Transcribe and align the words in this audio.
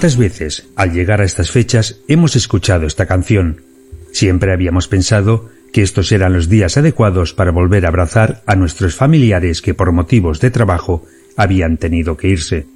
¿Cuántas 0.00 0.16
veces, 0.16 0.66
al 0.76 0.94
llegar 0.94 1.20
a 1.20 1.24
estas 1.24 1.50
fechas, 1.50 2.00
hemos 2.08 2.34
escuchado 2.34 2.86
esta 2.86 3.04
canción? 3.04 3.60
Siempre 4.12 4.50
habíamos 4.50 4.88
pensado 4.88 5.50
que 5.74 5.82
estos 5.82 6.10
eran 6.10 6.32
los 6.32 6.48
días 6.48 6.78
adecuados 6.78 7.34
para 7.34 7.50
volver 7.50 7.84
a 7.84 7.88
abrazar 7.88 8.42
a 8.46 8.56
nuestros 8.56 8.94
familiares 8.94 9.60
que 9.60 9.74
por 9.74 9.92
motivos 9.92 10.40
de 10.40 10.50
trabajo 10.50 11.04
habían 11.36 11.76
tenido 11.76 12.16
que 12.16 12.28
irse. 12.28 12.66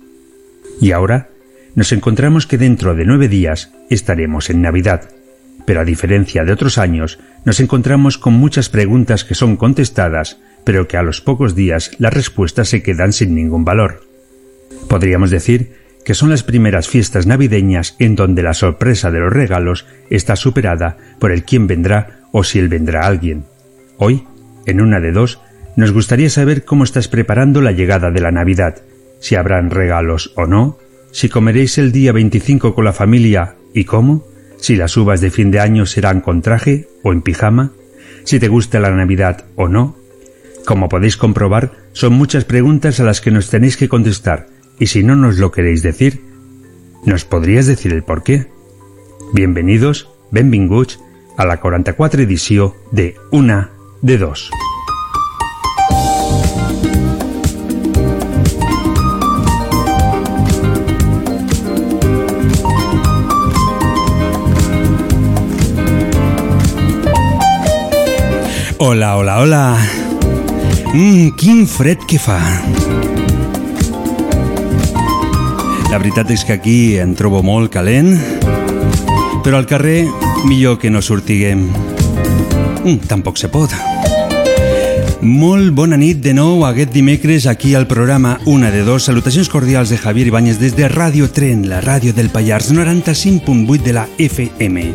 Y 0.83 0.92
ahora 0.92 1.30
nos 1.75 1.92
encontramos 1.92 2.47
que 2.47 2.58
dentro 2.58 2.95
de 2.95 3.06
nueve 3.06 3.28
días 3.28 3.72
estaremos 3.89 4.50
en 4.50 4.61
Navidad. 4.61 5.08
Pero 5.64 5.80
a 5.80 5.86
diferencia 5.86 6.45
de 6.45 6.52
otros 6.52 6.77
años, 6.77 7.19
nos 7.47 7.58
encontramos 7.58 8.19
con 8.19 8.34
muchas 8.34 8.69
preguntas 8.69 9.25
que 9.25 9.34
son 9.34 9.56
contestadas, 9.56 10.36
pero 10.62 10.86
que 10.89 10.98
a 10.98 11.02
los 11.02 11.22
pocos 11.22 11.55
días 11.55 11.92
las 11.97 12.12
respuestas 12.12 12.69
se 12.69 12.83
quedan 12.83 13.14
sin 13.14 13.34
ningún 13.34 13.64
valor. 13.64 14.02
Podríamos 14.91 15.30
decir 15.30 15.83
que 16.05 16.14
son 16.14 16.30
las 16.30 16.42
primeras 16.42 16.88
fiestas 16.88 17.27
navideñas 17.27 17.97
en 17.98 18.14
donde 18.14 18.42
la 18.42 18.55
sorpresa 18.55 19.10
de 19.10 19.20
los 19.20 19.33
regalos 19.33 19.86
está 20.11 20.36
superada 20.36 20.96
por 21.19 21.33
el 21.33 21.44
quién 21.44 21.66
vendrá 21.66 22.20
o 22.33 22.44
si 22.44 22.58
él 22.58 22.69
vendrá 22.69 23.06
alguien. 23.06 23.44
Hoy, 23.96 24.24
en 24.66 24.80
una 24.80 25.00
de 25.00 25.12
dos, 25.12 25.41
nos 25.77 25.92
gustaría 25.92 26.30
saber 26.30 26.64
cómo 26.64 26.84
estás 26.84 27.08
preparando 27.08 27.61
la 27.61 27.72
llegada 27.72 28.11
de 28.11 28.20
la 28.20 28.30
Navidad, 28.30 28.83
si 29.20 29.34
habrán 29.34 29.70
regalos 29.70 30.33
o 30.36 30.46
no, 30.46 30.78
si 31.11 31.28
comeréis 31.28 31.78
el 31.78 31.92
día 31.92 32.12
25 32.12 32.74
con 32.74 32.84
la 32.84 32.92
familia 32.92 33.55
y 33.72 33.84
cómo, 33.84 34.27
si 34.58 34.77
las 34.77 34.96
uvas 34.96 35.20
de 35.20 35.30
fin 35.30 35.50
de 35.50 35.61
año 35.61 35.86
serán 35.86 36.20
con 36.20 36.42
traje 36.42 36.89
o 37.02 37.12
en 37.12 37.22
pijama, 37.22 37.72
si 38.24 38.39
te 38.39 38.48
gusta 38.48 38.80
la 38.80 38.91
Navidad 38.91 39.44
o 39.56 39.68
no. 39.68 39.96
Como 40.64 40.89
podéis 40.89 41.16
comprobar, 41.16 41.72
son 41.92 42.14
muchas 42.14 42.44
preguntas 42.44 43.00
a 43.00 43.05
las 43.05 43.20
que 43.20 43.30
nos 43.30 43.51
tenéis 43.51 43.77
que 43.77 43.89
contestar, 43.89 44.46
y 44.79 44.86
si 44.86 45.02
no 45.02 45.17
nos 45.17 45.39
lo 45.39 45.51
queréis 45.51 45.83
decir, 45.83 46.20
¿nos 47.05 47.24
podrías 47.24 47.67
decir 47.67 47.92
el 47.92 48.02
por 48.02 48.23
qué? 48.23 48.46
Bienvenidos, 49.33 50.08
benvinguts, 50.30 51.01
a 51.36 51.45
la 51.45 51.61
44 51.61 52.23
edición 52.23 52.73
de 52.90 53.17
Una 53.30 53.70
de 54.02 54.18
Dos. 54.18 54.51
Hola, 68.79 69.17
hola, 69.17 69.40
hola. 69.40 69.79
Mmm, 70.92 71.34
quin 71.36 71.67
fred 71.67 71.98
que 72.07 72.18
fa. 72.18 72.39
La 75.94 76.00
veritat 76.02 76.27
és 76.34 76.42
que 76.42 76.56
aquí 76.56 76.96
en 76.98 77.12
trobo 77.14 77.38
molt 77.46 77.70
calent, 77.70 78.16
però 79.44 79.60
al 79.60 79.66
carrer 79.70 80.08
millor 80.42 80.80
que 80.82 80.90
no 80.90 80.98
sortiguem. 80.98 81.68
Mm, 82.82 83.06
tampoc 83.06 83.38
se 83.38 83.46
pot. 83.46 83.70
Molt 85.22 85.70
bona 85.70 85.94
nit 85.94 86.18
de 86.18 86.33
nou 86.34 86.64
aquest 86.66 86.90
dimecres 86.90 87.46
aquí 87.46 87.77
al 87.78 87.86
programa 87.86 88.40
Una 88.44 88.72
de 88.74 88.83
Dos. 88.83 89.06
Salutacions 89.06 89.48
cordials 89.48 89.88
de 89.88 89.96
Javier 89.96 90.27
Ibáñez 90.33 90.58
des 90.58 90.74
de 90.74 90.88
Radio 90.88 91.30
Tren, 91.30 91.68
la 91.70 91.78
ràdio 91.78 92.10
del 92.12 92.28
Pallars, 92.28 92.72
95.8 92.74 93.83
de 93.86 93.92
la 93.92 94.08
FM. 94.18 94.88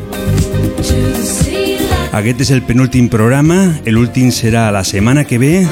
Aquest 2.12 2.44
és 2.44 2.52
el 2.52 2.66
penúltim 2.68 3.08
programa, 3.08 3.80
l'últim 3.88 4.36
serà 4.36 4.68
la 4.68 4.84
setmana 4.84 5.24
que 5.24 5.40
ve, 5.40 5.64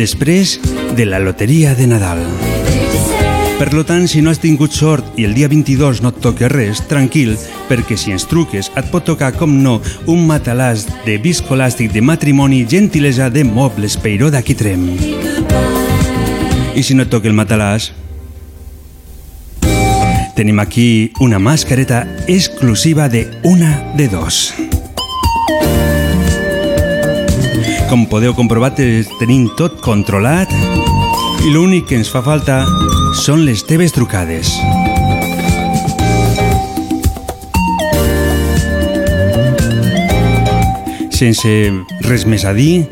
després 0.00 0.62
de 0.96 1.04
la 1.04 1.20
loteria 1.20 1.74
de 1.74 1.92
Nadal. 1.92 2.24
Per 3.58 3.74
lo 3.74 3.82
tant, 3.84 4.06
si 4.06 4.20
no 4.22 4.30
has 4.30 4.38
tingut 4.38 4.70
sort 4.70 5.16
i 5.18 5.24
el 5.26 5.32
dia 5.34 5.48
22 5.50 5.98
no 6.04 6.12
et 6.12 6.20
toca 6.22 6.46
res, 6.52 6.78
tranquil, 6.86 7.32
perquè 7.66 7.96
si 7.98 8.12
ens 8.14 8.22
truques 8.30 8.68
et 8.78 8.90
pot 8.92 9.02
tocar, 9.04 9.32
com 9.34 9.50
no, 9.64 9.80
un 10.06 10.22
matalàs 10.28 10.84
de 11.04 11.16
viscolàstic 11.18 11.90
de 11.90 12.00
matrimoni 12.00 12.62
gentilesa 12.70 13.26
de 13.34 13.42
mobles 13.44 13.96
Peiró 13.98 14.30
d'aquí 14.30 14.54
Trem. 14.54 14.84
I 16.78 16.84
si 16.86 16.94
no 16.94 17.02
et 17.02 17.10
toca 17.10 17.26
el 17.26 17.34
matalàs, 17.34 17.90
tenim 20.38 20.62
aquí 20.62 21.10
una 21.18 21.40
mascareta 21.42 22.04
exclusiva 22.28 23.08
de 23.10 23.26
una 23.42 23.74
de 23.98 24.06
dos. 24.06 24.52
Com 27.90 28.06
podeu 28.06 28.36
comprovar, 28.38 28.76
te- 28.78 29.02
tenim 29.18 29.48
tot 29.58 29.80
controlat 29.82 30.52
l'únic 31.46 31.86
que 31.88 31.96
ens 31.98 32.08
fa 32.10 32.20
falta 32.24 32.62
són 33.14 33.44
les 33.46 33.62
teves 33.66 33.94
trucades. 33.94 34.50
Sense 41.14 41.52
res 42.06 42.26
més 42.26 42.44
a 42.46 42.52
dir, 42.56 42.84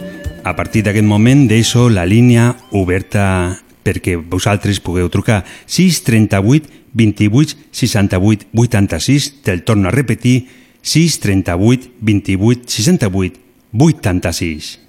a 0.47 0.55
partir 0.55 0.85
d'aquest 0.87 1.07
moment 1.07 1.47
deixo 1.51 1.89
la 1.91 2.07
línia 2.07 2.53
oberta 2.71 3.59
perquè 3.87 4.17
vosaltres 4.19 4.81
pugueu 4.83 5.11
trucar. 5.11 5.43
638 5.67 6.71
28 6.95 7.59
68 7.71 8.51
86 8.55 9.31
te'l 9.47 9.63
torno 9.67 9.91
a 9.91 9.95
repetir. 9.95 10.47
638 10.83 11.95
28 12.01 12.67
68 12.71 13.41
86 13.75 14.86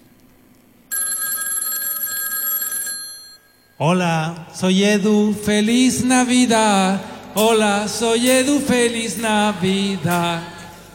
Hola, 3.79 4.47
soy 4.55 4.83
Edu, 4.83 5.35
feliz 5.35 6.03
Navidad. 6.03 6.99
Hola, 7.35 7.87
soy 7.87 8.27
Edu, 8.27 8.59
feliz 8.59 9.19
Navidad. 9.19 10.41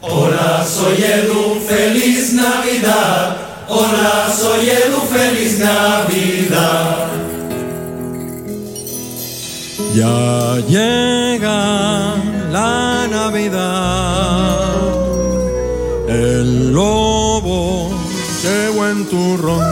Hola, 0.01 0.65
soy 0.67 1.01
Edu, 1.01 1.61
feliz 1.65 2.33
Navidad. 2.33 3.37
Hola, 3.69 4.29
soy 4.37 4.69
Edu, 4.69 4.99
feliz 5.09 5.59
Navidad. 5.59 7.07
Ya 9.95 10.57
llega 10.67 12.15
la 12.51 13.07
Navidad, 13.09 14.75
el 16.09 16.73
lobo 16.73 17.91
llegó 18.43 18.87
en 18.87 19.05
turrón, 19.05 19.63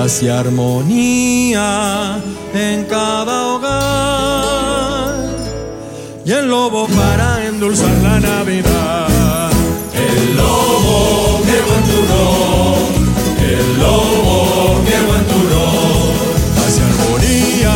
paz 0.00 0.22
armonía 0.22 2.18
en 2.54 2.84
cada 2.86 3.48
hogar, 3.48 5.14
y 6.24 6.32
el 6.32 6.48
lobo 6.48 6.86
para 6.86 7.44
endulzar 7.46 7.94
la 8.02 8.18
Navidad. 8.18 9.50
El 9.92 10.36
lobo, 10.38 11.42
qué 11.48 11.58
buen 11.68 11.84
turrón. 11.90 12.92
El 13.52 13.66
lobo, 13.78 14.80
qué 14.88 14.98
buen 15.08 15.24
turrón. 15.32 16.14
Paz 16.56 16.76
armonía 16.88 17.74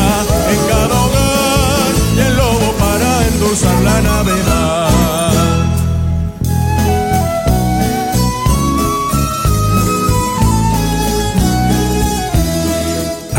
en 0.52 0.60
cada 0.72 0.96
hogar, 1.04 1.92
y 2.16 2.20
el 2.20 2.34
lobo 2.38 2.68
para 2.84 3.08
endulzar 3.28 3.78
la 3.82 4.00
Navidad. 4.00 4.63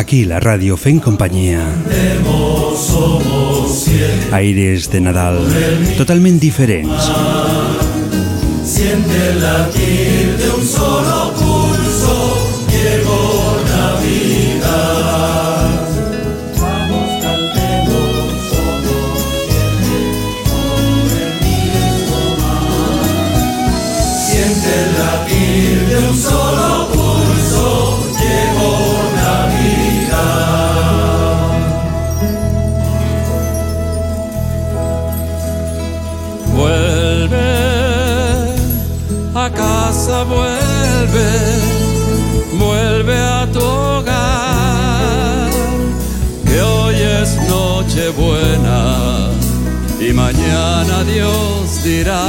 Aquí 0.05 0.23
la 0.29 0.37
radio 0.39 0.75
fent 0.77 0.99
companyia. 1.01 1.63
Aires 4.37 4.85
de 4.93 4.99
Nadal 5.01 5.39
totalment 5.97 6.37
diferents. 6.37 7.09
Siente 8.63 9.17
el 9.31 9.41
latir 9.41 10.37
de 10.37 10.51
un 10.59 10.63
solo 10.63 11.44
dirá. 51.85 52.21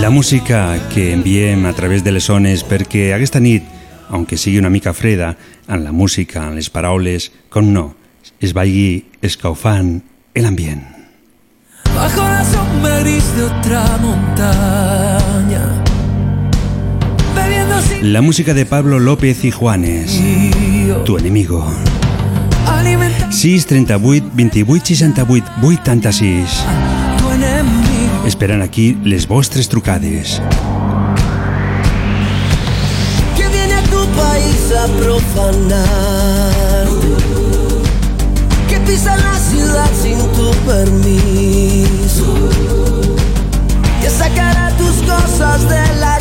La 0.00 0.10
música 0.10 0.78
que 0.92 1.12
enviem 1.12 1.66
a 1.66 1.72
través 1.72 2.04
de 2.04 2.12
les 2.12 2.28
ones 2.30 2.62
perquè 2.62 3.08
aquesta 3.16 3.40
nit, 3.40 3.64
aunque 4.12 4.36
sigui 4.36 4.60
una 4.60 4.70
mica 4.70 4.92
freda, 4.92 5.34
en 5.66 5.82
la 5.82 5.90
música, 5.90 6.44
en 6.46 6.54
les 6.54 6.70
paraules, 6.70 7.32
com 7.50 7.72
no, 7.72 7.96
es 8.38 8.52
vagi 8.54 9.06
escaufant 9.22 10.04
l'ambient. 10.36 10.84
Bajo 11.96 12.22
la 12.22 12.44
sombra 12.44 13.00
gris 13.00 13.24
de 13.36 13.44
otra 13.44 13.82
montaña, 13.98 15.64
La 18.02 18.20
música 18.20 18.54
de 18.54 18.66
Pablo 18.66 19.00
López 19.00 19.44
y 19.44 19.50
Juanes, 19.50 20.22
tu 21.04 21.18
enemigo. 21.18 21.66
Alimenta 22.66 23.30
6 23.30 23.66
38 23.66 24.30
28 24.34 24.86
68 24.86 25.52
86 25.62 26.64
tu 27.18 27.30
enemigo. 27.30 28.26
Esperant 28.26 28.62
aquí 28.62 28.96
les 29.04 29.26
vostres 29.26 29.68
trucades. 29.68 30.40
que 33.36 33.48
viene 33.48 33.74
a 33.74 33.82
tu 33.82 34.06
país 34.22 34.72
a 34.72 34.86
profanar, 35.02 36.86
que 38.68 38.80
pisa 38.80 39.16
la 39.16 39.38
ciudad 39.38 39.90
sin 40.02 40.18
tu 40.36 40.50
permiso, 40.66 42.34
que 44.00 44.10
sacará 44.10 44.70
tus 44.76 44.96
cosas 45.02 45.68
de 45.68 46.00
la 46.00 46.15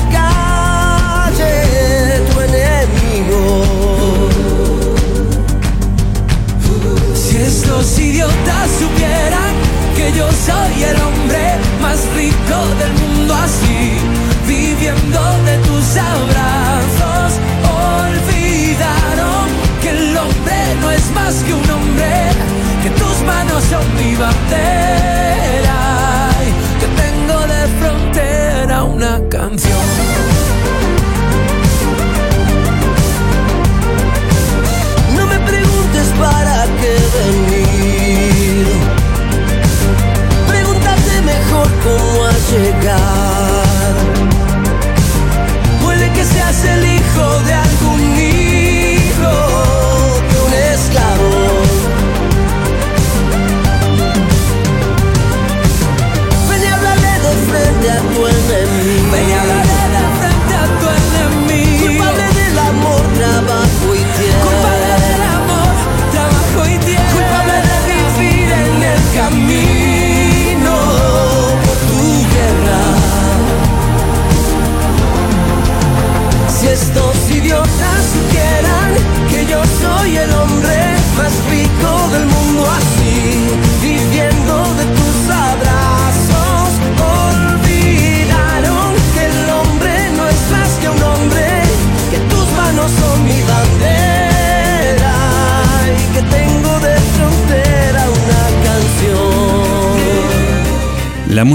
estos 7.45 7.99
idiotas 7.99 8.71
supieran 8.79 9.53
que 9.95 10.11
yo 10.13 10.27
soy 10.31 10.83
el 10.83 10.99
hombre 11.01 11.57
más 11.79 11.99
rico 12.15 12.57
del 12.79 12.93
mundo 12.93 13.35
así, 13.35 13.97
viviendo 14.47 15.19
de 15.43 15.57
tus 15.59 15.95
abrazos, 15.95 17.39
olvidaron 18.01 19.47
que 19.81 19.89
el 19.89 20.17
hombre 20.17 20.75
no 20.81 20.89
es 20.89 21.11
más 21.11 21.35
que 21.43 21.53
un 21.53 21.69
hombre, 21.69 22.31
que 22.81 22.89
tus 22.89 23.21
manos 23.21 23.63
son 23.69 23.85
mi 23.95 24.15
bandera, 24.15 25.79
que 26.79 26.87
tengo 27.01 27.39
de 27.41 27.67
frontera 27.79 28.83
una 28.83 29.21
canción. 29.29 31.04
Para 36.19 36.65
qué 36.79 36.97
venir. 37.13 37.64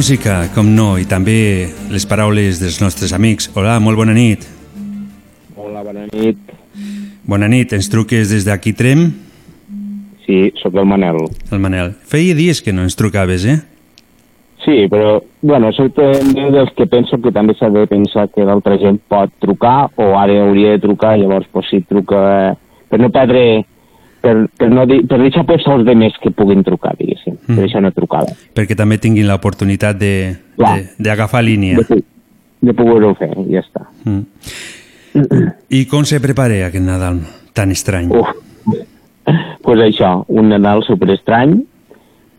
Música, 0.01 0.47
com 0.55 0.65
no, 0.65 0.95
i 0.97 1.05
també 1.05 1.69
les 1.93 2.07
paraules 2.09 2.57
dels 2.57 2.79
nostres 2.81 3.11
amics. 3.13 3.51
Hola, 3.53 3.75
molt 3.85 3.99
bona 4.01 4.15
nit. 4.17 4.47
Hola, 5.61 5.83
bona 5.85 6.07
nit. 6.09 6.39
Bona 7.29 7.51
nit, 7.53 7.75
ens 7.77 7.91
truques 7.93 8.31
des 8.33 8.47
d'aquí 8.49 8.73
Trem? 8.73 9.03
Sí, 10.25 10.39
sóc 10.63 10.79
el 10.81 10.89
Manel. 10.89 11.19
El 11.53 11.61
Manel. 11.61 11.93
Feia 12.09 12.33
dies 12.39 12.63
que 12.65 12.73
no 12.73 12.87
ens 12.89 12.97
trucaves, 12.97 13.45
eh? 13.45 13.59
Sí, 14.65 14.87
però, 14.89 15.19
bueno, 15.45 15.69
soc 15.77 15.93
dels 15.93 16.73
que 16.79 16.89
penso 16.89 17.21
que 17.21 17.35
també 17.37 17.53
s'ha 17.59 17.69
de 17.69 17.85
pensar 17.91 18.31
que 18.33 18.49
l'altra 18.49 18.81
gent 18.81 19.03
pot 19.05 19.37
trucar 19.45 19.91
o 20.01 20.15
ara 20.17 20.47
hauria 20.47 20.79
de 20.79 20.85
trucar, 20.87 21.19
llavors, 21.21 21.51
pues, 21.53 21.69
si 21.69 21.85
truca... 21.85 22.25
eh, 22.55 22.57
Per 22.89 23.05
no 23.05 23.13
perdre... 23.13 23.67
Per, 24.21 24.35
per, 24.59 24.69
no 24.69 24.85
dir, 24.87 25.07
per 25.09 25.17
deixar 25.23 25.47
pues, 25.49 25.63
els 25.67 25.87
demés 25.87 26.13
que 26.21 26.31
puguin 26.37 26.61
trucar, 26.67 26.93
diguéssim. 26.99 27.39
Mm. 27.47 27.55
Per 27.55 27.63
deixar 27.65 27.81
una 27.81 27.91
trucada. 27.97 28.35
Perquè 28.55 28.77
també 28.77 28.99
tinguin 28.99 29.27
l'oportunitat 29.29 29.97
de- 29.99 30.37
de- 30.61 30.89
d'agafar 30.99 31.43
línia. 31.43 31.79
De, 31.89 32.03
de 32.61 32.75
poder-ho 32.77 33.15
fer, 33.17 33.31
ja 33.49 33.63
està. 33.65 33.87
Mm. 34.05 34.27
I 35.71 35.87
com 35.91 36.05
se 36.05 36.21
prepara 36.23 36.55
aquest 36.69 36.85
Nadal 36.85 37.21
tan 37.57 37.71
estrany? 37.73 38.11
Uf. 38.15 38.29
pues 39.63 39.81
això, 39.81 40.25
un 40.29 40.49
Nadal 40.53 40.83
super 40.87 41.11
estrany. 41.17 41.57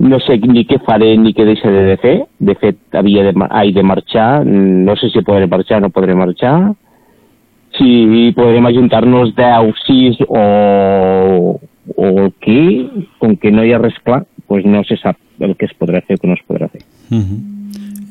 No 0.01 0.17
sé 0.19 0.37
ni 0.41 0.63
què 0.65 0.79
faré 0.85 1.11
ni 1.17 1.33
què 1.33 1.45
deixaré 1.45 1.83
de 1.91 1.97
fer. 2.01 2.15
De 2.39 2.55
fet, 2.57 2.77
havia 2.97 3.23
de, 3.27 3.33
ai, 3.49 3.71
de 3.73 3.83
marxar. 3.85 4.45
No 4.45 4.95
sé 4.97 5.09
si 5.13 5.21
podré 5.21 5.45
marxar 5.47 5.77
o 5.77 5.81
no 5.85 5.89
podré 5.93 6.15
marxar. 6.17 6.71
Si 7.77 8.31
podrem 8.35 8.65
ajuntar-nos 8.65 9.33
10, 9.35 9.73
6 9.87 10.17
o, 10.27 11.59
o 11.95 12.07
què, 12.43 12.59
com 13.19 13.35
que 13.39 13.51
no 13.51 13.63
hi 13.63 13.71
ha 13.73 13.79
res 13.79 13.95
clar, 14.03 14.23
pues 14.47 14.65
no 14.65 14.83
se 14.83 14.97
sap 14.97 15.17
el 15.39 15.55
que 15.55 15.65
es 15.65 15.73
podrà 15.79 16.01
fer 16.05 16.17
o 16.17 16.21
que 16.21 16.27
no 16.27 16.33
es 16.35 16.43
podrà 16.47 16.67
fer. 16.69 16.81
-hmm. 17.09 17.39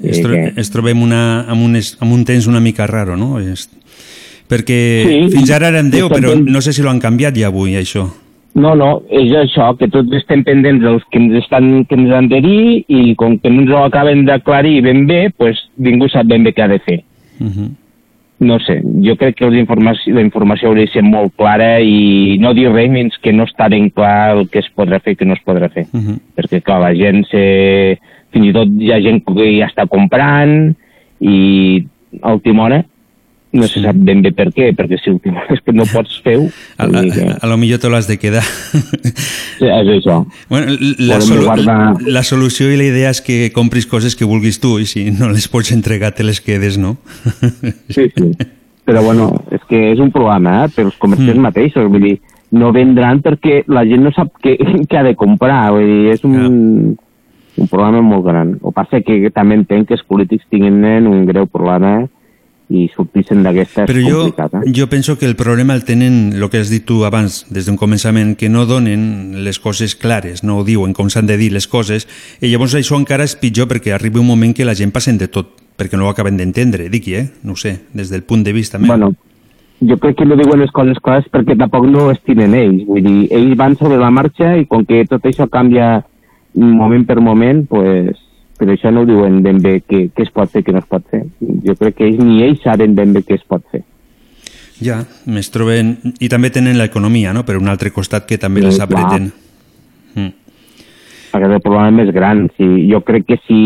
es, 0.02 0.18
Eh, 0.18 0.22
tro 0.22 0.32
que- 0.32 0.52
es 0.56 0.70
trobem 0.70 1.02
una, 1.02 1.42
amb, 1.48 1.62
un, 1.62 1.76
es- 1.76 1.96
amb 2.00 2.12
un 2.12 2.24
temps 2.24 2.46
una 2.46 2.60
mica 2.60 2.86
raro, 2.86 3.16
no? 3.16 3.38
És... 3.38 3.68
Perquè 4.48 5.04
Sí, 5.06 5.36
fins 5.36 5.50
ara 5.52 5.68
eren 5.68 5.90
10, 5.90 6.08
però 6.10 6.34
no 6.34 6.60
sé 6.60 6.72
si 6.72 6.82
l'han 6.82 6.98
canviat 6.98 7.36
ja 7.36 7.46
avui, 7.46 7.76
això. 7.76 8.08
No, 8.54 8.74
no, 8.74 9.02
és 9.08 9.30
això, 9.30 9.76
que 9.78 9.86
tots 9.86 10.10
estem 10.12 10.42
pendents 10.42 10.82
dels 10.82 11.04
que 11.12 11.18
ens, 11.20 11.34
estan, 11.38 11.84
que 11.84 11.94
ens 11.94 12.10
han 12.10 12.26
de 12.28 12.40
dir 12.40 12.84
i 12.88 13.14
com 13.14 13.38
que 13.38 13.48
no 13.48 13.60
ens 13.62 13.70
ho 13.70 13.84
acaben 13.84 14.24
d'aclarir 14.24 14.82
ben 14.82 15.06
bé, 15.06 15.30
pues 15.36 15.56
ningú 15.76 16.08
sap 16.08 16.26
ben 16.26 16.42
bé 16.42 16.50
què 16.52 16.62
ha 16.64 16.68
de 16.68 16.80
fer. 16.80 17.04
Uh 17.38 17.46
-huh. 17.46 17.70
No 18.40 18.56
sé, 18.64 18.78
jo 19.04 19.16
crec 19.20 19.36
que 19.36 19.48
la 19.52 19.60
informació, 19.60 20.14
la 20.16 20.22
informació 20.24 20.70
hauria 20.70 20.88
de 20.88 20.92
ser 20.94 21.02
molt 21.04 21.34
clara 21.36 21.74
i 21.84 22.38
no 22.40 22.54
dir 22.56 22.70
res 22.70 22.88
fins 22.94 23.18
que 23.20 23.34
no 23.36 23.44
està 23.44 23.68
ben 23.68 23.90
clar 23.92 24.32
el 24.32 24.46
que 24.48 24.62
es 24.62 24.70
podrà 24.72 24.96
fer 25.04 25.12
i 25.12 25.18
que 25.20 25.28
no 25.28 25.36
es 25.36 25.42
podrà 25.44 25.68
fer. 25.68 25.84
Uh 25.92 26.00
-huh. 26.00 26.16
Perquè, 26.36 26.62
clar, 26.62 26.80
la 26.80 26.94
gent 26.94 27.26
se... 27.28 27.98
fins 28.30 28.46
i 28.46 28.52
tot 28.52 28.68
hi 28.78 28.92
ha 28.92 29.00
gent 29.02 29.24
que 29.26 29.58
ja 29.58 29.66
està 29.66 29.88
comprant 29.88 30.74
i 31.20 31.84
a 32.22 32.32
última 32.32 32.64
hora 32.64 32.84
no 33.52 33.66
se 33.66 33.82
sap 33.82 33.96
ben 33.98 34.22
bé 34.22 34.30
per 34.36 34.48
què, 34.54 34.70
perquè 34.78 34.98
si 35.00 35.12
que 35.18 35.74
no 35.74 35.86
pots 35.90 36.20
fer-ho... 36.22 36.46
A, 36.78 36.86
a, 36.86 37.02
a, 37.02 37.32
a 37.42 37.50
lo 37.50 37.56
millor 37.58 37.80
te 37.82 37.90
l'has 37.90 38.06
de 38.06 38.16
quedar. 38.22 38.44
Sí, 39.60 39.66
és 39.66 39.90
això. 39.96 40.20
Bueno, 40.48 40.76
la, 40.78 41.18
Podem 41.18 41.26
solu 41.26 41.48
guardar- 41.48 42.06
la 42.06 42.22
solució 42.26 42.70
i 42.70 42.78
la 42.78 42.86
idea 42.86 43.10
és 43.10 43.20
que 43.24 43.50
compris 43.52 43.88
coses 43.90 44.14
que 44.16 44.28
vulguis 44.28 44.60
tu 44.62 44.78
i 44.78 44.86
si 44.86 45.08
no 45.10 45.32
les 45.32 45.48
pots 45.50 45.74
entregar 45.74 46.14
te 46.14 46.24
les 46.24 46.40
quedes, 46.40 46.78
no? 46.78 46.96
Sí, 47.90 48.06
sí. 48.14 48.30
Però 48.86 49.02
bueno, 49.04 49.32
és 49.52 49.62
que 49.68 49.90
és 49.92 50.00
un 50.02 50.14
problema, 50.14 50.64
eh, 50.64 50.70
pels 50.74 50.96
comerciants 51.02 51.36
mm. 51.36 51.44
mateixos, 51.50 51.90
vull 51.90 52.06
dir, 52.06 52.16
no 52.56 52.72
vendran 52.74 53.20
perquè 53.22 53.64
la 53.70 53.84
gent 53.86 54.06
no 54.06 54.14
sap 54.14 54.32
què, 54.42 54.56
què 54.88 55.02
ha 55.02 55.04
de 55.06 55.16
comprar, 55.18 55.72
vull 55.74 55.90
dir, 55.90 56.14
és 56.14 56.24
un, 56.26 56.96
un 57.58 57.70
problema 57.70 58.00
molt 58.02 58.24
gran. 58.30 58.56
O 58.62 58.72
passa 58.74 59.02
que 59.02 59.20
també 59.34 59.58
entenc 59.58 59.90
que 59.90 59.98
els 59.98 60.06
polítics 60.06 60.46
tinguin 60.50 61.06
un 61.10 61.26
greu 61.26 61.50
problema 61.50 62.06
i 62.70 62.86
sortissin 62.94 63.42
d'aquesta 63.42 63.84
és 63.84 63.90
Però 63.90 64.02
jo, 64.04 64.18
complicat, 64.24 64.54
eh? 64.60 64.72
jo 64.76 64.86
penso 64.90 65.16
que 65.18 65.26
el 65.26 65.34
problema 65.36 65.74
el 65.74 65.82
tenen, 65.84 66.32
el 66.36 66.48
que 66.50 66.60
has 66.62 66.70
dit 66.70 66.84
tu 66.86 67.02
abans, 67.04 67.42
des 67.50 67.66
d'un 67.66 67.78
començament, 67.80 68.36
que 68.38 68.48
no 68.48 68.66
donen 68.66 69.42
les 69.44 69.58
coses 69.58 69.96
clares, 69.98 70.44
no 70.46 70.60
ho 70.60 70.66
diuen 70.66 70.94
com 70.94 71.10
s'han 71.10 71.26
de 71.26 71.38
dir 71.40 71.50
les 71.52 71.66
coses, 71.66 72.06
i 72.40 72.52
llavors 72.52 72.76
això 72.78 72.98
encara 72.98 73.26
és 73.26 73.34
pitjor 73.40 73.66
perquè 73.70 73.94
arriba 73.96 74.22
un 74.22 74.30
moment 74.30 74.54
que 74.54 74.68
la 74.68 74.76
gent 74.78 74.94
passen 74.94 75.18
de 75.18 75.26
tot, 75.28 75.56
perquè 75.76 75.98
no 75.98 76.06
ho 76.06 76.14
acaben 76.14 76.38
d'entendre, 76.38 76.88
dic, 76.92 77.10
eh? 77.10 77.26
No 77.42 77.58
sé, 77.58 77.80
des 77.92 78.10
del 78.12 78.22
punt 78.22 78.46
de 78.46 78.54
vista 78.54 78.78
meu. 78.78 78.94
Bueno, 78.94 79.12
jo 79.80 79.96
crec 79.98 80.20
que 80.20 80.28
no 80.28 80.38
diuen 80.38 80.62
les 80.62 80.70
coses 80.70 81.02
clares 81.02 81.26
perquè 81.32 81.58
tampoc 81.58 81.88
no 81.90 82.10
estimen 82.14 82.54
ells. 82.54 82.86
Vull 82.86 83.02
dir, 83.02 83.18
ells 83.34 83.58
van 83.58 83.76
sobre 83.80 83.98
la 83.98 84.12
marxa 84.14 84.54
i 84.60 84.66
com 84.70 84.86
que 84.86 85.02
tot 85.10 85.26
això 85.26 85.48
canvia 85.50 86.04
moment 86.54 87.06
per 87.06 87.20
moment, 87.20 87.64
pues, 87.66 88.18
per 88.60 88.68
això 88.68 88.90
no 88.92 89.02
ho 89.02 89.08
diuen 89.08 89.40
ben 89.40 89.62
bé 89.64 89.78
què, 89.80 90.10
què 90.12 90.26
es 90.26 90.32
pot 90.36 90.50
fer 90.52 90.60
què 90.66 90.74
no 90.76 90.82
es 90.82 90.88
pot 90.88 91.06
fer. 91.08 91.22
Jo 91.64 91.72
crec 91.80 91.96
que 91.96 92.10
ells 92.10 92.20
ni 92.20 92.42
ells 92.44 92.60
saben 92.66 92.92
ben 92.98 93.14
bé 93.16 93.24
què 93.24 93.38
es 93.40 93.46
pot 93.48 93.64
fer. 93.72 93.80
Ja, 94.84 94.98
més 95.28 95.48
troben... 95.52 95.94
I 96.20 96.28
també 96.32 96.50
tenen 96.52 96.76
l'economia, 96.76 97.32
no?, 97.36 97.44
per 97.48 97.56
un 97.60 97.72
altre 97.72 97.92
costat 97.92 98.28
que 98.28 98.38
també 98.40 98.60
Sí, 98.60 98.68
les 98.68 98.82
apreten. 98.84 99.30
Mm. 100.16 100.30
Aquest 101.30 101.48
és 101.48 101.56
el 101.56 101.64
problema 101.64 101.90
més 102.02 102.12
gran. 102.12 102.46
Si, 102.56 102.68
jo 102.90 103.00
crec 103.06 103.26
que 103.28 103.40
si 103.46 103.60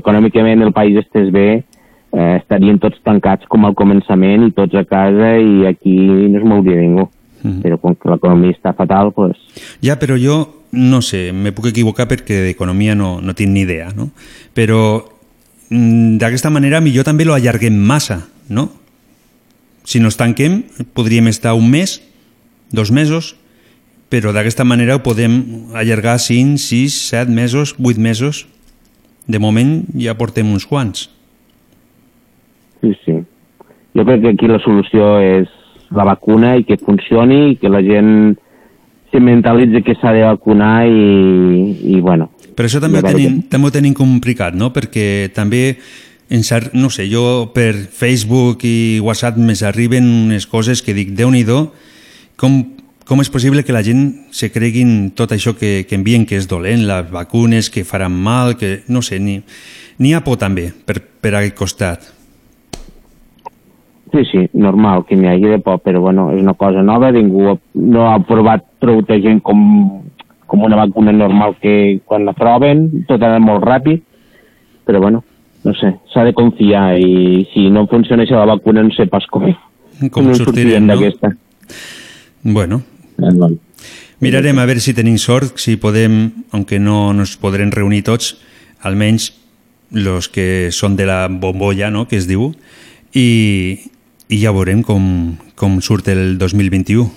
econòmicament 0.00 0.64
el 0.64 0.72
país 0.76 0.96
estés 1.00 1.28
bé, 1.34 1.48
eh, 1.60 2.34
estarien 2.40 2.80
tots 2.80 3.00
tancats 3.04 3.48
com 3.52 3.64
al 3.68 3.76
començament 3.76 4.48
i 4.48 4.52
tots 4.56 4.76
a 4.80 4.84
casa 4.88 5.34
i 5.40 5.66
aquí 5.68 5.96
no 6.00 6.40
es 6.40 6.46
mouria 6.52 6.80
ningú. 6.80 7.08
Mhm. 7.42 7.60
Però 7.62 7.78
com 7.80 7.94
que 7.94 8.10
l'economia 8.10 8.52
està 8.52 8.74
fatal, 8.76 9.12
pues, 9.12 9.36
Ja, 9.80 9.98
però 9.98 10.16
jo 10.16 10.60
no 10.72 11.02
sé, 11.02 11.32
me 11.32 11.52
puc 11.52 11.66
equivocar 11.70 12.06
perquè 12.06 12.44
d'economia 12.44 12.94
no, 12.94 13.18
no 13.20 13.34
tinc 13.34 13.50
ni 13.50 13.64
idea, 13.64 13.90
no? 13.96 14.10
Però 14.54 15.02
mm, 15.70 16.18
d'aquesta 16.22 16.50
manera 16.50 16.80
millor 16.80 17.04
també 17.04 17.26
lo 17.26 17.34
allarguem 17.34 17.74
massa, 17.74 18.28
no? 18.48 18.70
Si 19.84 19.98
nos 19.98 20.16
tanquem, 20.20 20.62
podríem 20.94 21.26
estar 21.26 21.56
un 21.58 21.70
mes, 21.70 21.98
dos 22.70 22.92
mesos, 22.94 23.34
però 24.10 24.34
d'aquesta 24.34 24.66
manera 24.66 24.98
ho 24.98 25.02
podem 25.02 25.70
allargar 25.74 26.18
5, 26.18 26.58
6, 26.58 26.98
7 27.10 27.30
mesos, 27.30 27.74
8 27.78 27.98
mesos. 27.98 28.46
De 29.30 29.38
moment 29.38 29.84
ja 29.94 30.16
portem 30.18 30.48
uns 30.50 30.66
quants. 30.66 31.08
Sí, 32.80 32.94
sí. 33.04 33.14
Jo 33.94 34.04
crec 34.06 34.22
que 34.22 34.32
aquí 34.34 34.48
la 34.50 34.58
solució 34.62 35.18
és 35.22 35.50
la 35.96 36.06
vacuna 36.06 36.54
i 36.58 36.64
que 36.64 36.78
funcioni 36.78 37.52
i 37.52 37.56
que 37.60 37.70
la 37.72 37.82
gent 37.82 38.36
se 39.10 39.20
mentalitzi 39.20 39.82
que 39.82 39.96
s'ha 39.98 40.12
de 40.14 40.22
vacunar 40.22 40.86
i, 40.86 41.96
i 41.96 42.00
bueno... 42.00 42.30
Però 42.54 42.68
això 42.68 42.80
també 42.82 43.00
ho 43.00 43.06
tenim, 43.06 43.40
també 43.50 43.68
ho 43.68 43.74
tenim 43.74 43.94
complicat, 43.96 44.54
no? 44.54 44.68
Perquè 44.74 45.30
també, 45.34 45.78
en 46.30 46.44
cert, 46.46 46.74
no 46.76 46.90
sé, 46.92 47.08
jo 47.10 47.50
per 47.54 47.72
Facebook 47.74 48.66
i 48.68 49.00
WhatsApp 49.02 49.40
més 49.40 49.64
arriben 49.66 50.06
unes 50.26 50.46
coses 50.46 50.84
que 50.84 50.94
dic, 50.94 51.14
déu 51.16 51.32
nhi 51.32 51.42
com, 52.36 52.60
com 53.06 53.20
és 53.20 53.30
possible 53.32 53.64
que 53.64 53.74
la 53.74 53.82
gent 53.82 54.30
se 54.30 54.50
creguin 54.52 55.10
tot 55.16 55.32
això 55.32 55.56
que, 55.58 55.86
que 55.88 55.96
envien 55.96 56.26
que 56.26 56.36
és 56.36 56.46
dolent, 56.46 56.86
les 56.86 57.10
vacunes 57.10 57.70
que 57.70 57.84
faran 57.84 58.12
mal, 58.12 58.56
que 58.56 58.82
no 58.88 59.02
sé, 59.02 59.18
ni, 59.18 59.40
n'hi 59.98 60.14
ha 60.14 60.22
por 60.22 60.38
també 60.38 60.70
per, 60.86 61.00
per 61.00 61.34
aquest 61.34 61.56
costat. 61.58 62.10
Sí, 64.10 64.24
sí, 64.26 64.48
normal 64.58 65.04
que 65.06 65.14
n'hi 65.14 65.28
hagi 65.30 65.52
de 65.52 65.58
por, 65.62 65.78
però 65.84 66.00
bueno, 66.02 66.30
és 66.34 66.40
una 66.42 66.56
cosa 66.58 66.82
nova, 66.82 67.12
ningú 67.14 67.58
no 67.74 68.08
ha 68.10 68.18
provat 68.26 68.64
prou 68.82 69.04
de 69.06 69.20
gent 69.22 69.38
com, 69.46 69.60
com 70.50 70.64
una 70.66 70.78
vacuna 70.80 71.12
normal 71.14 71.54
que 71.62 72.00
quan 72.04 72.26
la 72.26 72.34
proven 72.34 73.04
tot 73.06 73.22
ha 73.22 73.36
molt 73.38 73.62
ràpid, 73.62 74.02
però 74.84 74.98
bueno, 75.04 75.22
no 75.62 75.74
sé, 75.78 75.92
s'ha 76.10 76.24
de 76.26 76.34
confiar 76.34 76.98
i 76.98 77.46
si 77.52 77.68
no 77.70 77.86
funciona 77.86 78.26
això 78.26 78.40
la 78.40 78.56
vacuna 78.56 78.82
no 78.82 78.90
sé 78.96 79.06
pas 79.06 79.26
com, 79.30 79.46
Com 80.10 80.26
no 80.26 80.34
sortirem, 80.34 80.86
no? 80.86 80.96
d'aquesta. 80.96 81.34
Bueno, 82.42 82.80
bueno. 83.18 83.58
Mirarem 84.20 84.58
a 84.58 84.66
veure 84.68 84.80
si 84.80 84.92
tenim 84.96 85.16
sort, 85.20 85.56
si 85.60 85.76
podem, 85.80 86.30
aunque 86.52 86.80
no 86.80 87.12
nos 87.16 87.36
podrem 87.40 87.70
reunir 87.72 88.02
tots, 88.04 88.34
almenys 88.82 89.30
los 89.92 90.28
que 90.28 90.70
són 90.72 90.96
de 90.96 91.06
la 91.08 91.26
bombolla, 91.28 91.90
no?, 91.90 92.06
que 92.08 92.18
es 92.20 92.28
diu, 92.28 92.50
i, 93.16 93.90
i 94.30 94.38
ja 94.42 94.52
veurem 94.54 94.82
com, 94.86 95.36
com 95.58 95.80
surt 95.82 96.08
el 96.08 96.38
2021. 96.38 97.10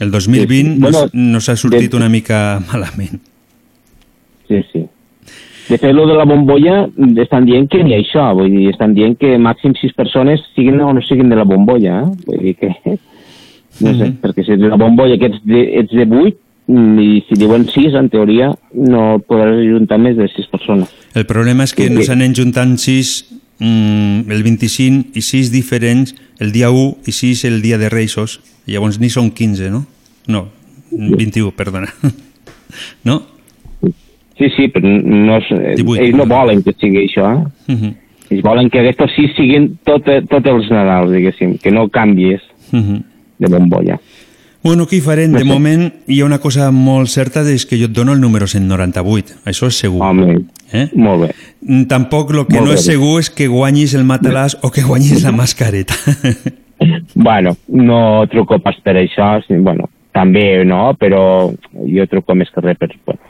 El 0.00 0.10
2020 0.10 0.46
Sí, 0.56 0.74
sí. 0.74 0.80
Bueno, 0.80 0.98
nos, 1.04 1.14
nos 1.14 1.48
ha 1.48 1.56
sortit 1.56 1.90
de- 1.90 1.96
una 1.96 2.08
mica 2.08 2.60
malament. 2.72 3.20
Sí, 4.48 4.62
sí. 4.72 4.84
De 5.68 5.78
fet, 5.78 5.92
lo 5.92 6.06
de 6.06 6.14
la 6.14 6.24
bombolla 6.24 6.86
estan 7.18 7.44
dient 7.44 7.66
que 7.68 7.82
ni 7.82 7.94
això, 7.96 8.28
vull 8.38 8.50
dir, 8.52 8.68
estan 8.70 8.92
dient 8.94 9.16
que 9.18 9.32
màxim 9.42 9.72
sis 9.80 9.90
persones 9.98 10.40
siguin 10.54 10.78
o 10.80 10.92
no 10.94 11.02
siguin 11.02 11.28
de 11.28 11.34
la 11.36 11.42
bombolla, 11.44 12.02
eh? 12.04 12.10
vull 12.26 12.38
dir 12.44 12.54
que... 12.56 12.68
No 13.80 13.92
sé, 13.92 14.04
Mhm. 14.06 14.20
perquè 14.22 14.44
si 14.46 14.52
ets 14.54 14.60
de 14.62 14.68
la 14.70 14.76
bombolla 14.80 15.18
que 15.18 15.26
ets 15.26 15.40
de, 15.44 15.62
ets 15.80 15.90
de 15.92 16.06
8, 16.06 16.36
i 17.02 17.24
si 17.28 17.34
diuen 17.36 17.66
6, 17.68 17.92
en 17.98 18.08
teoria, 18.08 18.52
no 18.72 19.18
podràs 19.26 19.58
juntar 19.68 19.98
més 19.98 20.16
de 20.16 20.28
6 20.28 20.46
persones. 20.48 20.88
El 21.14 21.26
problema 21.26 21.64
és 21.64 21.74
que 21.74 21.88
Sí, 21.88 21.92
nos 21.94 22.06
sí. 22.06 22.12
anem 22.12 22.32
juntant 22.34 22.76
6 22.78 23.10
mm, 23.58 24.30
el 24.30 24.42
25 24.42 25.10
i 25.18 25.22
6 25.22 25.50
diferents 25.52 26.14
el 26.38 26.52
dia 26.52 26.70
1 26.70 26.98
i 27.06 27.12
6 27.12 27.44
el 27.44 27.62
dia 27.62 27.78
de 27.78 27.88
Reixos. 27.88 28.40
Llavors 28.66 28.98
ni 29.00 29.08
són 29.10 29.30
15, 29.30 29.70
no? 29.70 29.86
No, 30.26 30.48
21, 30.90 31.52
perdona. 31.56 31.92
No? 33.04 33.22
Sí, 34.36 34.48
sí, 34.56 34.66
però 34.68 34.84
no, 34.84 35.36
és- 35.38 35.76
18. 35.78 36.02
ells 36.02 36.16
no 36.18 36.26
volen 36.26 36.62
que 36.62 36.74
sigui 36.76 37.06
això, 37.06 37.24
eh? 37.32 37.72
Mhm. 37.72 37.92
Ells 38.28 38.42
volen 38.42 38.68
que 38.68 38.80
aquests 38.82 39.14
6 39.16 39.36
siguin 39.36 39.68
tots 39.86 40.04
tot 40.28 40.44
els 40.50 40.68
Nadals, 40.70 41.12
diguéssim, 41.14 41.56
que 41.62 41.70
no 41.70 41.88
canvies 41.88 42.42
Mhm. 42.72 42.98
de 43.38 43.48
bombolla. 43.48 44.00
Bueno, 44.66 44.88
què 44.90 44.98
hi 44.98 45.04
farem? 45.04 45.32
De 45.36 45.44
moment 45.54 45.86
hi 46.10 46.20
ha 46.20 46.26
una 46.26 46.40
cosa 46.42 46.72
molt 46.74 47.10
certa, 47.12 47.44
és 47.46 47.64
que 47.70 47.78
jo 47.78 47.86
et 47.86 47.94
dono 47.94 48.16
el 48.16 48.20
número 48.20 48.48
198. 48.50 49.40
Això 49.46 49.70
és 49.70 49.78
segur. 49.84 50.02
Home, 50.02 50.40
eh? 50.74 50.88
molt 50.98 51.26
bé. 51.26 51.32
Mm, 51.62 51.86
Tampoc 51.92 52.34
el 52.34 52.42
que 52.48 52.58
Molt 52.58 52.66
no 52.66 52.74
bé. 52.74 52.78
és 52.80 52.86
segur 52.90 53.20
és 53.22 53.30
que 53.30 53.46
guanyis 53.52 53.94
el 53.94 54.02
matalàs 54.08 54.58
o 54.66 54.72
que 54.74 54.82
guanyis 54.86 55.22
la 55.24 55.34
mascareta. 55.36 55.94
Bueno, 57.16 57.54
no 57.72 58.26
truco 58.28 58.58
pas 58.60 58.76
per 58.84 58.92
això, 59.00 59.38
sí, 59.46 59.56
bueno, 59.64 59.86
també 60.12 60.64
no, 60.68 60.90
però 61.00 61.48
jo 61.88 62.04
truco 62.10 62.34
més 62.36 62.50
que 62.52 62.60
res 62.60 62.76
per, 62.76 62.90
bueno, 63.06 63.22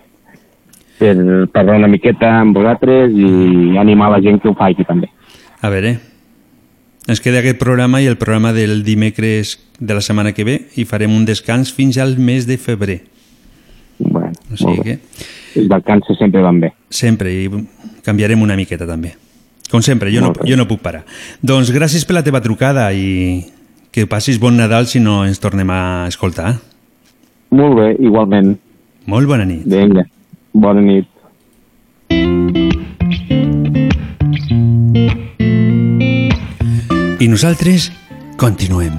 per 0.98 1.14
parlar 1.54 1.76
una 1.78 1.90
miqueta 1.92 2.32
amb 2.40 2.58
vosaltres 2.58 3.14
i 3.14 3.78
animar 3.78 4.10
la 4.10 4.20
gent 4.24 4.40
que 4.42 4.50
ho 4.50 4.56
faci 4.58 4.82
també. 4.88 5.12
A 5.62 5.70
veure, 5.70 5.94
ens 7.06 7.20
queda 7.22 7.38
aquest 7.40 7.58
programa 7.58 8.00
i 8.02 8.06
el 8.10 8.16
programa 8.18 8.52
del 8.52 8.82
dimecres 8.84 9.58
de 9.78 9.94
la 9.94 10.00
setmana 10.02 10.32
que 10.32 10.44
ve 10.44 10.56
i 10.76 10.84
farem 10.84 11.12
un 11.14 11.24
descans 11.24 11.72
fins 11.72 11.98
al 11.98 12.16
mes 12.18 12.46
de 12.46 12.56
febrer. 12.58 13.02
Bueno, 13.98 14.32
O 14.52 14.56
sigui 14.56 14.82
que. 14.82 14.98
Les 15.56 15.68
vacances 15.68 16.18
sempre 16.18 16.42
van 16.42 16.60
bé. 16.60 16.72
sempre 16.90 17.30
i 17.32 17.48
canviarem 18.04 18.42
una 18.42 18.56
miqueta 18.56 18.86
també. 18.86 19.14
Com 19.70 19.82
sempre, 19.82 20.12
jo 20.14 20.20
no, 20.20 20.32
bé. 20.32 20.50
jo 20.50 20.56
no 20.56 20.66
puc 20.68 20.80
parar. 20.80 21.04
Doncs 21.42 21.72
gràcies 21.74 22.04
per 22.06 22.14
la 22.14 22.22
teva 22.22 22.40
trucada 22.42 22.92
i 22.92 23.44
que 23.90 24.06
passis 24.06 24.38
bon 24.38 24.56
Nadal 24.56 24.86
si 24.86 25.00
no 25.00 25.24
ens 25.24 25.40
tornem 25.40 25.70
a 25.70 26.06
escoltar. 26.08 26.58
Molt 27.50 27.74
bé, 27.78 27.96
igualment. 28.04 28.58
Molt 29.06 29.26
bona 29.26 29.44
nit. 29.46 29.64
Vinga, 29.66 30.04
bona 30.52 30.80
nit. 30.82 31.06
I 37.26 37.28
nosaltres 37.28 37.90
continuem. 38.36 38.92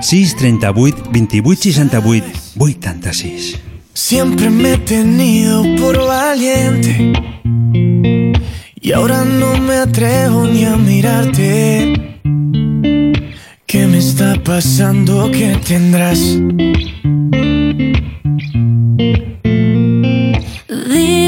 6 0.00 0.34
38 0.34 1.10
28 1.12 1.62
68 1.62 2.26
86. 2.58 3.60
Siempre 3.94 4.50
me 4.50 4.72
he 4.72 4.78
tenido 4.78 5.62
por 5.76 5.96
valiente 6.08 7.12
y 8.80 8.90
ahora 8.90 9.24
no 9.24 9.56
me 9.58 9.76
atrevo 9.76 10.44
ni 10.44 10.64
a 10.64 10.76
mirarte. 10.76 12.18
¿Qué 13.64 13.86
me 13.86 13.98
está 13.98 14.34
pasando? 14.42 15.30
¿Qué 15.30 15.56
tendrás? 15.64 16.18
Dime, 20.68 21.19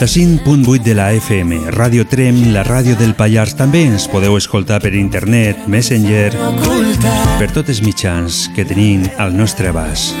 95.8 0.00 0.82
de 0.82 0.94
la 0.94 1.12
FM, 1.12 1.58
Ràdio 1.76 2.06
Trem, 2.08 2.54
la 2.54 2.62
ràdio 2.64 2.94
del 2.96 3.10
Pallars. 3.12 3.52
També 3.52 3.82
ens 3.84 4.06
podeu 4.08 4.32
escoltar 4.38 4.78
per 4.80 4.94
internet, 4.96 5.66
Messenger, 5.68 6.30
per 7.36 7.48
tots 7.52 7.68
els 7.68 7.82
mitjans 7.84 8.46
que 8.56 8.64
tenim 8.64 9.02
al 9.20 9.36
nostre 9.36 9.68
abast. 9.68 10.16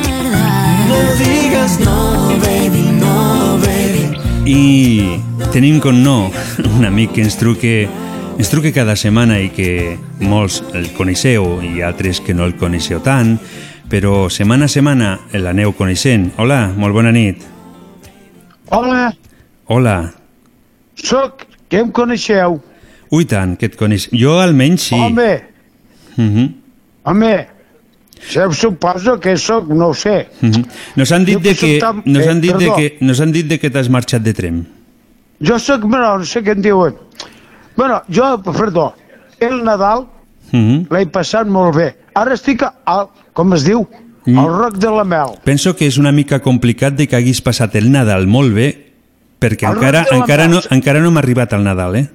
No 0.84 0.98
digas 1.16 1.78
no, 1.80 1.96
baby, 2.42 2.82
no, 2.98 3.56
baby. 3.64 4.04
I 4.44 5.48
tenim 5.54 5.80
com 5.80 6.02
no 6.04 6.28
un 6.74 6.84
amic 6.84 7.16
que 7.16 7.24
ens 7.24 7.40
truque, 7.40 7.88
ens 8.36 8.52
truque 8.52 8.74
cada 8.76 8.98
setmana 9.00 9.40
i 9.40 9.48
que 9.48 9.96
molts 10.20 10.60
el 10.76 10.90
coneixeu 10.92 11.62
i 11.64 11.80
altres 11.80 12.20
que 12.20 12.36
no 12.36 12.44
el 12.44 12.52
coneixeu 12.60 13.00
tant, 13.00 13.38
però 13.88 14.28
setmana 14.28 14.68
a 14.68 14.76
setmana 14.76 15.16
l'aneu 15.40 15.72
coneixent. 15.72 16.34
Hola, 16.36 16.66
molt 16.76 17.00
bona 17.00 17.16
nit. 17.16 17.48
Hola, 18.68 19.08
Hola. 19.72 20.12
sóc, 20.98 21.44
que 21.70 21.78
em 21.78 21.90
coneixeu? 21.94 22.58
Ui 23.14 23.24
tant, 23.24 23.52
que 23.58 23.68
et 23.70 23.76
coneix. 23.78 24.08
Jo 24.12 24.40
almenys 24.42 24.88
sí. 24.90 24.96
Home, 24.98 25.30
Uh 26.18 26.24
-huh. 26.24 26.48
home, 27.04 27.46
se 28.20 28.40
suposo 28.52 29.18
que 29.20 29.36
sóc, 29.36 29.68
no 29.68 29.88
ho 29.88 29.94
sé. 29.94 30.26
Uh 30.42 30.48
-huh. 30.50 30.66
Nos 30.96 31.12
han 31.12 31.24
dit 31.24 31.34
Jo 31.36 31.40
de 31.40 31.54
que 31.54 31.78
soc 31.78 31.80
tan- 31.80 32.02
nos 32.04 32.26
eh, 32.26 32.28
han 32.30 32.40
dit 32.40 32.52
de 32.52 32.58
perdó. 32.66 32.76
que 32.76 32.96
nos 33.00 33.20
han 33.20 33.32
dit 33.32 33.46
de 33.46 33.58
que 33.60 33.70
t'has 33.70 33.88
marxat 33.88 34.22
de 34.22 34.34
Trem. 34.34 34.64
Jo 35.40 35.58
sóc 35.58 35.84
menor, 35.84 36.18
no 36.18 36.24
sé 36.24 36.42
què 36.42 36.50
en 36.52 36.62
diuen. 36.62 36.94
Bueno, 37.76 38.02
jo, 38.12 38.42
perdó, 38.42 38.94
el 39.38 39.62
Nadal 39.64 40.00
Uh 40.52 40.58
-huh. 40.58 40.86
l'he 40.98 41.06
passat 41.06 41.46
molt 41.46 41.76
bé. 41.76 41.94
Ara 42.14 42.34
estic 42.34 42.62
al, 42.84 43.06
com 43.32 43.52
es 43.54 43.64
diu, 43.64 43.86
Mm. 44.26 44.38
al 44.38 44.46
Roc 44.48 44.74
de 44.78 44.90
la 44.90 45.04
Mel. 45.04 45.38
Penso 45.44 45.74
que 45.76 45.86
és 45.86 45.96
una 45.96 46.12
mica 46.12 46.40
complicat 46.40 46.94
de 46.94 47.06
que 47.06 47.16
haguis 47.16 47.40
passat 47.40 47.74
el 47.76 47.90
Nadal 47.90 48.26
molt 48.26 48.52
bé 48.52 48.89
perquè 49.40 49.68
El 49.68 49.78
encara, 49.78 50.04
la 50.10 50.16
encara, 50.20 50.46
no, 50.48 50.60
encara 50.70 51.00
no 51.02 51.10
hem 51.10 51.20
arribat 51.20 51.52
al 51.56 51.64
Nadal, 51.64 51.96
eh? 51.96 52.06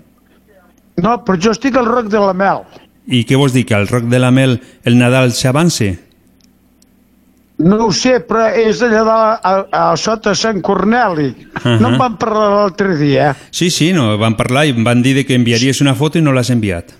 No, 1.01 1.17
però 1.25 1.37
jo 1.41 1.51
estic 1.51 1.75
al 1.75 1.89
Roc 1.89 2.07
de 2.11 2.21
la 2.21 2.33
Mel. 2.37 2.63
I 3.11 3.23
què 3.27 3.37
vols 3.37 3.53
dir, 3.53 3.65
que 3.67 3.75
al 3.75 3.87
Roc 3.89 4.07
de 4.09 4.19
la 4.21 4.31
Mel 4.31 4.59
el 4.87 4.97
Nadal 4.97 5.33
s'avance? 5.35 5.91
No 7.57 7.85
ho 7.85 7.91
sé, 7.95 8.17
però 8.27 8.49
és 8.59 8.81
allà 8.83 9.03
de, 9.07 9.15
a, 9.15 9.51
a, 9.71 9.83
sota 9.99 10.33
Sant 10.35 10.59
Corneli. 10.65 11.29
Ahà. 11.61 11.77
No 11.79 11.93
en 11.93 11.97
vam 12.01 12.17
parlar 12.19 12.49
l'altre 12.51 12.97
dia. 12.99 13.29
eh? 13.31 13.49
Sí, 13.51 13.69
sí, 13.71 13.93
no, 13.95 14.09
van 14.19 14.35
parlar 14.35 14.65
i 14.67 14.73
em 14.75 14.83
van 14.83 15.03
dir 15.05 15.21
que 15.27 15.37
enviaries 15.39 15.79
una 15.83 15.95
foto 15.95 16.19
i 16.19 16.23
no 16.25 16.33
l'has 16.35 16.51
enviat. 16.51 16.91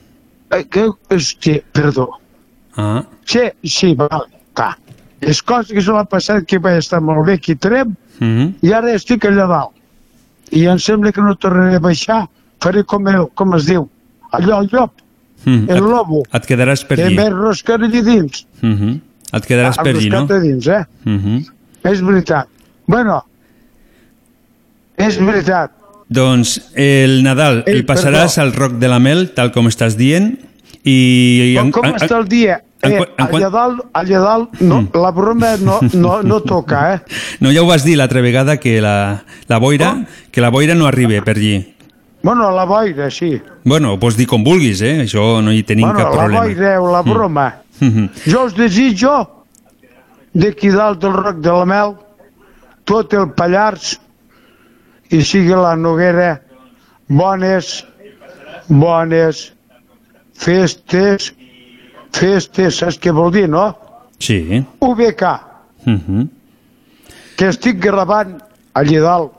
Eh, 0.56 0.64
que, 0.72 0.88
sí, 1.20 1.60
perdó. 1.76 2.10
Ah, 2.78 3.04
Sí, 3.26 3.42
sí, 3.64 3.96
val, 3.98 4.28
clar. 4.54 4.76
És 5.26 5.42
cosa 5.42 5.74
que 5.74 5.82
se 5.82 5.92
m'ha 5.92 6.06
passat 6.06 6.46
que 6.46 6.60
vaig 6.62 6.78
estar 6.84 7.00
molt 7.02 7.26
bé 7.26 7.40
aquí 7.40 7.56
a 7.56 7.60
Trem 7.60 7.96
uh 7.96 8.26
-huh. 8.26 8.54
i 8.62 8.72
ara 8.72 8.94
estic 8.94 9.26
allà 9.26 9.48
dalt. 9.50 9.75
I 10.52 10.66
em 10.68 10.80
sembla 10.80 11.12
que 11.12 11.22
no 11.22 11.36
tornaré 11.36 11.76
a 11.76 11.80
baixar. 11.80 12.28
Faré 12.62 12.84
com, 12.84 13.08
el, 13.08 13.28
com 13.36 13.54
es 13.56 13.66
diu, 13.66 13.90
allò, 14.32 14.62
el 14.62 14.70
llop, 14.72 14.92
Mm, 15.46 15.70
el 15.70 15.78
et, 15.78 15.84
lobo, 15.84 16.24
et 16.34 16.46
quedaràs 16.50 16.82
per 16.88 16.96
que 16.98 17.04
allí. 17.06 17.16
m'he 17.20 17.30
roscat 17.30 17.84
allà 17.84 18.02
dins. 18.02 18.48
Uh 18.64 18.68
-huh. 18.70 19.00
Et 19.34 19.46
quedaràs 19.46 19.76
per 19.78 19.94
allí, 19.96 20.10
no? 20.10 20.26
Dins, 20.26 20.68
eh? 20.68 20.86
Uh 21.06 21.12
-huh. 21.12 21.52
És 21.84 22.02
veritat. 22.02 22.48
Bueno, 22.88 23.24
és 24.98 25.18
veritat. 25.20 25.72
Doncs 26.08 26.60
el 26.76 27.24
Nadal 27.24 27.64
Ei, 27.66 27.80
el 27.80 27.86
passaràs 27.86 28.36
perdó. 28.36 28.42
al 28.42 28.54
Roc 28.54 28.74
de 28.80 28.88
la 28.88 29.00
Mel, 29.00 29.32
tal 29.34 29.52
com 29.52 29.68
estàs 29.68 29.96
dient, 29.98 30.38
i... 30.84 31.56
Com, 31.58 31.72
com 31.72 31.86
està 31.96 32.18
el 32.20 32.28
dia? 32.28 32.60
En 32.86 32.94
Eh, 32.94 32.98
en 33.18 33.28
quan- 33.28 33.42
allà 33.42 33.50
dalt, 33.50 33.80
allà 33.94 34.20
dalt 34.20 34.62
no, 34.62 34.88
la 34.94 35.12
broma 35.12 35.56
no, 35.58 35.80
no, 35.94 36.22
no 36.24 36.40
toca, 36.42 36.94
eh? 36.96 37.00
No, 37.42 37.52
ja 37.52 37.62
ho 37.62 37.68
vas 37.68 37.84
dir 37.84 37.98
l'altra 37.98 38.22
vegada 38.22 38.58
que 38.58 38.80
la, 38.82 39.24
la 39.48 39.58
boira 39.60 40.06
que 40.32 40.42
la 40.42 40.50
boira 40.50 40.76
no 40.76 40.88
arriba 40.88 41.22
per 41.24 41.36
allí. 41.38 41.74
Bueno, 42.24 42.50
la 42.52 42.64
boira, 42.66 43.12
sí. 43.12 43.40
Bueno, 43.64 43.94
ho 43.94 44.00
pots 44.00 44.18
dir 44.18 44.26
com 44.26 44.44
vulguis, 44.44 44.82
eh? 44.82 45.04
Això 45.04 45.42
no 45.46 45.52
hi 45.54 45.62
tenim 45.64 45.86
bueno, 45.92 46.00
cap 46.00 46.16
la 46.16 46.24
problema. 46.24 46.42
boira 46.46 46.82
o 46.82 46.92
la 46.92 47.02
broma. 47.04 47.48
Mhm. 47.80 48.10
Jo 48.26 48.46
us 48.46 48.56
desitjo 48.56 49.14
d'aquí 50.34 50.72
dalt 50.74 51.00
del 51.02 51.14
Roc 51.14 51.38
de 51.44 51.52
la 51.52 51.66
Mel 51.66 51.94
tot 52.84 53.14
el 53.14 53.30
Pallars 53.38 54.00
i 55.12 55.22
sigui 55.24 55.54
la 55.54 55.76
Noguera 55.76 56.42
bones, 57.08 57.86
bones 58.68 59.54
festes, 60.34 61.34
festes, 62.20 62.78
saps 62.82 63.00
què 63.02 63.14
vol 63.16 63.32
dir, 63.34 63.48
no? 63.50 63.68
Sí. 64.20 64.62
UBK, 64.82 65.24
Mhm. 65.86 66.28
que 67.38 67.48
estic 67.52 67.80
gravant 67.84 68.38
allà 68.74 69.02
dalt 69.04 69.32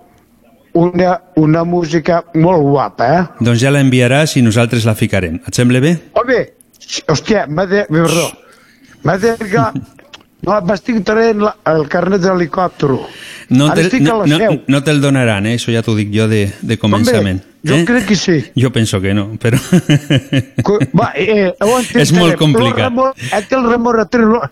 una, 0.76 1.14
una 1.40 1.64
música 1.64 2.22
molt 2.34 2.60
guapa, 2.62 3.06
eh? 3.18 3.22
Doncs 3.40 3.60
ja 3.62 3.70
l'enviaràs 3.72 4.36
i 4.36 4.42
nosaltres 4.44 4.84
la 4.84 4.94
ficarem. 4.94 5.40
Et 5.48 5.54
sembla 5.56 5.80
bé? 5.80 5.94
Home, 6.12 6.42
hòstia, 7.08 7.46
m'ha 7.48 7.64
de... 7.66 7.86
Perdó. 7.88 8.30
M'ha 9.04 9.16
de... 9.18 9.36
No, 10.46 10.60
m'estic 10.62 11.00
traient 11.02 11.40
la, 11.42 11.56
el 11.72 11.88
carnet 11.90 12.20
d'helicòptero. 12.22 13.00
No 13.56 13.66
Ara 13.72 13.86
te'l 13.88 14.04
no, 14.04 14.18
la 14.20 14.26
no, 14.28 14.50
no 14.68 14.80
te'l 14.84 15.00
donaran, 15.02 15.46
eh? 15.48 15.56
Això 15.56 15.72
ja 15.74 15.80
t'ho 15.82 15.94
dic 15.96 16.12
jo 16.14 16.28
de, 16.30 16.44
de 16.62 16.76
començament. 16.78 17.40
Jo 17.68 17.76
eh? 17.76 17.84
crec 17.88 18.06
que 18.08 18.16
sí. 18.16 18.36
Jo 18.56 18.70
penso 18.72 19.00
que 19.00 19.14
no, 19.14 19.28
però... 19.42 19.58
Va, 20.96 21.12
eh, 21.14 21.52
ho 21.52 21.78
ententarem. 21.78 22.02
És 22.04 22.12
molt 22.16 22.36
complicat. 22.40 22.78
El 22.78 22.82
Ramon, 22.84 23.12
eh, 23.30 23.42
que 23.48 23.58
el 23.58 23.70
Ramon 23.70 24.00
Atrilo 24.00 24.42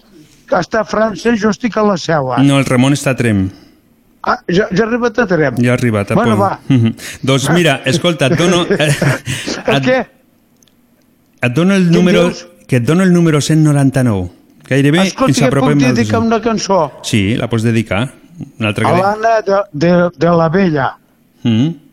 està 0.52 0.82
a 0.82 0.88
França, 0.88 1.34
jo 1.40 1.52
estic 1.54 1.76
a 1.80 1.84
la 1.86 1.96
seu. 2.00 2.32
ara. 2.32 2.42
No, 2.46 2.58
el 2.60 2.66
Ramon 2.68 2.96
està 2.96 3.14
a 3.14 3.18
Trem. 3.18 3.46
Ah, 4.24 4.38
ja, 4.48 4.68
ja 4.72 4.84
ha 4.84 4.88
arribat 4.88 5.18
a 5.20 5.26
Trem. 5.28 5.58
Ja 5.60 5.74
ha 5.74 5.76
arribat. 5.76 6.10
a 6.10 6.14
Bueno, 6.16 6.36
va. 6.40 6.58
Doncs 7.28 7.50
mira, 7.52 7.80
escolta, 7.92 8.30
et 8.32 8.38
dono... 8.40 8.64
El 8.68 8.88
et, 8.88 9.84
què? 9.84 10.00
et 11.44 11.52
dono 11.54 11.76
el 11.76 11.90
número... 11.92 12.28
dius? 12.30 12.46
Que 12.66 12.78
et 12.80 12.86
dono 12.88 13.04
el 13.04 13.12
número 13.12 13.42
199. 13.44 14.30
Gairebé 14.64 15.02
Escolta, 15.02 15.28
ens 15.28 15.40
puc 15.42 15.46
apropem 15.50 15.74
al 15.76 15.90
dedicar 15.92 16.20
200. 16.22 16.26
una 16.26 16.38
cançó 16.40 16.78
Sí, 17.04 17.34
la 17.36 17.50
pots 17.52 17.66
dedicar. 17.66 18.06
Una 18.58 18.70
altra 18.70 18.88
a 18.88 18.94
l'Anna 18.96 19.34
de, 19.44 19.58
de, 19.72 19.90
de 20.16 20.30
la 20.38 20.48
Vella. 20.48 20.86
Mm. 21.44 21.66
Que 21.68 21.83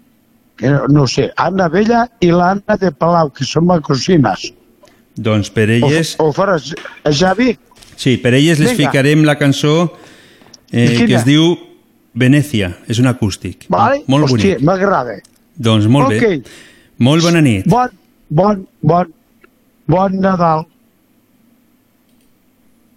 no, 0.62 1.08
sé, 1.08 1.32
Anna 1.38 1.68
Vella 1.70 2.06
i 2.22 2.32
l'Anna 2.32 2.78
de 2.80 2.92
Palau, 2.92 3.32
que 3.34 3.48
són 3.48 3.66
ma 3.70 3.80
cosines. 3.82 4.52
Doncs 5.18 5.52
per 5.54 5.68
elles... 5.74 6.16
O, 6.20 6.30
o 6.30 6.36
faràs 6.36 6.72
Javi? 7.18 7.56
Sí, 7.96 8.16
per 8.22 8.34
elles 8.34 8.60
les 8.62 8.74
Vinga. 8.74 8.90
ficarem 8.90 9.26
la 9.28 9.36
cançó 9.38 9.76
eh, 10.72 10.88
quina? 10.88 11.06
que 11.06 11.16
es 11.20 11.26
diu 11.28 11.56
Venècia. 12.14 12.74
És 12.92 13.00
un 13.00 13.08
acústic. 13.12 13.68
Vale? 13.72 14.02
Molt 14.12 14.30
Hòstia, 14.30 14.58
bonic. 14.58 14.66
m'agrada. 14.68 15.18
Doncs 15.56 15.88
molt 15.92 16.14
bé. 16.14 16.20
Ok. 16.20 16.54
Molt 17.02 17.26
bona 17.26 17.42
nit. 17.42 17.68
Bon, 17.70 17.90
bon, 18.30 18.66
bon, 18.82 19.14
bon 19.88 20.20
Nadal. 20.22 20.66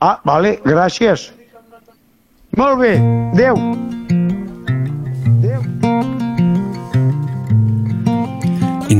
Ah, 0.04 0.18
vale, 0.24 0.58
gràcies. 0.64 1.30
Molt 2.56 2.78
bé, 2.78 2.94
adeu. 3.32 4.23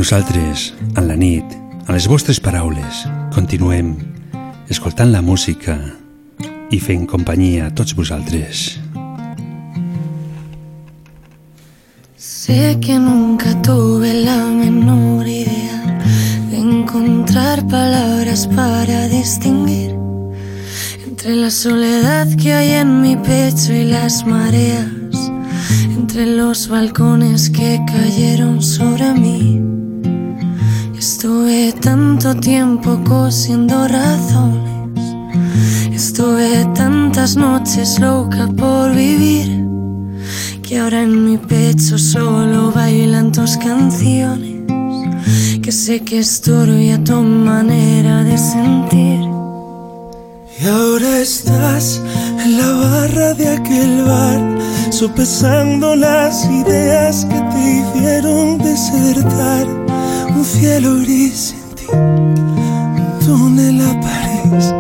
Nosaltres, 0.05 0.75
en 0.99 1.07
la 1.09 1.15
nit, 1.17 1.53
a 1.89 1.95
les 1.97 2.05
vostres 2.05 2.37
paraules, 2.37 3.07
continuem 3.33 3.95
escoltant 4.69 5.09
la 5.09 5.23
música 5.25 5.79
i 6.69 6.77
fent 6.77 7.07
companyia 7.09 7.71
a 7.71 7.73
tots 7.73 7.95
vosaltres. 7.97 8.77
Sé 12.21 12.77
que 12.85 12.99
nunca 13.01 13.55
tuve 13.65 14.13
la 14.27 14.45
menor 14.45 15.25
idea 15.25 15.81
de 16.51 16.59
encontrar 16.61 17.65
palabras 17.67 18.47
para 18.49 19.09
distinguir 19.09 19.97
entre 21.09 21.33
la 21.35 21.49
soledad 21.49 22.29
que 22.37 22.53
hay 22.53 22.73
en 22.83 23.01
mi 23.01 23.17
pecho 23.17 23.73
y 23.73 23.85
las 23.85 24.27
mareas, 24.27 25.31
entre 25.97 26.27
los 26.27 26.69
balcones 26.69 27.49
que 27.49 27.81
cayeron 27.89 28.61
sobre 28.61 29.15
mí. 29.15 29.74
Estuve 31.07 31.71
tanto 31.83 32.35
tiempo 32.35 32.99
cosiendo 33.05 33.87
razones, 33.87 35.05
estuve 35.93 36.65
tantas 36.75 37.37
noches 37.37 38.01
loca 38.01 38.49
por 38.57 38.91
vivir 38.95 39.67
que 40.63 40.79
ahora 40.79 41.03
en 41.03 41.27
mi 41.27 41.37
pecho 41.37 41.99
solo 41.99 42.73
bailan 42.73 43.33
tus 43.33 43.59
canciones, 43.59 44.63
que 45.61 45.71
sé 45.71 46.01
que 46.01 46.21
estorbe 46.21 46.95
a 46.95 47.05
tu 47.05 47.21
manera 47.21 48.25
de 48.25 48.39
sentir. 48.39 49.21
Y 50.59 50.67
ahora 50.67 51.19
estás 51.19 52.01
en 52.43 52.57
la 52.57 52.73
barra 52.73 53.35
de 53.35 53.49
aquel 53.51 54.05
bar, 54.07 54.41
sopesando 54.91 55.97
las 55.97 56.47
ideas 56.47 57.27
que 57.27 57.41
te 57.53 57.83
hicieron 57.83 58.57
desertar. 58.57 59.84
Un 60.37 60.45
cielo 60.45 60.99
gris 61.01 61.55
sin 61.55 61.75
ti, 61.77 61.87
un 61.93 63.19
túnel 63.25 63.81
a 63.81 64.01
París. 64.01 64.75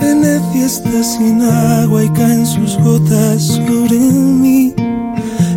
Venecia 0.00 0.66
está 0.66 1.02
sin 1.02 1.42
agua 1.42 2.04
y 2.04 2.08
caen 2.10 2.46
sus 2.46 2.78
gotas 2.78 3.42
sobre 3.42 3.98
mí. 3.98 4.74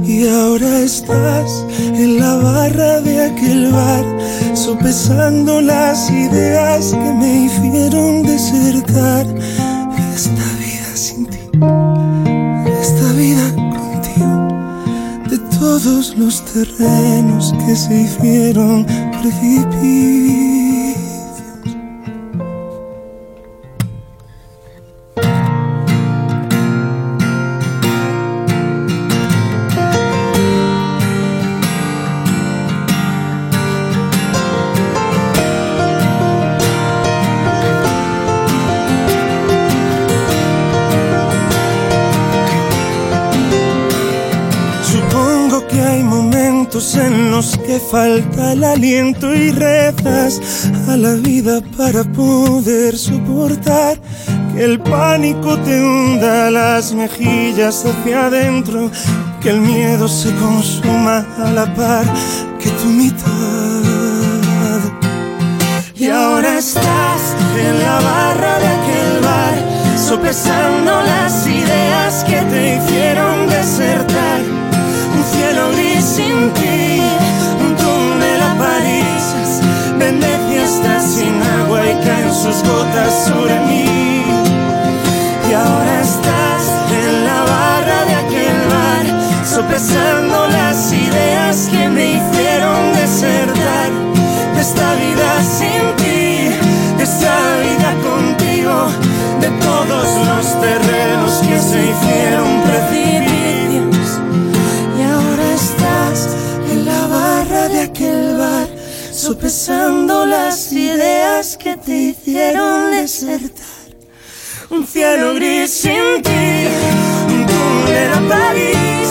Y 0.05 0.27
ahora 0.27 0.79
estás 0.79 1.65
en 1.77 2.19
la 2.19 2.35
barra 2.35 3.01
de 3.01 3.25
aquel 3.25 3.71
bar, 3.71 4.05
sopesando 4.53 5.61
las 5.61 6.09
ideas 6.09 6.91
que 6.91 7.13
me 7.13 7.45
hicieron 7.45 8.23
desertar 8.23 9.25
de 9.25 10.13
esta 10.13 10.45
vida 10.59 10.95
sin 10.95 11.25
ti, 11.27 11.39
esta 12.81 13.11
vida 13.13 13.72
todos 15.63 16.13
los 16.17 16.43
terrenos 16.43 17.53
que 17.65 17.73
se 17.73 18.01
hicieron 18.01 18.85
precipicios. 19.21 20.42
Que 47.73 47.79
falta 47.79 48.53
el 48.53 48.63
aliento 48.63 49.33
y 49.33 49.49
rezas 49.49 50.69
a 50.87 50.95
la 50.95 51.15
vida 51.15 51.59
para 51.75 52.03
poder 52.03 52.95
soportar 52.95 53.99
que 54.53 54.63
el 54.63 54.79
pánico 54.79 55.57
te 55.57 55.81
hunda 55.81 56.51
las 56.51 56.93
mejillas 56.93 57.83
hacia 57.83 58.27
adentro, 58.27 58.91
que 59.41 59.49
el 59.49 59.61
miedo 59.61 60.07
se 60.07 60.31
consuma 60.35 61.25
a 61.43 61.49
la 61.49 61.65
par 61.73 62.05
que 62.61 62.69
tu 62.69 62.89
mitad. 62.89 63.31
Y 65.95 66.09
ahora 66.09 66.59
estás 66.59 67.21
en 67.57 67.79
la 67.79 67.99
barra 68.11 68.59
de 68.59 68.67
aquel 68.67 69.13
bar, 69.23 69.57
sopesando 69.97 70.91
las 71.01 71.47
ideas 71.47 72.23
que 72.23 72.39
te 72.51 72.75
hicieron 72.75 73.47
desertar. 73.47 74.41
Un 75.15 75.23
cielo 75.33 75.71
gris 75.71 76.03
sin 76.03 76.53
ti, 76.53 76.72
caen 82.03 82.33
sus 82.33 82.63
gotas 82.63 83.13
sobre 83.27 83.59
mí. 83.61 84.23
Y 85.49 85.53
ahora 85.53 86.01
estás 86.01 86.63
en 86.91 87.25
la 87.25 87.39
barra 87.41 88.05
de 88.05 88.15
aquel 88.15 88.59
bar, 88.73 89.45
sopesando 89.45 90.47
las 90.47 90.91
ideas 90.91 91.67
que 91.71 91.89
me 91.89 92.13
hicieron 92.13 92.93
desertar 92.93 93.91
de 94.55 94.61
esta 94.61 94.95
vida 94.95 95.43
sin 95.43 95.83
ti, 95.97 96.49
de 96.97 97.03
esta 97.03 97.35
vida 97.65 97.89
contigo, 98.09 98.87
de 99.41 99.49
todos 99.67 100.07
los 100.27 100.61
terrenos 100.61 101.33
que 101.47 101.59
se 101.59 101.79
hicieron 101.91 102.62
sopesando 109.23 110.25
las 110.25 110.73
ideas 110.73 111.55
que 111.55 111.77
te 111.77 111.95
hicieron 111.95 112.91
desertar. 112.91 113.87
Un 114.69 114.85
cielo 114.85 115.33
gris 115.35 115.71
sin 115.71 116.21
ti, 116.21 116.67
un 117.29 117.45
túnel 117.45 118.13
a 118.15 118.21
París. 118.27 119.07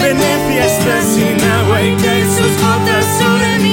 Venecia 0.00 0.66
está 0.66 1.02
sin 1.02 1.40
agua 1.50 1.82
y 1.82 1.96
caen 1.96 2.28
sus 2.36 2.52
gotas 2.62 3.04
sobre 3.18 3.58
mí. 3.58 3.69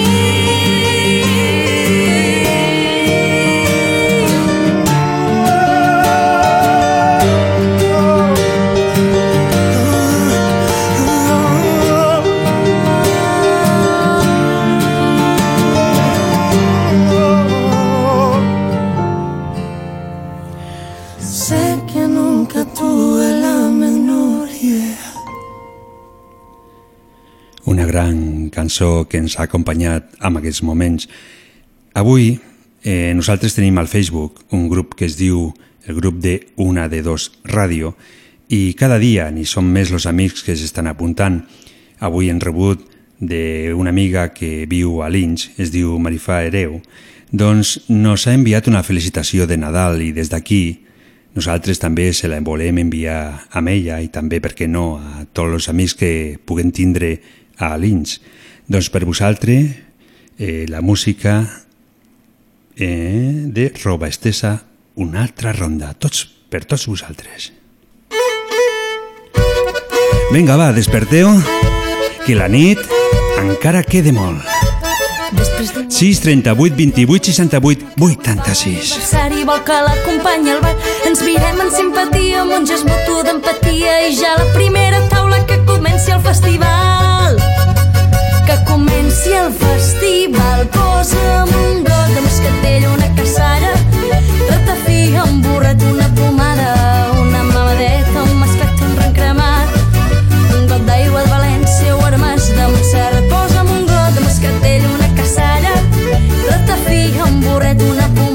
Cançó 28.77 29.07
que 29.09 29.17
ens 29.17 29.39
ha 29.39 29.47
acompanyat 29.47 30.13
en 30.21 30.37
aquests 30.37 30.61
moments. 30.63 31.07
Avui 31.93 32.37
eh, 32.83 33.13
nosaltres 33.15 33.55
tenim 33.55 33.77
al 33.77 33.87
Facebook 33.87 34.45
un 34.51 34.69
grup 34.69 34.95
que 34.95 35.05
es 35.05 35.17
diu 35.17 35.53
el 35.87 35.95
grup 35.95 36.19
de 36.21 36.47
Una 36.57 36.87
de 36.87 37.01
Dos 37.01 37.31
Ràdio 37.43 37.95
i 38.49 38.73
cada 38.77 38.99
dia 38.99 39.31
ni 39.31 39.45
són 39.45 39.65
més 39.71 39.91
els 39.91 40.05
amics 40.05 40.43
que 40.43 40.55
s'estan 40.55 40.87
apuntant. 40.87 41.41
Avui 41.99 42.29
hem 42.29 42.39
rebut 42.39 42.85
d'una 43.19 43.89
amiga 43.89 44.29
que 44.29 44.67
viu 44.69 45.01
a 45.01 45.09
Lynch, 45.09 45.57
es 45.57 45.71
diu 45.71 45.97
Marifà 45.97 46.43
Hereu, 46.45 46.81
doncs 47.31 47.89
nos 47.89 48.27
ha 48.27 48.33
enviat 48.33 48.67
una 48.67 48.83
felicitació 48.83 49.47
de 49.47 49.57
Nadal 49.57 50.01
i 50.01 50.13
des 50.13 50.29
d'aquí 50.29 50.85
nosaltres 51.33 51.79
també 51.79 52.13
se 52.13 52.29
la 52.29 52.39
volem 52.41 52.77
enviar 52.77 53.47
a 53.49 53.61
ella 53.69 53.99
i 54.01 54.07
també, 54.09 54.39
per 54.39 54.53
què 54.53 54.67
no, 54.69 54.97
a 54.97 55.25
tots 55.33 55.53
els 55.53 55.69
amics 55.69 55.93
que 55.97 56.37
puguem 56.45 56.71
tindre 56.71 57.17
a 57.57 57.75
Lynch. 57.77 58.19
Doncs 58.67 58.89
per 58.91 59.05
vosaltres, 59.05 59.71
eh, 60.37 60.65
la 60.67 60.81
música 60.81 61.63
eh, 62.75 63.31
de 63.45 63.71
Roba 63.83 64.07
Estesa, 64.07 64.65
una 64.95 65.23
altra 65.23 65.53
ronda, 65.53 65.93
tots 65.93 66.25
per 66.49 66.65
tots 66.65 66.87
vosaltres. 66.87 67.53
Vinga, 70.33 70.57
va, 70.59 70.73
desperteu, 70.75 71.31
que 72.25 72.35
la 72.35 72.49
nit 72.51 72.83
encara 73.39 73.85
queda 73.87 74.11
molt. 74.11 74.43
6, 75.87 76.19
38, 76.21 76.75
28, 76.75 77.31
68, 77.31 77.85
86. 77.95 78.91
L'adversari 78.91 79.45
vol 79.47 79.63
que 79.63 79.79
l'acompanyi 79.87 80.51
al 80.57 80.61
bar. 80.63 80.75
Ens 81.07 81.23
mirem 81.23 81.63
en 81.63 81.71
simpatia, 81.71 82.43
amb 82.43 82.59
un 82.59 82.67
gest 82.67 82.87
mutu 82.87 83.23
d'empatia 83.23 84.01
i 84.09 84.15
ja 84.19 84.35
la 84.35 84.51
primera 84.53 85.01
taula 85.07 85.39
que 85.47 85.63
comenci 85.63 86.11
el 86.11 86.21
festival. 86.27 87.56
Si 89.09 89.31
el 89.33 89.51
festival 89.51 90.67
posa'm 90.71 91.49
un 91.49 91.83
got 91.83 92.09
de 92.15 92.21
moscatell, 92.21 92.85
una 92.93 93.09
caçalla, 93.15 93.71
ratafia, 94.49 95.23
un 95.23 95.41
burret, 95.41 95.81
una 95.83 96.07
pomada, 96.15 97.11
una 97.21 97.43
mamadeta, 97.43 98.23
un 98.23 98.37
mascat, 98.39 98.81
un 98.87 98.95
ren 98.99 99.13
cremat, 99.13 99.67
un 100.55 100.67
got 100.67 100.85
d'aigua 100.87 101.23
de 101.23 101.33
València 101.33 101.95
o 101.95 102.05
armes 102.05 102.47
de 102.53 102.69
Montserrat. 102.75 103.27
Posa'm 103.33 103.73
un 103.79 103.83
got 103.89 104.15
de 104.15 104.23
moscatell, 104.27 104.87
una 104.93 105.09
caçalla, 105.19 105.75
ratafia, 106.51 107.25
un 107.25 107.41
burret, 107.41 107.83
una 107.91 108.07
pomada, 108.07 108.26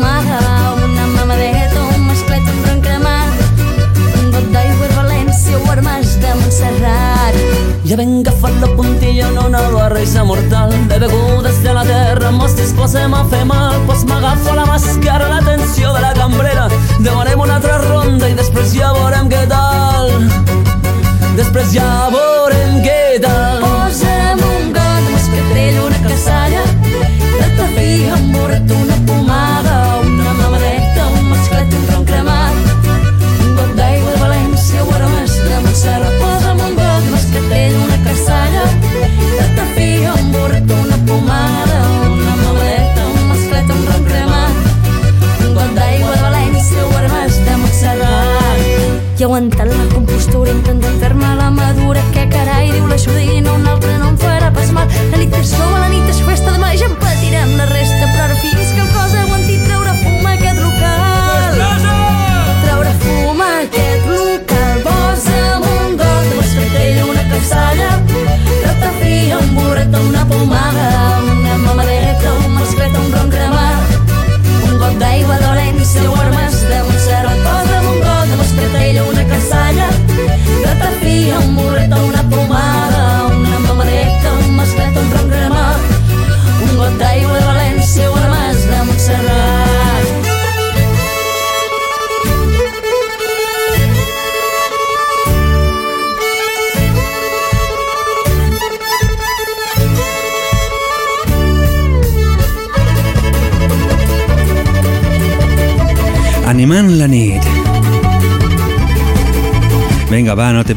Ya 7.85 7.97
ven 7.97 8.21
agafat 8.21 8.55
la 8.61 8.69
puntilla 8.77 9.29
en 9.29 9.39
una 9.39 9.61
barreja 9.71 10.23
mortal 10.23 10.71
de 10.89 10.99
begudes 11.01 11.63
de 11.65 11.75
la 11.75 11.83
terra, 11.83 12.31
mos 12.31 12.55
disposem 12.57 13.13
a 13.15 13.25
fer 13.25 13.45
mal, 13.45 13.75
pues 13.87 14.05
m'agafo 14.05 14.55
la 14.55 14.67
màscara, 14.67 15.29
l'atenció 15.29 15.93
de 15.93 16.01
la 16.01 16.13
cambrera, 16.15 16.69
demanem 17.01 17.41
una 17.41 17.57
altra 17.57 17.79
ronda 17.83 18.31
i 18.31 18.39
després 18.39 18.73
ja 18.79 18.93
veurem 18.95 19.29
què 19.29 19.45
tal. 19.51 20.15
Després 21.35 21.75
ja 21.75 22.09
veurem 22.15 22.83
què 22.87 23.19
tal. 23.27 23.72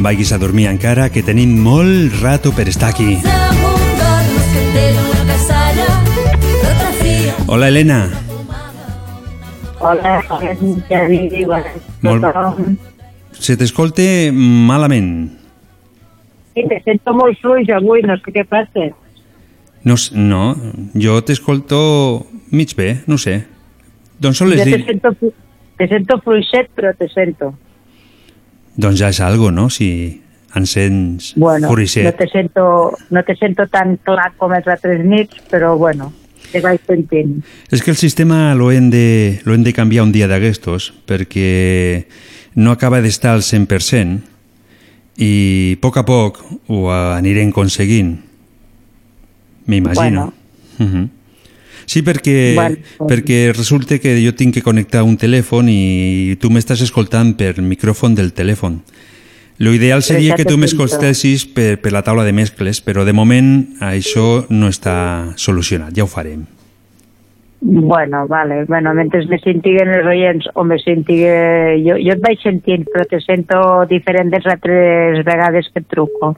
Vagis 0.05 0.31
a 0.31 0.37
dormir 0.37 0.67
encara, 0.69 1.07
que 1.09 1.23
tenim 1.25 1.55
molt 1.65 2.13
rato 2.21 2.51
per 2.53 2.67
estar 2.69 2.91
aquí. 2.93 3.17
Hola, 7.47 7.69
Helena. 7.71 7.97
Hola. 9.81 10.19
Molt... 12.05 12.29
Se 13.33 13.57
t'escolte 13.57 14.05
malament. 14.35 15.09
Sí, 16.53 16.67
te 16.69 16.77
sento 16.85 17.17
molt 17.17 17.41
fluix 17.41 17.73
avui, 17.73 18.05
no 18.05 18.21
sé 18.21 18.37
què 18.37 18.45
passa. 18.45 18.91
No, 19.89 19.97
no 20.13 20.43
jo 20.93 21.17
t'escolto 21.25 21.81
mig 22.53 22.77
bé, 22.77 22.91
no 23.09 23.17
sé. 23.17 23.39
D'on 24.21 24.37
són 24.37 24.53
les 24.53 24.61
Jo 24.61 24.69
te 24.69 24.85
sento, 24.85 25.17
te 25.81 25.89
sento 25.89 26.21
fluixet, 26.21 26.69
però 26.77 26.93
te 26.93 27.09
sento. 27.09 27.55
Doncs 28.75 28.99
ja 28.99 29.09
és 29.09 29.19
algo, 29.23 29.51
no? 29.51 29.69
Si 29.69 30.21
ens 30.55 30.71
sents 30.71 31.33
Bueno, 31.35 31.67
no 31.67 31.73
furicet. 31.73 32.15
te 32.17 32.27
sento, 32.27 32.95
no 33.09 33.23
te 33.23 33.35
sento 33.35 33.67
tan 33.67 33.97
clar 34.03 34.33
com 34.37 34.53
els 34.55 34.67
altres 34.67 35.03
nits, 35.05 35.41
però 35.51 35.77
bueno, 35.77 36.11
te 36.51 36.61
vaig 36.63 36.79
sentint. 36.87 37.41
És 37.71 37.83
que 37.83 37.91
el 37.91 37.97
sistema 37.97 38.53
lo 38.55 38.71
hem 38.71 38.89
de, 38.89 39.41
lo 39.43 39.53
hem 39.53 39.63
de 39.63 39.73
canviar 39.73 40.03
un 40.03 40.11
dia 40.15 40.27
d'aquestos 40.31 40.93
perquè 41.07 42.05
no 42.55 42.71
acaba 42.71 43.01
d'estar 43.03 43.33
al 43.35 43.43
100% 43.43 44.21
i 45.17 45.75
a 45.75 45.81
poc 45.81 45.97
a 45.99 46.05
poc 46.07 46.39
ho 46.67 46.87
anirem 46.91 47.49
aconseguint. 47.51 48.17
M'imagino. 49.67 50.31
Mhm. 50.77 51.09
Sí, 51.85 52.01
perquè, 52.01 52.53
Bueno, 52.57 53.07
perquè 53.07 53.53
resulta 53.53 53.99
que 54.01 54.17
jo 54.21 54.33
tinc 54.33 54.57
que 54.57 54.65
connectar 54.65 55.03
un 55.05 55.17
telèfon 55.21 55.69
i 55.69 56.35
tu 56.41 56.49
m'estàs 56.49 56.81
escoltant 56.85 57.35
per 57.37 57.59
micròfon 57.61 58.17
del 58.17 58.33
telèfon. 58.33 58.81
Lo 59.57 59.71
ideal 59.71 60.03
seria 60.03 60.35
que 60.35 60.43
tu 60.43 60.57
m'escoltessis 60.59 61.45
per, 61.47 61.77
per 61.79 61.93
la 61.95 62.03
taula 62.03 62.25
de 62.27 62.33
mescles, 62.35 62.81
però 62.83 63.05
de 63.07 63.13
moment 63.15 63.77
això 63.79 64.43
no 64.51 64.67
està 64.67 65.31
solucionat, 65.39 65.95
ja 65.95 66.03
ho 66.03 66.11
farem. 66.11 66.43
Bueno, 67.67 68.27
vale. 68.27 68.65
Bueno, 68.65 68.93
mentre 68.93 69.23
me 69.25 69.39
sentiguen 69.39 69.89
els 69.89 70.05
oients 70.05 70.49
o 70.53 70.65
me 70.67 70.77
sentigui... 70.77 71.31
Jo, 71.87 71.95
jo 71.97 72.13
et 72.13 72.21
vaig 72.21 72.43
sentint, 72.43 72.83
però 72.91 73.07
te 73.09 73.17
sento 73.23 73.57
diferent 73.89 74.29
de 74.29 74.41
les 74.43 74.51
altres 74.53 75.23
vegades 75.25 75.71
que 75.71 75.81
et 75.81 75.87
truco. 75.89 76.35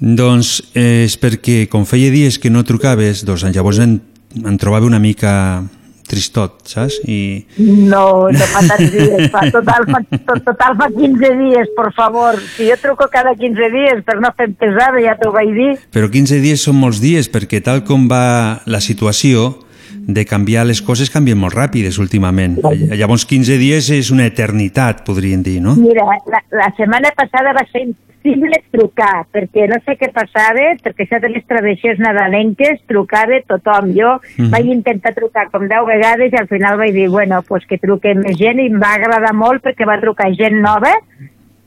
Doncs 0.00 0.54
eh, 0.72 1.04
és 1.04 1.18
perquè, 1.20 1.66
com 1.68 1.84
feia 1.84 2.08
dies 2.14 2.38
que 2.40 2.48
no 2.48 2.64
trucaves, 2.64 3.20
doncs 3.28 3.44
llavors 3.52 3.82
em, 3.84 3.98
em 4.36 4.56
trobava 4.58 4.86
una 4.86 4.98
mica 5.02 5.62
tristot, 6.10 6.64
saps? 6.66 6.96
I, 7.06 7.46
No, 7.62 8.26
no 8.34 8.46
fa 8.50 8.62
tants 8.66 8.90
dies, 8.90 9.28
fa, 9.30 9.44
total, 9.54 9.84
fa, 9.86 10.00
to- 10.10 10.40
total 10.48 10.74
fa 10.80 10.88
15 10.90 11.30
dies, 11.38 11.68
por 11.76 11.92
favor. 11.94 12.38
Si 12.56 12.66
jo 12.66 12.74
truco 12.82 13.06
cada 13.12 13.36
15 13.38 13.70
dies 13.70 14.02
per 14.06 14.18
no 14.20 14.32
fer 14.36 14.48
pesada, 14.58 14.98
ja 15.04 15.14
t'ho 15.20 15.30
vaig 15.34 15.52
dir. 15.54 15.72
però 15.94 16.10
15 16.10 16.40
dies 16.42 16.62
són 16.66 16.80
molts 16.82 16.98
dies, 17.00 17.30
perquè 17.30 17.62
tal 17.62 17.84
com 17.86 18.08
va 18.10 18.60
la 18.66 18.80
situació, 18.82 19.52
de 20.10 20.24
canviar 20.26 20.64
les 20.66 20.80
coses 20.82 21.10
canvien 21.12 21.38
molt 21.38 21.54
ràpides 21.54 21.98
últimament. 22.02 22.56
Llavors 22.96 23.22
15 23.30 23.58
dies 23.60 23.90
és 23.94 24.08
una 24.10 24.24
eternitat, 24.26 25.04
podríem 25.06 25.42
dir, 25.46 25.60
no? 25.62 25.76
Mira, 25.78 26.02
la, 26.26 26.40
la 26.50 26.70
setmana 26.74 27.12
passada 27.14 27.52
va 27.54 27.62
ser 27.70 27.84
impossible 28.22 28.62
trucar, 28.70 29.26
perquè 29.32 29.66
no 29.68 29.78
sé 29.84 29.96
què 29.98 30.10
passava, 30.12 30.76
perquè 30.82 31.06
això 31.06 31.20
de 31.20 31.30
les 31.32 31.46
travessies 31.46 31.98
nadalenques 31.98 32.80
trucava 32.86 33.40
tothom. 33.48 33.92
Jo 33.96 34.20
Mhm. 34.38 34.50
vaig 34.50 34.66
intentar 34.66 35.14
trucar 35.14 35.50
com 35.50 35.68
10 35.68 35.86
vegades 35.86 36.32
i 36.32 36.36
al 36.36 36.48
final 36.48 36.76
vaig 36.78 36.92
dir, 36.92 37.08
bueno, 37.08 37.42
pues 37.42 37.64
que 37.66 37.78
truque 37.78 38.14
més 38.14 38.36
gent 38.36 38.60
i 38.60 38.66
em 38.66 38.80
va 38.80 38.94
agradar 38.94 39.34
molt 39.34 39.62
perquè 39.62 39.86
va 39.86 40.00
trucar 40.00 40.32
gent 40.34 40.60
nova 40.60 40.92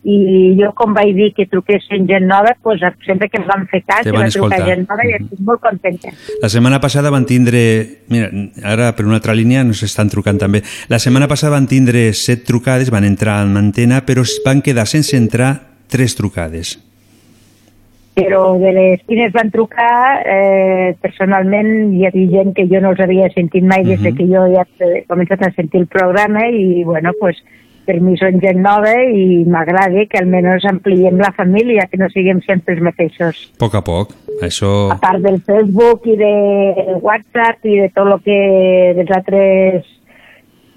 i 0.06 0.58
jo 0.60 0.74
com 0.76 0.94
vaig 0.94 1.16
dir 1.16 1.34
que 1.34 1.46
truquessin 1.48 2.06
gent 2.06 2.28
nova, 2.28 2.58
pues 2.62 2.82
sempre 3.06 3.30
que 3.30 3.38
em 3.38 3.48
van 3.48 3.66
fer 3.68 3.84
cas 3.88 4.06
van 4.06 4.26
va 4.26 4.30
trucar 4.30 4.66
gent 4.66 4.86
nova 4.88 5.06
i 5.06 5.14
estic 5.14 5.40
molt 5.40 5.62
contenta. 5.62 6.10
La 6.42 6.50
setmana 6.50 6.80
passada 6.82 7.10
van 7.10 7.26
tindre... 7.26 8.02
Mira, 8.10 8.30
ara 8.64 8.94
per 8.96 9.06
una 9.06 9.16
altra 9.16 9.34
línia 9.34 9.64
nos 9.64 9.82
estan 9.82 10.10
trucant 10.10 10.38
també. 10.38 10.62
La 10.90 11.00
setmana 11.00 11.28
passada 11.28 11.54
van 11.56 11.68
tindre 11.68 12.12
set 12.14 12.44
trucades, 12.44 12.92
van 12.92 13.06
entrar 13.06 13.44
en 13.44 13.56
antena, 13.56 14.06
però 14.06 14.22
es 14.22 14.42
van 14.46 14.62
quedar 14.62 14.88
sense 14.88 15.16
entrar 15.16 15.73
tres 15.88 16.16
trucades. 16.16 16.80
però 18.14 18.60
de 18.62 18.72
les 18.74 19.02
quines 19.08 19.32
van 19.34 19.50
trucar, 19.50 20.22
eh, 20.30 20.94
personalment 21.02 21.96
hi 21.96 22.06
havia 22.06 22.30
gent 22.30 22.54
que 22.54 22.68
jo 22.70 22.78
no 22.80 22.92
els 22.92 23.00
havia 23.02 23.26
sentit 23.34 23.64
mai 23.66 23.84
des 23.84 24.02
de 24.04 24.12
Mhm. 24.12 24.18
que 24.18 24.28
jo 24.28 24.44
ja 24.54 24.68
he 24.86 25.04
començat 25.08 25.42
a 25.42 25.52
sentir 25.52 25.82
el 25.82 25.88
programa 25.88 26.48
i, 26.48 26.84
bueno, 26.84 27.10
pues, 27.20 27.38
per 27.88 28.00
mi 28.00 28.16
són 28.16 28.40
gent 28.40 28.62
nova 28.62 28.94
i 29.04 29.44
m'agrada 29.46 30.06
que 30.06 30.20
almenys 30.20 30.64
ampliem 30.66 31.18
la 31.18 31.32
família, 31.32 31.88
que 31.90 31.98
no 31.98 32.08
siguem 32.10 32.40
sempre 32.42 32.76
els 32.76 32.84
mateixos. 32.84 33.52
A 33.56 33.58
poc 33.58 33.76
a 33.76 33.82
poc. 33.82 34.14
Això... 34.42 34.92
A 34.92 35.00
part 35.00 35.20
del 35.20 35.42
Facebook 35.42 36.06
i 36.06 36.16
de 36.16 37.00
WhatsApp 37.02 37.66
i 37.66 37.80
de 37.80 37.90
tot 37.90 38.08
el 38.08 38.22
que 38.24 38.94
dels 38.96 39.12
altres 39.12 39.86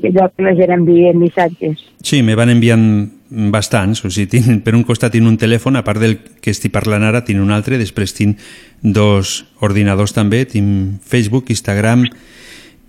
llocs 0.00 0.34
que 0.36 0.42
la 0.42 0.54
gent 0.54 0.72
envia 0.72 1.12
missatges. 1.12 1.84
Sí, 2.02 2.22
me 2.22 2.34
van 2.34 2.50
enviant 2.50 3.12
bastants, 3.30 4.04
o 4.04 4.10
sigui, 4.10 4.28
tinc, 4.36 4.62
per 4.64 4.74
un 4.78 4.84
costat 4.86 5.12
tinc 5.12 5.26
un 5.26 5.36
telèfon, 5.40 5.76
a 5.76 5.82
part 5.86 5.98
del 6.02 6.18
que 6.40 6.52
estic 6.54 6.72
parlant 6.74 7.02
ara, 7.08 7.24
tinc 7.26 7.42
un 7.42 7.50
altre, 7.50 7.78
després 7.80 8.14
tinc 8.14 8.38
dos 8.82 9.44
ordinadors 9.60 10.12
també, 10.14 10.44
tinc 10.46 11.02
Facebook, 11.02 11.50
Instagram, 11.50 12.06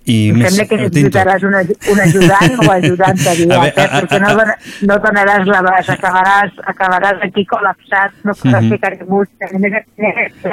i 0.07 0.29
em 0.31 0.37
més, 0.39 0.53
sembla 0.55 0.65
que 0.69 0.77
necessitaràs 0.79 1.43
un, 1.43 1.55
un 1.57 1.99
ajudant 1.99 2.53
o 2.63 2.67
ajudant 2.71 3.23
aviat, 3.27 3.51
A 3.57 3.59
veure, 3.59 3.73
eh? 3.75 3.87
a- 3.87 4.01
perquè 4.05 4.19
no, 4.23 4.45
no 4.87 4.99
donaràs 5.03 5.49
la 5.51 5.61
base, 5.65 5.91
acabaràs, 5.97 6.53
acabaràs 6.73 7.25
aquí 7.27 7.43
col·lapsat, 7.49 8.15
no 8.23 8.35
podràs 8.39 8.69
a 8.71 8.77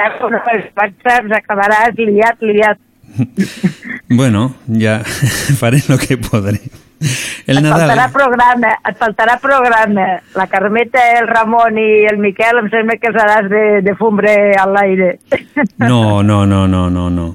a 0.01 0.09
no 0.33 0.41
els 0.57 0.67
whatsapps, 0.75 1.37
acabaràs 1.39 2.01
liat, 2.01 2.43
liat. 2.43 2.81
Bueno, 4.09 4.55
ja 4.67 4.99
faré 5.61 5.79
el 5.87 5.97
que 5.97 6.17
podré. 6.17 6.59
El 7.45 7.59
et 7.59 7.63
Nadal... 7.63 7.85
faltarà 7.85 8.05
programa, 8.13 8.71
et 8.89 8.97
faltarà 8.97 9.35
programa. 9.41 10.05
La 10.35 10.47
Carmeta, 10.47 11.01
el 11.19 11.27
Ramon 11.27 11.77
i 11.77 12.05
el 12.09 12.17
Miquel 12.21 12.61
em 12.63 12.69
sembla 12.73 12.97
que 13.01 13.11
els 13.11 13.19
haràs 13.21 13.49
de, 13.51 13.63
de 13.85 13.95
fumbre 13.99 14.31
a 14.57 14.65
l'aire. 14.69 15.11
No, 15.77 16.23
no, 16.23 16.45
no, 16.45 16.65
no, 16.67 16.87
no, 16.89 17.09
no. 17.09 17.27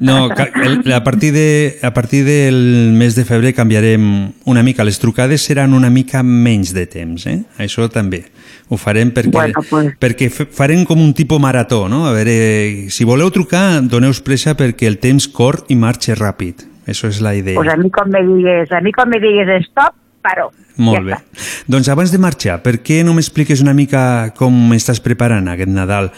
No, 0.00 0.16
el, 0.64 0.92
a, 0.92 1.02
partir 1.04 1.32
de, 1.32 1.78
a 1.82 1.92
partir 1.94 2.24
del 2.24 2.92
mes 2.96 3.14
de 3.14 3.24
febrer 3.24 3.54
canviarem 3.54 4.32
una 4.44 4.62
mica. 4.62 4.84
Les 4.84 4.98
trucades 4.98 5.44
seran 5.44 5.74
una 5.74 5.90
mica 5.90 6.22
menys 6.22 6.74
de 6.74 6.86
temps, 6.90 7.26
eh? 7.30 7.40
Això 7.58 7.88
també. 7.92 8.24
Ho 8.70 8.78
farem 8.78 9.10
perquè, 9.10 9.34
Bueno, 9.34 9.62
pues. 9.68 9.94
perquè 9.98 10.30
farem 10.30 10.84
com 10.86 11.00
un 11.02 11.12
tipus 11.14 11.40
marató, 11.42 11.88
no? 11.88 12.06
A 12.06 12.14
veure, 12.14 12.90
si 12.90 13.04
voleu 13.04 13.30
trucar, 13.34 13.82
doneu 13.82 14.14
pressa 14.24 14.56
perquè 14.58 14.86
el 14.86 14.98
temps 15.02 15.26
cor 15.30 15.64
i 15.68 15.78
marxa 15.78 16.14
ràpid. 16.18 16.69
Això 16.88 17.10
és 17.10 17.20
la 17.20 17.34
idea. 17.36 17.56
Pues 17.58 17.68
a 17.68 17.76
mi 17.76 17.90
com 17.90 18.08
me 18.10 18.22
digues, 18.24 18.72
a 18.72 18.80
mi 18.80 18.92
com 18.92 19.08
me 19.10 19.20
digues 19.20 19.66
stop, 19.68 19.94
paro. 20.22 20.50
Molt 20.80 21.00
ja 21.00 21.04
bé. 21.10 21.18
Doncs 21.70 21.88
abans 21.92 22.12
de 22.12 22.20
marxar, 22.22 22.60
per 22.64 22.78
què 22.84 23.02
no 23.04 23.14
m'expliques 23.16 23.62
una 23.64 23.74
mica 23.76 24.32
com 24.38 24.72
estàs 24.76 25.00
preparant 25.04 25.48
aquest 25.52 25.72
Nadal? 25.72 26.10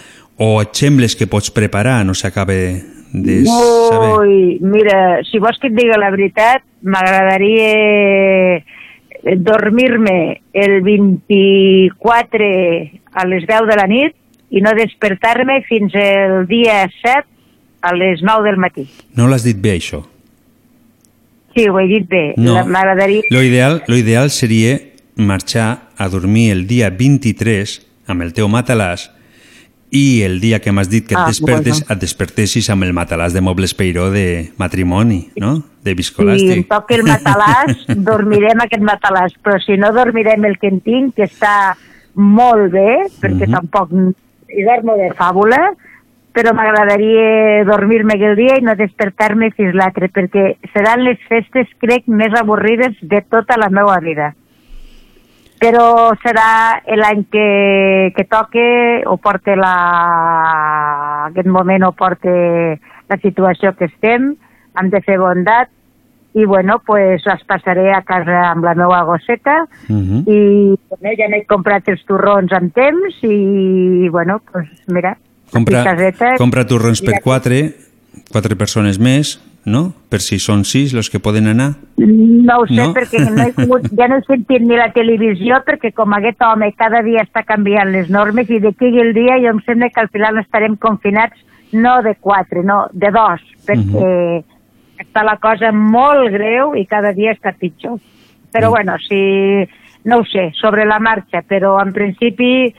O 0.43 0.61
exemples 0.63 1.17
que 1.19 1.29
pots 1.31 1.53
preparar, 1.55 2.01
no 2.07 2.15
s'acaba 2.15 2.55
de 2.55 3.45
saber. 3.45 4.13
Ui, 4.19 4.59
mira, 4.65 5.21
si 5.29 5.39
vols 5.43 5.59
que 5.61 5.69
et 5.69 5.77
digui 5.77 5.99
la 5.99 6.11
veritat, 6.15 6.65
m'agradaria 6.83 8.63
dormir-me 9.23 10.43
el 10.53 10.81
24 10.83 12.47
a 13.13 13.27
les 13.29 13.47
10 13.47 13.69
de 13.69 13.77
la 13.79 13.87
nit 13.87 14.17
i 14.51 14.61
no 14.65 14.73
despertar-me 14.77 15.61
fins 15.69 15.95
el 15.95 16.47
dia 16.49 16.89
7 17.03 17.25
a 17.83 17.95
les 17.95 18.23
9 18.23 18.49
del 18.49 18.59
matí. 18.59 18.87
No 19.17 19.29
l'has 19.29 19.45
dit 19.47 19.59
bé, 19.59 19.77
això. 19.79 20.03
Sí, 21.55 21.69
ho 21.69 21.79
he 21.81 21.87
dit 21.87 22.09
bé. 22.09 22.35
No. 22.37 22.65
M'agradaria... 22.67 23.23
Lo 23.31 23.43
ideal, 23.43 23.83
lo 23.87 23.97
ideal 23.97 24.31
seria 24.31 24.79
marxar 25.17 25.91
a 25.99 26.09
dormir 26.09 26.51
el 26.53 26.67
dia 26.67 26.89
23 26.91 27.81
amb 28.09 28.23
el 28.23 28.33
teu 28.33 28.49
matalàs 28.49 29.11
i 29.93 30.23
el 30.25 30.39
dia 30.41 30.59
que 30.65 30.73
m'has 30.73 30.89
dit 30.89 31.05
que 31.07 31.13
et 31.13 31.21
Ah, 31.21 31.27
despertes, 31.29 31.83
bueno. 31.83 31.93
et 31.93 32.01
despertessis 32.01 32.71
amb 32.73 32.85
el 32.87 32.95
matalàs 32.97 33.35
de 33.37 33.43
Mobles 33.45 33.75
Peiró 33.77 34.11
de 34.11 34.51
matrimoni, 34.57 35.29
no? 35.37 35.59
De 35.85 35.91
Si 35.91 35.93
em 35.93 35.97
viscolàstic. 35.99 36.69
toca 36.69 36.95
el 36.97 37.03
matalàs, 37.05 37.85
dormirem 38.09 38.61
aquest 38.65 38.83
matalàs, 38.83 39.35
però 39.45 39.61
si 39.61 39.77
no 39.77 39.93
dormirem 39.93 40.45
el 40.49 40.57
que 40.59 40.69
en 40.73 40.81
tinc, 40.81 41.15
que 41.15 41.25
està 41.29 41.77
molt 42.15 42.73
bé, 42.73 43.05
perquè 43.21 43.47
Mhm. 43.47 43.53
tampoc 43.53 43.93
hi 44.49 44.65
dormo 44.65 44.97
de 44.97 45.11
fàbula, 45.17 45.61
però 46.33 46.55
m'agradaria 46.57 47.65
dormir-me 47.69 48.15
aquell 48.17 48.37
dia 48.37 48.57
i 48.57 48.65
no 48.65 48.75
despertar-me 48.79 49.51
fins 49.57 49.75
l'altre, 49.77 50.09
perquè 50.09 50.55
seran 50.73 51.05
les 51.05 51.21
festes, 51.29 51.69
crec, 51.83 52.07
més 52.07 52.33
avorrides 52.41 52.97
de 53.03 53.21
tota 53.29 53.59
la 53.61 53.69
meva 53.69 53.99
vida. 54.01 54.33
Però 55.63 56.15
serà 56.25 56.81
l'any 56.99 57.27
que, 57.31 58.13
que 58.17 58.25
toque 58.25 58.65
o 59.07 59.17
porte 59.23 59.55
la... 59.55 59.75
aquest 61.29 61.47
moment 61.47 61.85
o 61.87 61.93
porte 61.93 62.33
la 63.09 63.19
situació 63.23 63.77
que 63.79 63.87
estem, 63.93 64.33
hem 64.81 64.91
de 64.91 65.01
fer 65.05 65.19
bondat 65.21 65.71
i 66.35 66.47
bueno, 66.49 66.79
pues 66.87 67.23
les 67.29 67.43
passaré 67.45 67.91
a 67.93 68.01
casa 68.09 68.39
amb 68.55 68.65
la 68.65 68.73
meva 68.75 69.03
gosseta 69.05 69.67
Mhm. 69.89 70.23
i 70.27 70.39
bueno, 70.89 71.13
ja 71.19 71.29
m'he 71.29 71.45
comprat 71.45 71.89
els 71.93 72.03
torrons 72.09 72.51
amb 72.57 72.73
temps 72.75 73.19
i 73.23 74.09
bueno, 74.09 74.41
pues 74.51 74.67
mira, 74.89 75.17
Compra, 75.53 75.85
caseta, 75.85 76.35
compra 76.41 76.65
torrons 76.67 77.03
per 77.05 77.21
quatre, 77.25 77.63
quatre 78.33 78.57
persones 78.57 78.99
més, 78.99 79.37
no? 79.65 79.93
Per 80.11 80.19
si 80.25 80.39
són 80.43 80.65
sis 80.67 80.95
els 80.97 81.11
que 81.13 81.21
poden 81.23 81.47
anar. 81.51 81.73
No 81.97 82.57
ho 82.59 82.67
sé, 82.67 82.79
No? 82.79 82.89
perquè 82.97 83.21
no 83.23 83.45
he 83.45 83.53
pogut, 83.55 83.87
ja 83.99 84.09
no 84.09 84.19
he 84.19 84.25
sentit 84.27 84.65
ni 84.65 84.79
la 84.79 84.91
televisió, 84.97 85.61
perquè 85.67 85.93
com 85.95 86.17
aquest 86.17 86.43
home 86.43 86.73
cada 86.79 87.03
dia 87.07 87.23
està 87.23 87.45
canviant 87.47 87.93
les 87.93 88.11
normes 88.11 88.51
i 88.51 88.59
d'aquí 88.65 88.91
el 89.05 89.13
dia 89.15 89.39
jo 89.45 89.53
em 89.55 89.61
sembla 89.67 89.91
que 89.91 90.01
al 90.03 90.11
final 90.15 90.41
estarem 90.43 90.77
confinats 90.77 91.39
no 91.73 92.01
de 92.03 92.15
quatre, 92.21 92.63
no, 92.65 92.87
de 92.93 93.11
dos, 93.13 93.45
perquè 93.67 94.43
està 95.03 95.23
la 95.25 95.39
cosa 95.43 95.73
molt 95.73 96.31
greu 96.33 96.75
i 96.77 96.87
cada 96.87 97.13
dia 97.13 97.33
està 97.33 97.55
pitjor. 97.59 97.99
Però 98.53 98.71
bueno, 98.71 98.99
si, 99.01 99.65
no 100.05 100.19
ho 100.21 100.25
sé, 100.29 100.51
sobre 100.59 100.85
la 100.85 100.99
marxa, 101.01 101.41
però 101.49 101.79
en 101.81 101.93
principi 101.97 102.75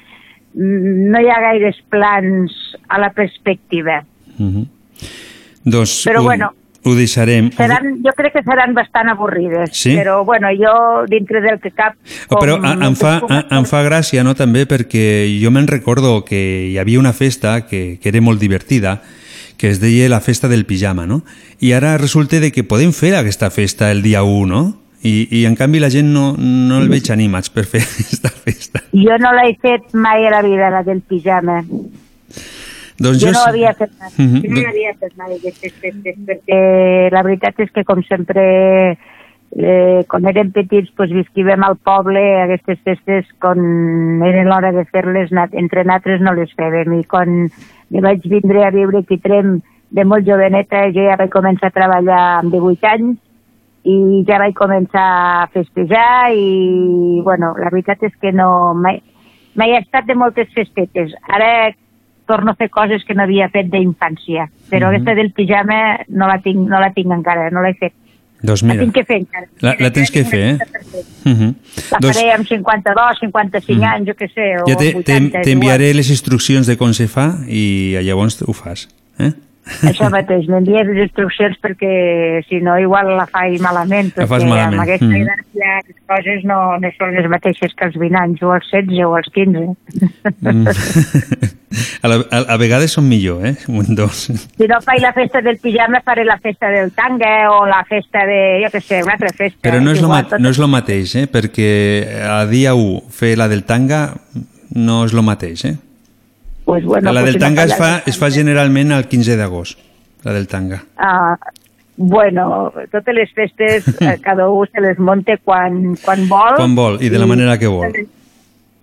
no 0.55 1.19
hi 1.21 1.29
ha 1.29 1.39
gaires 1.41 1.77
plans 1.89 2.51
a 2.89 2.99
la 2.99 3.11
perspectiva. 3.13 4.03
Mhm. 4.37 4.67
Doncs 5.63 6.03
Però 6.05 6.19
ho, 6.19 6.23
bueno. 6.23 6.51
ho 6.83 6.95
deixarem. 6.95 7.49
Seran, 7.55 8.01
jo 8.03 8.11
crec 8.17 8.33
que 8.33 8.43
seran 8.43 8.73
bastant 8.75 9.07
avorrides, 9.09 9.69
Sí? 9.71 9.95
però 9.95 10.25
bueno, 10.25 10.49
jo 10.51 11.05
dintre 11.07 11.39
del 11.41 11.59
que 11.61 11.71
cap... 11.71 11.95
Oh, 12.29 12.39
però 12.39 12.57
com- 12.59 12.65
a- 12.65 12.85
em 12.87 12.95
fa, 12.95 13.21
em 13.49 13.65
fa 13.65 13.83
gràcia, 13.85 14.23
no?, 14.23 14.35
també, 14.35 14.65
perquè 14.67 15.25
jo 15.41 15.51
me'n 15.51 15.67
recordo 15.67 16.25
que 16.25 16.67
hi 16.71 16.77
havia 16.77 16.99
una 16.99 17.13
festa 17.13 17.65
que, 17.67 17.99
que 18.01 18.09
era 18.09 18.19
molt 18.21 18.41
divertida, 18.41 19.01
que 19.57 19.69
es 19.69 19.79
deia 19.79 20.09
la 20.09 20.19
festa 20.19 20.49
del 20.49 20.65
pijama, 20.65 21.05
no? 21.07 21.23
I 21.61 21.71
ara 21.71 21.97
resulta 21.97 22.41
de 22.41 22.51
que 22.51 22.65
podem 22.67 22.91
fer 22.91 23.15
aquesta 23.15 23.49
festa 23.49 23.89
el 23.91 24.01
dia 24.03 24.23
1, 24.23 24.45
no? 24.45 24.82
I, 25.03 25.13
i 25.35 25.43
en 25.45 25.57
canvi 25.59 25.81
la 25.83 25.89
gent 25.91 26.13
no, 26.15 26.31
no 26.39 26.79
el 26.79 26.87
veig 26.91 27.09
animats 27.11 27.51
per 27.51 27.65
fer 27.67 27.83
aquesta 27.91 28.31
festa. 28.31 28.83
Jo 28.95 29.19
no 29.19 29.33
l'he 29.35 29.57
fet 29.61 29.91
mai 29.93 30.27
a 30.27 30.31
la 30.37 30.41
vida, 30.45 30.71
la 30.71 30.83
del 30.87 31.01
pijama. 31.01 31.61
Doncs 33.03 33.19
jo 33.19 33.33
no 33.33 33.41
sí. 33.41 33.49
havia 33.49 33.73
fet 33.75 33.91
mai. 33.99 34.11
Mhm. 34.17 34.43
Jo 34.45 34.53
no 34.53 34.61
l'havia 34.67 34.93
fet 34.99 35.17
mai 35.19 35.33
aquestes 35.35 35.73
festes, 35.81 36.21
perquè 36.29 36.61
la 37.11 37.25
veritat 37.25 37.59
és 37.65 37.73
que 37.75 37.83
com 37.83 38.03
sempre 38.07 38.45
eh, 39.55 40.05
quan 40.09 40.25
érem 40.29 40.51
petits 40.53 40.91
pues, 40.97 41.11
visquivem 41.13 41.63
al 41.63 41.77
poble 41.77 42.21
aquestes 42.41 42.79
festes 42.85 43.27
quan 43.41 44.23
era 44.25 44.45
l'hora 44.47 44.71
de 44.73 44.85
fer-les 44.89 45.31
entre 45.51 45.83
nosaltres 45.83 46.21
no 46.21 46.33
les 46.33 46.53
fèiem 46.57 46.97
i 46.99 47.03
quan 47.05 47.49
me 47.89 48.01
vaig 48.01 48.25
vindre 48.25 48.65
a 48.65 48.71
viure 48.73 49.03
aquí 49.03 49.19
Trem 49.21 49.59
de 49.93 50.05
molt 50.05 50.25
joveneta 50.25 50.87
jo 50.95 51.05
ja 51.05 51.19
vaig 51.19 51.29
començar 51.33 51.69
a 51.69 51.75
treballar 51.75 52.23
amb 52.39 52.53
18 52.55 52.89
anys 52.95 53.19
i 53.83 54.23
ja 54.27 54.37
vaig 54.39 54.53
començar 54.55 55.43
a 55.43 55.47
festejar 55.53 56.31
i 56.35 57.19
bueno, 57.23 57.53
la 57.59 57.69
veritat 57.69 58.03
és 58.03 58.13
que 58.21 58.31
no 58.31 58.73
mai, 58.73 59.01
mai 59.55 59.71
he 59.75 59.79
estat 59.81 60.05
de 60.07 60.15
moltes 60.15 60.47
festetes 60.55 61.11
ara 61.27 61.73
torno 62.25 62.51
a 62.51 62.55
fer 62.55 62.69
coses 62.71 63.03
que 63.03 63.13
no 63.13 63.23
havia 63.23 63.49
fet 63.49 63.67
d'infància 63.67 64.47
però 64.71 64.87
Mhm. 64.87 64.95
aquesta 64.95 65.15
del 65.15 65.31
pijama 65.33 65.99
no 66.07 66.27
la 66.27 66.39
tinc, 66.39 66.67
no 66.69 66.79
la 66.79 66.93
tinc 66.93 67.11
encara, 67.11 67.49
no 67.51 67.61
l'he 67.61 67.73
fet 67.73 67.93
Doncs 68.43 68.61
la 68.63 68.73
mira, 68.73 68.83
tinc 68.83 68.93
que 68.95 69.03
fer 69.05 69.17
encara 69.21 69.47
la, 69.61 69.75
la 69.79 69.91
tens 69.91 70.11
que 70.11 70.23
fer, 70.25 70.39
eh? 70.55 70.57
Mhm. 71.25 71.53
la 71.91 71.99
Doncs 71.99 72.17
faré 72.17 72.31
amb 72.33 72.45
52, 72.47 73.19
55 73.19 73.77
Mhm. 73.79 73.83
anys, 73.93 74.07
jo 74.07 74.13
què 74.15 74.27
sé, 74.33 74.47
o 74.61 74.65
ja 74.67 74.75
te- 74.75 74.95
amb 74.95 75.05
te- 75.05 75.13
80. 75.13 75.39
és 75.39 75.45
t'enviaré 75.45 75.93
les 75.93 76.09
instruccions 76.09 76.67
de 76.67 76.75
com 76.77 76.91
se 76.93 77.07
fa 77.07 77.37
i 77.47 77.95
llavors 78.01 78.41
ho 78.45 78.51
fas. 78.53 78.87
Eh? 79.19 79.31
Això 79.87 80.09
mateix, 80.11 80.47
m'envies 80.51 80.87
les 80.89 81.05
instruccions 81.05 81.55
perquè 81.63 82.41
si 82.49 82.59
no 82.63 82.75
igual 82.81 83.13
la 83.15 83.25
faig 83.31 83.61
malament, 83.63 84.11
La 84.17 84.25
perquè 84.27 84.49
malament, 84.49 84.75
amb 84.75 84.83
aquesta 84.83 85.07
mhm. 85.07 85.21
edat 85.23 85.43
les 85.87 85.99
coses 86.09 86.43
no, 86.49 86.57
no 86.83 86.91
són 86.97 87.15
les 87.15 87.29
mateixes 87.31 87.75
que 87.77 87.87
els 87.87 87.95
20 87.99 88.19
anys, 88.19 88.43
o 88.43 88.51
els 88.57 88.67
16 88.73 89.07
o 89.07 89.15
els 89.19 89.29
15. 89.37 89.63
Mm. 90.43 90.67
a, 92.03 92.11
la, 92.11 92.17
a, 92.19 92.41
a 92.55 92.57
vegades 92.59 92.95
són 92.95 93.07
millor, 93.07 93.45
eh? 93.47 93.55
Un, 93.71 93.93
dos. 93.95 94.25
Si 94.33 94.67
no 94.69 94.81
faig 94.83 95.01
la 95.03 95.13
festa 95.15 95.41
del 95.45 95.59
pijama, 95.63 96.03
faré 96.05 96.27
la 96.27 96.37
festa 96.43 96.71
del 96.73 96.91
tanga 96.97 97.33
o 97.53 97.63
la 97.69 97.83
festa 97.87 98.25
de, 98.29 98.41
jo 98.65 98.73
què 98.73 98.83
sé, 98.83 99.01
una 99.05 99.15
altra 99.15 99.31
festa. 99.31 99.61
Però 99.63 99.79
no 99.79 99.95
és, 99.95 100.03
lo, 100.03 100.09
igual, 100.11 100.27
ma 100.27 100.33
tot- 100.33 100.43
no 100.43 100.51
és 100.51 100.59
lo 100.59 100.69
mateix, 100.71 101.15
eh? 101.23 101.25
Perquè 101.31 101.71
a 102.27 102.43
dia 102.51 102.75
1 102.75 103.15
fer 103.15 103.35
la 103.39 103.47
del 103.51 103.63
tanga 103.69 104.05
no 104.75 105.03
és 105.07 105.15
lo 105.15 105.23
mateix, 105.23 105.67
eh? 105.71 105.75
Pues 106.65 106.85
bueno, 106.85 107.11
la 107.11 107.23
del 107.23 107.37
tanga 107.37 107.65
es 107.65 107.75
fa, 107.75 108.03
es 108.05 108.17
fa 108.17 108.29
generalment 108.31 108.93
el 108.95 109.07
15 109.11 109.35
d'agost, 109.37 109.79
la 110.23 110.33
del 110.33 110.47
tanga. 110.47 110.79
Ah, 110.95 111.35
bueno, 111.97 112.71
totes 112.91 113.13
les 113.13 113.31
festes 113.33 113.87
eh, 114.01 114.17
cada 114.21 114.49
un 114.49 114.67
se 114.71 114.81
les 114.81 114.99
monte 114.99 115.37
quan, 115.43 115.95
quan 116.03 116.27
vol. 116.29 116.55
Quan 116.55 116.75
vol 116.75 117.01
i 117.03 117.09
de 117.09 117.19
la 117.19 117.27
manera 117.27 117.57
que 117.59 117.67
vol. 117.67 117.97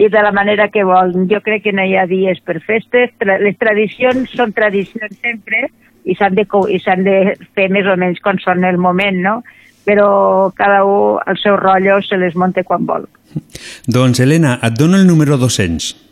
I 0.00 0.08
de 0.08 0.22
la 0.22 0.32
manera 0.32 0.68
que 0.68 0.84
vol. 0.84 1.12
Jo 1.28 1.40
crec 1.44 1.64
que 1.64 1.72
no 1.72 1.84
hi 1.84 1.96
ha 1.96 2.06
dies 2.08 2.40
per 2.44 2.60
festes. 2.64 3.12
Les 3.20 3.56
tradicions 3.60 4.30
són 4.36 4.52
tradicions 4.56 5.16
sempre 5.20 5.66
i 6.04 6.16
s'han 6.16 6.36
de, 6.36 6.46
i 6.72 6.78
de 7.04 7.16
fer 7.56 7.68
més 7.72 7.88
o 7.88 7.96
menys 8.00 8.20
quan 8.24 8.40
són 8.40 8.64
el 8.64 8.78
moment, 8.80 9.18
no? 9.20 9.34
Però 9.84 10.52
cada 10.56 10.84
un, 10.84 11.18
el 11.26 11.36
seu 11.40 11.56
rotllo, 11.56 11.98
se 12.04 12.16
les 12.20 12.36
monte 12.36 12.64
quan 12.64 12.86
vol. 12.86 13.08
Doncs, 13.88 14.20
Helena, 14.20 14.58
et 14.62 14.76
dono 14.76 14.96
el 14.96 15.06
número 15.08 15.36
200. 15.40 16.09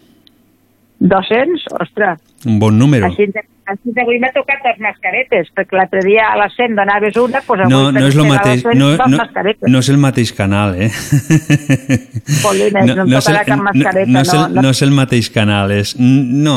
200? 1.01 1.65
Ostres, 1.81 2.19
Un 2.45 2.59
bon 2.59 2.79
número. 2.79 3.07
així, 3.07 3.27
de- 3.27 3.45
així 3.67 3.93
avui 4.03 4.19
m'ha 4.19 4.31
tocat 4.35 4.65
les 4.65 4.79
mascaretes, 4.81 5.49
perquè 5.55 5.77
l'altre 5.77 6.01
dia 6.07 6.29
a 6.33 6.37
les 6.41 6.55
100 6.57 6.75
donaves 6.75 7.17
una, 7.17 7.41
doncs 7.41 7.61
avui 7.61 7.73
No, 7.73 7.93
no 7.93 8.07
és, 8.07 8.15
lo 8.17 8.25
per 8.25 8.33
mateix, 8.33 8.65
les 8.65 8.73
100 8.73 8.79
no, 8.79 8.89
no, 8.97 9.73
no 9.73 9.79
és 9.79 9.89
el 9.89 9.99
mateix 9.99 10.33
canal, 10.33 10.75
eh? 10.75 10.91
Polines, 12.43 12.87
no, 12.87 13.03
em 13.05 13.13
és 13.19 13.29
el, 13.29 13.39
cap 13.47 13.59
no, 13.59 13.67
mascareta, 13.69 14.11
no, 14.11 14.21
és 14.23 14.33
el, 14.35 14.59
no 14.63 14.71
és 14.75 14.83
el 14.83 14.91
mateix 14.97 15.31
canal, 15.35 15.71
és... 15.77 15.95
No, 15.99 16.57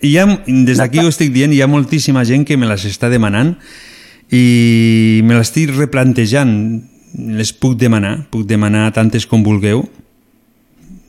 hi 0.00 0.16
ha, 0.16 0.26
des 0.46 0.80
d'aquí 0.80 1.02
ho 1.04 1.10
estic 1.12 1.32
dient, 1.34 1.52
hi 1.52 1.60
ha 1.62 1.68
moltíssima 1.70 2.24
gent 2.24 2.46
que 2.48 2.56
me 2.56 2.66
les 2.70 2.86
està 2.88 3.10
demanant 3.12 3.54
i 4.32 5.20
me 5.26 5.36
l'estic 5.36 5.72
replantejant. 5.76 6.54
Les 7.34 7.50
puc 7.52 7.74
demanar, 7.74 8.20
puc 8.30 8.44
demanar 8.46 8.92
tantes 8.94 9.26
com 9.26 9.42
vulgueu. 9.42 9.82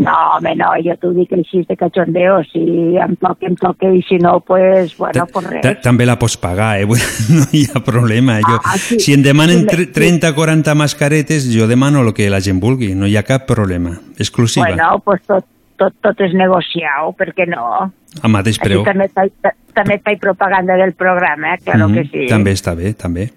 No, 0.01 0.13
home, 0.37 0.55
no, 0.57 0.71
jo 0.81 0.95
t'ho 0.97 1.11
dic 1.13 1.31
així 1.37 1.61
de 1.69 1.75
cachondeo, 1.77 2.39
si 2.49 2.61
em 2.97 3.11
toca, 3.21 3.45
em 3.45 3.55
toca, 3.59 3.91
i 3.93 4.01
si 4.07 4.17
no, 4.17 4.39
pues, 4.41 4.95
bueno, 4.97 5.27
pues 5.31 5.45
res. 5.51 5.81
També 5.85 6.07
la 6.09 6.15
pots 6.17 6.37
pagar, 6.41 6.71
eh? 6.81 6.87
No 7.37 7.45
hi 7.53 7.67
ha 7.69 7.83
problema. 7.85 8.39
Jo, 8.41 8.57
Ah, 8.63 8.77
sí. 8.81 8.99
si 8.99 9.13
em 9.13 9.21
demanen 9.21 9.61
Sí, 9.61 9.67
tre- 9.67 9.85
sí. 9.85 9.91
30 9.93 10.31
o 10.31 10.35
40 10.35 10.73
mascaretes, 10.75 11.45
jo 11.53 11.67
demano 11.67 12.01
el 12.01 12.13
que 12.17 12.29
la 12.33 12.41
gent 12.41 12.59
vulgui. 12.63 12.95
No 12.95 13.05
hi 13.05 13.15
ha 13.17 13.23
cap 13.23 13.45
problema. 13.45 13.99
Exclusiva. 14.17 14.65
Bueno, 14.67 14.99
pues 15.05 15.21
tot, 15.27 15.45
tot, 15.77 15.93
tot 16.01 16.19
és 16.21 16.33
negociat, 16.33 17.13
per 17.17 17.33
què 17.37 17.45
no? 17.47 17.91
a 18.21 18.27
mateix 18.27 18.57
Així 18.59 18.67
preu. 18.67 18.81
també 18.83 19.05
faig, 19.07 19.31
també 19.73 19.95
faig 20.03 20.19
propaganda 20.19 20.75
del 20.75 20.91
programa, 20.99 21.53
eh? 21.53 21.59
claro 21.63 21.87
Mhm, 21.87 21.93
que 21.95 22.03
sí. 22.11 22.25
També 22.27 22.51
està 22.51 22.73
bé, 22.75 22.93
també. 22.93 23.29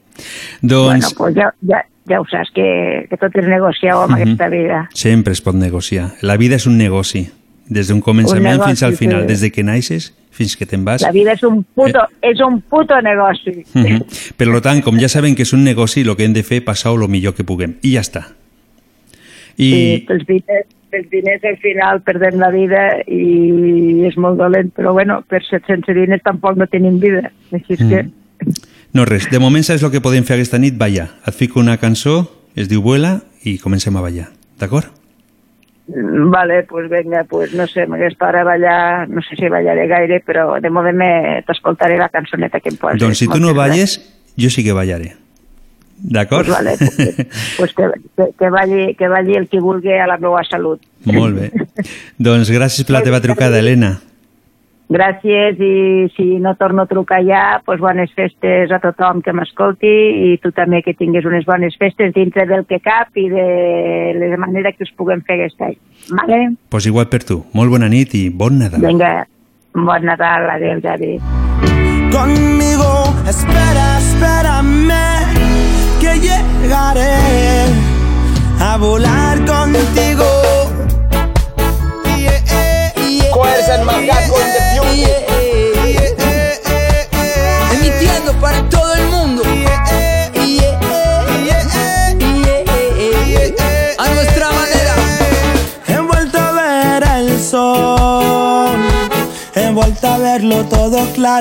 Bueno, 0.63 0.93
Doncs 0.93 1.15
pues 1.15 1.35
ja, 1.35 1.53
ja, 1.67 1.85
ja 2.09 2.21
ho 2.21 2.27
saps, 2.31 2.51
que, 2.55 3.07
que 3.11 3.17
tot 3.17 3.35
és 3.37 3.47
negociat 3.47 3.95
amb 3.97 4.11
Mhm. 4.11 4.21
aquesta 4.21 4.49
vida. 4.49 4.89
sempre 4.95 5.33
es 5.33 5.41
pot 5.41 5.55
negociar. 5.55 6.13
La 6.23 6.37
vida 6.37 6.57
és 6.57 6.67
un 6.67 6.79
negoci. 6.79 7.29
Des 7.67 7.89
d'un 7.89 8.01
començament 8.03 8.59
negoci, 8.59 8.69
fins 8.69 8.83
al 8.83 8.95
final. 8.95 9.23
sí. 9.23 9.27
Des 9.29 9.41
de 9.41 9.51
que 9.51 9.63
naixes 9.63 10.13
fins 10.31 10.57
que 10.57 10.67
te'n 10.67 10.85
vas. 10.85 11.01
La 11.03 11.13
vida 11.13 11.33
és 11.33 11.43
un 11.43 11.63
puto, 11.65 12.01
és 12.21 12.41
un 12.41 12.61
puto 12.61 13.01
negoci. 13.01 13.65
Mhm. 13.73 14.03
Per 14.37 14.61
tant, 14.61 14.83
com 14.83 14.99
ja 14.99 15.09
saben 15.09 15.35
que 15.35 15.43
és 15.43 15.53
un 15.53 15.65
negoci, 15.65 16.03
el 16.03 16.17
que 16.17 16.25
hem 16.25 16.33
de 16.35 16.43
fer 16.43 16.59
és 16.59 16.65
passar 16.65 16.93
el 16.93 17.09
millor 17.09 17.35
que 17.35 17.45
puguem. 17.45 17.77
I 17.83 17.95
ja 17.95 18.01
està. 18.01 18.27
I... 19.57 19.71
Sí, 19.71 20.07
els 20.09 20.27
diners, 20.27 20.67
els 20.93 21.11
diners 21.11 21.45
al 21.45 21.57
final 21.59 22.01
perdem 22.03 22.39
la 22.41 22.51
vida 22.51 23.01
i 23.07 24.05
és 24.09 24.17
molt 24.17 24.37
dolent, 24.39 24.73
però 24.75 24.93
bueno, 24.93 25.23
per 25.29 25.43
ser 25.45 25.63
sense 25.67 25.95
diners 25.95 26.23
tampoc 26.23 26.57
no 26.57 26.67
tenim 26.67 26.99
vida. 27.01 27.31
Així 27.53 27.75
és 27.79 27.79
que... 27.79 28.05
No 28.95 29.05
res, 29.05 29.27
de 29.31 29.41
moment 29.43 29.65
saps 29.67 29.83
el 29.83 29.91
que 29.91 30.01
podem 30.03 30.25
fer 30.27 30.37
aquesta 30.39 30.59
nit? 30.63 30.77
Ballar. 30.79 31.09
Et 31.27 31.35
fico 31.35 31.59
una 31.61 31.77
cançó, 31.83 32.29
es 32.55 32.69
diu 32.71 32.83
Vuela, 32.83 33.17
i 33.43 33.57
comencem 33.59 33.97
a 33.99 34.03
ballar. 34.05 34.29
D'acord? 34.61 34.87
Vale, 35.87 36.63
pues 36.65 36.87
venga, 36.89 37.25
pues 37.29 37.53
no 37.53 37.67
sé, 37.67 37.85
m'haguesta 37.87 38.29
hora 38.31 38.45
ballar, 38.47 39.09
no 39.11 39.21
sé 39.21 39.37
si 39.37 39.49
ballaré 39.53 39.85
gaire, 39.91 40.23
però 40.25 40.61
de 40.63 40.71
moment 40.71 40.97
me- 40.97 41.43
t'escoltaré 41.47 41.99
la 41.99 42.09
cançoneta 42.09 42.61
que 42.61 42.71
em 42.71 42.77
poses. 42.81 43.01
doncs 43.03 43.19
si 43.19 43.29
tu 43.29 43.39
no 43.41 43.53
balles, 43.53 43.99
jo 44.39 44.49
sí 44.49 44.65
que 44.65 44.73
ballaré. 44.73 45.17
D'acord? 45.99 46.47
Pues 46.47 46.57
vale, 46.57 46.77
gràcies. 46.79 47.27
pues 47.59 47.75
que, 47.75 47.85
que, 48.17 48.25
que, 48.39 48.49
balli, 48.51 48.95
que 48.97 49.09
balli 49.09 49.37
el 49.37 49.49
que 49.49 49.61
vulgui 49.61 49.93
a 49.93 50.07
la 50.07 50.17
meva 50.19 50.41
salut. 50.49 50.81
Molt 51.05 51.37
bé. 51.37 51.51
doncs 52.19 52.51
gràcies 52.51 52.87
per 52.87 52.97
la 52.97 53.03
teva 53.03 53.21
trucada, 53.21 53.59
Helena. 53.59 53.99
Gràcies 54.93 55.57
i 55.65 56.09
si 56.13 56.27
no 56.45 56.55
torno 56.61 56.85
a 56.85 56.87
trucar 56.91 57.23
ja, 57.25 57.45
doncs 57.65 57.81
bones 57.81 58.13
festes 58.13 58.73
a 58.73 58.79
tothom 58.83 59.23
que 59.25 59.33
m'escolti 59.33 59.93
i 60.29 60.35
tu 60.43 60.53
també 60.53 60.83
que 60.85 60.93
tinguis 60.99 61.25
unes 61.25 61.47
bones 61.49 61.77
festes 61.81 62.13
dintre 62.13 62.45
del 62.51 62.67
que 62.69 62.83
cap 62.85 63.17
i 63.17 63.29
de 63.33 63.47
la 64.21 64.41
manera 64.41 64.75
que 64.77 64.85
us 64.85 64.93
puguem 64.93 65.25
fer 65.25 65.41
aquest 65.41 65.65
any. 65.65 65.79
Vale? 66.13 66.41
Pues 66.69 66.87
igual 66.87 67.09
per 67.09 67.25
tu. 67.25 67.41
Molt 67.57 67.73
bona 67.73 67.89
nit 67.89 68.13
i 68.15 68.29
bon 68.29 68.61
Nadal. 68.61 68.85
Vinga, 68.85 69.15
bon 69.73 70.05
Nadal, 70.05 70.51
adéu, 70.59 70.85
Javi. 70.85 71.17
Conmigo, 72.13 72.93
espera, 73.27 73.87
espérame, 73.99 75.34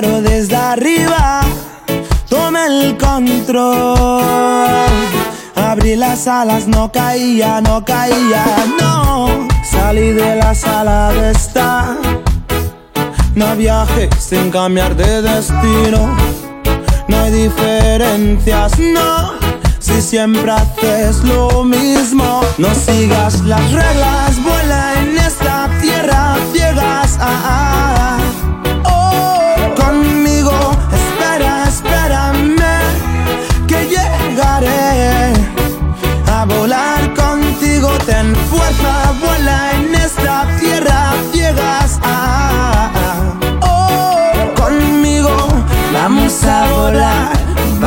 desde 0.02 0.56
arriba. 0.56 1.40
Tomé 2.28 2.66
el 2.66 2.96
control, 2.98 4.20
abrí 5.54 5.94
las 5.94 6.26
alas, 6.26 6.66
no 6.66 6.90
caía, 6.90 7.60
no 7.60 7.84
caía, 7.84 8.44
no. 8.80 9.46
Salí 9.62 10.10
de 10.12 10.34
la 10.34 10.52
sala 10.52 11.12
de 11.12 11.30
estar, 11.30 11.96
no 13.36 13.54
viaje 13.54 14.10
sin 14.18 14.50
cambiar 14.50 14.96
de 14.96 15.22
destino. 15.22 16.16
No 17.06 17.16
hay 17.16 17.30
diferencias, 17.30 18.76
no. 18.80 19.34
Si 19.78 20.02
siempre 20.02 20.50
haces 20.50 21.22
lo 21.22 21.62
mismo, 21.62 22.40
no 22.58 22.74
sigas 22.74 23.40
las 23.42 23.70
reglas, 23.70 24.42
vuela 24.42 24.94
en 25.00 25.18
esta 25.18 25.70
tierra, 25.80 26.36
ciegas. 26.52 27.16
Ah, 27.20 27.42
ah. 27.44 28.03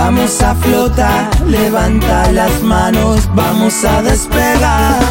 Vamos 0.09 0.41
a 0.41 0.55
flotar, 0.55 1.29
levanta 1.47 2.31
las 2.31 2.63
manos, 2.63 3.29
vamos 3.35 3.83
a 3.83 4.01
despegar. 4.01 5.03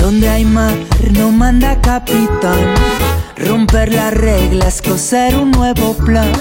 Donde 0.00 0.28
hay 0.30 0.46
mar 0.46 0.72
no 1.12 1.30
manda 1.30 1.78
capitán. 1.82 2.74
Romper 3.36 3.92
las 3.92 4.14
reglas, 4.14 4.80
coser 4.80 5.36
un 5.36 5.50
nuevo 5.50 5.92
plan. 5.92 6.32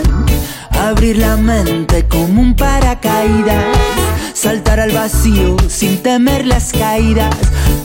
Abrir 0.85 1.17
la 1.17 1.35
mente 1.35 2.05
como 2.07 2.39
un 2.41 2.55
paracaídas. 2.55 3.75
Saltar 4.35 4.79
al 4.79 4.91
vacío 4.91 5.57
sin 5.67 5.97
temer 6.03 6.45
las 6.45 6.71
caídas. 6.71 7.33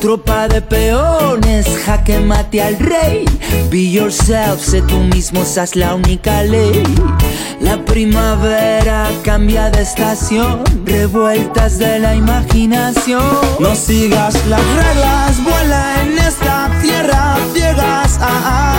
Tropa 0.02 0.48
de 0.48 0.60
peones, 0.60 1.66
jaque 1.86 2.20
mate 2.20 2.62
al 2.62 2.78
rey. 2.78 3.24
Be 3.70 3.90
yourself, 3.90 4.60
sé 4.60 4.82
tú 4.82 4.98
mismo, 4.98 5.46
seas 5.46 5.76
la 5.76 5.94
única 5.94 6.42
ley. 6.42 6.82
La 7.62 7.82
primavera 7.86 9.08
cambia 9.24 9.70
de 9.70 9.80
estación, 9.80 10.62
revueltas 10.84 11.78
de 11.78 12.00
la 12.00 12.14
imaginación. 12.14 13.24
No 13.60 13.74
sigas 13.74 14.34
las 14.46 14.62
reglas, 14.76 15.42
vuela 15.42 16.02
en 16.02 16.18
esta 16.18 16.70
tierra, 16.82 17.38
ciegas. 17.54 18.18
Ah, 18.20 18.42
ah. 18.44 18.69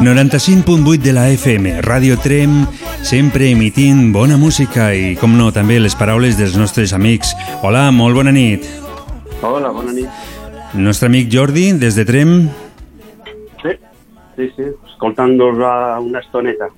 95.8 0.00 0.98
de 1.02 1.12
la 1.12 1.28
FM, 1.28 1.82
Radio 1.82 2.16
Trem, 2.18 2.66
sempre 3.02 3.50
emitint 3.50 4.12
bona 4.14 4.36
música 4.38 4.92
i, 4.94 5.16
com 5.18 5.32
no, 5.34 5.48
també 5.50 5.80
les 5.82 5.96
paraules 5.98 6.38
dels 6.38 6.54
nostres 6.56 6.92
amics. 6.94 7.32
Hola, 7.66 7.88
molt 7.90 8.14
bona 8.14 8.30
nit. 8.30 8.62
Hola, 9.42 9.72
bona 9.74 9.92
nit. 9.92 10.06
El 10.76 10.84
nostre 10.86 11.10
amic 11.10 11.28
Jordi, 11.32 11.72
des 11.80 11.98
de 11.98 12.04
Trem. 12.06 12.32
Sí, 13.62 13.74
sí, 14.36 14.48
sí, 14.54 14.68
escoltant-nos 14.92 15.58
una 16.04 16.22
estoneta. 16.22 16.68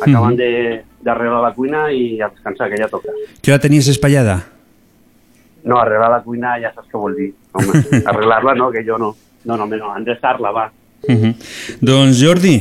Acaben 0.00 0.32
Mhm. 0.32 0.36
de 0.36 0.84
d'arreglar 1.02 1.42
la 1.42 1.52
cuina 1.54 1.92
i 1.92 2.20
a 2.20 2.28
descansar, 2.28 2.68
que 2.70 2.76
ja 2.82 2.88
toca. 2.88 3.10
Que 3.42 3.50
la 3.52 3.58
tenies 3.58 3.86
espallada? 3.88 4.42
No, 5.62 5.78
arreglar 5.78 6.10
la 6.10 6.22
cuina 6.22 6.58
ja 6.58 6.72
saps 6.74 6.88
què 6.88 6.98
vol 6.98 7.14
dir. 7.14 7.34
Arreglar-la 8.06 8.54
no, 8.54 8.70
que 8.70 8.82
jo 8.84 8.98
no. 8.98 9.14
No, 9.44 9.56
no, 9.56 9.66
no, 9.66 9.96
endreçar-la, 9.96 10.50
va. 10.50 10.72
Uh 11.08 11.14
-huh. 11.14 11.34
Doncs 11.80 12.20
Jordi, 12.20 12.56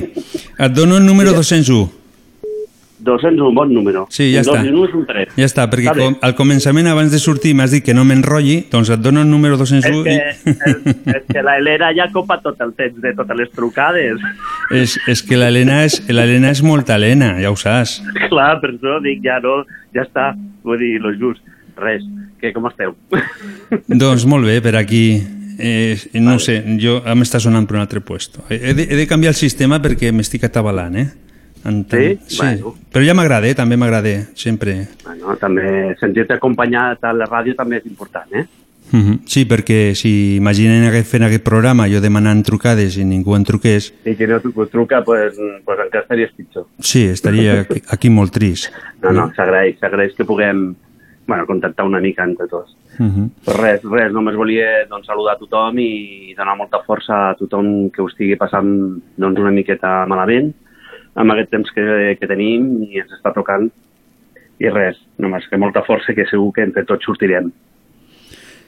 et 0.57 0.71
dono 0.71 0.97
el 0.97 1.05
número 1.05 1.33
201. 1.33 2.05
200 3.05 3.35
és 3.37 3.41
un 3.41 3.55
bon 3.55 3.71
número. 3.73 4.07
Sí, 4.09 4.31
ja 4.33 4.41
un 4.41 4.47
està. 4.47 4.63
I 4.65 4.71
un 4.73 4.87
és 4.87 4.95
un 4.97 5.05
3. 5.07 5.33
Ja 5.37 5.47
està, 5.47 5.65
perquè 5.71 5.91
Està 5.91 6.01
com, 6.01 6.17
al 6.25 6.35
començament, 6.37 6.87
abans 6.89 7.13
de 7.13 7.19
sortir, 7.21 7.53
m'has 7.55 7.71
dit 7.75 7.85
que 7.85 7.93
no 7.93 8.03
m'enrotlli, 8.07 8.65
doncs 8.71 8.89
et 8.95 9.03
dono 9.03 9.21
el 9.21 9.29
número 9.29 9.59
201 9.61 10.07
És 10.09 10.41
que, 10.43 10.55
és, 10.55 10.97
és 11.13 11.27
que 11.29 11.43
la 11.45 11.57
Helena 11.59 11.91
ja 11.95 12.09
copa 12.13 12.39
tot 12.43 12.59
el 12.65 12.73
temps 12.73 12.97
de 13.03 13.13
totes 13.17 13.37
les 13.37 13.51
trucades. 13.53 14.19
i 14.71 14.81
és, 14.81 14.97
és 15.11 15.23
que 15.23 15.39
l'Helena 15.39 15.83
és, 15.85 16.01
l'Helena 16.09 16.51
és 16.55 16.63
molta 16.65 16.97
Helena, 16.97 17.35
ja 17.41 17.53
ho 17.53 17.59
saps. 17.59 17.99
Clar, 18.31 18.55
per 18.63 18.73
això 18.73 18.99
dic, 19.03 19.21
ja 19.23 19.39
no, 19.43 19.61
ja 19.95 20.07
està. 20.07 20.33
Vull 20.65 20.81
dir, 20.81 20.95
lo 21.03 21.13
just. 21.13 21.43
Res, 21.77 22.03
que 22.41 22.53
com 22.55 22.65
esteu? 22.71 22.95
doncs 24.01 24.25
molt 24.25 24.47
bé, 24.49 24.61
per 24.65 24.77
aquí... 24.81 25.05
Eh, 25.58 25.97
no 26.14 26.32
vale. 26.36 26.39
sé, 26.39 26.64
jo 26.82 27.01
m'està 27.16 27.39
sonant 27.39 27.66
per 27.68 27.76
un 27.78 27.82
altre 27.82 28.01
puesto. 28.01 28.43
He 28.49 28.74
de, 28.74 28.84
he 28.89 28.95
de 28.95 29.08
canviar 29.08 29.32
el 29.32 29.36
sistema 29.39 29.80
perquè 29.82 30.12
m'estic 30.12 30.43
atabalant, 30.43 30.95
eh? 30.97 31.08
En 31.66 31.84
tant- 31.86 32.20
Sí? 32.28 32.38
Bueno. 32.38 32.76
Però 32.91 33.03
ja 33.06 33.14
m'agrada, 33.14 33.47
eh? 33.47 33.56
també 33.56 33.78
m'agrada, 33.78 34.28
sempre. 34.36 34.88
Bueno, 35.03 35.36
també 35.38 35.95
sentir-te 35.99 36.34
acompanyat 36.34 37.03
a 37.03 37.14
la 37.14 37.26
ràdio 37.26 37.56
també 37.56 37.78
és 37.78 37.86
important, 37.86 38.28
eh? 38.34 38.45
Uh 38.93 38.99
-huh. 38.99 39.20
Sí, 39.26 39.45
perquè 39.47 39.95
si 39.95 40.36
imaginen 40.36 40.84
aquest, 40.86 41.08
fent 41.10 41.24
aquest 41.24 41.43
programa 41.43 41.88
jo 41.89 41.99
demanant 41.99 42.43
trucades 42.45 42.97
i 42.97 43.03
ningú 43.03 43.36
en 43.36 43.43
truqués, 43.43 43.91
I 44.06 44.16
qui 44.16 44.28
no 44.28 44.39
truca, 44.39 45.03
pues, 45.03 45.34
pues 45.66 45.80
encara 45.80 46.03
estaries 46.03 46.32
pitjor. 46.38 46.68
sí, 46.80 47.06
estaria 47.06 47.62
aquí, 47.62 47.82
aquí 47.89 48.10
molt 48.12 48.32
trist. 48.32 48.72
No, 49.01 49.12
no, 49.12 49.32
s'agraeix, 49.36 49.80
s'agraeix 49.80 50.14
que 50.16 50.24
puguem 50.24 50.76
bueno, 51.28 51.45
contactar 51.47 51.84
una 51.88 51.99
mica 51.99 52.24
entre 52.24 52.45
tots. 52.47 52.76
Uh 52.97 53.05
-huh. 53.05 53.29
Però 53.45 53.57
res, 53.61 53.81
res, 53.83 54.11
només 54.13 54.35
volia 54.35 54.85
doncs, 54.89 55.07
saludar 55.07 55.35
a 55.35 55.39
tothom 55.39 55.79
i 55.79 56.33
donar 56.37 56.55
molta 56.57 56.83
força 56.85 57.29
a 57.29 57.35
tothom 57.35 57.89
que 57.89 58.01
ho 58.01 58.07
estigui 58.07 58.35
passant 58.35 59.01
doncs, 59.17 59.39
una 59.39 59.51
miqueta 59.51 60.05
malament 60.05 60.53
amb 61.15 61.31
aquest 61.31 61.49
temps 61.49 61.71
que, 61.71 62.17
que 62.19 62.27
tenim 62.27 62.83
i 62.83 62.99
ens 62.99 63.11
està 63.11 63.33
tocant. 63.33 63.69
I 64.59 64.69
res, 64.69 64.97
només 65.19 65.47
que 65.49 65.57
molta 65.57 65.83
força 65.83 66.13
que 66.13 66.25
segur 66.29 66.53
que 66.53 66.63
entre 66.63 66.85
tots 66.87 67.03
sortirem. 67.03 67.51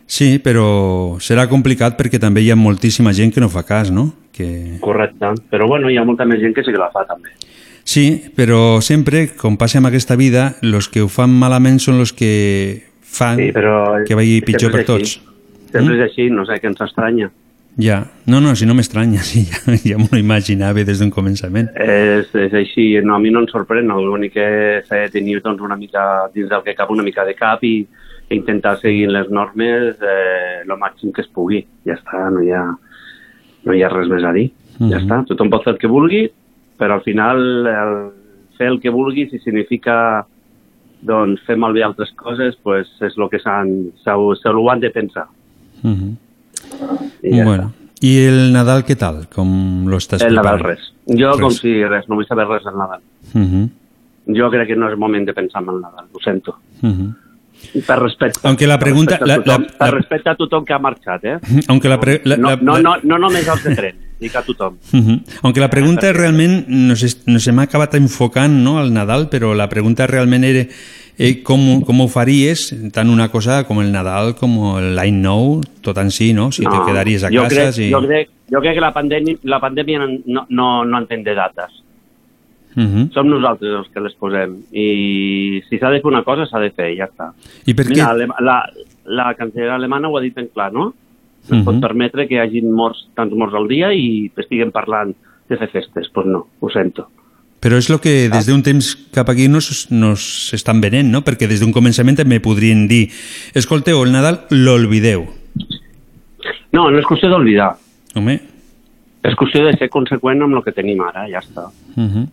Sí, 0.07 0.39
però 0.39 1.19
serà 1.19 1.47
complicat 1.51 1.97
perquè 1.99 2.19
també 2.19 2.41
hi 2.41 2.51
ha 2.51 2.55
moltíssima 2.55 3.11
gent 3.11 3.33
que 3.33 3.43
no 3.43 3.49
fa 3.51 3.63
cas, 3.67 3.91
no? 3.91 4.13
Que... 4.31 4.79
Correcte. 4.79 5.33
Però 5.51 5.67
bueno, 5.67 5.89
hi 5.89 5.97
ha 5.97 6.05
molta 6.07 6.25
més 6.25 6.39
gent 6.39 6.55
que 6.55 6.63
sí 6.63 6.71
que 6.71 6.79
la 6.79 6.91
fa 6.91 7.03
també. 7.05 7.35
Sí, 7.87 8.31
però 8.35 8.81
sempre, 8.83 9.29
com 9.39 9.55
passa 9.59 9.79
amb 9.79 9.87
aquesta 9.87 10.15
vida, 10.19 10.57
els 10.63 10.89
que 10.91 11.03
ho 11.03 11.07
fan 11.11 11.31
malament 11.31 11.79
són 11.79 12.01
els 12.03 12.11
que 12.11 12.86
fan 13.07 13.37
Sí, 13.39 13.51
però 13.55 14.03
que 14.05 14.15
vagi 14.17 14.41
pitjor 14.45 14.71
per 14.75 14.85
tots. 14.85 15.17
així. 15.17 15.21
Sempre 15.71 15.95
és 15.97 16.05
així, 16.11 16.29
no 16.31 16.45
sé 16.47 16.59
què 16.61 16.69
ens 16.69 16.81
estranya. 16.81 17.29
Ja, 17.77 17.99
no, 18.25 18.39
no, 18.41 18.55
si 18.57 18.65
no 18.65 18.73
m'estranya, 18.73 19.21
sí, 19.29 19.43
ja, 19.45 19.75
ja 19.85 19.97
m'ho 20.01 20.17
imaginava 20.17 20.81
des 20.83 20.97
d'un 20.99 21.11
començament. 21.13 21.67
És, 21.77 22.31
és 22.33 22.53
així, 22.57 22.87
no, 23.05 23.15
a 23.15 23.19
mi 23.21 23.29
no 23.29 23.43
em 23.43 23.47
sorprèn, 23.51 23.85
no? 23.85 23.99
l'únic 24.01 24.33
que 24.33 24.47
s'ha 24.87 25.03
de 25.05 25.11
tenir 25.13 25.39
doncs, 25.45 25.61
una 25.61 25.77
mica 25.77 26.27
dins 26.33 26.49
del 26.49 26.63
que 26.65 26.73
cap 26.75 26.89
una 26.89 27.03
mica 27.05 27.25
de 27.27 27.35
cap 27.37 27.61
i, 27.63 27.75
i 28.29 28.35
intentar 28.35 28.77
seguir 28.81 29.07
les 29.13 29.29
normes 29.29 30.01
eh, 30.01 30.63
el 30.65 30.73
màxim 30.81 31.11
que 31.13 31.21
es 31.21 31.29
pugui. 31.29 31.61
Ja 31.85 31.93
està, 31.99 32.25
no 32.33 32.41
hi 32.41 32.49
ha, 32.51 32.63
no 33.65 33.73
hi 33.77 33.83
ha 33.85 33.89
res 33.93 34.09
més 34.09 34.23
a 34.25 34.33
dir. 34.33 34.49
Ja 34.79 34.85
Mhm. 34.97 34.97
està, 35.03 35.21
tothom 35.29 35.49
pot 35.49 35.63
fer 35.63 35.73
el 35.73 35.79
que 35.81 35.87
vulgui, 35.89 36.23
però 36.77 36.97
al 36.97 37.01
final 37.05 37.39
el, 37.67 37.93
fer 38.57 38.67
el 38.73 38.79
que 38.81 38.89
vulgui 38.93 39.27
si 39.29 39.39
significa 39.39 40.25
doncs, 41.01 41.41
fer 41.45 41.57
malbé 41.57 41.83
altres 41.83 42.11
coses, 42.15 42.55
pues, 42.63 42.87
és 43.01 43.13
el 43.17 43.29
que 43.29 43.39
s'han- 43.39 43.91
se 44.03 44.11
ho 44.11 44.69
han 44.71 44.79
de 44.79 44.89
pensar. 44.89 45.27
Uh 45.83 45.89
-huh. 45.89 46.15
I 47.23 47.37
ja 47.37 47.43
bueno. 47.45 47.73
I 48.01 48.17
el 48.27 48.53
Nadal 48.53 48.83
què 48.85 48.95
tal? 48.95 49.27
Com 49.33 49.85
lo 49.87 49.97
estàs 49.97 50.21
El 50.23 50.35
Nadal 50.35 50.59
res. 50.59 50.79
Jo 51.07 51.31
Res. 51.31 51.41
com 51.41 51.51
si 51.51 51.83
res, 51.83 52.07
no 52.07 52.15
vull 52.15 52.27
saber 52.27 52.47
res 52.47 52.63
del 52.63 52.75
Nadal. 52.77 52.99
Uh 53.33 53.39
-huh. 53.41 53.69
Jo 54.35 54.49
crec 54.51 54.67
que 54.67 54.75
no 54.75 54.89
és 54.91 54.97
moment 54.97 55.25
de 55.25 55.33
pensar 55.33 55.63
en 55.63 55.69
el 55.69 55.81
Nadal, 55.81 56.05
ho 56.11 56.19
sento. 56.19 56.57
Uh 56.81 56.89
-huh. 56.89 57.15
Per 57.87 57.99
respecte. 57.99 58.39
Aunque 58.47 58.67
la 58.67 58.77
Per 58.77 58.85
pregunta- 58.85 59.17
respecte 59.17 59.31
a 59.33 59.37
la- 59.37 59.43
tothom, 59.43 59.61
la- 59.63 59.77
per 59.85 59.93
respecte 59.95 60.29
a 60.29 60.35
tothom 60.35 60.63
que 60.65 60.73
ha 60.73 60.79
marxat, 60.79 61.23
eh? 61.25 61.39
Aunque 61.69 61.89
la, 61.89 61.99
pre- 61.99 62.21
la, 62.23 62.37
No, 62.37 62.49
la, 62.49 62.55
no, 62.57 62.77
no, 62.79 62.95
no 63.03 63.17
només 63.17 63.47
als 63.47 63.63
de 63.63 63.75
tren, 63.75 63.95
dic 64.19 64.35
a 64.35 64.41
tothom. 64.41 64.77
Uh 64.93 64.99
-huh. 64.99 65.21
Aunque 65.43 65.61
la 65.61 65.69
pregunta 65.69 66.11
realment 66.13 66.67
no 66.67 66.95
se, 66.95 67.07
no 67.25 67.39
se 67.39 67.51
m'ha 67.51 67.63
acabat 67.63 67.95
enfocant 67.95 68.63
no, 68.63 68.79
al 68.79 68.91
Nadal, 68.93 69.29
però 69.29 69.53
la 69.53 69.69
pregunta 69.69 70.07
realment 70.07 70.43
era 70.43 70.65
eh, 71.17 71.43
com, 71.43 71.81
com 71.81 72.01
ho 72.01 72.07
faries 72.07 72.75
tant 72.93 73.09
una 73.09 73.29
cosa 73.29 73.63
com 73.63 73.81
el 73.81 73.91
Nadal 73.91 74.35
com 74.35 74.77
l'any 74.79 75.21
nou, 75.21 75.61
tot 75.81 75.97
en 75.97 76.11
si, 76.11 76.33
no? 76.33 76.51
Si 76.51 76.63
te 76.63 76.77
quedaries 76.85 77.23
a 77.23 77.29
jo 77.29 77.43
casa 77.43 77.55
crec, 77.55 77.73
si... 77.73 77.89
jo, 77.91 78.01
crec, 78.05 78.29
jo 78.51 78.61
crec 78.61 78.73
que 78.75 78.81
la 78.81 78.93
pandèmia, 78.93 79.37
la 79.43 79.59
pandèmia 79.59 79.99
no, 80.25 80.45
no, 80.49 80.85
no 80.85 80.97
entén 80.97 81.23
de 81.23 81.35
dates. 81.35 81.83
Uh 82.77 82.83
-huh. 82.83 83.11
Som 83.11 83.27
nosaltres 83.27 83.73
els 83.73 83.89
que 83.89 83.99
les 83.99 84.13
posem. 84.13 84.57
I 84.71 85.63
si 85.67 85.79
s'ha 85.79 85.89
de 85.89 85.99
fer 85.99 86.11
una 86.11 86.23
cosa, 86.23 86.45
s'ha 86.45 86.59
de 86.59 86.69
fer, 86.69 86.95
ja 86.95 87.05
està. 87.05 87.33
I 87.65 87.73
per 87.73 87.87
Mira, 87.87 88.05
què? 88.05 88.09
alem- 88.09 88.35
la, 88.39 88.69
la 89.05 89.33
cancellera 89.33 89.75
alemana 89.75 90.07
ho 90.07 90.17
ha 90.17 90.21
dit 90.21 90.35
ben 90.35 90.47
clar, 90.53 90.71
no? 90.71 90.93
No 91.49 91.55
Mhm. 91.57 91.59
es 91.61 91.65
pot 91.65 91.79
permetre 91.81 92.27
que 92.27 92.35
hi 92.35 92.39
hagin 92.39 92.71
morts, 92.71 93.07
tants 93.15 93.33
morts 93.33 93.55
al 93.55 93.67
dia 93.67 93.93
i 93.93 94.31
estiguem 94.35 94.71
parlant 94.71 95.13
de 95.49 95.57
fer 95.57 95.69
festes. 95.69 95.93
Doncs 96.07 96.13
pues 96.13 96.25
no, 96.27 96.47
ho 96.59 96.69
sento. 96.69 97.07
Però 97.59 97.77
és 97.77 97.89
el 97.89 97.99
que 97.99 98.29
des 98.29 98.45
d'un 98.45 98.61
temps 98.61 98.95
cap 99.11 99.29
aquí 99.29 99.47
nos, 99.47 99.87
nos 99.91 100.53
estan 100.53 100.79
venent, 100.79 101.09
no? 101.09 101.21
Perquè 101.23 101.47
des 101.47 101.59
d'un 101.59 101.71
començament 101.73 102.15
també 102.15 102.39
podrien 102.39 102.87
dir 102.87 103.09
escolteu, 103.55 104.03
el 104.03 104.11
Nadal 104.11 104.43
l'olvideu. 104.51 105.25
No, 106.73 106.89
no 106.91 106.99
és 106.99 107.05
qüestió 107.05 107.29
d'oblidar. 107.31 107.75
Home, 108.15 108.39
És 109.27 109.33
qüestió 109.35 109.63
de 109.65 109.73
ser 109.75 109.89
conseqüent 109.91 110.41
amb 110.43 110.55
el 110.55 110.61
que 110.63 110.71
tenim 110.71 111.01
ara, 111.03 111.25
ja 111.27 111.39
està. 111.39 111.65
uh 111.67 112.03
-huh. 112.03 112.27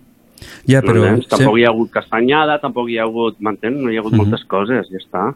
ja, 0.67 0.81
però... 0.83 1.01
M'entens? 1.01 1.29
Tampoc 1.29 1.59
hi 1.59 1.65
ha 1.65 1.69
hagut 1.69 1.91
castanyada, 1.91 2.59
tampoc 2.61 2.89
hi 2.89 2.99
ha 2.99 3.03
hagut, 3.03 3.37
m'entens? 3.41 3.77
No 3.81 3.91
hi 3.91 3.97
ha 3.97 4.01
hagut 4.01 4.12
Mhm. 4.12 4.19
moltes 4.21 4.45
coses, 4.45 4.87
ja 4.91 4.99
està. 4.99 5.35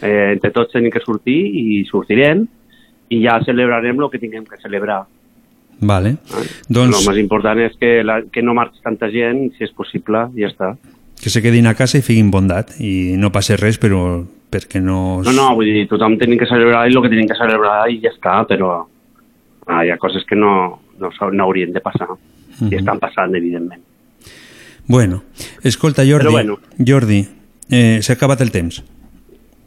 Eh, 0.00 0.32
entre 0.32 0.50
tots 0.50 0.72
tenim 0.72 0.90
que 0.90 1.00
sortir 1.00 1.36
i 1.54 1.84
sortirem 1.90 2.46
i 3.10 3.20
ja 3.24 3.38
celebrarem 3.44 4.00
el 4.00 4.10
que 4.10 4.20
tinguem 4.22 4.44
que 4.48 4.60
celebrar. 4.62 5.04
Vale. 5.80 6.16
Doncs... 6.30 6.68
Doncs 6.68 7.00
El 7.00 7.08
més 7.10 7.20
important 7.22 7.60
és 7.60 7.74
que, 7.80 7.96
la, 8.06 8.20
que 8.32 8.42
no 8.42 8.54
marxi 8.56 8.80
tanta 8.84 9.10
gent, 9.12 9.48
si 9.56 9.66
és 9.66 9.74
possible, 9.74 10.28
i 10.34 10.46
ja 10.46 10.52
està. 10.52 10.74
que 11.20 11.30
se 11.30 11.40
quedin 11.40 11.66
a 11.66 11.74
casa 11.74 11.98
i 11.98 12.02
figuin 12.04 12.30
bondat 12.30 12.74
i 12.84 13.14
no 13.16 13.30
passa 13.32 13.56
res 13.56 13.78
però 13.80 14.24
perquè 14.52 14.80
no... 14.82 15.22
No, 15.24 15.32
no, 15.32 15.46
vull 15.56 15.70
dir, 15.70 15.86
tothom 15.88 16.18
tenim 16.20 16.38
que 16.38 16.46
celebrar 16.46 16.84
el 16.86 17.00
que 17.00 17.10
tenim 17.10 17.28
que 17.30 17.38
celebrar 17.38 17.88
i 17.90 18.00
ja 18.02 18.12
està, 18.12 18.42
però 18.48 18.74
ah, 19.66 19.82
hi 19.82 19.90
ha 19.90 19.98
coses 19.98 20.26
que 20.28 20.36
no, 20.36 20.52
no, 21.00 21.10
no 21.10 21.46
haurien 21.46 21.72
de 21.72 21.82
passar. 21.82 22.10
Mhm. 22.60 22.70
I 22.70 22.78
estan 22.78 23.00
passant, 23.02 23.34
evidentment. 23.34 23.82
Bueno, 24.86 25.22
escolta, 25.62 26.04
Jordi, 26.04 26.26
Però 26.26 26.32
bueno. 26.32 26.58
Jordi 26.78 27.22
eh, 27.70 28.02
s'ha 28.02 28.14
acabat 28.14 28.42
el 28.44 28.52
temps. 28.52 28.82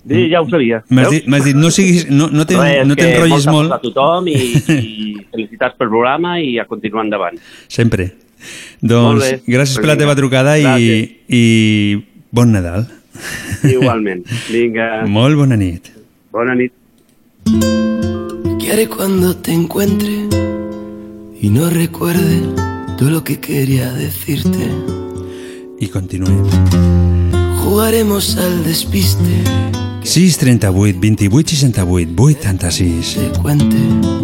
Sí, 0.08 0.30
ja 0.32 0.42
ho 0.42 0.50
sabia. 0.50 0.84
M'has 0.90 1.10
dit, 1.12 1.26
dit, 1.28 1.56
no, 1.56 1.70
siguis, 1.72 2.06
no, 2.10 2.28
no 2.32 2.44
no 2.44 2.46
t'enrotllis 2.48 3.48
molta 3.48 3.52
molt. 3.52 3.74
a 3.74 3.80
tothom 3.84 4.28
i, 4.32 4.38
i 4.78 5.16
felicitats 5.32 5.76
pel 5.78 5.90
programa 5.90 6.38
i 6.40 6.58
a 6.60 6.66
continuar 6.70 7.04
endavant. 7.06 7.40
Sempre. 7.68 8.14
Doncs 8.82 9.24
bé. 9.24 9.42
gràcies 9.50 9.82
per 9.82 9.90
la 9.90 9.98
teva 10.00 10.14
trucada 10.16 10.58
i, 10.60 10.64
Gràcies. 10.64 11.10
i 11.28 11.44
bon 12.32 12.52
Nadal. 12.54 12.86
Igualment. 13.76 14.24
Vinga, 14.52 15.04
Molt 15.10 15.36
bona 15.40 15.58
nit. 15.58 15.92
bona 16.32 16.54
nit. 16.56 16.72
¿Qué 18.60 18.72
haré 18.72 18.88
cuando 18.88 19.36
te 19.38 19.52
encuentre 19.54 20.28
y 21.42 21.50
no 21.50 21.70
recuerde 21.70 22.42
todo 22.98 23.10
lo 23.10 23.24
que 23.24 23.40
quería 23.40 23.92
decirte? 23.94 24.70
I 25.80 25.88
continuem. 25.88 26.44
Jugaremos 27.64 28.38
al 28.38 28.64
despiste, 28.64 29.44
638 30.08 31.00
28 31.02 31.56
68 31.56 32.14
86 32.18 33.18
cuente. 33.42 33.76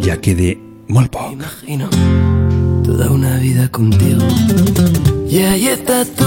Ja 0.02 0.16
queda 0.18 0.56
molt 0.88 1.12
poc. 1.12 1.34
imagino 1.34 1.90
toda 2.86 3.12
una 3.12 3.38
vida 3.40 3.68
contigo. 3.68 4.24
Y 5.30 5.40
ahí 5.40 5.68
estás 5.68 6.08
tú, 6.16 6.26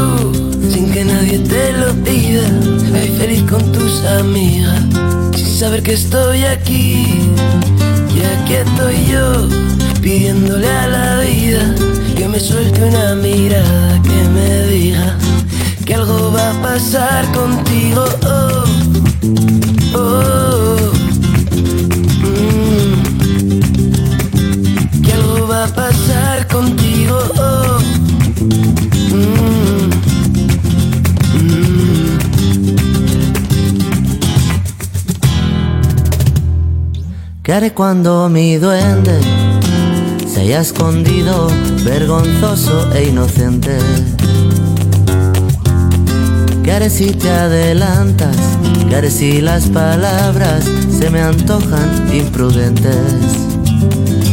sin 0.70 0.90
que 0.90 1.04
nadie 1.06 1.38
te 1.38 1.72
lo 1.72 1.94
pida. 2.04 2.46
Ahí 2.94 3.08
feliz 3.16 3.42
con 3.44 3.72
tus 3.72 4.04
amigas, 4.04 4.82
sin 5.34 5.46
saber 5.46 5.82
que 5.82 5.94
estoy 5.94 6.44
aquí. 6.44 7.06
Y 8.14 8.20
aquí 8.34 8.54
estoy 8.54 9.06
yo, 9.10 9.48
pidiéndole 10.02 10.68
a 10.68 10.86
la 10.86 11.20
vida 11.20 11.74
que 12.14 12.28
me 12.28 12.40
suelte 12.40 12.84
una 12.84 13.14
mirada 13.14 14.02
que 14.02 14.28
me 14.34 14.66
diga 14.66 15.16
que 15.86 15.94
algo 15.94 16.32
va 16.32 16.50
a 16.50 16.62
pasar 16.62 17.32
contigo. 17.32 18.04
Oh, 18.26 18.64
oh, 19.94 20.92
mm 22.22 22.96
que 25.04 25.12
algo 25.12 25.46
va 25.46 25.64
a 25.64 25.68
pasar 25.68 26.48
contigo. 26.48 27.16
oh. 27.38 27.78
Mm. 29.14 29.90
¿Qué 37.44 37.52
haré 37.52 37.72
cuando 37.72 38.28
mi 38.28 38.56
duende 38.56 39.20
se 40.26 40.40
haya 40.40 40.60
escondido, 40.62 41.46
vergonzoso 41.84 42.92
e 42.92 43.04
inocente? 43.04 44.15
Haré 46.72 46.90
si 46.90 47.06
te 47.06 47.30
adelantas, 47.30 48.36
que 48.86 48.96
haré 48.96 49.10
si 49.10 49.40
las 49.40 49.66
palabras 49.68 50.62
se 50.90 51.08
me 51.08 51.22
antojan 51.22 52.06
imprudentes. 52.12 53.14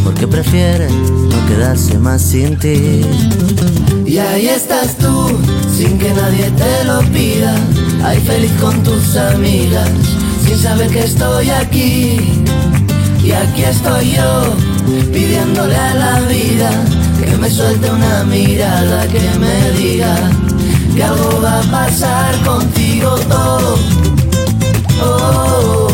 Porque 0.03 0.27
prefieres 0.27 0.91
no 0.91 1.47
quedarse 1.47 1.97
más 1.97 2.21
sin 2.21 2.59
ti. 2.59 2.99
Y 4.05 4.17
ahí 4.17 4.49
estás 4.49 4.97
tú, 4.97 5.29
sin 5.73 5.97
que 5.97 6.13
nadie 6.13 6.51
te 6.51 6.83
lo 6.83 6.99
pida. 7.13 7.55
Ahí 8.03 8.19
feliz 8.19 8.51
con 8.59 8.83
tus 8.83 9.15
amigas, 9.15 9.89
sin 10.45 10.57
saber 10.57 10.89
que 10.89 11.05
estoy 11.05 11.49
aquí. 11.49 12.17
Y 13.23 13.31
aquí 13.31 13.63
estoy 13.63 14.15
yo, 14.17 14.53
pidiéndole 15.13 15.77
a 15.77 15.93
la 15.93 16.19
vida 16.27 16.71
que 17.23 17.37
me 17.37 17.49
suelte 17.49 17.89
una 17.89 18.25
mirada, 18.25 19.07
que 19.07 19.21
me 19.39 19.71
diga 19.79 20.29
que 20.95 21.03
algo 21.03 21.41
va 21.41 21.59
a 21.59 21.63
pasar 21.63 22.35
contigo. 22.43 23.15
Oh, 23.31 23.77
oh, 25.01 25.87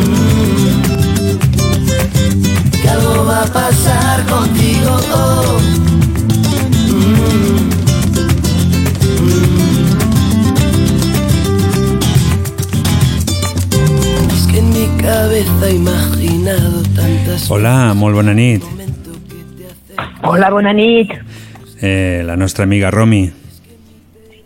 mm. 0.00 0.82
Que 2.80 2.88
algo 2.88 3.24
va 3.24 3.42
a 3.42 3.46
pasar 3.46 4.26
contigo. 4.26 4.96
Oh, 5.14 5.58
mm. 6.88 7.68
Es 14.32 14.46
que 14.48 14.58
en 14.58 14.70
mi 14.70 14.86
cabeza 15.02 15.68
he 15.68 15.74
imaginado 15.74 16.82
tantas 16.94 17.50
Hola, 17.50 17.94
molt 17.94 18.14
bona 18.14 18.34
nit. 18.34 18.64
Hola, 20.22 20.50
bona 20.50 20.72
nit. 20.72 21.10
Eh, 21.80 22.22
la 22.24 22.36
nostra 22.36 22.64
amiga 22.64 22.90
Romi. 22.90 23.41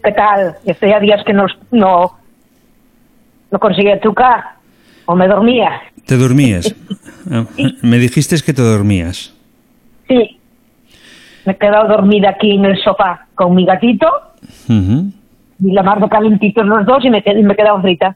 ¿Qué 0.06 0.12
tal? 0.12 0.54
Estoy 0.64 0.92
a 0.92 1.00
días 1.00 1.20
que 1.26 1.32
no, 1.32 1.46
no, 1.72 2.12
no 3.50 3.58
conseguía 3.58 3.98
trucar 4.00 4.54
o 5.04 5.16
me 5.16 5.26
dormía. 5.26 5.82
¿Te 6.06 6.16
dormías? 6.16 6.72
Eh, 7.28 7.44
Me 7.82 7.98
dijiste 7.98 8.36
que 8.46 8.52
te 8.52 8.62
dormías. 8.62 9.34
Sí. 10.06 10.38
Me 11.44 11.54
he 11.54 11.56
quedado 11.56 11.88
dormida 11.88 12.30
aquí 12.30 12.52
en 12.52 12.66
el 12.66 12.80
sofá 12.84 13.26
con 13.34 13.52
mi 13.56 13.64
gatito 13.66 14.06
Ujú. 14.68 15.10
y 15.60 15.72
la 15.72 15.82
mano 15.82 16.08
calentitos 16.08 16.64
los 16.64 16.86
dos 16.86 17.04
y 17.04 17.10
me, 17.10 17.20
me 17.42 17.52
he 17.52 17.56
quedado 17.56 17.82
frita 17.82 18.14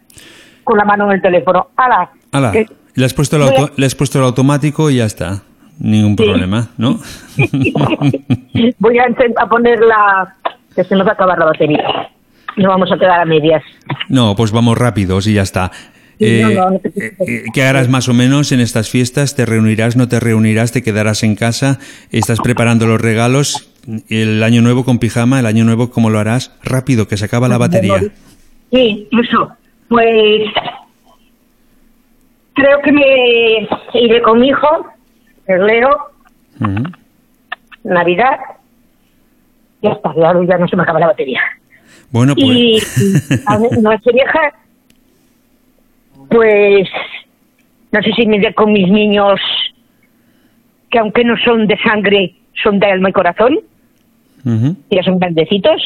con 0.62 0.78
la 0.78 0.84
mano 0.84 1.06
en 1.06 1.12
el 1.16 1.22
teléfono. 1.22 1.70
¡Hala! 1.76 2.08
Hala, 2.30 2.52
Que- 2.52 2.66
le 2.94 3.04
has, 3.04 3.14
puesto 3.14 3.34
el 3.34 3.42
a- 3.42 3.46
auto- 3.46 3.72
le 3.76 3.86
has 3.86 3.96
puesto 3.96 4.18
el 4.18 4.24
automático 4.26 4.90
y 4.90 4.98
ya 4.98 5.06
está. 5.06 5.42
Ningún 5.80 6.14
problema, 6.14 6.68
¿no? 6.78 7.00
Voy 8.78 8.98
a, 8.98 9.04
a 9.42 9.48
poner 9.48 9.80
la... 9.80 10.36
que 10.74 10.84
se 10.84 10.94
nos 10.94 11.06
va 11.06 11.10
a 11.10 11.14
acabar 11.14 11.38
la 11.38 11.46
batería. 11.46 12.10
No 12.56 12.68
vamos 12.68 12.90
a 12.92 12.98
quedar 12.98 13.20
a 13.20 13.24
medias. 13.24 13.62
No, 14.08 14.34
pues 14.36 14.52
vamos 14.52 14.76
rápidos 14.76 15.26
y 15.26 15.34
ya 15.34 15.42
está. 15.42 15.70
Eh, 16.18 16.42
no, 16.42 16.50
no, 16.50 16.70
no 16.72 16.78
te 16.78 16.88
eh, 16.88 17.16
eh, 17.26 17.44
¿Qué 17.54 17.62
harás 17.62 17.88
más 17.88 18.08
o 18.08 18.12
menos 18.12 18.52
en 18.52 18.60
estas 18.60 18.90
fiestas? 18.90 19.34
¿Te 19.34 19.46
reunirás, 19.46 19.96
no 19.96 20.06
te 20.06 20.20
reunirás? 20.20 20.70
¿Te 20.70 20.82
quedarás 20.82 21.22
en 21.22 21.34
casa? 21.34 21.78
¿Estás 22.12 22.40
preparando 22.40 22.86
los 22.86 23.00
regalos? 23.00 23.72
¿El 24.10 24.42
año 24.42 24.60
nuevo 24.60 24.84
con 24.84 24.98
pijama? 24.98 25.40
¿El 25.40 25.46
año 25.46 25.64
nuevo 25.64 25.90
cómo 25.90 26.10
lo 26.10 26.18
harás? 26.18 26.54
Rápido, 26.62 27.08
que 27.08 27.16
se 27.16 27.24
acaba 27.24 27.48
la 27.48 27.56
batería. 27.56 28.00
Sí, 28.70 29.08
eso. 29.10 29.50
Pues 29.88 30.42
creo 32.52 32.82
que 32.82 32.92
me 32.92 33.68
iré 33.94 34.20
con 34.20 34.40
mi 34.40 34.48
hijo, 34.48 34.86
el 35.46 35.66
Leo. 35.66 35.90
Navidad. 37.82 38.38
Ya 39.82 39.90
está, 39.90 40.14
ya, 40.14 40.32
ya 40.48 40.58
no 40.58 40.68
se 40.68 40.76
me 40.76 40.82
acaba 40.82 41.00
la 41.00 41.06
batería. 41.08 41.40
Bueno, 42.10 42.34
pues... 42.34 42.46
Y 42.46 42.78
a 43.46 43.58
noche 43.58 44.12
vieja, 44.12 44.52
pues 46.28 46.88
no 47.92 48.02
sé 48.02 48.12
si 48.12 48.26
me 48.26 48.36
iré 48.36 48.54
con 48.54 48.72
mis 48.72 48.88
niños, 48.88 49.40
que 50.90 50.98
aunque 50.98 51.24
no 51.24 51.36
son 51.44 51.66
de 51.66 51.78
sangre, 51.78 52.34
son 52.62 52.78
de 52.78 52.86
alma 52.86 53.10
y 53.10 53.12
corazón, 53.12 53.58
Ujú. 54.44 54.76
ya 54.90 55.02
son 55.02 55.18
grandecitos. 55.18 55.82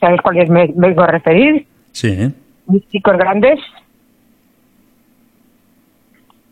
¿Sabes 0.00 0.20
cuáles 0.20 0.48
me 0.48 0.68
me 0.68 0.88
vengo 0.88 1.02
a 1.02 1.08
referir? 1.08 1.66
Sí, 1.92 2.08
¿eh? 2.08 2.30
mis 2.68 2.86
chicos 2.88 3.16
grandes, 3.16 3.58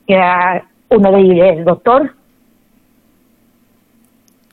que 0.07 0.21
uno 0.89 1.13
de 1.13 1.21
ellos 1.21 1.59
es 1.59 1.65
doctor, 1.65 2.15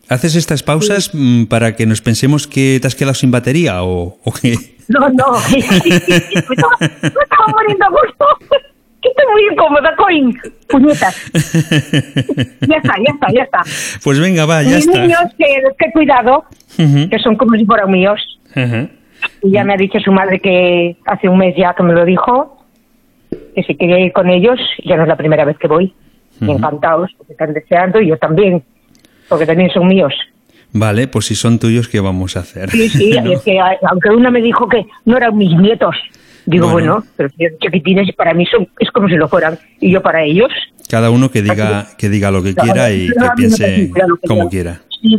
¿Haces 0.10 0.36
estas 0.36 0.64
pausas 0.64 1.12
mm, 1.14 1.45
para 1.45 1.76
que 1.76 1.86
nos 1.86 2.01
pensemos 2.01 2.47
que 2.47 2.80
te 2.82 2.88
has 2.88 2.95
quedado 2.95 3.14
sin 3.14 3.32
batería 3.32 3.84
o, 3.84 4.18
o 4.24 4.34
qué? 4.34 4.56
no, 4.89 4.99
no, 5.10 5.32
me 5.51 5.60
estaba, 5.60 6.78
me 6.80 6.88
estaba 6.88 7.47
muriendo 7.47 7.86
a 7.86 7.89
gusto, 7.89 8.26
que 9.01 9.10
estoy 9.10 9.26
muy 9.32 9.43
incómoda, 9.51 9.95
coin, 9.95 10.39
puñetas, 10.70 11.32
ya 11.34 12.78
está, 12.78 12.95
ya 12.97 13.14
está, 13.14 13.28
ya 13.34 13.43
está. 13.43 13.62
Pues 14.04 14.20
venga, 14.20 14.45
va, 14.45 14.64
ya 14.64 14.76
mis 14.76 14.88
está. 14.88 15.01
niños, 15.01 15.22
que, 15.38 15.45
que 15.78 15.91
cuidado, 15.91 16.45
que 16.78 17.20
son 17.20 17.36
como 17.36 17.56
si 17.58 17.66
fueran 17.66 17.91
míos, 17.91 18.22
y 19.41 19.51
ya 19.51 19.64
me 19.64 19.74
ha 19.74 19.78
dicho 19.78 19.99
su 19.99 20.12
madre 20.12 20.39
que 20.39 20.97
hace 21.06 21.30
un 21.30 21.38
mes 21.38 21.56
ya 21.58 21.74
que 21.74 21.84
me 21.84 21.93
lo 21.93 22.06
dijo, 22.06 22.66
que 23.56 23.64
si 23.64 23.76
quería 23.76 23.99
ir 23.99 24.12
con 24.14 24.30
ellos, 24.30 24.60
ya 24.86 24.95
no 24.95 25.04
es 25.04 25.10
la 25.10 25.18
primera 25.18 25.45
vez 25.45 25.58
que 25.58 25.68
voy, 25.68 25.93
encantados, 26.41 27.12
porque 27.18 27.34
están 27.34 27.54
deseando, 27.54 28.01
y 28.01 28.08
yo 28.08 28.18
también, 28.18 28.64
porque 29.34 29.45
también 29.47 29.71
son 29.71 29.88
míos. 29.88 30.13
Vale, 30.71 31.07
pues 31.07 31.25
si 31.25 31.36
son 31.36 31.57
tuyos, 31.59 31.88
¿qué 31.88 31.99
vamos 31.99 32.38
a 32.38 32.41
hacer? 32.41 32.69
Sí, 32.69 32.88
sí, 32.89 33.11
¿No? 33.23 33.31
es 33.34 33.41
que 33.41 33.59
a- 33.59 33.77
aunque 33.89 34.09
una 34.09 34.29
me 34.31 34.41
dijo 34.41 34.67
que 34.69 34.86
no 35.05 35.17
eran 35.17 35.36
mis 35.38 35.51
nietos, 35.57 35.95
digo, 36.45 36.69
Bueno. 36.69 36.93
bueno, 36.97 37.07
pero 37.17 37.29
son 37.29 37.57
chiquitines 37.59 38.13
para 38.15 38.34
mí 38.34 38.45
son, 38.45 38.67
es 38.79 38.89
como 38.91 39.07
si 39.07 39.15
lo 39.15 39.27
fueran, 39.27 39.57
y 39.79 39.91
yo 39.91 40.01
para 40.01 40.23
ellos. 40.23 40.51
Cada 40.89 41.09
uno 41.09 41.31
que 41.31 41.41
diga, 41.41 41.88
que 41.97 42.09
diga 42.09 42.29
lo 42.29 42.43
que 42.43 42.53
quiera 42.53 42.91
y 42.91 43.07
que 43.07 43.13
piense 43.36 43.91
como 44.27 44.49
quiera. 44.49 44.81
Si, 45.01 45.17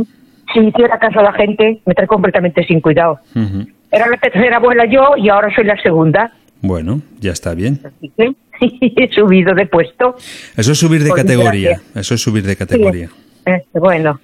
si 0.52 0.60
hiciera 0.60 0.98
caso 1.00 1.18
a 1.20 1.22
la 1.24 1.32
gente, 1.32 1.80
me 1.86 1.94
trae 1.94 2.06
completamente 2.06 2.64
sin 2.66 2.80
cuidado. 2.80 3.18
Ujú. 3.34 3.66
Era 3.90 4.06
la 4.08 4.16
tercera 4.18 4.56
abuela 4.58 4.84
yo 4.86 5.14
y 5.16 5.28
ahora 5.28 5.52
soy 5.54 5.64
la 5.64 5.80
segunda, 5.82 6.32
Bueno, 6.60 7.00
ya 7.20 7.32
está 7.32 7.54
bien. 7.54 7.80
así 7.84 8.12
que 8.16 8.32
he 9.04 9.12
subido 9.14 9.54
de 9.54 9.66
puesto. 9.66 10.16
Eso 10.56 10.72
es 10.72 10.78
subir 10.78 11.02
de 11.02 11.10
Por 11.10 11.18
categoría. 11.18 11.80
Eso 11.94 12.14
es 12.14 12.20
subir 12.20 12.44
de 12.44 12.56
categoría. 12.56 13.08
Este, 13.44 13.78
bueno, 13.78 14.20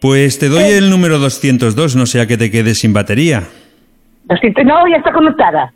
Pues 0.00 0.38
te 0.38 0.48
doy 0.48 0.64
el 0.64 0.90
número 0.90 1.18
202, 1.18 1.96
no 1.96 2.06
sea 2.06 2.26
que 2.26 2.36
te 2.36 2.50
quedes 2.50 2.78
sin 2.78 2.92
batería. 2.92 3.44
lo 4.28 4.36
siento, 4.38 4.64
no, 4.64 4.86
ya 4.88 4.96
está 4.96 5.12
conectada. 5.12 5.72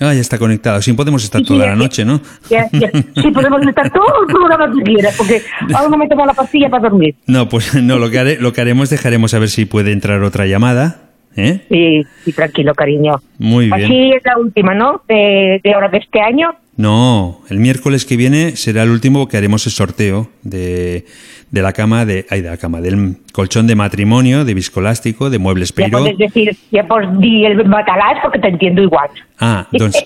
Ah, 0.00 0.14
ya 0.14 0.20
está 0.20 0.38
conectado. 0.38 0.80
Sí, 0.80 0.92
podemos 0.92 1.24
estar 1.24 1.40
Sí, 1.40 1.44
sí, 1.46 1.52
toda 1.54 1.64
ya- 1.66 1.70
la 1.72 1.76
noche, 1.76 2.04
¿no? 2.04 2.20
Ya- 2.48 2.68
ya- 2.72 2.90
sí, 2.92 3.30
podemos 3.32 3.60
estar 3.66 3.90
todo 3.92 4.06
el 4.22 4.32
programa 4.32 4.72
que 4.72 4.82
quieras, 4.84 5.14
porque 5.16 5.42
ahora 5.74 5.88
no 5.90 5.96
me 5.98 6.06
tomo 6.08 6.24
la 6.24 6.34
pastilla 6.34 6.68
para 6.70 6.88
dormir. 6.88 7.16
No, 7.26 7.48
pues 7.48 7.74
no, 7.82 7.98
lo 7.98 8.08
que, 8.08 8.18
haré- 8.20 8.38
lo 8.38 8.52
que 8.52 8.60
haremos, 8.60 8.90
dejaremos 8.90 9.34
a 9.34 9.40
ver 9.40 9.48
si 9.48 9.64
puede 9.64 9.90
entrar 9.92 10.22
otra 10.22 10.46
llamada. 10.46 11.00
¿eh? 11.36 11.60
Sí, 11.68 12.04
sí, 12.24 12.32
tranquilo, 12.32 12.74
cariño. 12.74 13.20
Muy 13.38 13.66
bien. 13.66 13.84
Así 13.84 14.10
es 14.12 14.22
la 14.24 14.38
última, 14.38 14.74
¿no? 14.74 15.02
De, 15.08 15.60
de 15.62 15.74
ahora 15.74 15.88
de 15.88 15.98
este 15.98 16.20
año. 16.20 16.54
No, 16.78 17.40
el 17.50 17.58
miércoles 17.58 18.04
que 18.04 18.16
viene 18.16 18.54
será 18.54 18.84
el 18.84 18.90
último 18.90 19.26
que 19.26 19.36
haremos 19.36 19.66
el 19.66 19.72
sorteo 19.72 20.30
de, 20.44 21.06
de 21.50 21.62
la 21.62 21.72
cama, 21.72 22.04
de, 22.06 22.24
ay, 22.30 22.40
de 22.40 22.50
la 22.50 22.56
cama, 22.56 22.80
del 22.80 23.16
colchón 23.32 23.66
de 23.66 23.74
matrimonio, 23.74 24.44
de 24.44 24.54
viscolástico, 24.54 25.28
de 25.28 25.38
muebles 25.40 25.70
Ya 25.70 25.74
Peiro. 25.74 25.98
puedes 25.98 26.18
decir, 26.18 26.56
ya 26.70 26.86
pues 26.86 27.08
di 27.18 27.44
el 27.44 27.64
batalás 27.64 28.18
porque 28.22 28.38
te 28.38 28.46
entiendo 28.46 28.80
igual. 28.80 29.10
Ah, 29.40 29.66
doncs... 29.72 29.98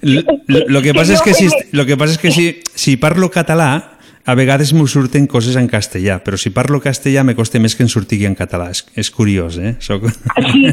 lo, 0.02 0.22
lo 0.68 0.80
que 0.80 0.94
pasa 0.94 1.14
es 1.14 1.22
que 1.22 1.34
si, 1.34 1.48
lo 1.72 1.86
que 1.86 1.96
pasa 1.96 2.12
es 2.12 2.18
que 2.18 2.30
si, 2.30 2.60
si 2.74 2.96
parlo 2.96 3.28
català, 3.28 3.97
a 4.28 4.34
vegades 4.36 4.74
m'ho 4.76 4.84
surten 4.86 5.24
coses 5.26 5.56
en 5.56 5.64
castellà, 5.72 6.18
però 6.20 6.36
si 6.36 6.50
parlo 6.52 6.82
castellà 6.84 7.22
me 7.24 7.32
costa 7.34 7.56
més 7.64 7.72
que 7.74 7.82
en 7.86 7.88
surtigui 7.88 8.26
en 8.28 8.34
català. 8.36 8.66
És, 8.74 8.82
és 8.94 9.08
curiós, 9.10 9.56
eh? 9.56 9.74
Soc... 9.80 10.04
Así, 10.36 10.66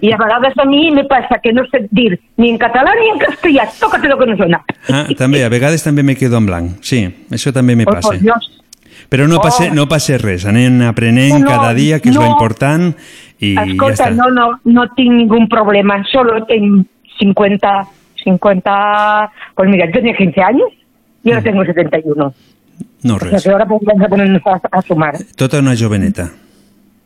y 0.00 0.12
a 0.12 0.16
vegades 0.20 0.54
a 0.56 0.64
mí 0.64 0.92
me 0.94 1.02
pasa 1.10 1.40
que 1.42 1.52
no 1.52 1.64
sé 1.72 1.88
dir 1.90 2.20
ni 2.36 2.50
en 2.50 2.58
catalán 2.58 2.94
ni 3.02 3.08
en 3.10 3.18
castellà. 3.18 3.66
Tócate 3.80 4.06
lo 4.08 4.16
que 4.18 4.26
no 4.30 4.36
suena. 4.36 4.62
Ah, 4.88 5.06
també, 5.18 5.42
a 5.42 5.50
vegades 5.50 5.82
també 5.82 6.04
me 6.06 6.14
quedo 6.14 6.38
en 6.38 6.46
blanc. 6.46 6.78
Sí, 6.86 7.02
això 7.34 7.52
també 7.52 7.74
me 7.74 7.84
Oh, 7.88 7.92
passa. 7.96 8.08
por 8.14 8.20
Dios. 8.20 8.46
Però 9.10 9.26
no 9.26 9.38
Oh. 9.38 9.42
passa, 9.42 9.66
no 9.74 9.88
passa 9.88 10.18
res, 10.18 10.44
anem 10.46 10.82
aprenent 10.86 11.32
No, 11.32 11.38
no, 11.40 11.46
cada 11.50 11.74
dia, 11.74 11.98
que 11.98 12.10
és 12.10 12.14
no. 12.14 12.22
lo 12.22 12.28
important, 12.30 12.92
i 13.40 13.54
ja 13.56 13.64
Escolta, 13.64 14.04
està. 14.10 14.14
no, 14.14 14.30
no, 14.30 14.60
no 14.64 14.86
tengo 14.94 15.12
ningún 15.14 15.48
problema. 15.48 16.04
Solo 16.12 16.44
tengo 16.46 16.84
50, 17.18 17.88
50, 18.22 19.30
pues 19.56 19.68
mira, 19.68 19.86
yo 19.86 19.92
tenía 19.92 20.14
15 20.14 20.40
años 20.42 20.68
y 21.24 21.30
ahora 21.30 21.42
tengo 21.42 21.64
71. 21.64 22.32
No, 23.02 23.18
res. 23.18 23.42
que 23.42 23.50
ahora 23.50 23.66
podemos 23.66 24.08
ponernos 24.08 24.42
a, 24.46 24.60
a 24.70 24.82
sumar. 24.82 25.16
Tota 25.36 25.58
una 25.58 25.74
joveneta. 25.76 26.30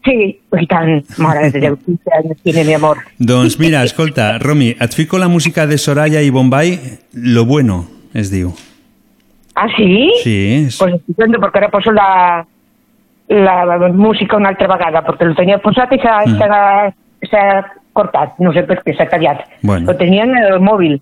Sí, 0.05 0.39
y 0.53 0.67
tan, 0.67 1.03
madre 1.17 1.51
de 1.51 1.61
Déu, 1.61 1.77
15 1.79 2.11
años 2.13 2.37
tiene 2.43 2.65
mi 2.65 2.75
amor. 2.75 2.99
Doncs 3.19 3.59
mira, 3.59 3.83
escolta, 3.85 4.39
Romi, 4.39 4.75
et 4.79 4.93
fico 4.93 5.19
la 5.19 5.29
música 5.29 5.67
de 5.67 5.79
Soraya 5.79 6.21
i 6.21 6.29
Bombay, 6.29 6.99
Lo 7.15 7.47
Bueno, 7.47 7.87
es 8.13 8.31
diu. 8.31 8.53
¿Ah, 9.55 9.69
sí? 9.77 10.13
Sí, 10.23 10.67
és... 10.67 10.77
Pues 10.77 10.95
estupendo, 10.97 11.41
porque 11.41 11.59
ahora 11.59 11.71
puso 11.71 11.91
la, 11.93 12.47
la 13.29 13.89
música 13.95 14.37
una 14.37 14.51
altra 14.51 14.69
vegada, 14.69 15.01
perquè 15.07 15.25
el 15.25 15.37
tenia 15.39 15.61
posat 15.63 15.95
i 15.97 16.01
s'ha 16.03 16.21
mm. 16.27 17.81
cortat, 17.97 18.37
no 18.45 18.53
sé 18.53 18.67
per 18.69 18.83
què, 18.83 18.93
s'ha 18.99 19.09
tallat. 19.09 19.47
Bueno. 19.63 19.87
Lo 19.89 19.97
tenia 19.97 20.29
en 20.29 20.37
el 20.37 20.61
mòbil. 20.61 20.99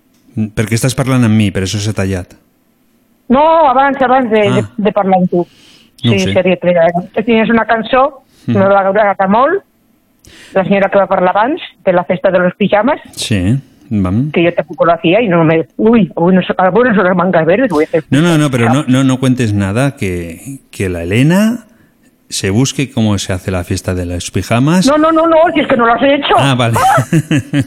Perquè 0.54 0.78
estàs 0.78 0.94
parlant 0.94 1.24
amb 1.26 1.34
mi, 1.34 1.50
per 1.50 1.64
això 1.66 1.80
s'ha 1.82 1.96
tallat. 1.96 2.36
No, 3.28 3.68
abans, 3.68 4.00
abans 4.02 4.30
de, 4.30 4.40
Ah. 4.48 4.54
de, 4.56 4.64
de 4.76 4.92
parlar 4.92 5.18
amb 5.20 5.30
tu. 5.30 5.46
No 6.04 6.12
ho 6.12 6.18
sí, 6.18 6.32
seria 6.32 6.56
que 6.56 7.22
tenies 7.22 7.48
una 7.50 7.64
cançó, 7.64 8.22
Mm. 8.46 8.50
mm. 8.52 8.58
me 8.58 8.66
va 8.68 8.80
agradar 8.80 9.28
molt, 9.28 9.62
la 10.54 10.64
senyora 10.64 10.88
que 10.90 10.98
va 10.98 11.06
parlar 11.06 11.30
abans, 11.36 11.60
de 11.84 11.92
la 11.92 12.02
festa 12.04 12.30
de 12.30 12.38
los 12.40 12.54
pijamas, 12.56 13.00
Sí, 13.12 13.56
vam. 13.90 14.32
que 14.32 14.42
yo 14.42 14.52
tampoco 14.52 14.84
lo 14.84 14.92
hacía 14.94 15.20
y 15.20 15.28
no 15.28 15.44
me... 15.44 15.66
Uy, 15.76 16.10
hoy 16.16 16.34
no, 16.34 16.42
son 16.42 16.56
las 17.04 17.16
mangas 17.16 17.46
verdes, 17.46 17.70
voy 17.70 17.84
a 17.84 17.86
hacer... 17.86 18.04
No, 18.10 18.20
no, 18.20 18.36
no, 18.36 18.50
pero 18.50 18.68
no, 18.68 18.84
no, 18.88 19.04
no 19.04 19.18
cuentes 19.20 19.52
nada, 19.54 19.94
que, 19.96 20.58
que 20.72 20.88
la 20.88 21.02
Elena 21.04 21.66
se 22.28 22.50
busque 22.50 22.90
cómo 22.90 23.16
se 23.18 23.32
hace 23.32 23.50
la 23.50 23.62
fiesta 23.62 23.94
de 23.94 24.06
los 24.06 24.30
pijamas. 24.32 24.86
No, 24.86 24.96
no, 24.98 25.12
no, 25.12 25.26
no, 25.28 25.36
si 25.54 25.60
es 25.60 25.68
que 25.68 25.76
no 25.76 25.86
lo 25.86 25.92
has 25.94 26.02
hecho. 26.02 26.34
Ah, 26.38 26.54
vale. 26.56 26.76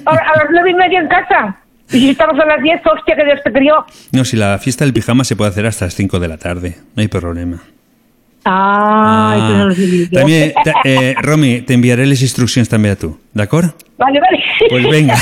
A, 0.06 0.12
a 0.12 0.38
las 0.38 0.47
nueve 0.51 0.72
y 0.72 0.74
media 0.74 0.99
en 0.99 1.08
casa. 1.08 1.56
Y 1.92 2.00
si 2.00 2.10
estamos 2.10 2.38
a 2.40 2.46
las 2.46 2.62
diez, 2.64 2.82
hostia, 2.86 3.16
que 3.16 3.24
despetrió. 3.24 3.86
No, 4.12 4.26
si 4.26 4.36
la 4.38 4.58
fiesta 4.58 4.84
del 4.86 4.94
pijama 4.94 5.24
se 5.24 5.36
puede 5.36 5.52
hacer 5.52 5.66
hasta 5.68 5.86
las 5.86 5.94
5 5.96 6.20
de 6.20 6.28
la 6.28 6.38
tarde, 6.38 6.76
no 6.96 7.02
hay 7.02 7.08
problema. 7.08 7.62
Ah, 8.48 9.34
eso 9.38 9.58
no 9.58 9.68
lo 9.70 9.76
sabía 9.76 10.08
yo. 10.10 10.20
També, 10.20 10.54
ta- 10.64 10.74
eh, 10.84 11.16
Romi, 11.22 11.62
t'enviaré 11.66 12.06
les 12.06 12.22
instruccions 12.22 12.70
també 12.70 12.92
a 12.92 12.96
tu, 12.96 13.18
d'acord? 13.34 13.72
Vale, 13.98 14.20
vale. 14.22 14.40
Pues 14.70 14.86
venga, 14.90 15.16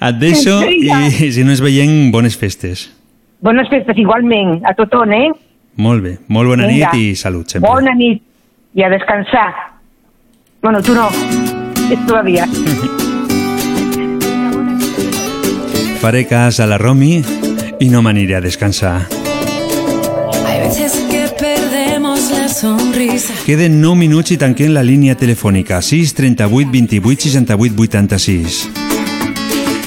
et 0.00 0.16
deixo 0.20 0.62
i 0.70 0.88
si 1.32 1.44
no 1.44 1.52
ens 1.52 1.60
veiem, 1.60 2.10
bones 2.12 2.36
festes. 2.40 2.86
Bones 3.44 3.68
festes 3.68 3.98
igualment, 4.00 4.62
a 4.64 4.72
tothom, 4.74 5.12
eh? 5.12 5.28
Molt 5.76 6.02
bé, 6.02 6.16
molt 6.28 6.48
bona 6.48 6.66
nit 6.70 6.96
i 6.96 7.14
salut 7.14 7.48
sempre. 7.50 7.68
Bona 7.68 7.92
nit 7.94 8.22
i 8.74 8.82
a 8.82 8.88
descansar. 8.88 9.50
Bueno, 10.62 10.80
tu 10.82 10.94
no. 10.94 11.10
És 11.92 12.06
todavía. 12.06 12.48
Faré 16.04 16.26
cas 16.26 16.60
a 16.60 16.66
la 16.66 16.76
Romi 16.76 17.22
i 17.80 17.86
no 17.88 18.02
m'aniré 18.04 18.34
a 18.36 18.40
descansar. 18.44 19.06
Hay 20.44 20.60
veces 20.60 20.92
que 21.10 21.30
perdemos 21.40 22.30
la 22.30 22.50
sonrisa. 22.50 23.32
Queden 23.46 23.80
9 23.80 23.96
minuts 23.96 24.34
i 24.34 24.36
tanquem 24.36 24.74
la 24.76 24.82
línia 24.84 25.16
telefònica 25.16 25.80
6 25.80 26.12
38 26.12 26.68
28 26.74 27.30
68 27.30 27.80
86. 27.86 28.58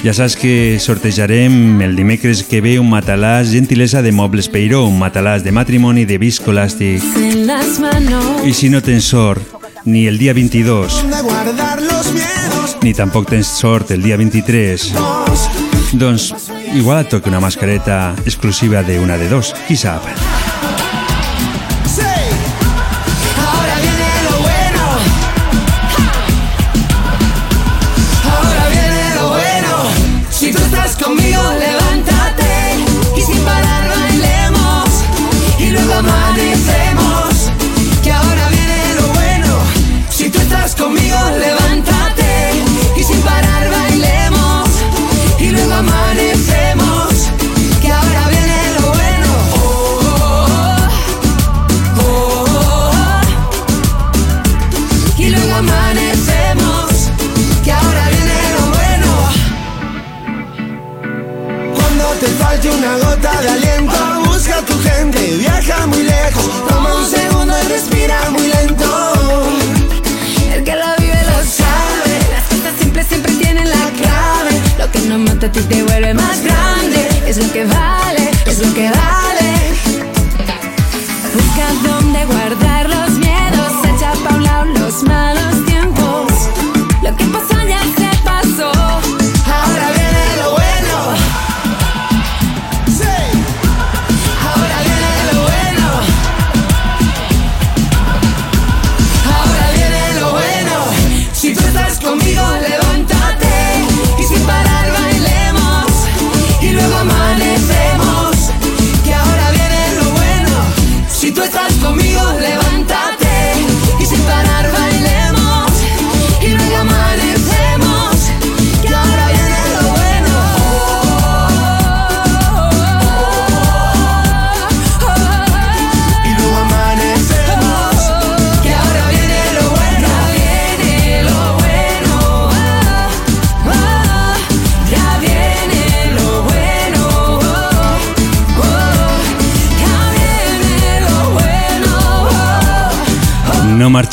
Ja 0.02 0.16
saps 0.18 0.34
que 0.34 0.80
sortejarem 0.82 1.78
el 1.86 1.94
dimecres 1.94 2.42
que 2.42 2.58
ve 2.66 2.80
un 2.82 2.90
matalàs 2.90 3.54
gentilesa 3.54 4.02
de 4.02 4.10
Mobles 4.10 4.50
Peiró, 4.50 4.88
un 4.90 4.98
matalàs 4.98 5.46
de 5.46 5.54
matrimoni 5.54 6.02
de 6.02 6.18
viscolàstic. 6.18 6.98
I 8.42 8.58
si 8.58 8.74
no 8.74 8.82
tens 8.82 9.14
sort, 9.14 9.54
ni 9.84 10.08
el 10.10 10.18
dia 10.18 10.34
22, 10.34 10.98
guardar 11.22 11.80
los 11.80 12.10
miedos. 12.10 12.58
ni 12.82 12.94
tampoc 12.94 13.30
tens 13.30 13.46
sort 13.46 13.90
el 13.90 14.02
dia 14.02 14.16
23, 14.16 14.92
doncs 15.92 16.32
igual 16.74 17.04
et 17.04 17.08
toca 17.08 17.30
una 17.30 17.40
mascareta 17.40 18.14
exclusiva 18.24 18.82
de 18.82 19.00
una 19.00 19.16
de 19.16 19.28
dos, 19.28 19.54
qui 19.66 19.76
sap. 19.76 20.47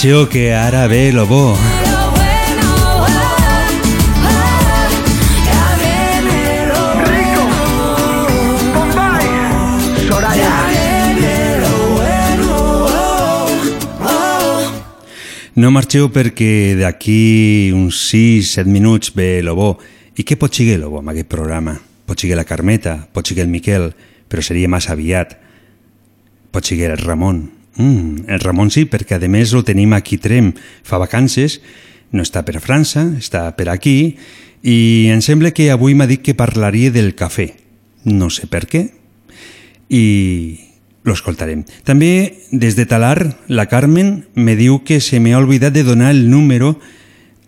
Marxeu, 0.06 0.30
que 0.30 0.53
ara 0.53 0.88
ve 0.88 1.12
lo 1.12 1.26
bo. 1.26 1.58
No 15.56 15.72
marxeu 15.72 16.12
perquè 16.12 16.76
d'aquí 16.78 17.72
uns 17.74 17.97
6-7 18.14 18.68
minuts 18.70 19.16
ve 19.16 19.41
lo 19.41 19.56
bo. 19.56 19.80
I 20.14 20.22
què 20.22 20.38
pot 20.38 20.53
seguir 20.53 20.78
lo 20.78 20.91
bo 20.91 21.01
amb 21.01 21.16
aquest 21.16 21.32
programa? 21.32 21.80
Pot 22.06 22.22
seguir 22.22 22.38
la 22.38 22.45
Carmeta, 22.45 23.08
pot 23.12 23.26
seguir 23.26 23.47
el 23.47 23.49
Miquel, 23.49 23.89
però 24.30 24.43
seria 24.45 24.70
massa 24.70 24.93
aviat. 24.93 25.34
Pot 26.51 26.62
seguir 26.62 26.91
el 26.91 27.01
Ramon. 27.01 27.55
Mm, 27.78 28.30
el 28.32 28.39
Ramon 28.39 28.71
sí, 28.71 28.86
perquè 28.88 29.17
a 29.17 29.28
més 29.28 29.53
el 29.53 29.65
tenim 29.67 29.93
aquí 29.93 30.17
Trem. 30.17 30.53
Fa 30.84 30.97
vacances, 31.01 31.59
no 32.11 32.23
està 32.23 32.45
per 32.47 32.61
França, 32.63 33.05
està 33.19 33.49
per 33.57 33.69
aquí, 33.69 34.15
i 34.63 35.11
em 35.13 35.21
sembla 35.21 35.51
que 35.51 35.69
avui 35.71 35.93
m'ha 35.93 36.07
dit 36.07 36.23
que 36.23 36.34
parlaria 36.34 36.91
del 36.91 37.13
cafè. 37.15 37.51
No 38.05 38.30
sé 38.30 38.47
per 38.47 38.65
què. 38.69 38.88
I 39.89 40.05
lo 41.05 41.13
escoltarem. 41.13 41.63
També, 41.86 42.41
des 42.51 42.76
de 42.76 42.88
Talar, 42.89 43.38
la 43.47 43.67
Carmen 43.69 44.26
me 44.34 44.55
diu 44.57 44.82
que 44.84 44.99
se 44.99 45.19
m'ha 45.21 45.38
oblidat 45.38 45.73
de 45.76 45.84
donar 45.86 46.09
el 46.15 46.30
número 46.32 46.80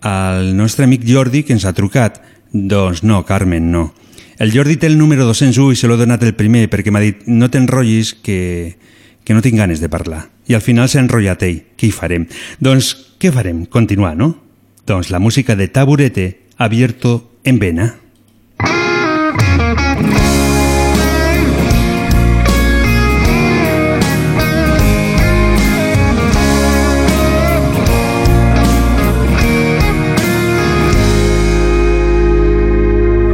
al 0.02 0.56
nostre 0.56 0.86
amic 0.86 1.08
Jordi 1.08 1.42
que 1.44 1.56
ens 1.58 1.66
ha 1.66 1.74
trucat. 1.74 2.22
Doncs 2.54 3.02
no, 3.04 3.24
Carmen, 3.26 3.72
no. 3.72 3.94
El 4.38 4.54
Jordi 4.54 4.78
té 4.78 4.86
el 4.86 5.00
número 5.00 5.26
201 5.26 5.74
i 5.74 5.80
se 5.80 5.90
l'he 5.90 5.98
donat 5.98 6.22
el 6.22 6.36
primer 6.38 6.68
perquè 6.70 6.94
m'ha 6.94 7.02
dit 7.02 7.26
no 7.26 7.50
t'enrotllis 7.50 8.14
que, 8.22 8.78
que 9.28 9.34
no 9.34 9.42
tinc 9.44 9.58
ganes 9.60 9.82
de 9.84 9.90
parlar. 9.92 10.30
I 10.48 10.56
al 10.56 10.64
final 10.64 10.88
s'ha 10.88 11.02
enrotllat 11.04 11.42
ell. 11.44 11.58
Què 11.76 11.90
hi 11.90 11.92
farem? 11.92 12.30
Doncs 12.64 12.94
què 13.20 13.28
farem? 13.36 13.66
Continuar, 13.68 14.14
no? 14.16 14.38
Doncs 14.88 15.10
la 15.12 15.20
música 15.20 15.58
de 15.60 15.68
Taburete, 15.68 16.48
abierto 16.56 17.34
en 17.44 17.60
vena. 17.60 17.96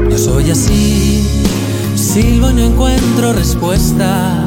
Yo 0.10 0.18
soy 0.18 0.50
así, 0.50 1.22
silbo 1.94 2.50
y 2.50 2.54
no 2.56 2.66
encuentro 2.66 3.34
respuesta 3.34 4.43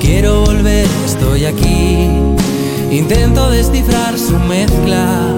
quiero 0.00 0.40
volver, 0.40 0.86
estoy 1.04 1.44
aquí. 1.44 2.08
Intento 2.90 3.50
descifrar 3.50 4.18
su 4.18 4.38
mezcla. 4.38 5.36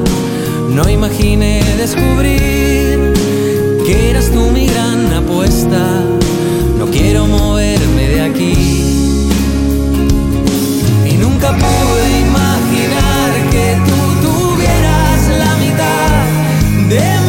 No 0.71 0.89
imaginé 0.89 1.63
descubrir 1.77 3.13
que 3.85 4.11
eras 4.11 4.31
tú 4.31 4.51
mi 4.51 4.67
gran 4.67 5.13
apuesta. 5.13 6.05
No 6.79 6.87
quiero 6.87 7.27
moverme 7.27 8.09
de 8.09 8.21
aquí. 8.23 8.55
Y 11.11 11.15
nunca 11.15 11.49
pude 11.53 12.07
imaginar 12.29 13.31
que 13.51 13.77
tú 13.87 14.29
tuvieras 14.29 15.21
la 15.39 15.57
mitad 15.57 16.89
de 16.89 17.22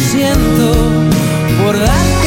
siento 0.00 0.72
por 1.62 1.78
darte 1.78 2.19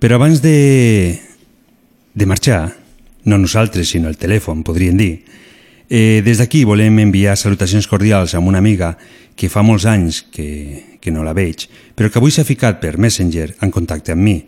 però 0.00 0.16
abans 0.16 0.40
de, 0.40 1.20
de 2.16 2.26
marxar, 2.26 2.72
no 3.28 3.36
nosaltres, 3.38 3.92
sinó 3.92 4.08
el 4.08 4.16
telèfon, 4.16 4.64
podríem 4.64 4.96
dir, 4.96 5.12
eh, 5.92 6.22
des 6.24 6.40
d'aquí 6.40 6.64
volem 6.64 7.02
enviar 7.04 7.36
salutacions 7.36 7.84
cordials 7.86 8.32
a 8.34 8.40
una 8.40 8.58
amiga 8.58 8.96
que 9.36 9.52
fa 9.52 9.60
molts 9.60 9.84
anys 9.84 10.22
que, 10.32 10.96
que 11.04 11.12
no 11.12 11.20
la 11.20 11.36
veig, 11.36 11.68
però 11.94 12.08
que 12.08 12.16
avui 12.16 12.32
s'ha 12.32 12.48
ficat 12.48 12.80
per 12.80 12.96
Messenger 12.96 13.60
en 13.60 13.70
contacte 13.70 14.16
amb 14.16 14.24
mi. 14.24 14.38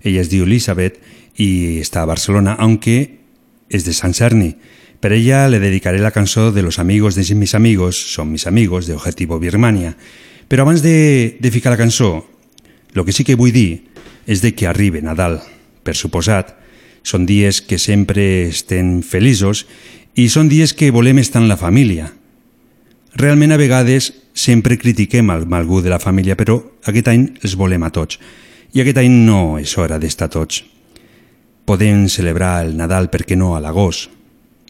Ella 0.00 0.24
es 0.24 0.32
diu 0.32 0.48
Elisabet 0.48 0.96
i 1.36 1.80
està 1.84 2.02
a 2.02 2.08
Barcelona, 2.08 2.56
aunque 2.58 3.20
és 3.68 3.84
de 3.84 3.92
Sant 3.92 4.16
Cerni. 4.16 4.54
Per 5.02 5.12
ella 5.12 5.44
le 5.50 5.60
dedicaré 5.60 6.00
la 6.00 6.14
cançó 6.14 6.52
de 6.52 6.62
Los 6.62 6.78
amigos 6.78 7.14
de 7.14 7.34
mis 7.34 7.54
amigos 7.54 7.96
son 7.96 8.30
mis 8.32 8.46
amigos 8.46 8.86
de 8.86 8.94
Objetivo 8.94 9.38
Birmania. 9.38 9.96
Però 10.48 10.62
abans 10.62 10.82
de, 10.82 11.36
de 11.40 11.50
ficar 11.50 11.72
la 11.72 11.80
cançó, 11.80 12.28
el 12.94 13.04
que 13.04 13.12
sí 13.12 13.24
que 13.24 13.34
vull 13.34 13.52
dir 13.52 13.91
és 14.26 14.42
de 14.42 14.54
que 14.54 14.66
arribe 14.66 15.02
Nadal, 15.02 15.40
per 15.82 15.96
suposat. 15.98 16.54
Són 17.02 17.26
dies 17.26 17.60
que 17.66 17.78
sempre 17.82 18.46
estem 18.46 19.00
feliços 19.02 19.66
i 20.14 20.28
són 20.30 20.48
dies 20.48 20.74
que 20.74 20.92
volem 20.94 21.18
estar 21.18 21.42
en 21.42 21.48
la 21.50 21.58
família. 21.58 22.12
Realment 23.18 23.52
a 23.52 23.60
vegades 23.60 24.12
sempre 24.32 24.78
critiquem 24.78 25.30
el 25.30 25.46
mal 25.46 25.66
de 25.66 25.90
la 25.90 25.98
família, 25.98 26.36
però 26.36 26.62
aquest 26.86 27.08
any 27.08 27.28
els 27.42 27.56
volem 27.56 27.82
a 27.82 27.90
tots. 27.90 28.18
I 28.72 28.80
aquest 28.80 28.98
any 28.98 29.26
no 29.26 29.58
és 29.58 29.76
hora 29.76 29.98
d'estar 29.98 30.30
tots. 30.30 30.64
Podem 31.64 32.08
celebrar 32.08 32.64
el 32.64 32.76
Nadal, 32.76 33.10
per 33.10 33.24
què 33.26 33.36
no, 33.36 33.54
a 33.54 33.60
l'agost, 33.60 34.10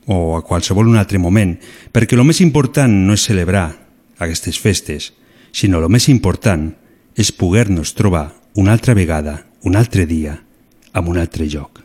o 0.06 0.36
a 0.36 0.42
qualsevol 0.42 0.88
un 0.88 0.98
altre 0.98 1.18
moment, 1.18 1.54
perquè 1.92 2.16
el 2.16 2.24
més 2.24 2.40
important 2.40 2.90
no 3.06 3.14
és 3.14 3.22
celebrar 3.22 3.70
aquestes 4.18 4.58
festes, 4.58 5.12
sinó 5.52 5.78
el 5.78 5.88
més 5.88 6.08
important 6.08 6.72
és 7.16 7.30
poder-nos 7.32 7.94
trobar 7.94 8.41
una 8.54 8.72
altra 8.72 8.92
vegada, 8.92 9.46
un 9.62 9.76
altre 9.76 10.04
dia, 10.06 10.42
en 10.92 11.08
un 11.08 11.16
altre 11.18 11.46
lloc. 11.48 11.81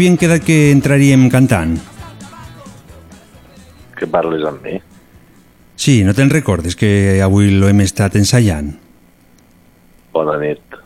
Havien 0.00 0.16
quedat 0.16 0.40
que 0.40 0.70
entraríem 0.72 1.26
cantant? 1.28 1.74
Que 3.98 4.06
parles 4.08 4.40
amb 4.48 4.62
mi? 4.64 4.78
Sí, 5.76 5.98
no 6.06 6.14
te'n 6.16 6.30
recordes 6.32 6.72
que 6.72 7.20
avui 7.20 7.50
lo 7.52 7.68
hem 7.68 7.82
estat 7.84 8.14
ensaiant? 8.16 8.70
Bona 10.16 10.38
nit. 10.40 10.78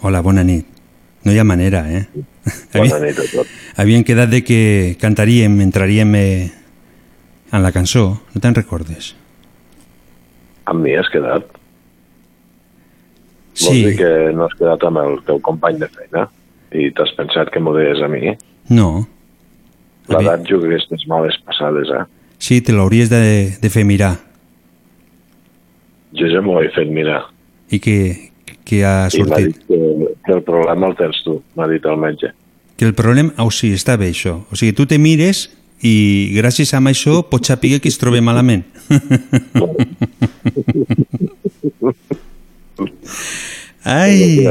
Hola, 0.00 0.22
bona 0.24 0.40
nit. 0.48 0.70
No 1.28 1.34
hi 1.34 1.42
ha 1.42 1.44
manera, 1.44 1.82
eh? 1.92 2.06
Bona 2.72 3.02
nit 3.02 3.20
a 3.20 3.26
tots. 3.28 3.52
Havien 3.80 4.04
quedat 4.04 4.32
de 4.32 4.40
que 4.44 4.60
cantaríem, 5.00 5.58
entraríem 5.64 6.14
eh, 6.16 6.48
en 7.52 7.64
la 7.64 7.72
cançó. 7.72 8.06
No 8.32 8.40
te'n 8.40 8.56
recordes? 8.56 9.10
Amb 10.72 10.84
mi 10.84 10.96
has 10.96 11.10
quedat? 11.12 11.52
Sí. 13.52 13.68
Vols 13.68 13.84
dir 13.90 13.94
que 14.00 14.14
no 14.32 14.48
has 14.48 14.56
quedat 14.56 14.88
amb 14.88 15.04
el 15.04 15.20
teu 15.28 15.40
company 15.44 15.84
de 15.84 15.90
feina? 15.92 16.24
I 16.74 16.90
t'has 16.96 17.12
pensat 17.16 17.50
que 17.54 17.60
m'ho 17.62 17.72
deies 17.76 18.00
a 18.02 18.08
mi? 18.10 18.34
No. 18.74 19.06
L'edat 20.10 20.42
juga 20.48 20.66
aquestes 20.68 21.06
males 21.08 21.36
passades, 21.46 21.88
eh? 21.94 22.04
Sí, 22.42 22.60
te 22.60 22.72
l'hauries 22.74 23.08
de, 23.12 23.54
de 23.62 23.70
fer 23.72 23.84
mirar. 23.88 24.16
Jo 26.18 26.26
ja 26.30 26.42
m'ho 26.44 26.58
he 26.60 26.68
fet 26.74 26.90
mirar. 26.92 27.22
I 27.72 27.78
que, 27.82 27.96
que 28.66 28.82
ha 28.84 29.06
I 29.08 29.10
sortit. 29.14 29.46
dit 29.46 29.58
que, 29.68 29.78
que 30.26 30.32
el 30.36 30.42
problema 30.46 30.90
el 30.90 30.96
tens 30.98 31.22
tu, 31.24 31.38
m'ha 31.56 31.66
dit 31.70 31.84
el 31.88 31.96
metge. 32.00 32.34
Que 32.76 32.84
el 32.90 32.94
problema... 32.98 33.32
Oh, 33.38 33.50
sí, 33.54 33.72
està 33.74 33.96
bé 33.96 34.10
això. 34.10 34.40
O 34.50 34.58
sigui, 34.58 34.74
tu 34.76 34.84
te 34.90 34.98
mires 34.98 35.46
i 35.84 35.94
gràcies 36.36 36.74
a 36.74 36.80
això 36.90 37.22
pots 37.30 37.48
saber 37.52 37.80
que 37.80 37.88
es 37.88 37.98
troba 38.00 38.20
malament. 38.20 38.64
Ai! 43.84 44.48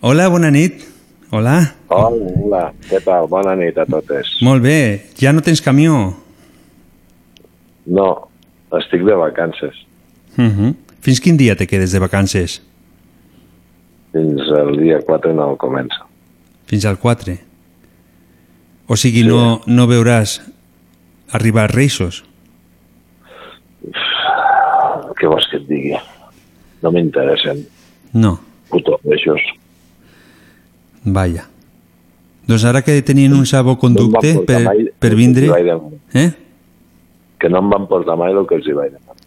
Hola, 0.00 0.28
bona 0.32 0.50
nit. 0.50 0.91
Hola. 1.32 1.62
Hola, 1.88 2.08
hola, 2.44 2.58
què 2.84 2.98
tal? 3.00 3.24
Bona 3.32 3.54
nit 3.56 3.78
a 3.80 3.86
totes. 3.88 4.34
Molt 4.44 4.60
bé. 4.60 5.08
Ja 5.16 5.30
no 5.32 5.40
tens 5.40 5.62
camió? 5.64 5.94
No, 7.88 8.08
estic 8.76 9.00
de 9.06 9.16
vacances. 9.16 9.78
Uh 10.36 10.44
-huh. 10.44 10.74
Fins 11.00 11.20
quin 11.24 11.38
dia 11.38 11.56
te 11.56 11.66
quedes 11.66 11.92
de 11.92 11.98
vacances? 11.98 12.60
Fins 14.12 14.42
al 14.58 14.76
dia 14.76 15.00
4 15.00 15.32
no 15.32 15.56
comença. 15.56 16.04
Fins 16.66 16.84
al 16.84 16.98
4. 16.98 17.38
O 18.86 18.96
sigui, 18.96 19.24
no, 19.24 19.62
no 19.66 19.86
veuràs 19.86 20.42
arribar 21.32 21.70
reixos. 21.70 22.24
Què 25.16 25.26
vols 25.26 25.48
que 25.50 25.56
et 25.56 25.66
digui? 25.66 25.96
No 26.82 26.90
m'interessen. 26.90 27.66
No. 28.12 28.38
Puto 28.68 29.00
reixos. 29.04 29.61
Vaja. 31.04 31.48
Doncs 32.46 32.64
ara 32.66 32.82
que 32.82 33.00
tenien 33.02 33.32
un 33.32 33.44
No 33.44 33.58
em 33.58 33.64
van 33.64 33.76
portar 34.20 34.44
per, 34.46 34.62
mai 34.64 34.86
per 34.98 35.14
vindre... 35.14 35.46
que. 35.46 36.18
Eh? 36.18 36.30
Que 37.38 37.48
no 37.48 37.58
em 37.62 37.70
van 37.70 37.86
portar 37.86 38.16
mai 38.16 38.32
el 38.32 38.46
que 38.46 38.58
els 38.58 38.66
hi 38.66 38.74
vaig 38.74 38.92
demanar. 38.92 39.18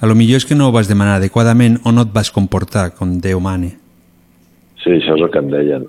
A 0.00 0.06
lo 0.06 0.14
millor 0.14 0.42
és 0.42 0.44
que 0.44 0.54
no 0.54 0.68
ho 0.68 0.72
vas 0.74 0.88
demanar 0.88 1.16
adequadament 1.16 1.78
o 1.84 1.92
no 1.92 2.04
et 2.04 2.12
vas 2.12 2.30
comportar 2.30 2.90
com 2.94 3.18
Déu 3.22 3.40
mane. 3.40 3.76
Sí, 4.82 4.90
això 4.98 5.16
és 5.16 5.22
el 5.22 5.30
que 5.32 5.40
em 5.40 5.50
deien. 5.50 5.86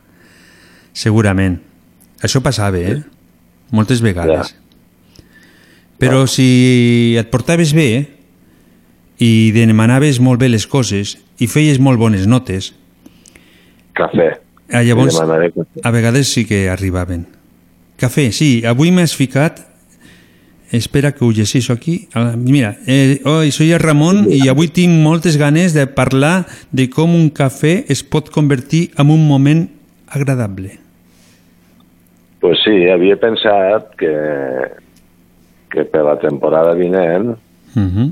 Segurament. 0.94 1.60
Això 2.24 2.42
passava, 2.42 2.80
eh? 2.80 3.02
Moltes 3.72 4.02
vegades. 4.02 4.56
Però 5.98 6.26
si 6.30 7.18
et 7.18 7.30
portaves 7.34 7.74
bé 7.74 8.08
i 9.20 9.52
demanaves 9.54 10.22
molt 10.22 10.40
bé 10.40 10.50
les 10.50 10.66
coses 10.70 11.18
i 11.42 11.50
feies 11.50 11.82
molt 11.82 12.00
bones 12.00 12.26
notes, 12.30 12.74
Cafè. 13.98 14.47
Ah, 14.72 14.84
llavors 14.84 15.20
a 15.20 15.92
vegades 15.92 16.28
sí 16.34 16.46
que 16.46 16.70
arribaven. 16.70 17.28
Cafè, 17.98 18.32
sí. 18.32 18.64
Avui 18.66 18.92
m'has 18.92 19.16
ficat... 19.18 19.64
Espera 20.68 21.14
que 21.16 21.24
ho 21.24 21.32
llegeixo 21.32 21.72
aquí. 21.72 22.10
Ah, 22.14 22.34
Mira, 22.36 22.74
eh, 22.92 23.22
oi, 23.24 23.54
soy 23.56 23.70
el 23.72 23.80
Ramon 23.80 24.26
i 24.28 24.50
avui 24.52 24.68
tinc 24.68 24.92
moltes 25.00 25.38
ganes 25.40 25.72
de 25.72 25.86
parlar 25.88 26.44
de 26.76 26.90
com 26.92 27.14
un 27.16 27.30
cafè 27.32 27.86
es 27.88 28.02
pot 28.04 28.28
convertir 28.36 28.90
en 29.00 29.14
un 29.16 29.24
moment 29.30 29.64
agradable. 30.12 30.74
Pues 32.44 32.60
sí, 32.66 32.76
havia 32.92 33.16
pensat 33.16 33.96
que, 33.96 34.12
que 35.72 35.88
per 35.88 36.04
la 36.04 36.18
temporada 36.20 36.76
vinent 36.76 37.38
Uh 37.78 37.84
-huh. 37.84 38.12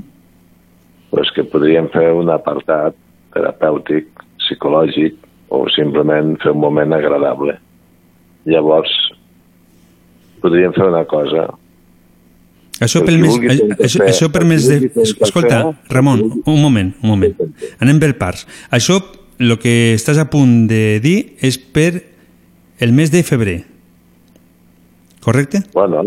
pues 1.10 1.30
que 1.32 1.42
podríem 1.44 1.88
fer 1.88 2.12
un 2.12 2.30
apartat 2.30 2.94
terapèutic, 3.32 4.06
psicològic, 4.38 5.14
o 5.48 5.64
simplement 5.74 6.36
fer 6.42 6.52
un 6.52 6.60
moment 6.60 6.92
agradable. 6.96 7.58
Llavors, 8.46 8.90
podríem 10.42 10.72
fer 10.76 10.86
una 10.88 11.04
cosa. 11.08 11.46
Això, 12.80 13.00
El 13.00 13.06
pel 13.08 13.18
mes, 13.22 13.32
vulgui 13.32 13.48
fer 13.48 13.76
això, 13.86 14.02
això 14.04 14.28
per 14.32 14.42
qui 14.44 14.56
de... 14.68 14.90
Escolta, 15.24 15.62
Ramon, 15.88 16.26
un 16.44 16.58
moment, 16.60 16.92
un 17.02 17.08
moment. 17.14 17.38
Anem 17.80 17.98
per 18.02 18.12
parts. 18.18 18.44
Això, 18.70 18.98
el 19.40 19.56
que 19.60 19.94
estàs 19.96 20.18
a 20.20 20.26
punt 20.32 20.66
de 20.68 20.98
dir 21.00 21.36
és 21.44 21.56
per 21.58 22.02
el 22.80 22.92
mes 22.92 23.10
de 23.10 23.22
febrer. 23.24 23.62
Correcte? 25.24 25.62
Bueno, 25.74 26.02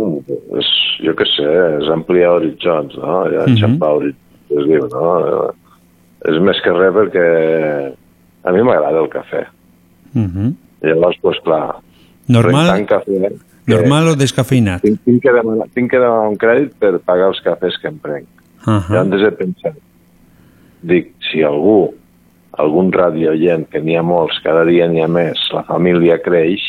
és, 0.61 0.69
jo 1.03 1.11
què 1.17 1.25
sé, 1.27 1.47
és 1.81 1.89
ampliar 1.91 2.35
horitzons, 2.37 2.95
no? 3.01 3.23
Ja 3.33 3.43
Mhm. 3.43 3.55
enxampar 3.55 3.89
horitzons, 3.97 4.51
es 4.61 4.67
diu, 4.69 4.87
no? 4.93 5.53
És 6.29 6.39
més 6.41 6.61
que 6.63 6.71
res 6.71 6.93
perquè 6.93 7.93
a 8.43 8.51
mi 8.55 8.63
m'agrada 8.63 8.99
el 8.99 9.09
cafè. 9.09 9.45
Uh 10.15 10.21
-huh. 10.21 10.53
Llavors, 10.81 11.01
doncs 11.01 11.19
pues, 11.21 11.39
clar, 11.43 11.75
Normal, 12.27 12.67
rentant 12.67 12.87
cafè, 12.87 13.29
que 13.69 13.75
normal 13.75 14.07
o 14.07 14.15
descafeinat? 14.15 14.81
tinc, 14.81 14.99
tinc, 15.05 15.21
que 15.21 15.31
demanar, 15.31 15.67
tinc 15.73 15.91
que 15.91 15.99
demanar 15.99 16.29
un 16.29 16.37
crèdit 16.37 16.73
per 16.79 16.99
pagar 17.05 17.29
els 17.29 17.41
cafès 17.41 17.77
que 17.81 17.87
em 17.87 17.97
prenc. 17.97 18.27
Uh 18.65 18.81
Jo 18.89 18.99
antes 18.99 19.21
he 19.21 19.31
pensat, 19.31 19.75
dic, 20.81 21.13
si 21.31 21.43
algú, 21.43 21.93
algun 22.51 22.91
radioient, 22.91 23.67
que 23.69 23.81
n'hi 23.81 23.95
ha 23.95 24.03
molts, 24.03 24.39
cada 24.43 24.65
dia 24.65 24.87
n'hi 24.87 25.01
ha 25.01 25.07
més, 25.07 25.39
la 25.53 25.63
família 25.63 26.19
creix, 26.19 26.61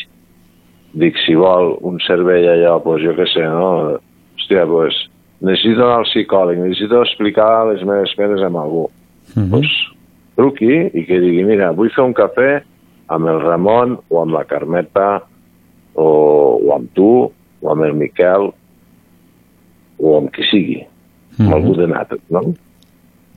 dic, 0.93 1.17
si 1.25 1.35
vol 1.35 1.77
un 1.81 1.99
servei 2.05 2.47
allò, 2.47 2.77
doncs 2.83 3.03
jo 3.03 3.15
què 3.17 3.27
sé, 3.33 3.43
no? 3.47 3.97
Hòstia, 4.37 4.65
doncs 4.65 5.07
necessito 5.41 5.85
anar 5.85 6.01
al 6.01 6.09
psicòleg, 6.09 6.59
necessito 6.61 7.01
explicar 7.01 7.67
les 7.71 7.83
meves 7.87 8.13
penes 8.17 8.43
amb 8.45 8.57
algú. 8.57 8.85
Uh 8.85 9.41
-huh. 9.41 9.49
Doncs 9.55 9.71
truqui 10.39 10.71
i 10.93 11.03
que 11.07 11.19
digui, 11.19 11.43
mira, 11.47 11.71
vull 11.75 11.91
fer 11.93 12.03
un 12.05 12.13
cafè 12.17 12.61
amb 13.11 13.27
el 13.27 13.41
Ramon 13.43 13.97
o 14.09 14.21
amb 14.21 14.33
la 14.37 14.43
Carmeta 14.47 15.21
o, 15.95 16.07
o 16.63 16.73
amb 16.75 16.91
tu 16.95 17.09
o 17.61 17.71
amb 17.71 17.83
el 17.87 17.93
Miquel 17.99 18.49
o 20.01 20.17
amb 20.17 20.31
qui 20.33 20.45
sigui, 20.49 20.79
amb 21.37 21.53
algú 21.59 21.75
de 21.77 21.87
natres, 21.91 22.21
no? 22.33 22.41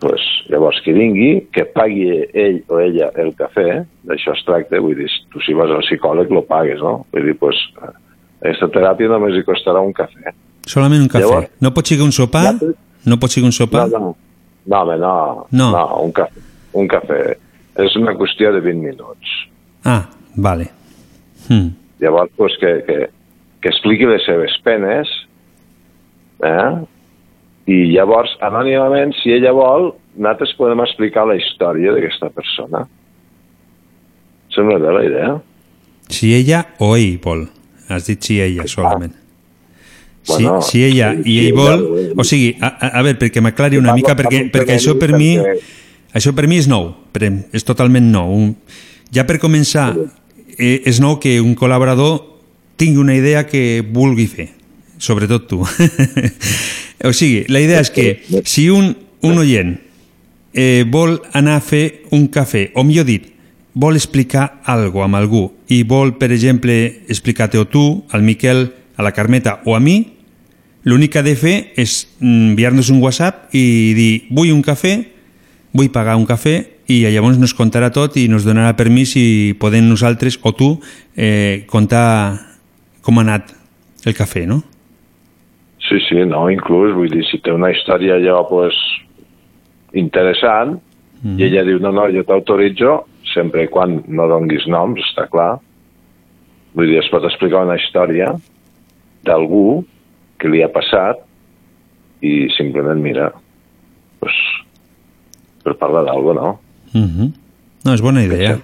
Pues, 0.01 0.21
llavors, 0.51 0.81
que 0.85 0.93
vingui, 0.93 1.47
que 1.55 1.65
pagui 1.71 2.09
ell 2.35 2.59
o 2.69 2.79
ella 2.83 3.11
el 3.21 3.31
cafè, 3.39 3.85
d'això 4.05 4.35
es 4.35 4.43
tracta, 4.45 4.81
vull 4.83 4.97
dir, 4.99 5.09
tu 5.33 5.41
si 5.45 5.55
vas 5.57 5.71
al 5.73 5.85
psicòleg 5.87 6.33
lo 6.35 6.43
pagues, 6.49 6.81
no? 6.83 7.05
Vull 7.12 7.29
dir, 7.31 7.37
pues, 7.41 7.57
aquesta 8.43 8.69
teràpia 8.75 9.09
només 9.12 9.37
hi 9.39 9.45
costarà 9.47 9.81
un 9.85 9.93
cafè. 9.97 10.35
Solament 10.69 11.05
un 11.05 11.09
cafè. 11.12 11.25
Llavors- 11.25 11.51
no 11.61 11.73
pot 11.77 11.87
ser 11.87 12.01
un 12.05 12.12
sopar? 12.12 12.55
No 13.05 13.19
pot 13.21 13.31
ser 13.31 13.45
un 13.45 13.53
sopar? 13.53 13.87
No, 13.93 13.99
no. 13.99 14.16
No, 14.66 14.77
home, 14.81 14.97
no. 14.99 15.47
No. 15.53 15.71
no 15.71 15.85
un 16.05 16.12
cafè. 16.12 16.41
Un 16.78 16.88
cafè. 16.90 17.20
És 17.84 17.96
una 17.98 18.14
qüestió 18.18 18.52
de 18.55 18.62
20 18.62 18.82
minuts. 18.86 19.34
Ah, 19.84 20.05
vale. 20.36 20.68
Hmm. 21.48 21.72
Llavors, 22.02 22.32
pues, 22.36 22.56
que, 22.60 22.72
que, 22.86 22.98
que 23.62 23.70
expliqui 23.72 24.06
les 24.09 24.24
seves 24.26 24.55
penes, 24.66 25.10
eh? 26.44 26.70
i 27.70 27.80
llavors, 27.94 28.34
anònimament, 28.44 29.14
si 29.22 29.32
ella 29.32 29.55
vol, 29.56 29.92
nosaltres 30.18 30.52
podem 30.59 30.82
explicar 30.84 31.24
la 31.28 31.38
història 31.38 31.94
d'aquesta 31.94 32.30
persona. 32.34 32.84
Sembla 34.55 34.78
bé 34.82 34.94
la 34.94 35.05
idea? 35.09 35.34
Si 36.12 36.34
ella 36.36 36.62
o 36.84 36.94
ell 36.96 37.18
vol. 37.24 37.46
Has 37.88 38.09
dit 38.09 38.22
si 38.22 38.40
ella 38.40 38.66
solament. 38.70 39.14
Si, 40.24 40.42
Bueno, 40.42 40.62
si 40.62 40.80
ella 40.84 41.10
sí, 41.12 41.20
i 41.20 41.24
sí, 41.24 41.32
ell 41.40 41.46
ella 41.52 41.56
vol... 41.60 41.82
és. 42.01 42.12
O 42.16 42.24
sigui, 42.24 42.52
a, 42.60 42.70
a, 42.72 42.92
a 43.01 43.02
veure, 43.05 43.18
perquè 43.20 43.42
m'aclari 43.44 43.80
una 43.80 43.92
mica, 43.96 44.14
perquè, 44.16 44.46
perquè 44.52 44.78
això 44.78 44.94
per 45.01 45.10
mi... 45.16 45.34
Això 46.15 46.31
per 46.35 46.47
mi 46.47 46.61
és 46.62 46.69
nou, 46.70 46.93
és 47.53 47.66
totalment 47.66 48.07
nou. 48.12 48.53
Ja 49.15 49.24
per 49.27 49.41
començar, 49.43 49.91
eh, 50.57 50.81
és 50.86 51.01
nou 51.03 51.19
que 51.19 51.41
un 51.43 51.57
col·laborador 51.59 52.20
tingui 52.78 53.03
una 53.03 53.16
idea 53.19 53.45
que 53.47 53.82
vulgui 53.82 54.27
fer, 54.31 54.49
sobretot 54.99 55.49
tu. 55.51 55.61
o 57.09 57.12
sigui, 57.12 57.45
la 57.51 57.62
idea 57.62 57.82
és 57.82 57.91
que 57.91 58.07
si 58.47 58.69
un, 58.70 58.93
un 59.27 59.43
oient 59.43 59.74
eh, 60.55 60.85
vol 60.86 61.19
anar 61.35 61.59
a 61.59 61.65
fer 61.65 62.07
un 62.15 62.28
cafè, 62.31 62.70
o 62.78 62.86
millor 62.86 63.07
dit, 63.11 63.27
vol 63.74 63.99
explicar 63.99 64.61
algo 64.70 65.03
amb 65.03 65.19
algú 65.19 65.49
i 65.66 65.82
vol, 65.82 66.15
per 66.19 66.31
exemple, 66.31 67.03
explicar-te 67.11 67.59
o 67.59 67.66
tu, 67.66 68.05
al 68.15 68.23
Miquel, 68.23 68.69
a 68.95 69.03
la 69.03 69.11
Carmeta 69.12 69.59
o 69.66 69.74
a 69.74 69.81
mi, 69.82 70.15
l'únic 70.86 71.15
que 71.15 71.19
ha 71.19 71.27
de 71.27 71.35
fer 71.35 71.57
és 71.81 72.05
enviar-nos 72.23 72.93
un 72.95 73.03
WhatsApp 73.03 73.51
i 73.57 73.66
dir 73.99 74.12
vull 74.31 74.53
un 74.55 74.62
cafè, 74.62 74.95
vull 75.74 75.90
pagar 75.92 76.14
un 76.16 76.26
cafè 76.28 76.55
i 76.92 77.01
llavors 77.02 77.40
nos 77.40 77.55
contarà 77.56 77.90
tot 77.90 78.16
i 78.20 78.28
nos 78.30 78.46
donarà 78.46 78.76
permís 78.78 79.16
i 79.18 79.55
podem 79.60 79.88
nosaltres 79.88 80.38
o 80.42 80.52
tu 80.55 80.74
eh, 81.16 81.64
contar 81.66 82.38
com 83.05 83.18
ha 83.18 83.24
anat 83.26 83.52
el 84.06 84.14
cafè, 84.16 84.44
no? 84.48 84.62
Sí, 85.84 85.98
sí, 86.09 86.22
no, 86.28 86.46
inclús, 86.52 86.94
vull 86.96 87.10
dir, 87.12 87.24
si 87.28 87.40
té 87.44 87.52
una 87.52 87.70
història 87.72 88.16
allò, 88.16 88.38
pues, 88.48 88.76
interessant, 90.01 90.78
mm. 91.20 91.36
i 91.36 91.44
ella 91.48 91.64
diu, 91.68 91.80
no, 91.82 91.92
no, 91.92 92.06
jo 92.12 92.24
t'autoritzo, 92.24 93.02
sempre 93.34 93.66
i 93.66 93.70
quan 93.72 93.98
no 94.09 94.28
donguis 94.30 94.64
noms, 94.70 95.02
està 95.10 95.26
clar. 95.32 95.59
Vull 96.74 96.88
dir, 96.88 97.02
es 97.02 97.10
pot 97.12 97.26
explicar 97.28 97.66
una 97.66 97.76
història 97.80 98.32
d'algú 99.24 99.82
que 100.40 100.48
li 100.52 100.64
ha 100.64 100.72
passat 100.72 101.20
i 102.24 102.48
simplement, 102.56 103.01
mira, 103.05 103.28
pues, 104.24 104.40
per 105.65 105.77
parlar 105.81 106.05
d'algú, 106.07 106.35
no? 106.36 106.59
Mm 106.93 107.09
-hmm. 107.09 107.32
No, 107.85 107.95
és 107.95 108.01
bona 108.01 108.23
idea. 108.23 108.59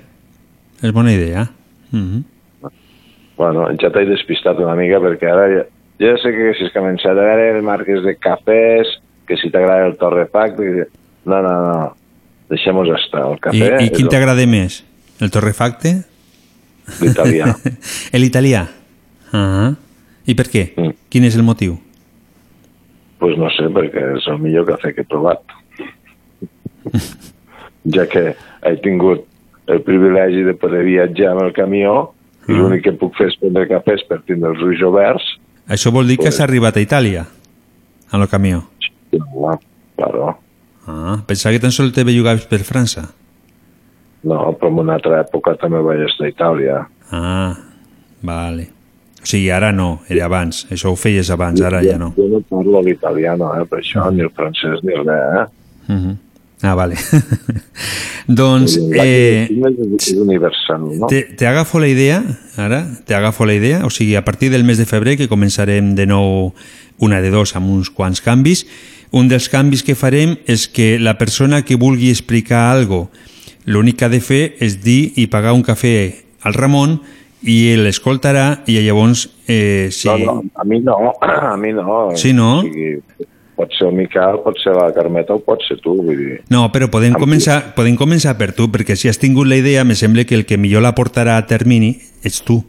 És 0.82 0.92
bona 0.92 1.12
idea. 1.12 1.48
Mm 1.90 2.06
-hmm. 2.06 2.70
Bueno, 3.36 3.68
ja 3.80 3.90
t'he 3.90 4.04
despistat 4.04 4.58
una 4.58 4.74
mica 4.74 4.98
perquè 5.00 5.30
ara 5.32 5.48
ja, 5.48 5.64
ja 5.98 6.16
sé 6.22 6.30
que 6.32 6.54
si 6.54 6.64
has 6.64 6.72
començat 6.72 7.12
a 7.12 7.14
veure 7.14 7.62
marques 7.62 8.02
de 8.02 8.14
cafès, 8.16 8.86
que 9.26 9.36
si 9.36 9.50
t'agrada 9.50 9.86
el 9.86 9.96
torrefacte... 9.96 10.88
No, 11.24 11.42
no, 11.42 11.52
no, 11.68 11.96
deixem-nos 12.48 12.88
estar. 12.88 13.26
El 13.30 13.38
cafè... 13.38 13.80
I, 13.80 13.86
i 13.86 13.90
quin 13.90 14.08
t'agrada 14.08 14.46
més? 14.46 14.84
El 15.20 15.30
torrefacte? 15.30 16.02
L'italià. 17.00 17.54
L'italià? 18.22 18.66
Uh 19.32 19.38
-huh. 19.38 19.76
I 20.26 20.34
per 20.34 20.46
què? 20.48 20.64
Mm. 20.76 20.92
Quin 21.08 21.24
és 21.24 21.36
el 21.36 21.42
motiu? 21.42 21.78
Pues 23.18 23.36
no 23.38 23.50
sé, 23.50 23.68
perquè 23.68 24.16
és 24.16 24.26
el 24.26 24.38
millor 24.38 24.66
cafè 24.66 24.94
que 24.94 25.02
he 25.02 25.04
provat. 25.04 25.40
ja 27.96 28.06
que 28.10 28.34
he 28.34 28.76
tingut 28.84 29.26
el 29.70 29.82
privilegi 29.86 30.42
de 30.46 30.54
poder 30.58 30.82
viatjar 30.84 31.34
amb 31.34 31.44
el 31.46 31.52
camió 31.56 31.94
i 32.48 32.56
l'únic 32.56 32.82
que 32.88 32.96
puc 32.98 33.14
fer 33.18 33.28
és 33.30 33.38
prendre 33.38 33.68
cafès 33.70 34.02
per 34.08 34.20
tindre 34.26 34.50
els 34.54 34.62
ulls 34.64 34.82
oberts. 34.82 35.26
Això 35.70 35.92
vol 35.94 36.08
dir 36.10 36.18
que 36.18 36.30
has 36.32 36.40
arribat 36.42 36.76
a 36.76 36.82
Itàlia, 36.82 37.22
amb 38.10 38.24
el 38.24 38.28
camió? 38.32 38.64
Sí, 39.10 39.20
claro. 39.96 40.32
Ah, 40.90 41.20
pensava 41.28 41.54
que 41.54 41.62
tan 41.62 41.74
sols 41.74 41.94
te 41.94 42.02
bellugaves 42.06 42.48
per 42.50 42.64
França. 42.66 43.06
No, 44.26 44.40
però 44.58 44.72
en 44.72 44.82
una 44.82 44.96
altra 44.98 45.20
època 45.22 45.54
també 45.60 45.80
vaig 45.84 46.02
estar 46.08 46.26
a 46.26 46.32
Itàlia. 46.32 46.80
Ah, 47.14 47.54
vale. 48.26 48.66
O 49.20 49.28
sigui, 49.28 49.50
ara 49.52 49.70
no, 49.72 50.00
era 50.08 50.24
abans. 50.26 50.64
Això 50.72 50.90
ho 50.90 50.96
feies 50.98 51.30
abans, 51.30 51.60
ara 51.60 51.82
ja 51.84 51.98
no. 52.00 52.10
Jo 52.16 52.26
no 52.32 52.40
parlo 52.48 52.80
l'italià, 52.84 53.36
eh, 53.36 53.64
per 53.68 53.80
això, 53.82 54.08
ni 54.10 54.24
el 54.24 54.32
francès 54.36 54.82
ni 54.82 54.96
res, 54.96 55.06
eh? 55.06 55.46
Uh 55.92 55.96
-huh. 55.96 56.16
Ah, 56.62 56.74
vale. 56.74 56.96
doncs... 58.26 58.76
Eh, 58.76 59.48
és 59.48 60.12
universal, 60.12 60.82
no? 60.98 61.08
Te, 61.08 61.22
te 61.36 61.46
agafo 61.48 61.80
la 61.80 61.88
idea, 61.88 62.20
ara, 62.60 62.82
te 63.06 63.14
agafo 63.14 63.46
la 63.48 63.54
idea, 63.54 63.84
o 63.86 63.90
sigui, 63.90 64.14
a 64.16 64.24
partir 64.24 64.50
del 64.50 64.64
mes 64.64 64.78
de 64.78 64.84
febrer, 64.84 65.16
que 65.16 65.30
començarem 65.30 65.94
de 65.96 66.06
nou 66.06 66.52
una 67.00 67.22
de 67.24 67.32
dos 67.32 67.56
amb 67.56 67.72
uns 67.72 67.88
quants 67.88 68.20
canvis, 68.20 68.66
un 69.10 69.30
dels 69.32 69.48
canvis 69.50 69.82
que 69.82 69.96
farem 69.96 70.36
és 70.46 70.68
que 70.68 70.98
la 71.00 71.16
persona 71.18 71.64
que 71.64 71.80
vulgui 71.80 72.12
explicar 72.12 72.68
algo, 72.70 73.08
l'únic 73.64 73.98
que 73.98 74.06
ha 74.06 74.12
de 74.12 74.20
fer 74.20 74.42
és 74.60 74.78
dir 74.84 75.14
i 75.16 75.26
pagar 75.32 75.56
un 75.56 75.64
cafè 75.64 75.94
al 76.44 76.54
Ramon 76.54 76.98
i 77.40 77.72
l'escoltarà 77.80 78.60
i 78.68 78.76
llavors... 78.84 79.26
Eh, 79.48 79.88
si... 79.90 80.08
No, 80.08 80.18
no, 80.20 80.36
a 80.54 80.64
mi 80.68 80.80
no, 80.84 80.96
a 81.24 81.56
mi 81.56 81.72
no. 81.72 82.10
Sí, 82.20 82.34
no? 82.36 82.60
O 82.60 82.68
sigui, 82.68 83.00
pot 83.60 83.76
ser 83.76 83.90
el 83.90 83.96
Miquel, 83.98 84.40
pot 84.44 84.56
ser 84.62 84.72
la 84.76 84.88
Carmeta 84.96 85.36
o 85.36 85.42
pot 85.44 85.60
ser 85.66 85.76
tu, 85.84 85.98
vull 86.00 86.16
dir... 86.16 86.40
No, 86.52 86.64
però 86.72 86.88
podem 86.92 87.16
començar, 87.20 87.60
podem 87.76 87.98
començar 88.00 88.36
per 88.40 88.54
tu, 88.56 88.70
perquè 88.72 88.96
si 88.96 89.10
has 89.10 89.20
tingut 89.20 89.50
la 89.50 89.60
idea, 89.60 89.84
me 89.84 89.98
sembla 89.98 90.24
que 90.24 90.38
el 90.38 90.46
que 90.48 90.58
millor 90.60 90.84
la 90.86 90.94
portarà 90.96 91.36
a 91.36 91.46
termini 91.50 91.98
ets 92.24 92.40
tu. 92.46 92.62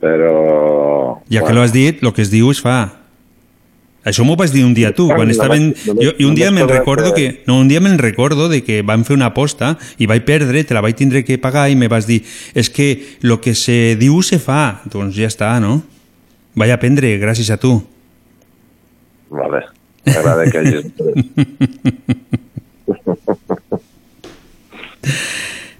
Però... 0.00 0.34
Ja 1.28 1.40
bueno. 1.40 1.46
que 1.46 1.56
l'has 1.58 1.74
dit, 1.76 2.02
el 2.02 2.12
que 2.16 2.24
es 2.24 2.32
diu 2.32 2.48
es 2.52 2.64
fa. 2.64 2.78
Això 4.04 4.24
m'ho 4.24 4.36
vas 4.36 4.52
dir 4.52 4.66
un 4.66 4.74
dia 4.76 4.92
tu, 4.96 5.06
quan 5.08 5.30
estaven... 5.32 5.70
Jo, 5.84 6.12
I 6.20 6.26
un 6.28 6.34
dia 6.36 6.50
me'n 6.52 6.68
recordo 6.68 7.14
que... 7.16 7.40
No, 7.48 7.56
un 7.60 7.70
dia 7.72 7.80
me'n 7.80 7.96
recordo 8.00 8.50
de 8.52 8.60
que 8.64 8.82
vam 8.84 9.04
fer 9.04 9.16
una 9.16 9.30
aposta 9.32 9.74
i 9.96 10.08
vaig 10.08 10.26
perdre, 10.28 10.64
te 10.64 10.76
la 10.76 10.84
vaig 10.84 10.96
tindre 10.98 11.24
que 11.24 11.40
pagar 11.40 11.70
i 11.72 11.76
me 11.76 11.88
vas 11.88 12.08
dir 12.08 12.20
és 12.52 12.66
es 12.66 12.70
que 12.72 12.90
el 13.24 13.38
que 13.40 13.56
se 13.56 13.96
diu 14.00 14.20
se 14.20 14.40
fa. 14.40 14.84
Doncs 14.92 15.16
ja 15.16 15.32
està, 15.32 15.56
no? 15.60 15.80
Vaig 16.54 16.74
aprendre 16.74 17.16
gràcies 17.20 17.48
a 17.48 17.56
tu. 17.60 17.78
Vale. 19.34 19.60
M'agrada 20.06 20.50
que 20.50 20.58
hagis... 20.58 20.84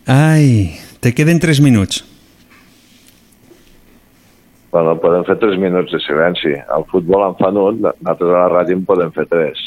Ai, 0.07 0.77
te 1.01 1.15
queden 1.15 1.41
tres 1.41 1.61
minuts. 1.65 2.05
Bueno, 4.75 4.99
podem 5.01 5.23
fer 5.25 5.39
tres 5.39 5.57
minuts 5.61 5.93
de 5.95 6.01
silenci. 6.03 6.53
Al 6.75 6.85
futbol 6.91 7.23
en 7.29 7.37
fan 7.39 7.57
un, 7.61 7.79
nosaltres 7.85 8.29
a 8.29 8.43
la 8.43 8.51
ràdio 8.51 8.75
en 8.77 8.85
podem 8.89 9.13
fer 9.15 9.27
tres. 9.31 9.63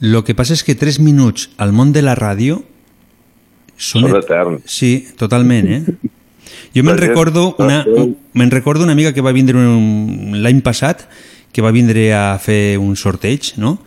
Lo 0.00 0.24
que 0.24 0.34
passa 0.38 0.56
és 0.56 0.64
que 0.64 0.78
tres 0.78 0.98
minuts 1.02 1.50
al 1.60 1.74
món 1.76 1.92
de 1.92 2.02
la 2.02 2.16
ràdio 2.16 2.62
són, 3.76 4.08
són 4.08 4.16
eterns. 4.18 4.62
Sí, 4.72 4.92
totalment, 5.20 5.68
eh? 5.68 5.82
Jo 6.74 6.82
me'n 6.86 6.98
recordo, 6.98 7.54
una, 7.60 7.84
me'n 8.32 8.50
recordo 8.50 8.84
una 8.86 8.94
amiga 8.96 9.12
que 9.12 9.22
va 9.22 9.36
vindre 9.36 9.60
l'any 9.60 10.62
passat 10.64 11.04
que 11.52 11.64
va 11.64 11.74
vindre 11.74 12.10
a 12.14 12.38
fer 12.42 12.78
un 12.78 12.96
sorteig, 12.96 13.54
no? 13.56 13.78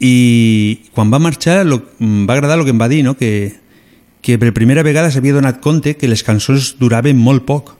I 0.00 0.90
quan 0.94 1.12
va 1.12 1.22
marxar 1.22 1.62
lo, 1.66 1.80
em 2.02 2.24
va 2.28 2.36
agradar 2.36 2.58
el 2.58 2.66
que 2.66 2.74
em 2.74 2.80
va 2.80 2.90
dir, 2.90 3.02
no? 3.06 3.16
Que, 3.18 3.54
que 4.24 4.38
per 4.40 4.54
primera 4.56 4.84
vegada 4.86 5.10
s'havia 5.10 5.36
donat 5.36 5.62
compte 5.64 5.96
que 5.98 6.10
les 6.10 6.24
cançons 6.26 6.74
duraven 6.80 7.18
molt 7.20 7.46
poc. 7.48 7.74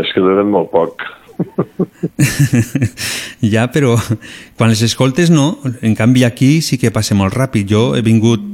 És 0.00 0.08
que 0.14 0.24
duren 0.24 0.48
molt 0.50 0.72
poc. 0.72 1.04
ja, 3.54 3.66
però 3.72 3.96
quan 4.56 4.72
les 4.72 4.82
escoltes 4.84 5.30
no. 5.30 5.58
En 5.82 5.96
canvi 5.98 6.24
aquí 6.24 6.60
sí 6.62 6.78
que 6.78 6.92
passa 6.94 7.16
molt 7.18 7.34
ràpid. 7.36 7.68
Jo 7.68 7.82
he 7.96 8.02
vingut 8.04 8.44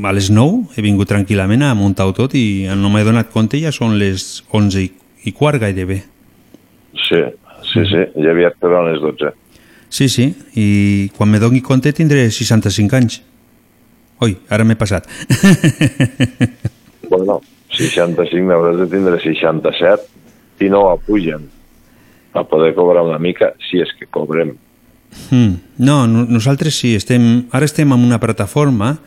a 0.00 0.14
les 0.16 0.30
9, 0.32 0.76
he 0.76 0.84
vingut 0.84 1.10
tranquil·lament 1.10 1.66
a 1.66 1.74
muntar-ho 1.76 2.14
tot 2.16 2.34
i 2.38 2.64
no 2.78 2.92
m'he 2.92 3.04
donat 3.04 3.32
compte 3.34 3.60
ja 3.60 3.72
són 3.74 3.98
les 4.00 4.44
11 4.48 4.80
i, 4.80 4.88
i 5.28 5.34
quart 5.36 5.60
gairebé. 5.60 6.00
Sí, 7.06 7.20
Sí, 7.70 7.84
sí, 7.86 8.04
ja 8.18 8.32
aviat 8.34 8.58
quedaran 8.58 8.90
les 8.90 9.00
12. 9.02 9.32
Sí, 9.90 10.08
sí, 10.08 10.30
i 10.54 11.10
quan 11.16 11.30
me 11.30 11.40
doni 11.42 11.62
compte 11.62 11.92
tindré 11.94 12.28
65 12.30 12.98
anys. 12.98 13.20
Ui, 14.22 14.36
ara 14.52 14.66
m'he 14.66 14.76
passat. 14.78 15.06
bueno, 17.10 17.40
65 17.74 18.46
n'hauràs 18.46 18.78
de 18.82 18.88
tindre 18.90 19.18
67 19.22 20.64
i 20.64 20.68
no 20.70 20.84
ho 20.88 20.98
pugen 21.00 21.46
a 22.34 22.44
poder 22.44 22.74
cobrar 22.74 23.02
una 23.02 23.18
mica 23.18 23.54
si 23.68 23.80
és 23.82 23.90
que 23.98 24.06
cobrem. 24.06 24.52
Mm. 25.30 25.54
No, 25.82 26.04
no, 26.06 26.26
nosaltres 26.28 26.76
sí, 26.78 26.94
estem, 26.94 27.48
ara 27.50 27.66
estem 27.66 27.90
en 27.90 28.04
una 28.06 28.20
plataforma 28.22 28.98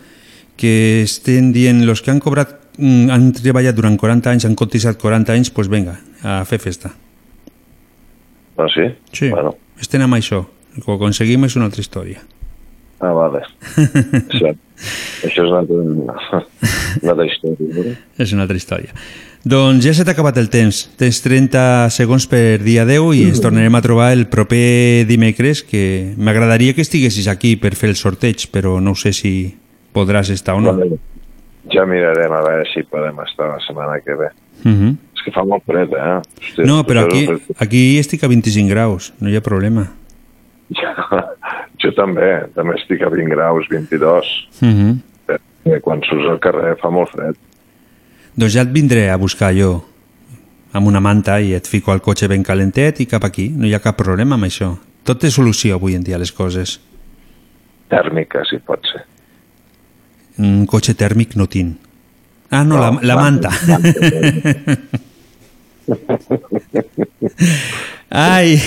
que 0.59 1.03
estem 1.03 1.53
dient 1.55 1.85
los 1.87 2.01
que 2.01 2.11
han 2.11 2.19
cobrat, 2.19 2.57
mm, 2.77 3.13
han 3.13 3.31
treballat 3.37 3.77
durant 3.77 3.95
40 3.99 4.33
anys, 4.33 4.45
han 4.45 4.57
cotitzat 4.59 4.99
40 4.99 5.31
anys, 5.31 5.47
doncs 5.47 5.55
pues 5.55 5.71
venga, 5.71 5.99
a 6.23 6.43
fer 6.45 6.59
festa. 6.59 6.91
Ah, 8.57 8.67
sí? 8.73 8.87
Sí, 9.11 9.29
bueno. 9.29 9.55
estem 9.81 10.03
amb 10.05 10.19
això. 10.19 10.43
Que 10.73 10.85
ho 10.87 10.95
aconseguim 10.95 11.45
és 11.45 11.55
una 11.57 11.67
altra 11.69 11.81
història. 11.81 12.23
Ah, 13.03 13.11
vale. 13.11 13.43
això, 14.31 14.53
això 15.27 15.43
és 15.43 15.51
una 15.51 15.59
altra, 15.59 15.77
una 17.03 17.13
altra 17.13 17.27
història. 17.27 17.93
És 18.17 18.33
una 18.33 18.45
altra 18.47 18.57
història. 18.57 18.93
Doncs 19.43 19.83
ja 19.83 19.91
s'ha 19.91 20.05
acabat 20.07 20.37
el 20.39 20.47
temps. 20.47 20.85
Tens 20.95 21.19
30 21.19 21.89
segons 21.91 22.29
per 22.31 22.61
dia 22.63 22.85
10 22.87 23.09
i 23.19 23.25
ens 23.27 23.41
tornarem 23.43 23.75
a 23.75 23.81
trobar 23.83 24.13
el 24.15 24.29
proper 24.31 25.03
dimecres, 25.09 25.65
que 25.67 26.13
m'agradaria 26.15 26.73
que 26.73 26.85
estiguessis 26.85 27.27
aquí 27.27 27.57
per 27.59 27.73
fer 27.75 27.91
el 27.91 27.99
sorteig, 27.99 28.47
però 28.55 28.77
no 28.79 28.95
sé 28.95 29.11
si 29.11 29.33
podràs 29.93 30.31
estar 30.31 30.55
o 30.55 30.63
no. 30.63 30.77
Vale. 30.77 31.01
Ja 31.73 31.83
mirarem 31.87 32.31
a 32.31 32.39
veure 32.43 32.63
si 32.71 32.85
podem 32.87 33.19
estar 33.23 33.51
la 33.51 33.59
setmana 33.67 33.99
que 34.03 34.15
ve. 34.15 34.31
Uh 34.65 34.71
-huh 34.71 34.97
que 35.23 35.31
fa 35.31 35.43
molt 35.47 35.63
fred, 35.67 35.93
eh? 35.95 36.19
Hòstia, 36.19 36.65
no, 36.67 36.81
però 36.87 37.05
aquí, 37.07 37.23
aquí 37.63 37.83
estic 37.99 38.25
a 38.25 38.29
25 38.31 38.69
graus, 38.71 39.11
no 39.23 39.31
hi 39.31 39.37
ha 39.39 39.43
problema. 39.45 39.87
Ja, 40.75 40.93
jo 41.81 41.93
també, 41.97 42.29
també 42.57 42.77
estic 42.79 43.05
a 43.05 43.11
20 43.13 43.31
graus, 43.33 43.69
22. 43.71 44.33
Uh 44.59 44.67
-huh. 44.67 44.93
Perquè 45.63 45.79
quan 45.81 46.03
surts 46.03 46.29
al 46.29 46.39
carrer 46.43 46.75
fa 46.81 46.91
molt 46.91 47.11
fred. 47.11 47.39
Doncs 48.35 48.53
ja 48.53 48.61
et 48.61 48.73
vindré 48.73 49.09
a 49.09 49.17
buscar 49.17 49.53
jo 49.53 49.83
amb 50.73 50.87
una 50.87 50.99
manta 50.99 51.39
i 51.39 51.53
et 51.53 51.67
fico 51.67 51.91
al 51.91 52.01
cotxe 52.01 52.27
ben 52.27 52.43
calentet 52.43 52.99
i 52.99 53.05
cap 53.05 53.23
aquí. 53.23 53.49
No 53.49 53.67
hi 53.67 53.73
ha 53.73 53.79
cap 53.79 53.95
problema 53.95 54.35
amb 54.35 54.45
això. 54.45 54.75
Tot 55.03 55.19
té 55.19 55.29
solució 55.29 55.75
avui 55.75 55.95
en 55.95 56.03
dia, 56.03 56.17
les 56.17 56.31
coses. 56.31 56.79
Tèrmica, 57.89 58.43
si 58.49 58.57
pot 58.57 58.79
ser. 58.91 59.05
Un 60.37 60.65
cotxe 60.65 60.93
tèrmic 60.95 61.35
no 61.35 61.45
tinc. 61.45 61.77
Ah, 62.53 62.63
no, 62.63 62.77
la, 62.77 62.91
la 63.01 63.15
manta. 63.17 63.49
manta. 63.65 64.77
Ai! 68.13 68.61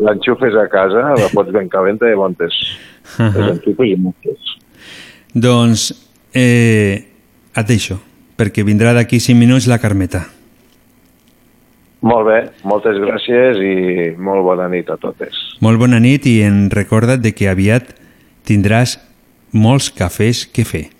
L'enxufes 0.00 0.56
a 0.58 0.66
casa, 0.72 1.14
la 1.14 1.28
pots 1.30 1.52
ben 1.54 1.68
calenta 1.70 2.10
i 2.10 2.16
montes 2.18 2.56
uh 3.18 3.24
-huh. 3.24 3.32
les 3.36 3.50
enxufes 3.54 3.86
i 3.86 3.96
montes. 3.96 4.38
Doncs 5.32 5.94
eh, 6.34 7.04
et 7.54 7.66
deixo, 7.66 8.00
perquè 8.36 8.64
vindrà 8.64 8.92
d'aquí 8.94 9.20
5 9.20 9.38
minuts 9.38 9.66
la 9.66 9.78
Carmeta. 9.78 10.26
Molt 12.00 12.26
bé, 12.26 12.50
moltes 12.64 12.96
gràcies 12.96 13.60
i 13.60 14.16
molt 14.16 14.42
bona 14.42 14.68
nit 14.68 14.88
a 14.88 14.96
totes. 14.96 15.36
Molt 15.60 15.78
bona 15.78 15.98
nit 16.00 16.26
i 16.26 16.42
en 16.42 16.70
recorda't 16.70 17.20
de 17.20 17.32
que 17.32 17.48
aviat 17.48 17.94
tindràs 18.44 18.98
molts 19.52 19.90
cafès 19.90 20.46
que 20.46 20.64
fer. 20.64 20.99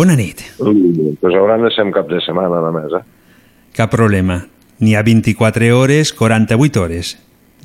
Bona 0.00 0.14
nit. 0.16 0.40
Ui, 0.64 1.16
pues 1.20 1.34
hauran 1.36 1.60
de 1.60 1.70
ser 1.74 1.84
cap 1.92 2.06
de 2.08 2.22
setmana 2.24 2.62
només, 2.64 2.92
eh? 2.96 3.02
Cap 3.76 3.90
problema. 3.92 4.38
N'hi 4.80 4.94
ha 4.96 5.02
24 5.04 5.68
hores, 5.76 6.14
48 6.16 6.80
hores. 6.80 7.10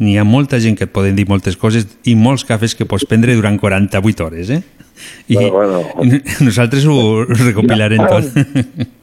N'hi 0.04 0.18
ha 0.20 0.26
molta 0.28 0.60
gent 0.60 0.76
que 0.76 0.84
et 0.84 0.92
poden 0.92 1.16
dir 1.16 1.24
moltes 1.30 1.56
coses 1.56 1.88
i 2.04 2.18
molts 2.20 2.44
cafès 2.44 2.76
que 2.76 2.88
pots 2.90 3.08
prendre 3.08 3.38
durant 3.40 3.56
48 3.62 4.26
hores, 4.26 4.52
eh? 4.52 4.60
I 5.32 5.38
Bueno, 5.38 5.82
bueno. 5.96 6.20
nosaltres 6.48 6.84
ho 6.86 7.24
recopilarem 7.24 8.04
tot. 8.04 8.30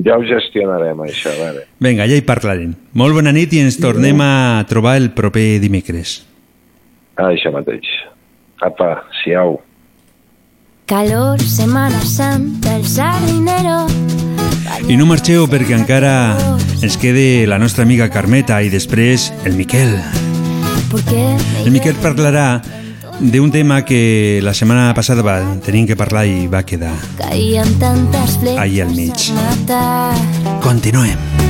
Ja 0.00 0.14
ho 0.16 0.22
gestionarem, 0.22 1.00
això, 1.02 1.32
a 1.34 1.36
veure. 1.36 1.64
Vinga, 1.82 2.06
ja 2.08 2.16
hi 2.16 2.22
parlarem. 2.24 2.70
Molt 2.96 3.12
bona 3.12 3.32
nit 3.34 3.50
i 3.52 3.58
ens 3.60 3.76
tornem 3.82 4.22
a 4.22 4.62
trobar 4.70 4.94
el 5.00 5.10
proper 5.12 5.58
dimecres. 5.60 6.20
Ah, 7.18 7.32
això 7.34 7.50
mateix. 7.52 7.90
Apa, 8.64 8.92
siau. 9.18 9.58
Calor, 10.90 11.40
Semana 11.40 12.00
Santa, 12.04 12.74
el 12.74 12.84
sardinero. 12.84 13.86
I 14.90 14.96
no 14.98 15.04
marxeu 15.06 15.44
perquè 15.46 15.76
encara 15.76 16.34
ens 16.82 16.96
quede 16.98 17.46
la 17.46 17.60
nostra 17.62 17.84
amiga 17.86 18.08
Carmeta 18.10 18.58
i 18.58 18.72
després 18.72 19.28
el 19.46 19.54
Miquel. 19.54 19.94
El 21.62 21.70
Miquel 21.70 21.94
parlarà 22.02 22.58
d'un 23.20 23.54
tema 23.54 23.84
que 23.86 24.40
la 24.42 24.50
setmana 24.50 24.90
passada 24.98 25.22
va 25.22 25.38
tenir 25.62 25.84
que 25.86 25.94
parlar 25.94 26.24
i 26.26 26.48
va 26.50 26.64
quedar. 26.66 26.96
Ahí 28.58 28.80
al 28.82 28.90
mig. 28.90 29.30
Continuem. 30.58 31.49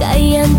cayendo 0.00 0.49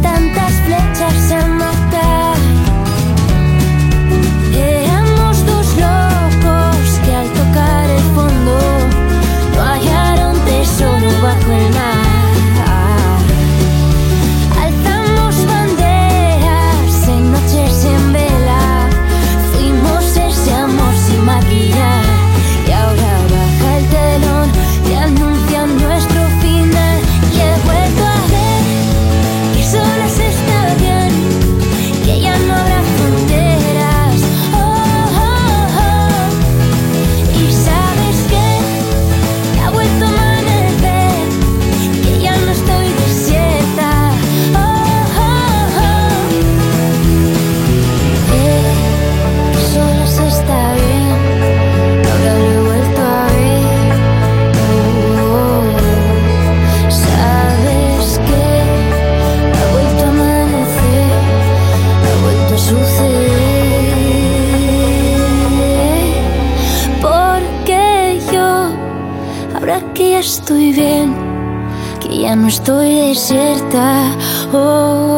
estoy 72.61 72.93
desierta. 72.93 74.15
Oh, 74.53 75.10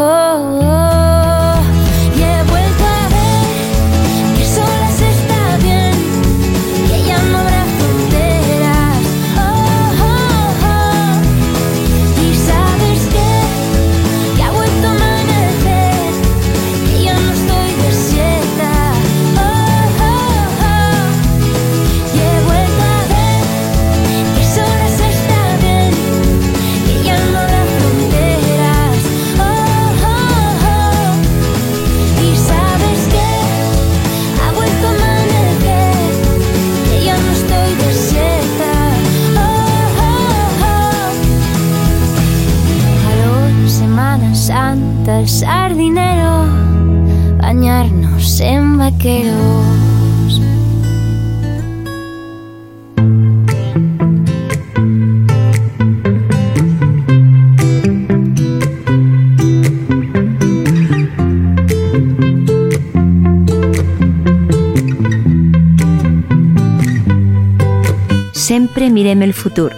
mirem 69.03 69.21
el 69.23 69.33
futur, 69.33 69.73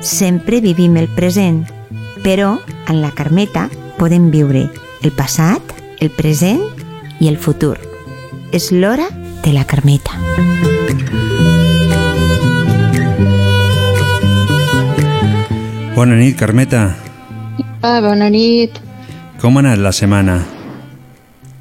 sempre 0.00 0.60
vivim 0.60 0.96
el 0.96 1.06
present, 1.06 1.60
però 2.24 2.58
en 2.90 3.02
la 3.02 3.12
Carmeta 3.14 3.68
podem 4.00 4.32
viure 4.32 4.64
el 5.06 5.12
passat, 5.14 5.62
el 6.02 6.10
present 6.10 6.58
i 7.22 7.28
el 7.30 7.36
futur. 7.38 7.76
És 8.50 8.72
l'hora 8.72 9.06
de 9.44 9.52
la 9.54 9.62
Carmeta. 9.62 10.18
Bona 15.94 16.18
nit, 16.18 16.34
Carmeta. 16.34 16.96
Ah, 17.78 18.00
bona 18.02 18.26
nit. 18.26 18.80
Com 19.38 19.54
ha 19.54 19.62
anat 19.62 19.78
la 19.78 19.92
setmana? 19.94 20.40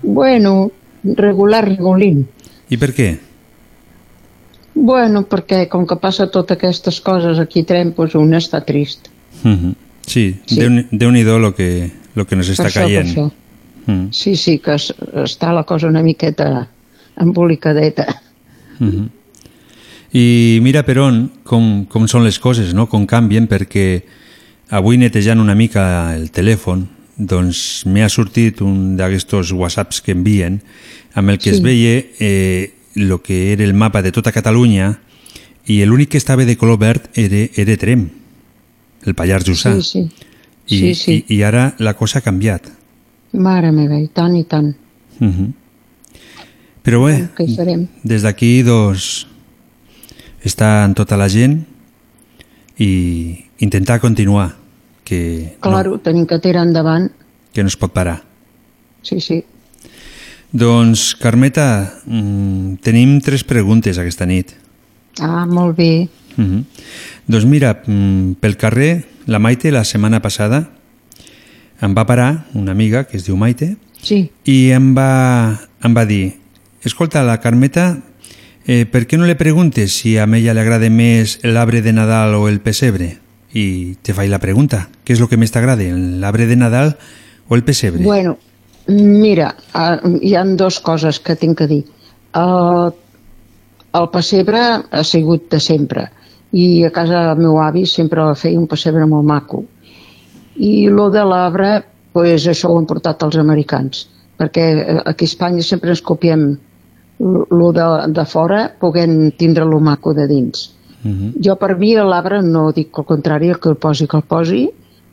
Bueno, 0.01 0.71
regular, 1.03 1.61
regulín. 1.69 2.25
I 2.73 2.81
per 2.81 2.89
què? 2.97 3.11
Bueno, 4.83 5.21
perquè 5.31 5.69
com 5.71 5.85
que 5.87 5.95
passa 5.95 6.25
totes 6.27 6.57
aquestes 6.57 6.97
coses 7.01 7.39
aquí 7.39 7.61
a 7.63 7.67
Trem, 7.69 7.93
doncs 7.95 8.15
un 8.19 8.33
està 8.35 8.59
trist. 8.67 9.07
Uh 9.43 9.49
-huh. 9.51 9.75
Sí, 10.05 10.35
Sí. 10.45 10.55
Déu, 10.59 10.83
Déu-n'hi-do 10.91 11.39
lo 11.39 11.53
que, 11.55 11.89
lo 12.15 12.25
que 12.27 12.35
nos 12.35 12.49
està 12.49 12.65
això, 12.67 12.81
caient. 12.83 13.07
això. 13.07 13.31
Mm. 13.85 14.11
Sí, 14.11 14.35
sí, 14.35 14.59
que 14.59 14.73
es, 14.75 14.93
està 15.13 15.53
la 15.53 15.63
cosa 15.63 15.87
una 15.87 16.03
miqueta 16.03 16.67
embolicadeta. 17.17 18.21
Uh 18.79 18.87
-huh. 18.87 19.09
I 20.13 20.59
mira 20.61 20.83
per 20.83 20.99
on, 20.99 21.31
com, 21.43 21.85
com 21.85 22.07
són 22.07 22.23
les 22.23 22.37
coses, 22.39 22.73
no? 22.73 22.87
com 22.89 23.05
canvien, 23.05 23.47
perquè 23.47 24.03
avui 24.69 24.97
netejant 24.97 25.39
una 25.39 25.55
mica 25.55 26.13
el 26.15 26.29
telèfon, 26.29 26.87
doncs 27.17 27.85
m'ha 27.85 28.09
sortit 28.09 28.61
un 28.61 28.95
d'aquests 28.97 29.51
whatsapps 29.51 30.01
que 30.01 30.11
envien 30.11 30.61
amb 31.13 31.29
el 31.29 31.37
que 31.37 31.49
Sí. 31.51 31.55
es 31.55 31.61
veia 31.61 32.03
eh, 32.19 32.71
lo 32.95 33.21
que 33.21 33.53
era 33.53 33.63
el 33.63 33.73
mapa 33.73 34.01
de 34.01 34.11
tota 34.11 34.31
Catalunya 34.31 34.99
i 35.65 35.79
l'únic 35.85 36.09
que 36.13 36.17
estava 36.17 36.45
de 36.45 36.57
color 36.57 36.77
verd 36.79 37.09
era, 37.15 37.47
era 37.55 37.77
Trem, 37.77 38.09
el 39.05 39.15
Pallars 39.15 39.45
Jussà. 39.47 39.73
Sí, 39.81 39.83
sí. 39.83 40.09
I, 40.67 40.77
sí, 40.77 40.95
sí. 40.95 41.25
I, 41.27 41.35
I 41.35 41.43
ara 41.43 41.73
la 41.79 41.93
cosa 41.93 42.19
ha 42.19 42.21
canviat. 42.23 42.69
Mare 43.33 43.71
meva, 43.71 43.97
i 43.99 44.07
tant 44.07 44.35
i 44.37 44.43
tant. 44.43 44.75
Uh 45.19 45.27
-huh. 45.27 45.51
Però 46.83 47.05
bé, 47.05 47.29
des 48.03 48.21
d'aquí 48.21 48.61
doncs, 48.63 49.27
està 50.43 50.83
en 50.85 50.93
tota 50.93 51.17
la 51.17 51.29
gent 51.29 51.63
i 52.77 53.45
intentar 53.59 53.99
continuar, 53.99 54.57
que, 55.03 55.55
Claro, 55.61 55.99
tenim 55.99 56.25
que 56.25 56.39
tirar 56.39 56.63
endavant. 56.65 57.11
que 57.53 57.61
no 57.63 57.67
es 57.67 57.77
pot 57.77 57.93
parar. 57.93 58.23
Sí, 59.01 59.19
sí. 59.21 59.43
Doncs, 60.53 61.15
Carmeta, 61.17 61.95
mm, 62.05 62.75
tenim 62.85 63.17
tres 63.25 63.43
preguntes 63.43 63.97
aquesta 63.97 64.27
nit. 64.29 64.53
Ah, 65.19 65.47
molt 65.49 65.75
bé. 65.75 66.09
Uh 66.37 66.43
-huh. 66.45 66.63
Doncs 67.25 67.45
mira, 67.45 67.81
mm, 67.85 68.33
pel 68.39 68.55
carrer, 68.55 69.05
la 69.25 69.39
Maite 69.39 69.71
la 69.71 69.83
setmana 69.83 70.21
passada 70.21 70.69
em 71.81 71.95
va 71.95 72.05
parar 72.05 72.45
una 72.53 72.71
amiga 72.71 73.05
que 73.05 73.17
es 73.17 73.25
diu 73.25 73.35
Maite 73.35 73.77
Sí. 74.01 74.31
i 74.43 74.69
em 74.71 74.95
va, 74.95 75.59
em 75.81 75.95
va 75.95 76.05
dir 76.05 76.35
escolta, 76.83 77.23
la 77.23 77.39
Carmeta, 77.39 78.03
eh, 78.67 78.85
per 78.85 79.07
què 79.07 79.17
no 79.17 79.25
le 79.25 79.35
preguntes 79.35 79.93
si 79.93 80.17
a 80.17 80.25
ella 80.25 80.53
le 80.53 80.61
agrada 80.61 80.89
més 80.89 81.39
l'arbre 81.43 81.81
de 81.81 81.93
Nadal 81.93 82.35
o 82.35 82.47
el 82.49 82.59
pessebre? 82.59 83.17
I 83.53 83.95
te 84.01 84.13
faig 84.13 84.29
la 84.29 84.39
pregunta, 84.39 84.89
què 85.05 85.13
és 85.13 85.21
el 85.21 85.29
que 85.29 85.37
més 85.37 85.51
t'agrada, 85.51 85.83
l'arbre 85.83 86.47
de 86.47 86.55
Nadal 86.55 86.97
o 87.47 87.55
el 87.55 87.63
pessebre? 87.63 88.03
Bueno, 88.03 88.37
mira, 88.87 89.53
ah, 89.73 89.99
hi 90.21 90.35
han 90.35 90.57
dues 90.57 90.79
coses 90.79 91.19
que 91.19 91.35
tinc 91.39 91.57
que 91.57 91.67
dir. 91.67 91.83
El, 92.33 92.91
el 93.93 94.09
pessebre 94.13 94.61
ha 94.89 95.03
sigut 95.05 95.49
de 95.51 95.59
sempre 95.61 96.09
i 96.53 96.83
a 96.85 96.91
casa 96.93 97.21
del 97.29 97.41
meu 97.41 97.57
avi 97.61 97.85
sempre 97.89 98.25
feia 98.37 98.59
un 98.59 98.67
pessebre 98.69 99.05
molt 99.09 99.25
maco. 99.25 99.63
I 100.55 100.87
lo 100.89 101.09
de 101.09 101.23
l'arbre, 101.25 101.71
pues, 102.13 102.45
això 102.47 102.69
ho 102.69 102.77
han 102.77 102.85
portat 102.89 103.23
els 103.25 103.39
americans, 103.41 104.05
perquè 104.37 104.67
eh, 104.75 104.99
aquí 105.09 105.25
a 105.25 105.31
Espanya 105.31 105.65
sempre 105.65 105.93
ens 105.93 106.03
copiem 106.05 106.51
lo 107.23 107.71
de, 107.73 107.87
de 108.13 108.25
fora, 108.29 108.67
poguent 108.79 109.33
tindre 109.37 109.65
lo 109.65 109.79
maco 109.79 110.13
de 110.13 110.27
dins. 110.27 110.69
Uh 111.03 111.09
-huh. 111.09 111.31
Jo 111.45 111.55
per 111.55 111.77
mi 111.77 111.95
l'arbre 111.95 112.41
no 112.41 112.71
dic 112.71 112.97
el 112.97 113.05
contrari, 113.05 113.49
el 113.49 113.59
que 113.59 113.69
el 113.69 113.75
posi 113.75 114.07
que 114.07 114.17
el 114.17 114.23
posi, 114.23 114.69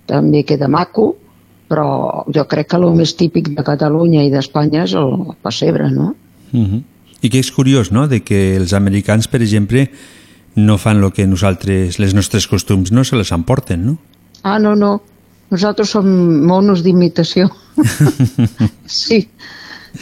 també 0.06 0.44
queda 0.44 0.68
maco, 0.68 1.16
però 1.70 2.24
jo 2.34 2.44
crec 2.50 2.72
que 2.72 2.78
el 2.80 2.88
més 2.98 3.14
típic 3.18 3.52
de 3.54 3.62
Catalunya 3.66 4.24
i 4.26 4.32
d'Espanya 4.32 4.84
és 4.88 4.96
el 4.98 5.12
pessebre, 5.44 5.90
no? 5.90 6.14
Uh 6.52 6.60
-huh. 6.66 6.82
I 7.22 7.28
que 7.30 7.38
és 7.38 7.50
curiós, 7.52 7.92
no?, 7.92 8.08
de 8.08 8.20
que 8.20 8.56
els 8.56 8.72
americans, 8.72 9.28
per 9.28 9.40
exemple, 9.40 9.90
no 10.56 10.78
fan 10.78 11.02
el 11.04 11.12
que 11.12 11.26
nosaltres, 11.26 11.98
les 11.98 12.14
nostres 12.14 12.48
costums, 12.48 12.90
no 12.90 13.04
se 13.04 13.16
les 13.16 13.30
emporten, 13.32 13.86
no? 13.86 13.98
Ah, 14.42 14.58
no, 14.58 14.74
no, 14.74 15.02
nosaltres 15.50 15.90
som 15.90 16.06
monos 16.46 16.82
d'imitació. 16.82 17.50
sí, 18.86 19.28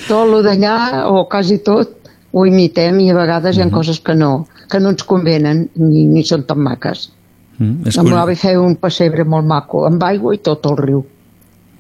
tot 0.07 0.29
lo 0.31 0.43
d'allà, 0.43 1.05
o 1.09 1.29
quasi 1.29 1.59
tot, 1.59 1.97
ho 2.33 2.47
imitem 2.47 3.01
i 3.01 3.11
a 3.11 3.15
vegades 3.17 3.57
hi 3.57 3.63
ha 3.63 3.71
coses 3.71 4.01
que 4.01 4.15
no, 4.15 4.47
que 4.71 4.81
no 4.81 4.91
ens 4.95 5.05
convenen 5.05 5.69
ni, 5.77 6.05
ni 6.07 6.25
són 6.25 6.45
tan 6.49 6.61
maques. 6.61 7.11
Mm, 7.59 7.89
és 7.89 7.97
El 7.97 8.05
meu 8.05 8.15
curiós. 8.15 8.23
avi 8.23 8.37
feia 8.37 8.61
un 8.61 8.77
pessebre 8.77 9.25
molt 9.25 9.47
maco, 9.47 9.87
amb 9.89 10.03
aigua 10.03 10.35
i 10.37 10.43
tot 10.45 10.67
el 10.71 10.77
riu. 10.77 11.05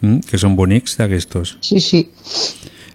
Mm, 0.01 0.21
que 0.31 0.39
són 0.39 0.55
bonics, 0.57 0.97
d'aquestos. 0.99 1.57
Sí, 1.61 1.81
sí. 1.81 2.05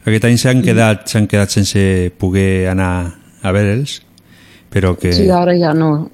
Aquest 0.05 0.25
any 0.25 0.37
s'han 0.39 0.61
quedat, 0.63 1.07
s'han 1.11 1.27
quedat 1.27 1.51
sense 1.51 2.11
poder 2.19 2.69
anar 2.71 3.15
a 3.43 3.51
veure'ls, 3.55 4.01
però 4.71 4.95
que... 4.99 5.11
Sí, 5.15 5.29
ara 5.29 5.55
ja 5.59 5.73
no. 5.75 6.09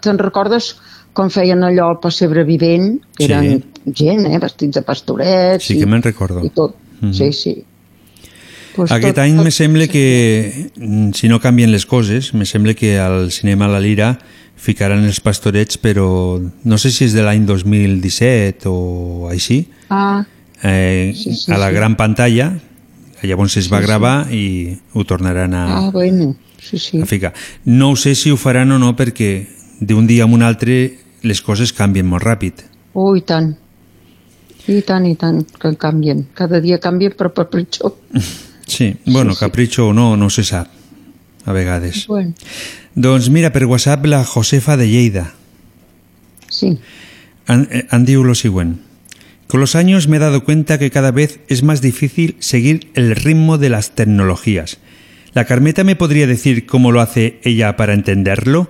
Te'n 0.00 0.18
recordes 0.20 0.74
com 1.16 1.30
feien 1.30 1.62
allò 1.64 1.90
al 1.92 2.00
pessebre 2.00 2.44
vivent? 2.44 2.98
Que 3.16 3.26
Sí. 3.26 3.32
eren 3.32 3.64
gent, 3.86 4.26
eh? 4.26 4.38
Vestits 4.42 4.74
de 4.74 4.82
pastorets 4.82 5.64
Sí 5.64 5.76
i, 5.76 5.80
que 5.80 5.86
me'n 5.86 6.02
recordo. 6.02 6.44
i 6.44 6.50
tot. 6.50 6.74
Mhm. 7.00 7.12
Sí, 7.14 7.32
sí. 7.32 7.54
Pues 8.76 8.90
Aquest 8.90 9.14
tot- 9.14 9.22
any 9.22 9.36
tot- 9.36 9.44
me 9.44 9.50
sembla 9.52 9.86
que, 9.86 10.70
mm, 10.76 11.12
si 11.14 11.28
no 11.28 11.40
canvien 11.40 11.70
les 11.72 11.86
coses, 11.86 12.34
me 12.34 12.44
sembla 12.44 12.74
que 12.74 12.98
al 12.98 13.30
cinema 13.30 13.68
La 13.68 13.78
Lira 13.80 14.18
ficaran 14.56 15.04
els 15.04 15.20
pastorets, 15.20 15.78
però 15.80 16.40
no 16.64 16.78
sé 16.78 16.90
si 16.90 17.04
és 17.04 17.12
de 17.12 17.22
l'any 17.22 17.44
2017 17.46 18.68
o 18.68 19.28
així, 19.30 19.68
Ah, 19.90 20.24
eh, 20.64 21.12
Sí, 21.14 21.34
sí, 21.36 21.52
a 21.52 21.58
la 21.58 21.68
sí. 21.68 21.74
gran 21.74 21.96
pantalla, 21.96 22.58
llavors 23.22 23.56
es 23.56 23.70
va 23.72 23.78
Sí, 23.78 23.84
sí. 23.84 23.86
gravar 23.88 24.32
i 24.34 24.78
ho 24.92 25.04
tornaran 25.04 25.54
a, 25.54 25.86
ah, 25.86 25.90
bueno, 25.90 26.34
sí, 26.60 26.78
sí. 26.78 27.00
a 27.00 27.06
ficar. 27.06 27.32
No 27.64 27.90
ho 27.90 27.96
sé 27.96 28.14
si 28.14 28.30
ho 28.30 28.36
faran 28.36 28.72
o 28.72 28.78
no, 28.78 28.94
perquè 28.96 29.46
d'un 29.80 30.06
dia 30.06 30.24
a 30.24 30.26
un 30.26 30.42
altre 30.42 30.98
les 31.22 31.40
coses 31.40 31.72
canvien 31.72 32.06
molt 32.06 32.24
ràpid. 32.24 32.64
Oh, 32.92 33.14
i 33.16 33.22
tant. 33.22 33.54
I 34.68 34.80
tant, 34.82 35.04
i 35.06 35.14
tant, 35.16 35.42
que 35.60 35.74
canvien. 35.76 36.26
Cada 36.34 36.60
dia 36.60 36.78
canvien, 36.80 37.12
però 37.16 37.32
per 37.32 37.48
pitjor. 37.52 37.94
Sí, 38.66 38.96
bueno, 39.04 39.34
capritxo 39.36 39.88
o 39.88 39.92
no, 39.92 40.16
no 40.16 40.30
se 40.30 40.42
sap, 40.42 40.68
a 41.44 41.52
vegades. 41.52 42.06
Bueno, 42.08 42.32
Doncs 42.94 43.28
mira, 43.28 43.50
per 43.52 43.66
WhatsApp 43.66 44.06
la 44.06 44.24
Josefa 44.24 44.78
de 44.78 44.88
Lleida. 44.88 45.34
sí. 46.48 46.78
Han, 47.46 47.68
eh, 47.70 47.86
han 47.90 48.06
diu 48.06 48.24
lo 48.24 48.34
siguiente. 48.34 48.80
Con 49.54 49.60
los 49.60 49.76
años 49.76 50.08
me 50.08 50.16
he 50.16 50.18
dado 50.18 50.42
cuenta 50.42 50.80
que 50.80 50.90
cada 50.90 51.12
vez 51.12 51.38
es 51.46 51.62
más 51.62 51.80
difícil 51.80 52.34
seguir 52.40 52.88
el 52.94 53.14
ritmo 53.14 53.56
de 53.56 53.68
las 53.68 53.94
tecnologías. 53.94 54.78
¿La 55.32 55.44
Carmeta 55.44 55.84
me 55.84 55.94
podría 55.94 56.26
decir 56.26 56.66
cómo 56.66 56.90
lo 56.90 57.00
hace 57.00 57.38
ella 57.44 57.76
para 57.76 57.94
entenderlo? 57.94 58.68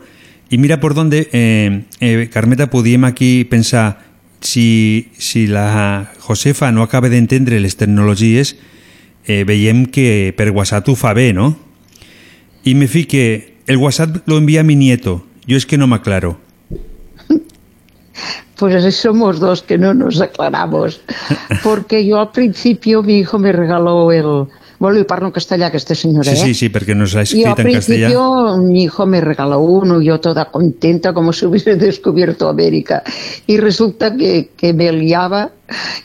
Y 0.51 0.59
mira 0.59 0.81
por 0.81 0.93
dónde, 0.93 1.31
eh, 1.33 1.85
eh, 2.01 2.29
Carmeta, 2.31 2.69
podíem 2.69 3.07
aquí 3.07 3.45
pensar 3.45 4.01
si, 4.43 5.09
si 5.17 5.47
la 5.47 6.13
Josefa 6.19 6.71
no 6.71 6.83
acaba 6.83 7.09
d'entendre 7.09 7.61
les 7.61 7.79
tecnologies, 7.81 8.59
eh, 9.25 9.49
veiem 9.49 9.87
que 9.87 10.35
per 10.37 10.51
WhatsApp 10.51 10.87
ho 10.87 10.97
no? 11.33 11.57
Y 12.63 12.75
me 12.75 12.89
fique, 12.89 13.57
el 13.67 13.79
WhatsApp 13.79 14.29
lo 14.29 14.37
envía 14.37 14.63
mi 14.63 14.77
nieto, 14.77 15.27
yo 15.47 15.57
es 15.57 15.65
que 15.65 15.79
no 15.79 15.87
me 15.87 15.97
aclaro. 15.97 16.39
Pues 18.59 18.75
así 18.75 18.93
somos 18.93 19.41
dos 19.41 19.63
que 19.63 19.79
no 19.79 19.95
nos 19.95 20.21
aclaramos. 20.21 21.01
Porque 21.63 22.05
yo 22.07 22.21
al 22.21 22.31
principio 22.31 23.03
mi 23.03 23.19
hijo 23.19 23.39
me 23.39 23.53
regaló 23.53 24.13
el... 24.13 24.47
Bueno, 24.77 24.99
y 24.99 25.05
parlo 25.05 25.29
en 25.29 25.33
castellà, 25.33 25.69
aquesta 25.69 25.95
senyora, 25.95 26.35
Sí, 26.35 26.37
eh? 26.37 26.45
sí, 26.51 26.55
sí, 26.55 26.69
perquè 26.69 26.97
nos 26.99 27.15
l'ha 27.15 27.23
Y 27.23 27.31
escrit 27.31 27.47
al 27.47 27.67
en 27.67 27.73
castellà. 27.79 28.09
principio 28.11 28.57
mi 28.59 28.83
hijo 28.83 29.07
me 29.07 29.21
regaló 29.21 29.61
uno, 29.61 30.03
yo 30.03 30.19
toda 30.21 30.51
contenta 30.51 31.15
como 31.15 31.33
si 31.33 31.47
hubiese 31.47 31.77
descubierto 31.89 32.49
América. 32.49 33.03
Y 33.47 33.57
resulta 33.59 34.15
que, 34.15 34.51
que 34.57 34.75
me 34.75 34.91
liaba 34.93 35.53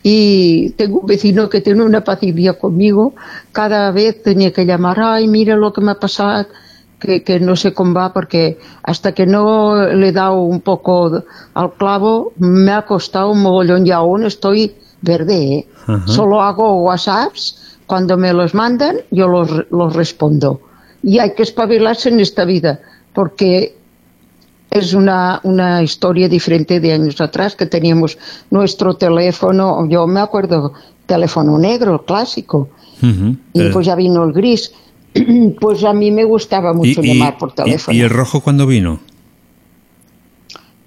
y 0.03 0.69
tengo 0.77 0.99
un 0.99 1.07
vecino 1.07 1.49
que 1.49 1.61
tiene 1.61 1.83
una 1.83 2.03
paciencia 2.03 2.53
conmigo. 2.53 3.15
Cada 3.51 3.91
vez 3.91 4.21
tenía 4.23 4.53
que 4.53 4.65
llamar, 4.65 4.99
ay, 5.01 5.27
mira 5.27 5.55
lo 5.57 5.73
que 5.73 5.81
me 5.81 5.91
ha 5.91 5.99
pasado, 5.99 6.45
que, 6.99 7.23
que 7.23 7.39
no 7.39 7.55
sé 7.55 7.73
cómo 7.73 7.93
va, 7.93 8.13
porque 8.13 8.59
hasta 8.83 9.13
que 9.13 9.25
no 9.25 9.85
le 9.87 10.09
he 10.09 10.11
dado 10.11 10.41
un 10.41 10.61
poco 10.61 11.23
al 11.53 11.73
clavo, 11.73 12.33
me 12.37 12.71
ha 12.71 12.85
costado 12.85 13.31
un 13.31 13.41
mogollón 13.41 13.87
y 13.87 13.91
aún 13.91 14.25
estoy 14.25 14.75
verde, 15.01 15.53
¿eh? 15.53 15.67
Solo 16.05 16.41
hago 16.41 16.83
WhatsApps, 16.83 17.77
cuando 17.87 18.15
me 18.15 18.31
los 18.31 18.53
mandan, 18.53 18.97
yo 19.09 19.27
los, 19.27 19.49
los 19.71 19.95
respondo. 19.95 20.61
Y 21.01 21.17
hay 21.17 21.33
que 21.33 21.43
espabilarse 21.43 22.09
en 22.09 22.19
esta 22.19 22.45
vida, 22.45 22.79
porque 23.13 23.75
es 24.69 24.93
una, 24.93 25.39
una 25.43 25.81
historia 25.81 26.29
diferente 26.29 26.79
de 26.79 26.93
años 26.93 27.19
atrás, 27.21 27.55
que 27.55 27.65
teníamos 27.65 28.19
nuestro 28.51 28.93
teléfono, 28.93 29.87
yo 29.87 30.05
me 30.05 30.19
acuerdo, 30.19 30.73
teléfono 31.07 31.57
negro, 31.57 31.93
el 31.95 32.01
clásico, 32.01 32.69
y 33.01 33.07
Eh, 33.07 33.37
después 33.53 33.87
ya 33.87 33.95
vino 33.95 34.23
el 34.25 34.33
gris. 34.33 34.71
Pues 35.59 35.83
a 35.83 35.93
mí 35.93 36.11
me 36.11 36.23
gustaba 36.23 36.73
mucho 36.73 37.01
llamar 37.01 37.37
por 37.37 37.53
teléfono. 37.53 37.97
y 37.97 38.01
el 38.01 38.09
rojo 38.09 38.41
cuando 38.41 38.65
vino? 38.67 38.99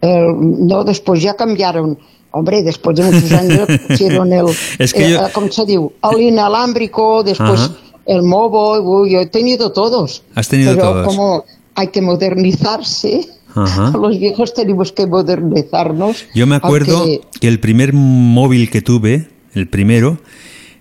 Eh, 0.00 0.26
no, 0.36 0.84
después 0.84 1.22
ya 1.22 1.34
cambiaron. 1.34 1.98
Hombre, 2.32 2.62
después 2.62 2.96
de 2.96 3.04
muchos 3.04 3.30
años 3.32 3.68
pusieron 3.88 4.32
el, 4.32 4.46
Es 4.78 4.94
que 4.94 5.06
eh, 5.06 5.10
yo- 5.10 5.20
¿cómo 5.32 5.50
se? 5.52 5.62
El 5.64 6.20
inalámbrico, 6.20 7.22
después 7.22 7.60
Ajá. 7.60 7.76
el 8.06 8.22
uy, 8.80 9.10
yo 9.12 9.20
he 9.20 9.26
tenido 9.26 9.70
todos. 9.72 10.22
Has 10.34 10.48
tenido 10.48 10.72
Pero 10.74 10.82
todos. 10.92 11.06
como 11.06 11.44
hay 11.74 11.88
que 11.88 12.00
modernizarse. 12.00 13.28
Ajá. 13.54 13.90
Los 13.98 14.18
viejos 14.18 14.54
tenemos 14.54 14.92
que 14.92 15.06
modernizarnos. 15.06 16.24
Yo 16.34 16.46
me 16.46 16.56
acuerdo 16.56 16.98
aunque- 16.98 17.20
que 17.40 17.48
el 17.48 17.60
primer 17.60 17.92
móvil 17.92 18.70
que 18.70 18.80
tuve, 18.80 19.28
el 19.54 19.68
primero, 19.68 20.18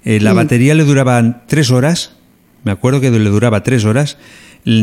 eh, 0.06 0.20
la 0.22 0.34
Mm. 0.34 0.38
batería 0.38 0.74
le 0.74 0.86
duraba 0.86 1.44
tres 1.48 1.70
horas. 1.70 2.14
Me 2.64 2.72
acuerdo 2.72 3.02
que 3.02 3.10
le 3.12 3.30
duraba 3.30 3.64
tres 3.64 3.86
horas. 3.86 4.18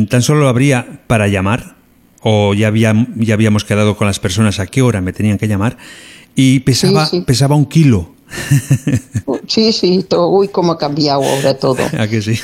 Tan 0.09 0.22
solo 0.22 0.40
lo 0.40 0.48
abría 0.48 1.00
para 1.06 1.28
llamar, 1.28 1.76
o 2.22 2.52
ya, 2.55 2.66
había, 2.66 2.94
ya 3.16 3.34
habíamos 3.34 3.64
quedado 3.64 3.96
con 3.96 4.06
las 4.09 4.18
personas 4.18 4.59
a 4.59 4.66
qué 4.66 4.82
hora 4.82 5.00
me 5.00 5.12
tenían 5.12 5.38
que 5.38 5.46
llamar, 5.46 5.76
y 6.34 6.60
pesaba, 6.60 7.06
Sí, 7.06 7.18
sí. 7.18 7.24
pesaba 7.24 7.55
un 7.56 7.66
kilo. 7.66 8.10
Sí, 9.46 9.72
sí, 9.72 10.05
todo, 10.06 10.28
uy, 10.28 10.48
cómo 10.48 10.72
ha 10.72 10.78
cambiado 10.78 11.22
ahora 11.22 11.56
todo. 11.59 11.78
¿A 11.98 12.06
que 12.06 12.20
sí? 12.20 12.38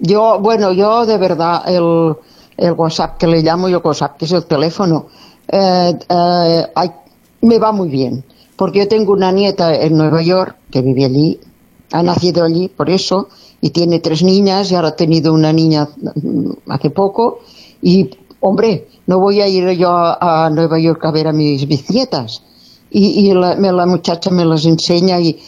Yo, 0.00 0.40
bueno, 0.40 0.72
yo 0.72 1.06
de 1.06 1.16
verdad, 1.16 1.62
el, 1.68 2.14
el 2.56 2.72
WhatsApp 2.72 3.18
que 3.18 3.28
le 3.28 3.40
llamo 3.42 3.68
yo 3.68 3.80
WhatsApp, 3.80 4.16
que 4.18 4.24
es 4.24 4.32
el 4.32 4.44
teléfono, 4.44 5.06
eh, 5.48 5.92
eh, 6.08 6.62
me 7.42 7.58
va 7.58 7.70
muy 7.72 7.88
bien. 7.88 8.24
Porque 8.56 8.80
yo 8.80 8.88
tengo 8.88 9.12
una 9.12 9.30
nieta 9.30 9.74
en 9.76 9.96
Nueva 9.96 10.22
York 10.22 10.56
que 10.72 10.82
vive 10.82 11.04
allí, 11.04 11.38
ha 11.92 12.02
nacido 12.02 12.44
allí 12.44 12.68
por 12.68 12.90
eso, 12.90 13.28
y 13.64 13.70
tiene 13.70 13.98
tres 14.00 14.22
niñas, 14.22 14.70
y 14.70 14.74
ahora 14.74 14.88
ha 14.88 14.96
tenido 14.96 15.32
una 15.32 15.50
niña 15.52 15.88
mm, 16.22 16.50
hace 16.68 16.90
poco, 16.90 17.40
y 17.80 18.10
hombre, 18.40 18.88
no 19.06 19.18
voy 19.20 19.40
a 19.40 19.48
ir 19.48 19.70
yo 19.78 19.88
a, 19.90 20.44
a 20.46 20.50
Nueva 20.50 20.78
York 20.78 21.02
a 21.04 21.10
ver 21.10 21.26
a 21.28 21.32
mis 21.32 21.66
bisnietas. 21.66 22.42
Y, 22.90 23.06
y 23.28 23.32
la, 23.32 23.56
me- 23.56 23.72
la 23.72 23.86
muchacha 23.86 24.30
me 24.30 24.44
las 24.44 24.64
enseña 24.66 25.18
y, 25.18 25.38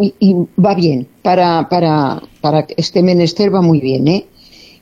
y, 0.00 0.14
y 0.20 0.34
va 0.56 0.74
bien, 0.74 1.08
para, 1.22 1.68
para, 1.68 2.22
para 2.40 2.64
este 2.76 3.02
menester 3.02 3.52
va 3.52 3.60
muy 3.60 3.80
bien, 3.80 4.06
¿eh? 4.08 4.26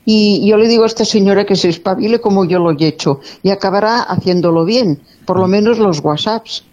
Y 0.05 0.47
yo 0.47 0.57
le 0.57 0.67
digo 0.67 0.83
a 0.83 0.87
esta 0.87 1.03
señora 1.05 1.45
que 1.45 1.55
se 1.55 1.69
espabile 1.69 2.19
como 2.21 2.45
yo 2.45 2.59
lo 2.59 2.71
he 2.71 2.87
hecho 2.87 3.19
y 3.43 3.49
acabará 3.49 4.01
haciéndolo 4.03 4.65
bien, 4.65 4.99
por 5.25 5.37
lo 5.39 5.47
menos 5.47 5.77
los 5.79 5.99
WhatsApps. 5.99 6.63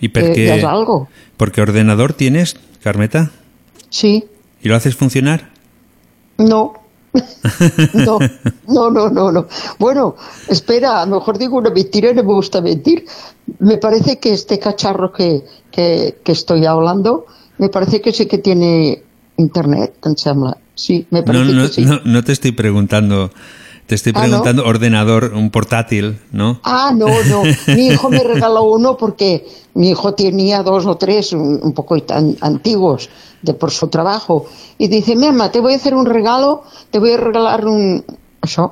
¿Y 0.00 0.08
que 0.10 0.20
por 0.20 0.34
ya 0.36 0.56
es 0.56 0.64
algo. 0.64 1.08
porque 1.36 1.60
ordenador 1.60 2.12
tienes, 2.12 2.56
Carmeta? 2.82 3.30
Sí, 3.90 4.24
¿Y 4.62 4.68
lo 4.68 4.76
haces 4.76 4.96
funcionar? 4.96 5.50
no. 6.38 6.74
no, 7.94 8.18
no, 8.68 8.90
no, 8.90 9.08
no, 9.08 9.32
no. 9.32 9.46
Bueno, 9.78 10.14
espera, 10.46 11.02
a 11.02 11.06
lo 11.06 11.16
mejor 11.16 11.38
digo 11.38 11.56
una 11.56 11.70
mentira 11.70 12.10
y 12.10 12.14
no 12.14 12.22
me 12.22 12.34
gusta 12.34 12.60
mentir. 12.60 13.06
Me 13.60 13.78
parece 13.78 14.18
que 14.18 14.32
este 14.34 14.58
cacharro 14.58 15.10
que, 15.10 15.42
que, 15.72 16.18
que 16.22 16.32
estoy 16.32 16.66
hablando, 16.66 17.26
me 17.56 17.70
parece 17.70 18.00
que 18.00 18.12
sí 18.12 18.26
que 18.26 18.38
tiene 18.38 19.02
internet, 19.38 19.94
em. 20.00 20.58
Sí, 20.74 21.06
me 21.10 21.20
No, 21.20 21.24
parece 21.24 21.52
no, 21.54 21.62
que 21.62 21.68
sí. 21.72 21.84
no, 21.84 22.00
no 22.04 22.22
te 22.22 22.32
estoy 22.32 22.52
preguntando, 22.52 23.30
te 23.88 23.94
estoy 23.96 24.12
Ah, 24.14 24.20
¿no? 24.20 24.28
preguntando 24.28 24.64
ordenador, 24.66 25.32
un 25.34 25.50
portátil, 25.50 26.20
¿no? 26.30 26.60
Ah, 26.62 26.92
no, 26.94 27.06
no. 27.24 27.42
Mi 27.74 27.86
hijo 27.88 28.10
me 28.10 28.22
regaló 28.22 28.62
uno 28.64 28.96
porque 28.96 29.46
mi 29.74 29.88
hijo 29.90 30.12
tenía 30.14 30.62
dos 30.62 30.84
o 30.86 30.96
tres 30.96 31.32
un, 31.32 31.58
un 31.62 31.72
poco 31.72 31.98
tan 32.02 32.36
antiguos 32.40 33.08
de 33.42 33.54
por 33.54 33.70
su 33.70 33.88
trabajo. 33.88 34.46
Y 34.76 34.88
dice, 34.88 35.16
mamá, 35.16 35.50
te 35.50 35.60
voy 35.60 35.72
a 35.72 35.76
hacer 35.76 35.94
un 35.94 36.04
regalo, 36.06 36.62
te 36.90 36.98
voy 36.98 37.12
a 37.12 37.16
regalar 37.16 37.66
un... 37.66 38.04
Això, 38.44 38.68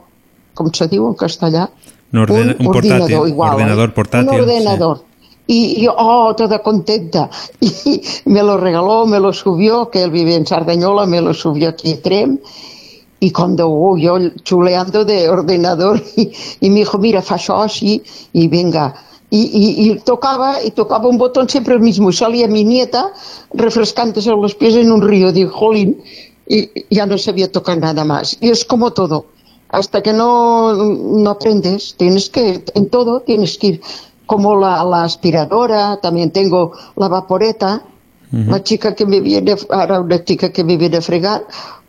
com 0.55 0.69
se 0.73 0.87
diu 0.87 1.09
en 1.09 1.15
castellà? 1.19 1.65
Un, 2.13 2.21
ordena- 2.23 2.55
un 2.61 2.67
portátil, 2.71 2.93
ordinador 3.03 3.29
igual, 3.29 3.55
ordenador 3.55 3.89
¿eh? 3.89 3.93
portátil. 3.93 4.29
Un 4.31 4.41
ordenador. 4.41 5.05
Y 5.49 5.81
yo, 5.83 5.95
oh, 5.97 6.35
toda 6.37 6.61
contenta. 6.63 7.31
Y 7.61 8.03
me 8.27 8.43
lo 8.43 8.57
regaló, 8.59 9.07
me 9.07 9.19
lo 9.19 9.33
subió, 9.33 9.89
que 9.91 10.03
él 10.03 10.11
vive 10.11 10.35
en 10.35 10.47
Sardañola, 10.47 11.07
me 11.07 11.21
lo 11.21 11.33
subió 11.35 11.71
aquí 11.71 11.93
a 11.95 12.03
Trem. 12.03 12.39
Y 13.19 13.31
cuando 13.31 13.71
oh, 13.71 13.97
yo 13.97 14.19
chuleando 14.43 15.05
de 15.05 15.29
ordenador, 15.29 16.03
y, 16.17 16.33
y 16.61 16.71
me 16.71 16.81
dijo, 16.81 16.99
mira, 16.99 17.23
fa 17.23 17.37
això 17.37 17.63
así, 17.65 18.03
y 18.33 18.49
venga. 18.49 18.95
Y, 19.31 19.41
y, 19.41 19.91
y 19.91 19.99
tocaba, 20.01 20.63
y 20.63 20.71
tocaba 20.71 21.09
un 21.09 21.19
botón 21.19 21.49
siempre 21.49 21.75
el 21.75 21.81
mismo. 21.81 22.11
Y 22.11 22.13
salía 22.13 22.47
mi 22.47 22.65
nieta 22.65 23.13
refrescándose 23.53 24.31
los 24.31 24.55
pies 24.55 24.77
en 24.77 24.93
un 24.93 25.03
río. 25.03 25.33
Digo, 25.33 25.51
jolín, 25.51 26.03
y 26.47 26.71
ya 26.95 27.07
no 27.07 27.19
sabía 27.19 27.51
tocar 27.51 27.79
nada 27.79 28.05
más. 28.05 28.37
Y 28.41 28.51
es 28.51 28.65
como 28.65 28.93
todo. 28.93 29.27
Hasta 29.69 30.03
que 30.03 30.13
no, 30.13 30.75
no 30.75 31.31
aprendes, 31.31 31.97
tienes 31.97 32.31
que, 32.31 32.65
en 32.75 32.89
todo 32.89 33.21
tienes 33.21 33.59
que 33.59 33.67
ir. 33.67 33.81
Como 34.27 34.57
la, 34.57 34.83
la 34.85 35.05
aspiradora, 35.05 35.99
también 36.01 36.31
tengo 36.33 36.73
la 36.97 37.09
vaporeta, 37.09 37.83
la 38.33 38.63
chica 38.63 38.95
que 38.95 39.07
me 39.07 39.21
viene, 39.21 39.55
ahora 39.71 40.01
una 40.01 40.25
chica 40.25 40.53
que 40.53 40.65
me 40.65 40.77
viene 40.77 40.97
a 40.97 41.01
fregar, 41.03 41.47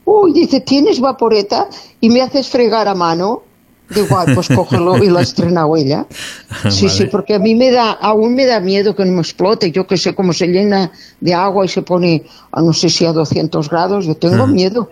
uy, 0.09 0.31
dice, 0.33 0.61
¿tienes 0.61 0.99
vaporeta? 1.01 1.67
Y 2.01 2.09
me 2.09 2.21
haces 2.21 2.47
fregar 2.47 2.87
a 2.87 2.95
mano. 2.95 3.43
Digo, 3.89 4.17
ay, 4.17 4.33
pues 4.35 4.47
cógelo 4.49 4.97
y 5.01 5.09
la 5.09 5.19
ha 5.19 5.23
estrenado 5.23 5.75
ella. 5.77 6.05
Sí, 6.69 6.89
sí, 6.89 7.05
porque 7.05 7.35
a 7.35 7.39
mí 7.39 7.55
me 7.55 7.71
da, 7.71 7.91
aún 7.91 8.33
me 8.35 8.45
da 8.45 8.59
miedo 8.59 8.95
que 8.95 9.05
no 9.05 9.11
me 9.13 9.19
explote. 9.21 9.71
Yo 9.71 9.85
que 9.87 9.95
sé 9.97 10.13
cómo 10.15 10.33
se 10.33 10.47
llena 10.47 10.91
de 11.21 11.33
agua 11.33 11.63
y 11.65 11.67
se 11.69 11.81
pone, 11.83 12.23
a 12.51 12.61
no 12.61 12.73
sé 12.73 12.89
si 12.89 13.05
a 13.05 13.13
200 13.13 13.69
grados, 13.69 14.05
yo 14.05 14.15
tengo 14.15 14.43
Ajá. 14.43 14.47
miedo. 14.47 14.89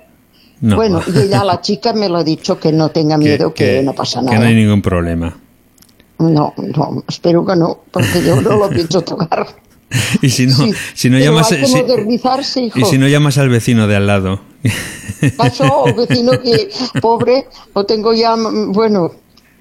No. 0.62 0.76
Bueno, 0.78 1.02
y 1.14 1.18
ella, 1.20 1.44
la 1.44 1.60
chica, 1.68 1.92
me 1.94 2.08
lo 2.08 2.18
ha 2.18 2.24
dicho 2.24 2.58
que 2.60 2.72
no 2.72 2.90
tenga 2.90 3.18
miedo, 3.18 3.54
que, 3.54 3.82
no 3.84 3.94
pasa 3.94 4.20
que 4.22 4.26
nada. 4.28 4.40
no 4.40 4.46
hay 4.46 4.56
ningún 4.56 4.82
problema. 4.82 5.36
No, 6.18 6.54
no, 6.58 7.04
espero 7.10 7.46
que 7.46 7.56
no, 7.58 7.80
porque 7.92 8.24
yo 8.26 8.40
no 8.42 8.56
lo 8.56 8.70
pienso 8.70 9.02
tocar. 9.04 9.46
Y 10.22 10.30
si 10.30 10.48
no, 10.48 10.56
Sí, 10.56 10.74
si 10.94 11.10
no 11.10 11.20
llamas, 11.20 11.52
hay 11.52 11.60
que 11.60 11.68
si- 11.68 11.76
modernizarse, 11.76 12.62
hijo. 12.62 12.80
y 12.80 12.86
si 12.86 12.98
no 12.98 13.08
llamas 13.10 13.38
al 13.38 13.50
vecino 13.50 13.88
de 13.88 13.98
al 13.98 14.08
lado. 14.08 14.40
Pasó, 15.38 15.86
vecino 15.96 16.32
que, 16.42 16.70
pobre, 17.02 17.48
lo 17.74 17.86
tengo 17.86 18.14
ya, 18.14 18.36
bueno, 18.68 19.12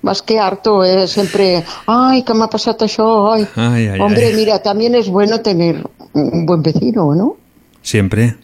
más 0.03 0.23
que 0.23 0.39
harto, 0.39 0.85
eh, 0.85 1.07
siempre, 1.09 1.65
ay, 1.87 2.23
que 2.23 2.35
me 2.35 2.45
ha 2.45 2.49
pasado 2.49 2.85
eso, 2.85 3.33
ay. 3.33 3.47
Ay, 3.57 3.87
ay, 3.89 4.01
Hombre, 4.01 4.33
mira, 4.35 4.63
también 4.63 4.95
es 4.95 5.09
bueno 5.09 5.41
tener 5.41 5.85
un 6.13 6.45
buen 6.47 6.63
vecino, 6.63 7.15
¿no? 7.15 7.37
Siempre. 7.83 8.37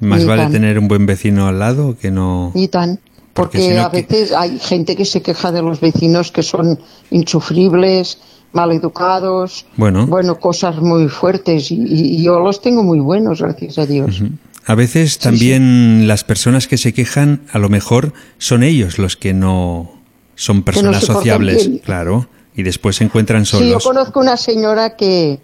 Más 0.00 0.22
Y 0.22 0.26
vale 0.26 0.42
tan. 0.44 0.52
tener 0.52 0.78
un 0.78 0.88
buen 0.88 1.06
vecino 1.06 1.46
al 1.48 1.58
lado 1.58 1.96
que 2.00 2.10
no. 2.10 2.52
Y 2.54 2.68
tan. 2.68 3.00
Porque 3.34 3.78
a 3.78 3.88
veces 3.88 4.32
hay 4.32 4.58
gente 4.58 4.96
que 4.96 5.04
se 5.04 5.22
queja 5.22 5.52
de 5.52 5.62
los 5.62 5.80
vecinos 5.80 6.32
que 6.32 6.42
son 6.42 6.80
insufribles, 7.10 8.18
mal 8.52 8.72
educados, 8.72 9.66
Bueno. 9.76 10.06
bueno, 10.08 10.40
cosas 10.40 10.76
muy 10.80 11.08
fuertes 11.08 11.70
y, 11.70 11.76
y 11.84 12.22
yo 12.24 12.40
los 12.40 12.60
tengo 12.60 12.82
muy 12.82 12.98
buenos, 12.98 13.40
gracias 13.40 13.78
a 13.78 13.86
Dios. 13.86 14.22
A 14.68 14.74
veces 14.74 15.18
también 15.18 16.06
las 16.06 16.24
personas 16.24 16.68
que 16.68 16.76
se 16.76 16.92
quejan, 16.92 17.40
a 17.52 17.58
lo 17.58 17.68
mejor 17.70 18.12
son 18.36 18.62
ellos 18.62 18.98
los 18.98 19.16
que 19.16 19.32
no 19.32 19.90
son 20.34 20.62
personas 20.62 21.04
sociables, 21.04 21.70
claro, 21.84 22.28
y 22.54 22.62
después 22.62 22.96
se 22.96 23.04
encuentran 23.04 23.46
Sí, 23.46 23.52
yo 23.52 23.58
solos. 23.80 23.84
conozco 23.84 24.20
una 24.20 24.36
señora 24.36 24.94
que, 24.94 25.40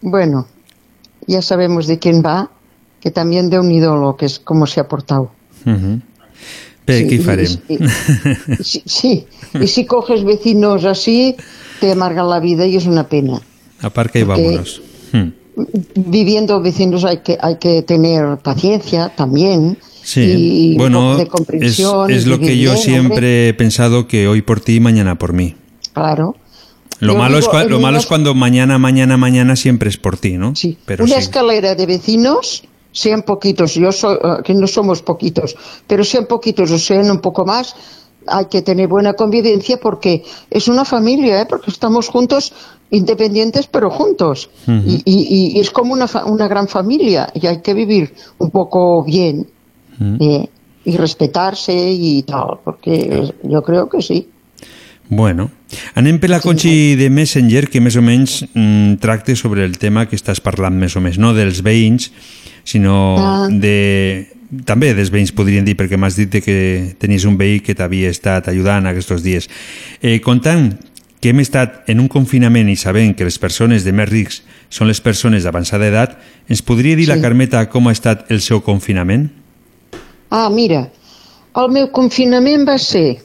bueno, 0.00 0.48
ya 1.26 1.42
sabemos 1.42 1.86
de 1.86 1.98
quién 1.98 2.22
va, 2.24 2.50
que 3.00 3.10
también 3.10 3.50
de 3.50 3.58
un 3.60 3.70
ídolo, 3.70 4.16
que 4.16 4.24
es 4.26 4.38
cómo 4.38 4.66
se 4.66 4.80
ha 4.80 4.88
portado. 4.88 5.30
Sí, 6.88 7.18
farem? 7.18 7.46
i- 7.68 7.78
Sí, 8.64 8.82
sí, 8.86 9.26
y 9.60 9.66
si 9.68 9.84
coges 9.86 10.24
vecinos 10.24 10.84
así, 10.84 11.36
te 11.80 11.92
amargan 11.92 12.28
la 12.30 12.40
vida 12.40 12.66
y 12.66 12.76
es 12.76 12.86
una 12.86 13.08
pena. 13.08 13.40
Aparca 13.82 14.18
y 14.18 14.22
vámonos. 14.24 14.80
Hmm. 15.12 15.28
Viviendo 15.94 16.60
vecinos 16.60 17.04
hay 17.04 17.18
que, 17.18 17.38
hay 17.40 17.56
que 17.56 17.82
tener 17.82 18.38
paciencia 18.38 19.12
también. 19.14 19.78
Sí, 20.02 20.72
y 20.72 20.76
bueno, 20.76 21.16
de 21.16 21.24
es, 21.24 21.28
comprensión. 21.28 22.10
es 22.10 22.26
y 22.26 22.28
lo 22.28 22.38
que 22.38 22.58
yo 22.58 22.72
bien, 22.72 22.82
siempre 22.82 23.14
hombre. 23.14 23.48
he 23.48 23.54
pensado 23.54 24.08
que 24.08 24.26
hoy 24.26 24.42
por 24.42 24.60
ti, 24.60 24.80
mañana 24.80 25.16
por 25.16 25.32
mí. 25.32 25.54
Claro. 25.92 26.36
Lo 26.98 27.14
Yo 27.14 27.18
malo, 27.18 27.38
es, 27.38 27.50
digo, 27.50 27.68
lo 27.68 27.80
malo 27.80 27.98
es 27.98 28.06
cuando 28.06 28.34
mañana, 28.34 28.78
mañana, 28.78 29.16
mañana 29.16 29.56
siempre 29.56 29.88
es 29.88 29.96
por 29.96 30.16
ti, 30.16 30.38
¿no? 30.38 30.54
Sí. 30.54 30.78
Pero 30.86 31.04
una 31.04 31.14
sí. 31.16 31.20
escalera 31.20 31.74
de 31.74 31.86
vecinos, 31.86 32.62
sean 32.92 33.22
poquitos, 33.22 33.74
yo 33.74 33.90
soy, 33.90 34.16
eh, 34.16 34.42
que 34.44 34.54
no 34.54 34.66
somos 34.66 35.02
poquitos, 35.02 35.56
pero 35.86 36.04
sean 36.04 36.26
poquitos 36.26 36.70
o 36.70 36.78
sean 36.78 37.10
un 37.10 37.20
poco 37.20 37.44
más, 37.44 37.74
hay 38.26 38.46
que 38.46 38.62
tener 38.62 38.88
buena 38.88 39.14
convivencia 39.14 39.76
porque 39.78 40.22
es 40.50 40.68
una 40.68 40.84
familia, 40.84 41.40
¿eh? 41.42 41.46
porque 41.48 41.70
estamos 41.70 42.08
juntos, 42.08 42.52
independientes 42.90 43.66
pero 43.66 43.90
juntos. 43.90 44.50
Y, 44.66 45.02
y- 45.04 45.56
y 45.56 45.60
es 45.60 45.70
como 45.70 45.92
una, 45.94 46.06
una 46.26 46.48
gran 46.48 46.68
familia 46.68 47.28
y 47.34 47.46
hay 47.46 47.60
que 47.62 47.74
vivir 47.74 48.14
un 48.38 48.50
poco 48.50 49.02
bien 49.04 49.46
eh, 50.20 50.46
y 50.84 50.96
respetarse 50.96 51.72
y 51.92 52.22
tal, 52.22 52.58
porque 52.64 53.32
yo 53.44 53.62
creo 53.62 53.88
que 53.88 54.02
sí. 54.02 54.28
Bueno, 55.12 55.50
anem 55.94 56.16
per 56.22 56.30
la 56.30 56.38
Conxi 56.40 56.94
de 56.96 57.10
Messenger, 57.12 57.66
que 57.68 57.82
més 57.84 57.98
o 58.00 58.02
menys 58.02 58.46
mm, 58.54 58.94
tracta 59.02 59.34
sobre 59.36 59.66
el 59.66 59.76
tema 59.76 60.06
que 60.08 60.16
estàs 60.16 60.40
parlant 60.40 60.78
més 60.80 60.96
o 60.96 61.02
no 61.20 61.34
dels 61.36 61.60
veïns, 61.62 62.08
sinó 62.64 63.16
Ah. 63.18 63.48
de... 63.50 64.31
També 64.68 64.92
dels 64.92 65.08
veïns 65.08 65.32
podríem 65.32 65.64
dir, 65.64 65.74
perquè 65.78 65.96
m'has 65.96 66.18
dit 66.18 66.34
que 66.44 66.56
tenies 67.00 67.24
un 67.24 67.38
veí 67.40 67.60
que 67.64 67.74
t'havia 67.74 68.10
estat 68.12 68.50
ajudant 68.52 68.86
aquests 68.90 69.22
dies. 69.24 69.48
Eh, 70.02 70.18
comptant 70.20 70.74
que 71.22 71.30
hem 71.30 71.40
estat 71.40 71.88
en 71.88 72.02
un 72.02 72.08
confinament 72.10 72.68
i 72.68 72.76
sabent 72.76 73.14
que 73.16 73.24
les 73.24 73.38
persones 73.38 73.86
de 73.86 73.94
més 73.96 74.08
rics 74.10 74.42
són 74.68 74.90
les 74.90 75.00
persones 75.00 75.46
d'avançada 75.46 75.86
edat, 75.88 76.16
ens 76.50 76.60
podria 76.66 76.98
dir 76.98 77.06
la 77.08 77.16
Sí. 77.16 77.22
Carmeta 77.22 77.68
com 77.70 77.88
ha 77.88 77.92
estat 77.92 78.30
el 78.30 78.40
seu 78.40 78.60
confinament? 78.60 79.30
Ah, 80.28 80.50
mira, 80.50 80.90
el 81.54 81.68
meu 81.70 81.88
confinament 81.92 82.66
va 82.68 82.78
ser 82.78 83.22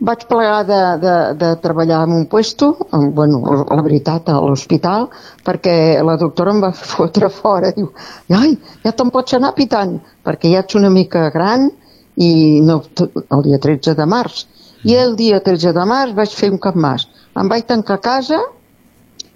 vaig 0.00 0.24
plegar 0.28 0.64
de, 0.66 0.80
de, 1.00 1.14
de 1.38 1.50
treballar 1.62 2.02
en 2.06 2.12
un 2.12 2.26
puesto, 2.26 2.76
en, 2.92 3.12
bueno, 3.14 3.40
la 3.70 3.82
veritat, 3.82 4.28
a 4.28 4.40
l'hospital, 4.42 5.08
perquè 5.46 6.02
la 6.02 6.16
doctora 6.20 6.54
em 6.54 6.62
va 6.64 6.72
fotre 6.74 7.30
fora. 7.30 7.70
Diu, 7.76 7.92
ai, 8.34 8.56
ja 8.84 8.92
te'n 8.92 9.12
pots 9.14 9.36
anar 9.38 9.54
pitant, 9.54 9.98
perquè 10.26 10.50
ja 10.52 10.64
ets 10.64 10.78
una 10.78 10.90
mica 10.90 11.28
gran 11.34 11.70
i 12.16 12.60
no, 12.62 12.82
el 12.98 13.46
dia 13.46 13.60
13 13.62 13.94
de 13.98 14.06
març. 14.06 14.44
I 14.84 14.98
el 15.00 15.14
dia 15.16 15.40
13 15.40 15.72
de 15.72 15.86
març 15.88 16.12
vaig 16.16 16.34
fer 16.34 16.50
un 16.52 16.60
cap 16.60 16.76
mas. 16.76 17.06
Em 17.38 17.48
vaig 17.48 17.64
tancar 17.66 17.98
a 17.98 18.04
casa, 18.04 18.40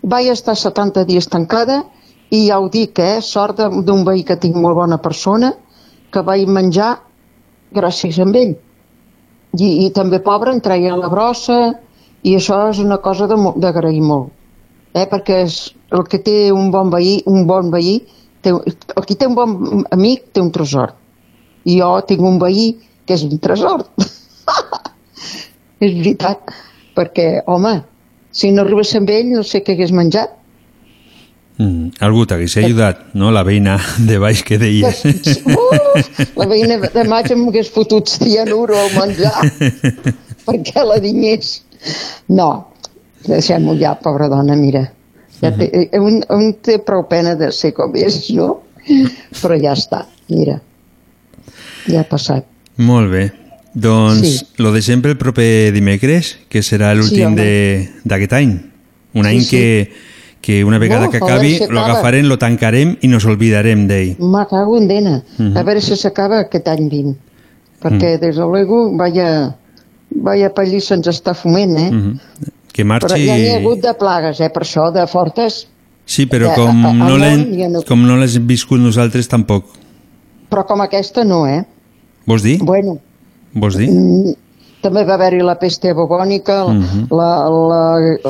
vaig 0.02 0.28
estar 0.34 0.56
70 0.58 1.06
dies 1.08 1.26
tancada 1.30 1.82
i 2.30 2.46
ja 2.48 2.58
ho 2.60 2.68
dic, 2.68 2.98
eh, 2.98 3.22
sort 3.24 3.62
d'un 3.86 4.04
veí 4.04 4.24
que 4.24 4.36
tinc 4.36 4.56
molt 4.56 4.76
bona 4.76 4.98
persona, 5.00 5.54
que 6.12 6.22
vaig 6.22 6.48
menjar 6.48 6.98
gràcies 7.72 8.18
a 8.20 8.26
ell. 8.28 8.56
I, 9.56 9.68
i 9.86 9.90
també 9.96 10.20
pobre 10.20 10.52
em 10.52 10.60
treia 10.60 10.96
la 10.98 11.08
brossa 11.08 11.58
i 12.26 12.34
això 12.36 12.58
és 12.72 12.80
una 12.82 12.98
cosa 13.00 13.28
d'agrair 13.30 14.02
molt. 14.04 14.34
Eh, 14.94 15.06
perquè 15.08 15.42
és 15.46 15.58
el 15.94 16.04
que 16.10 16.20
té 16.24 16.50
un 16.52 16.70
bon 16.74 16.90
veí, 16.92 17.18
un 17.30 17.46
bon 17.48 17.70
veí, 17.72 17.98
té, 18.42 18.52
el 18.52 19.06
qui 19.06 19.16
té 19.16 19.28
un 19.28 19.36
bon 19.38 19.84
amic 19.94 20.32
té 20.32 20.42
un 20.42 20.50
tresor. 20.52 20.94
I 21.64 21.78
jo 21.80 21.90
tinc 22.08 22.24
un 22.24 22.38
veí 22.42 22.70
que 23.06 23.16
és 23.16 23.24
un 23.24 23.38
tresor. 23.42 23.84
és 25.84 25.94
veritat, 25.94 26.52
perquè, 26.96 27.28
home, 27.46 27.78
si 28.32 28.50
no 28.52 28.64
arribés 28.64 28.94
amb 28.98 29.10
ell 29.12 29.32
no 29.32 29.44
sé 29.46 29.62
què 29.64 29.76
hagués 29.76 29.94
menjat. 29.94 30.34
Mm, 31.58 31.88
algú 32.06 32.22
t'hagués 32.30 32.54
ajudat, 32.60 33.00
no? 33.18 33.32
La 33.34 33.42
veïna 33.42 33.78
de 33.98 34.18
baix 34.22 34.44
que 34.46 34.58
deies. 34.62 35.00
Uf, 35.42 36.20
la 36.38 36.46
veïna 36.46 36.76
de 36.94 37.04
maig 37.10 37.32
em 37.34 37.42
hagués 37.48 37.70
fotut 37.74 38.06
cianuro 38.12 38.76
al 38.78 38.92
menjar 38.94 39.42
perquè 40.46 40.84
la 40.86 41.00
dinyés. 41.02 41.56
No, 42.30 42.48
deixem-ho 43.26 43.74
ja, 43.80 43.96
pobra 43.98 44.28
dona, 44.30 44.54
mira. 44.58 44.84
Ja 45.42 45.50
té, 45.54 45.68
un, 45.98 46.20
un 46.34 46.46
té 46.62 46.78
prou 46.82 47.04
pena 47.10 47.34
de 47.38 47.50
ser 47.54 47.72
com 47.74 47.92
és, 47.98 48.28
no? 48.34 48.60
Però 49.42 49.58
ja 49.60 49.74
està, 49.74 50.04
mira. 50.30 50.60
Ja 51.90 52.00
ha 52.04 52.08
passat. 52.08 52.46
Molt 52.78 53.10
bé. 53.12 53.24
Doncs 53.78 54.22
Sí. 54.26 54.46
lo 54.62 54.70
de 54.72 54.80
sempre 54.82 55.10
el 55.12 55.18
proper 55.18 55.72
dimecres, 55.74 56.36
que 56.48 56.62
serà 56.62 56.94
l'últim 56.94 57.34
de- 57.36 57.88
d'aquest 58.04 58.32
any. 58.38 58.54
Un 59.14 59.24
Sí, 59.24 59.28
any 59.30 59.42
sí. 59.42 59.60
Que, 60.48 60.54
que 60.56 60.64
una 60.64 60.78
vegada 60.78 61.04
No, 61.06 61.10
que 61.10 61.18
acabi 61.18 61.54
si 61.58 61.66
lo 61.68 61.80
acaba. 61.80 61.92
agafarem, 61.98 62.24
lo 62.26 62.38
tancarem 62.38 62.96
i 63.04 63.08
nos 63.08 63.24
olvidarem 63.28 63.86
d'ell. 63.86 64.16
Me 64.18 64.46
cago 64.48 64.78
en 64.78 64.88
dena. 64.88 65.22
Mhm. 65.36 65.56
A 65.56 65.62
veure 65.62 65.80
si 65.84 65.96
s'acaba 65.96 66.38
aquest 66.46 66.68
any 66.68 66.88
20. 66.88 67.16
Perquè, 67.82 68.18
des 68.18 68.34
de 68.36 68.42
luego, 68.42 68.96
vaya, 68.96 69.56
vaya 70.10 70.48
pallí 70.54 70.80
se'ns 70.80 71.06
està 71.06 71.34
foment, 71.34 71.76
eh? 71.78 71.90
Mhm. 71.92 72.18
Que 72.72 72.82
Però 72.84 72.88
marxi... 72.94 73.26
ja 73.26 73.36
n'hi 73.36 73.48
ha 73.50 73.56
hagut 73.58 73.80
de 73.82 73.92
plagues, 73.94 74.40
eh? 74.40 74.48
Per 74.50 74.62
això, 74.62 74.90
de 74.92 75.06
fortes. 75.06 75.66
Sí, 76.06 76.24
però 76.26 76.54
com 76.54 76.86
a- 76.86 76.90
a- 76.90 76.92
no 76.94 77.18
ja 77.18 77.68
no- 77.68 77.82
com 77.82 78.00
no 78.06 78.16
l'hem 78.16 78.46
viscut 78.46 78.80
nosaltres 78.80 79.28
tampoc. 79.28 79.66
Però 80.48 80.64
com 80.64 80.80
aquesta 80.80 81.24
no, 81.24 81.46
eh? 81.46 81.64
Vols 82.24 82.42
dir? 82.42 82.58
Bueno, 82.62 82.98
Vols 83.52 83.76
dir? 83.76 83.90
Mm, 83.90 84.32
també 84.82 85.02
va 85.04 85.14
haver-hi 85.14 85.40
la 85.42 85.56
peste 85.58 85.92
bubònica, 85.94 86.64
Mhm. 86.68 87.06
la, 87.10 87.30
la, 87.50 87.80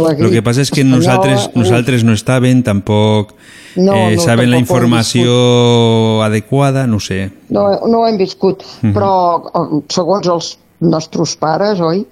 la 0.00 0.14
grip 0.14 0.28
El 0.28 0.32
que 0.38 0.42
passa 0.42 0.62
és 0.62 0.70
que 0.70 0.84
nosaltres, 0.84 1.50
nosaltres 1.54 2.04
no 2.04 2.12
estaven, 2.12 2.62
tampoc 2.62 3.34
No, 3.76 3.94
eh, 3.94 4.16
no, 4.16 4.22
saben 4.22 4.50
la 4.50 4.56
tampoc 4.56 4.76
hem 4.78 4.84
informació 4.86 6.22
adequada, 6.22 6.86
no 6.86 6.98
sé. 7.00 7.30
No, 7.50 7.68
no 7.86 8.00
ho 8.00 8.06
hem 8.06 8.16
viscut, 8.18 8.62
Mhm. 8.82 8.94
però 8.94 9.12
eh, 9.46 9.82
segons 9.88 10.26
els 10.26 10.58
nostres 10.80 11.36
pares, 11.36 11.80
oi, 11.80 12.06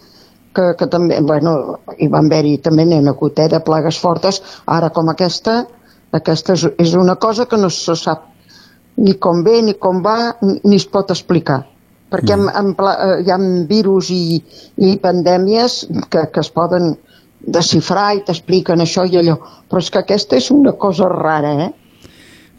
que, 0.55 0.75
que 0.79 0.87
també, 0.87 1.21
bueno, 1.21 1.81
hi 1.99 2.09
van 2.09 2.27
haver-hi, 2.27 2.59
també 2.59 2.85
n'hi 2.85 2.97
ha 2.97 3.11
hagut, 3.11 3.39
eh, 3.39 3.49
de 3.49 3.61
plagues 3.61 3.99
fortes, 3.99 4.43
ara 4.67 4.91
com 4.91 5.09
aquesta, 5.09 5.67
aquesta 6.13 6.55
és, 6.55 6.67
és 6.79 6.95
una 6.95 7.17
cosa 7.17 7.47
que 7.47 7.57
no 7.57 7.69
se 7.71 7.95
sap 7.97 8.23
ni 8.97 9.15
com 9.15 9.43
ve, 9.45 9.61
ni 9.63 9.75
com 9.75 10.03
va, 10.03 10.37
ni, 10.41 10.61
ni 10.65 10.77
es 10.77 10.87
pot 10.87 11.11
explicar. 11.11 11.67
Perquè 12.11 12.37
en, 12.37 12.45
en, 12.55 12.75
pla- 12.79 12.97
eh, 13.03 13.23
hi 13.27 13.31
ha 13.35 13.39
virus 13.67 14.11
i, 14.15 14.39
i 14.79 14.93
pandèmies 15.03 15.81
que, 16.13 16.29
que 16.33 16.41
es 16.45 16.51
poden 16.55 16.93
desxifrar 17.47 18.13
i 18.17 18.23
t'expliquen 18.27 18.81
això 18.83 19.05
i 19.07 19.19
allò, 19.21 19.37
però 19.71 19.83
és 19.83 19.91
que 19.91 20.01
aquesta 20.03 20.39
és 20.39 20.51
una 20.55 20.73
cosa 20.79 21.09
rara, 21.11 21.53
eh? 21.67 21.73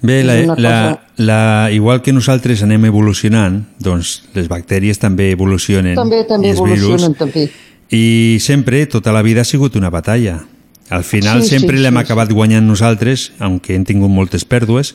Bé, 0.02 0.20
la, 0.24 0.36
una 0.44 0.56
la, 0.62 0.74
cosa- 0.76 1.24
la, 1.26 1.40
igual 1.74 2.02
que 2.06 2.14
nosaltres 2.14 2.62
anem 2.64 2.86
evolucionant, 2.92 3.64
doncs 3.82 4.28
les 4.36 4.48
bactèries 4.52 5.00
també 5.02 5.32
evolucionen. 5.34 5.96
També, 5.98 6.22
també 6.30 6.52
els 6.54 6.62
virus, 6.62 6.84
evolucionen, 6.84 7.16
també. 7.18 7.48
I 7.90 8.38
sempre, 8.44 8.84
tota 8.92 9.16
la 9.16 9.24
vida 9.26 9.42
ha 9.42 9.48
sigut 9.48 9.76
una 9.80 9.90
batalla. 9.90 10.42
Al 10.90 11.04
final 11.04 11.42
Sí, 11.44 11.50
sempre 11.56 11.76
sí, 11.78 11.84
l'hem 11.84 11.98
sí, 11.98 12.04
acabat 12.04 12.32
guanyant 12.32 12.68
nosaltres, 12.68 13.32
aunque 13.40 13.76
hem 13.76 13.84
tingut 13.88 14.12
moltes 14.12 14.46
pèrdues, 14.46 14.94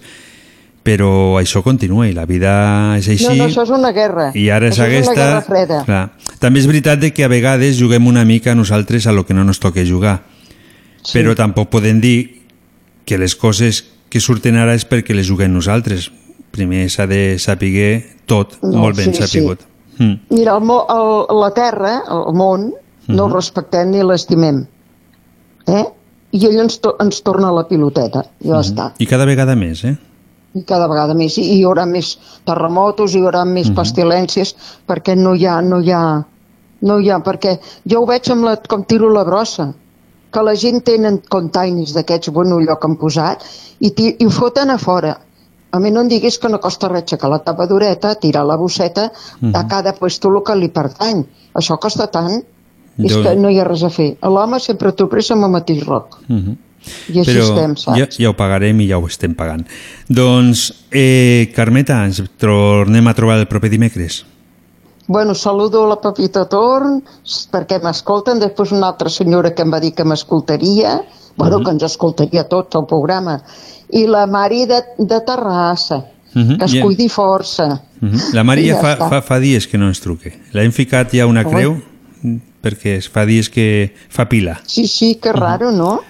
però 0.83 1.39
això 1.39 1.63
continua 1.63 2.09
i 2.09 2.13
la 2.13 2.25
vida 2.27 2.97
és 2.99 3.07
així. 3.09 3.29
No, 3.29 3.35
no, 3.45 3.45
això 3.51 3.63
és 3.63 3.71
una 3.71 3.93
guerra. 3.95 4.31
I 4.35 4.49
ara 4.51 4.67
és 4.69 4.75
això 4.79 4.89
aquesta... 4.89 5.13
és 5.15 5.33
una 5.37 5.43
freda. 5.47 5.83
Clar. 5.87 6.03
També 6.43 6.59
és 6.61 6.67
veritat 6.67 6.99
de 7.01 7.13
que 7.15 7.25
a 7.25 7.29
vegades 7.31 7.79
juguem 7.79 8.07
una 8.11 8.25
mica 8.25 8.55
nosaltres 8.59 9.07
a 9.07 9.13
lo 9.13 9.25
que 9.27 9.35
no 9.35 9.43
ens 9.47 9.61
toca 9.63 9.85
jugar. 9.87 10.23
Sí. 11.03 11.19
Però 11.19 11.35
tampoc 11.39 11.71
podem 11.71 12.01
dir 12.03 12.43
que 13.05 13.19
les 13.19 13.35
coses 13.37 13.85
que 14.11 14.21
surten 14.21 14.57
ara 14.59 14.75
és 14.75 14.85
perquè 14.87 15.15
les 15.15 15.27
juguem 15.27 15.53
nosaltres. 15.55 16.11
Primer 16.53 16.89
s'ha 16.91 17.07
de 17.07 17.39
saber 17.41 18.03
tot, 18.27 18.59
No, 18.63 18.83
molt 18.85 18.97
ben 18.99 19.15
sí, 19.15 19.23
sapigut. 19.23 19.63
Mm. 19.99 20.19
Mira, 20.31 20.59
el, 20.59 20.69
el, 20.69 21.39
la 21.41 21.51
Terra, 21.55 22.03
el 22.11 22.35
món, 22.35 22.73
no 23.09 23.15
Mhm. 23.15 23.19
el 23.25 23.33
respectem 23.35 23.91
ni 23.91 24.03
l'estimem. 24.05 24.65
Eh? 25.67 25.85
I 26.33 26.47
ell 26.47 26.61
ens, 26.63 26.79
to 26.81 26.95
ens 27.03 27.19
torna 27.23 27.51
la 27.53 27.65
piloteta, 27.69 28.23
i 28.41 28.49
ja 28.49 28.61
està. 28.63 28.93
I 28.99 29.07
cada 29.07 29.25
vegada 29.29 29.55
més, 29.57 29.83
eh? 29.85 29.97
I 30.55 30.63
cada 30.69 30.87
vegada 30.89 31.15
més. 31.15 31.39
I 31.39 31.43
hi 31.55 31.63
haurà 31.65 31.87
més 31.89 32.19
terremotos, 32.45 33.15
hi 33.15 33.21
haurà 33.25 33.45
més 33.49 33.69
Mhm. 33.71 33.77
pestilències, 33.77 34.55
perquè 34.87 35.17
no 35.17 35.35
hi 35.35 35.47
ha, 35.47 35.61
no 35.63 35.81
hi 35.81 35.91
ha, 35.93 36.25
no 36.83 36.99
hi 36.99 37.11
ha, 37.11 37.19
perquè 37.23 37.59
jo 37.87 38.01
ho 38.03 38.07
veig 38.07 38.31
amb 38.31 38.45
la, 38.45 38.57
com 38.69 38.85
tiro 38.85 39.09
la 39.13 39.25
brossa, 39.25 39.73
que 40.33 40.43
la 40.43 40.55
gent 40.57 40.83
tenen 40.85 41.21
containers 41.29 41.93
d'aquests, 41.95 42.31
bueno, 42.33 42.57
allò 42.59 42.79
que 42.79 42.87
han 42.87 42.97
posat, 42.97 43.43
i, 43.81 43.91
ti- 43.91 44.17
i 44.19 44.25
ho 44.27 44.31
foten 44.31 44.71
a 44.71 44.79
fora. 44.79 45.19
A 45.73 45.79
mi 45.81 45.91
no 45.91 46.01
em 46.03 46.09
diguis 46.09 46.39
que 46.39 46.49
no 46.49 46.59
costa 46.61 46.89
res 46.89 47.03
aixecar 47.05 47.31
la 47.31 47.39
tapadureta, 47.39 48.15
tirar 48.17 48.45
la 48.45 48.57
bosseta 48.57 49.11
Mhm. 49.41 49.55
a 49.57 49.67
cada 49.69 49.93
puesto 49.95 50.29
el 50.29 50.43
que 50.43 50.55
li 50.57 50.69
pertany. 50.69 51.25
Això 51.55 51.79
costa 51.79 52.07
tant, 52.09 52.43
és 52.99 53.13
Jo- 53.13 53.23
que 53.23 53.35
no 53.37 53.49
hi 53.49 53.59
ha 53.59 53.65
res 53.65 53.83
a 53.83 53.89
fer. 53.91 54.19
L'home 54.23 54.61
sempre 54.61 54.93
t'ho 54.93 55.09
pressa 55.09 55.33
amb 55.35 55.45
el 55.45 55.51
mateix 55.51 55.87
roc. 55.87 56.19
Mhm. 56.29 56.57
I 57.13 57.19
així 57.21 57.31
Però 57.33 57.45
estem, 57.45 57.77
saps? 57.77 57.99
ja, 57.99 58.07
ja 58.19 58.31
ho 58.31 58.37
pagarem 58.37 58.81
i 58.81 58.89
ja 58.89 58.99
ho 58.99 59.07
estem 59.07 59.35
pagant. 59.35 59.65
Doncs, 60.09 60.67
eh, 60.91 61.51
Carmeta, 61.55 62.05
ens 62.05 62.23
tornem 62.39 63.07
a 63.09 63.15
trobar 63.15 63.39
el 63.39 63.47
proper 63.49 63.71
dimecres. 63.71 64.25
Bueno, 65.07 65.35
saludo 65.35 65.87
la 65.89 65.97
Pepita 66.01 66.47
Torn, 66.49 67.03
perquè 67.53 67.81
m'escolten, 67.83 68.39
després 68.41 68.73
una 68.73 68.89
altra 68.93 69.11
senyora 69.11 69.53
que 69.55 69.63
em 69.63 69.73
va 69.73 69.81
dir 69.81 69.93
que 69.95 70.05
m'escoltaria, 70.05 71.03
bueno, 71.37 71.59
Mhm. 71.59 71.65
que 71.65 71.71
ens 71.71 71.83
escoltaria 71.83 72.45
tot 72.49 72.75
el 72.77 72.87
programa, 72.87 73.43
i 73.91 74.07
la 74.07 74.27
Mari 74.27 74.65
de, 74.67 74.83
de 74.99 75.21
Terrassa, 75.21 76.05
Mhm, 76.35 76.57
que 76.59 76.65
es 76.65 76.73
ja. 76.73 76.83
cuidi 76.83 77.09
força. 77.09 77.81
Mhm. 78.01 78.33
La 78.33 78.43
Maria 78.45 78.65
I 78.65 78.69
ja 78.77 78.81
fa, 78.81 78.93
està. 78.97 79.09
fa, 79.09 79.23
fa 79.23 79.39
dies 79.39 79.67
que 79.67 79.77
no 79.77 79.89
ens 79.89 80.01
truque. 80.01 80.33
L'hem 80.53 80.73
ficat 80.73 81.13
ja 81.13 81.27
una 81.27 81.45
creu 81.45 81.77
perquè 82.63 82.97
es 82.99 83.09
fa 83.09 83.27
dies 83.27 83.51
que 83.51 83.93
fa 84.09 84.29
pila. 84.29 84.61
Sí, 84.65 84.87
sí, 84.87 85.17
que 85.17 85.33
raro, 85.33 85.73
no? 85.73 86.01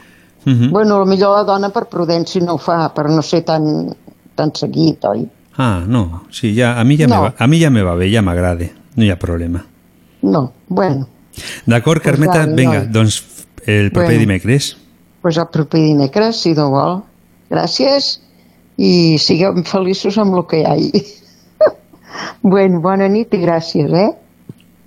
Mhm. 0.44 0.70
Bueno, 0.70 1.05
millor 1.06 1.36
la 1.36 1.44
dona 1.44 1.69
per 1.70 1.85
prudència 1.89 2.43
no 2.43 2.55
ho 2.55 2.59
fa, 2.59 2.89
per 2.94 3.09
no 3.10 3.23
ser 3.23 3.43
tan, 3.44 3.94
tan 4.35 4.51
seguit, 4.55 5.05
oi? 5.05 5.28
Ah, 5.56 5.85
no, 5.86 6.24
sí, 6.31 6.55
ja, 6.56 6.78
a 6.81 6.85
mi 6.85 6.97
ja, 6.97 7.06
No. 7.06 7.14
me 7.14 7.20
va, 7.28 7.35
a 7.39 7.47
mi 7.47 7.60
ja 7.60 7.70
me 7.70 7.82
va 7.82 7.94
bé, 7.94 8.10
ja 8.12 8.23
m'agrada, 8.23 8.66
no 8.97 9.05
hi 9.05 9.10
ha 9.10 9.19
problema. 9.19 9.64
No, 10.23 10.52
bueno, 10.69 11.09
D'acord, 11.66 12.02
Pues 12.02 12.10
Carmeta? 12.12 12.40
vale, 12.40 12.55
Vinga, 12.55 12.78
noi. 12.81 12.89
doncs 12.93 13.23
el 13.66 13.90
proper 13.90 14.09
Bueno. 14.10 14.20
dimecres. 14.20 14.77
pues 15.23 15.36
el 15.36 15.47
proper 15.47 15.81
dimecres, 15.81 16.36
si 16.43 16.52
no 16.55 16.70
vol. 16.70 17.02
Gràcies 17.51 18.20
i 18.77 19.16
siguem 19.19 19.62
feliços 19.64 20.19
amb 20.19 20.35
el 20.35 20.47
que 20.47 20.60
hi 20.60 20.64
ha. 20.64 20.74
bueno, 22.43 22.81
bona 22.81 23.09
nit 23.09 23.32
i 23.35 23.39
gràcies, 23.39 23.93
eh? 23.93 24.10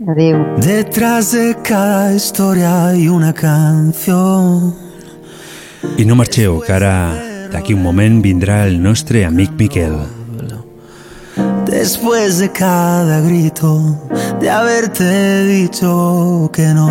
Adéu. 0.07 0.57
Detrás 0.59 1.31
de 1.31 1.55
cada 1.63 2.13
historia 2.13 2.87
hay 2.87 3.07
una 3.07 3.33
canción. 3.33 4.75
I 5.97 6.05
no 6.05 6.15
marxeu, 6.15 6.59
que 6.65 6.73
ara 6.75 6.95
d'aquí 7.53 7.73
un 7.73 7.83
moment 7.85 8.21
vindrà 8.23 8.65
el 8.67 8.81
nostre 8.81 9.23
amic 9.25 9.53
Miquel. 9.59 9.95
Después 11.65 12.39
de 12.39 12.51
cada 12.51 13.21
grito 13.21 13.97
de 14.39 14.49
haberte 14.49 15.45
dicho 15.45 16.49
que 16.53 16.67
no. 16.73 16.89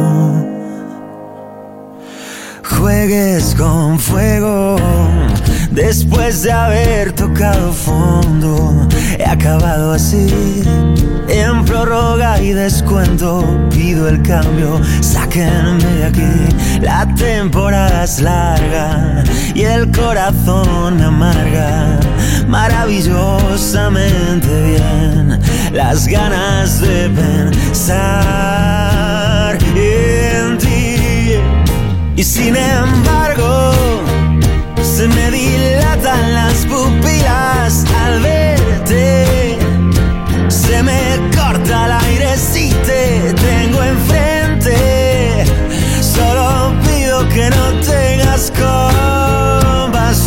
Juegues 2.64 3.54
con 3.54 3.98
fuego, 3.98 4.76
Después 5.74 6.42
de 6.44 6.52
haber 6.52 7.12
tocado 7.12 7.72
fondo, 7.72 8.86
he 9.18 9.24
acabado 9.24 9.92
así. 9.92 10.62
En 11.26 11.64
prórroga 11.64 12.40
y 12.40 12.52
descuento 12.52 13.44
pido 13.70 14.08
el 14.08 14.22
cambio, 14.22 14.80
sáquenme 15.00 15.84
de 15.84 16.04
aquí. 16.04 16.22
La 16.80 17.12
temporada 17.16 18.04
es 18.04 18.20
larga 18.20 19.24
y 19.52 19.62
el 19.62 19.90
corazón 19.90 20.98
me 20.98 21.06
amarga 21.06 21.98
maravillosamente 22.46 24.46
bien. 24.46 25.40
Las 25.72 26.06
ganas 26.06 26.80
de 26.80 27.10
pensar 27.10 27.98
en 29.74 30.56
ti. 30.56 31.34
Y 32.14 32.22
sin 32.22 32.54
embargo, 32.54 33.73
se 34.94 35.08
me 35.08 35.28
dilatan 35.32 36.34
las 36.34 36.66
pupilas 36.66 37.84
al 38.04 38.20
verte. 38.20 39.58
Se 40.48 40.82
me 40.84 41.18
corta 41.36 41.86
el 41.86 41.92
aire 42.06 42.36
si 42.36 42.70
te 42.86 43.34
tengo 43.34 43.82
enfrente. 43.82 45.44
Solo 46.00 46.72
pido 46.86 47.28
que 47.28 47.50
no 47.50 47.80
tengas 47.80 48.52
compasión 48.52 50.22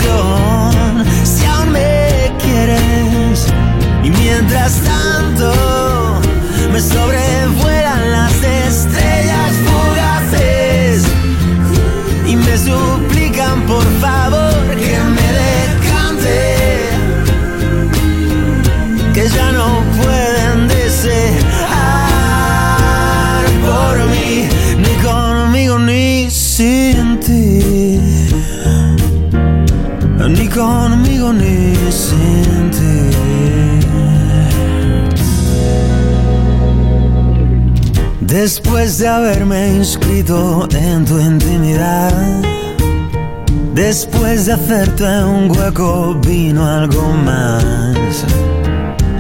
si 1.24 1.46
aún 1.46 1.72
me 1.72 2.34
quieres. 2.44 3.48
Y 4.04 4.10
mientras 4.10 4.82
tanto 4.82 6.20
me 6.74 6.82
sobrevuelan 6.82 8.12
las 8.12 8.34
estrellas 8.44 9.54
fugaces 9.66 11.06
y 12.28 12.36
me 12.36 12.58
suplican 12.58 13.07
ni 30.30 30.48
conmigo 30.48 31.34
ni 31.34 31.76
sin 31.92 32.72
ti 32.72 33.18
Después 38.28 38.98
de 39.00 39.08
haberme 39.08 39.76
inscrito 39.76 40.68
en 40.72 41.06
tu 41.06 41.18
intimidad, 41.18 42.12
después 43.74 44.48
de 44.48 44.54
hacerte 44.54 45.06
un 45.24 45.50
hueco, 45.50 46.14
vino 46.16 46.68
algo 46.68 47.14
más. 47.26 48.26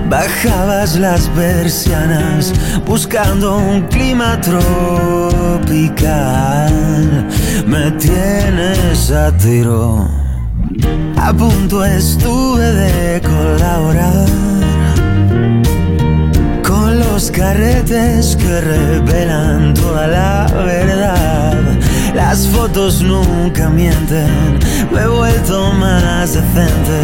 Bajabas 0.10 0.98
las 0.98 1.30
persianas 1.30 2.54
buscando 2.86 3.58
un 3.58 3.88
clima 3.88 4.42
tropical. 4.42 4.68
Me 7.66 7.92
tienes 7.92 9.10
a 9.10 9.32
tiro. 9.38 10.27
A 11.18 11.34
punto 11.34 11.84
estuve 11.84 12.64
de 12.64 13.22
colaborar 13.22 14.28
con 16.66 16.99
los 16.99 17.32
carretes 17.32 18.36
que 18.36 18.62
revelan 18.62 19.74
toda 19.74 20.08
la 20.08 20.48
verdad. 20.54 21.78
Las 22.14 22.48
fotos 22.48 23.02
nunca 23.02 23.70
mienten, 23.70 24.60
me 24.91 25.02
he 25.02 25.08
vuelto 25.08 25.74
más 25.74 26.34
decente 26.34 27.02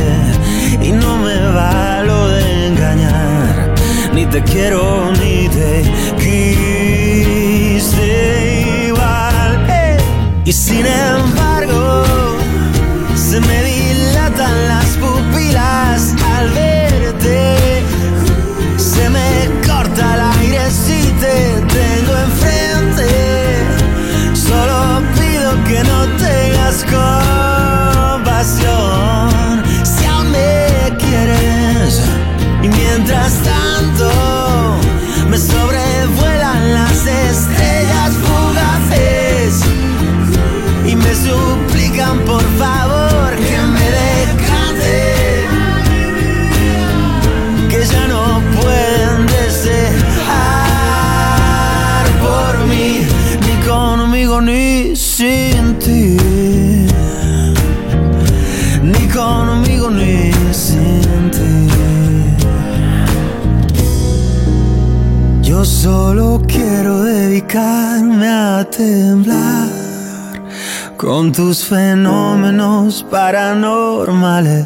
y 0.81 0.91
no 0.91 1.17
me 1.17 1.39
valo 1.51 2.29
de 2.29 2.67
engañar. 2.67 3.73
Ni 4.13 4.25
te 4.25 4.41
quiero 4.43 5.11
ni 5.13 5.49
te 5.49 5.83
quise 6.17 7.27
igual. 8.87 9.13
Y 10.45 10.51
sin 10.51 10.85
embargo, 10.85 12.03
se 13.33 13.39
me 13.39 13.63
dilatan 13.63 14.67
las 14.67 14.89
pupilas 14.97 16.13
al 16.35 16.49
verte. 16.51 17.57
Se 18.77 19.09
me 19.09 19.49
corta 19.65 20.13
el 20.13 20.21
aire 20.39 20.69
si 20.69 21.01
te 21.23 21.37
tengo 21.77 22.13
enfrente. 22.27 23.09
Solo 24.35 25.01
pido 25.15 25.51
que 25.63 25.83
no 25.83 25.99
tengas 26.17 26.83
compasión 26.83 27.42
con 71.13 71.31
tus 71.31 71.63
fenómenos 71.63 73.05
paranormales. 73.11 74.65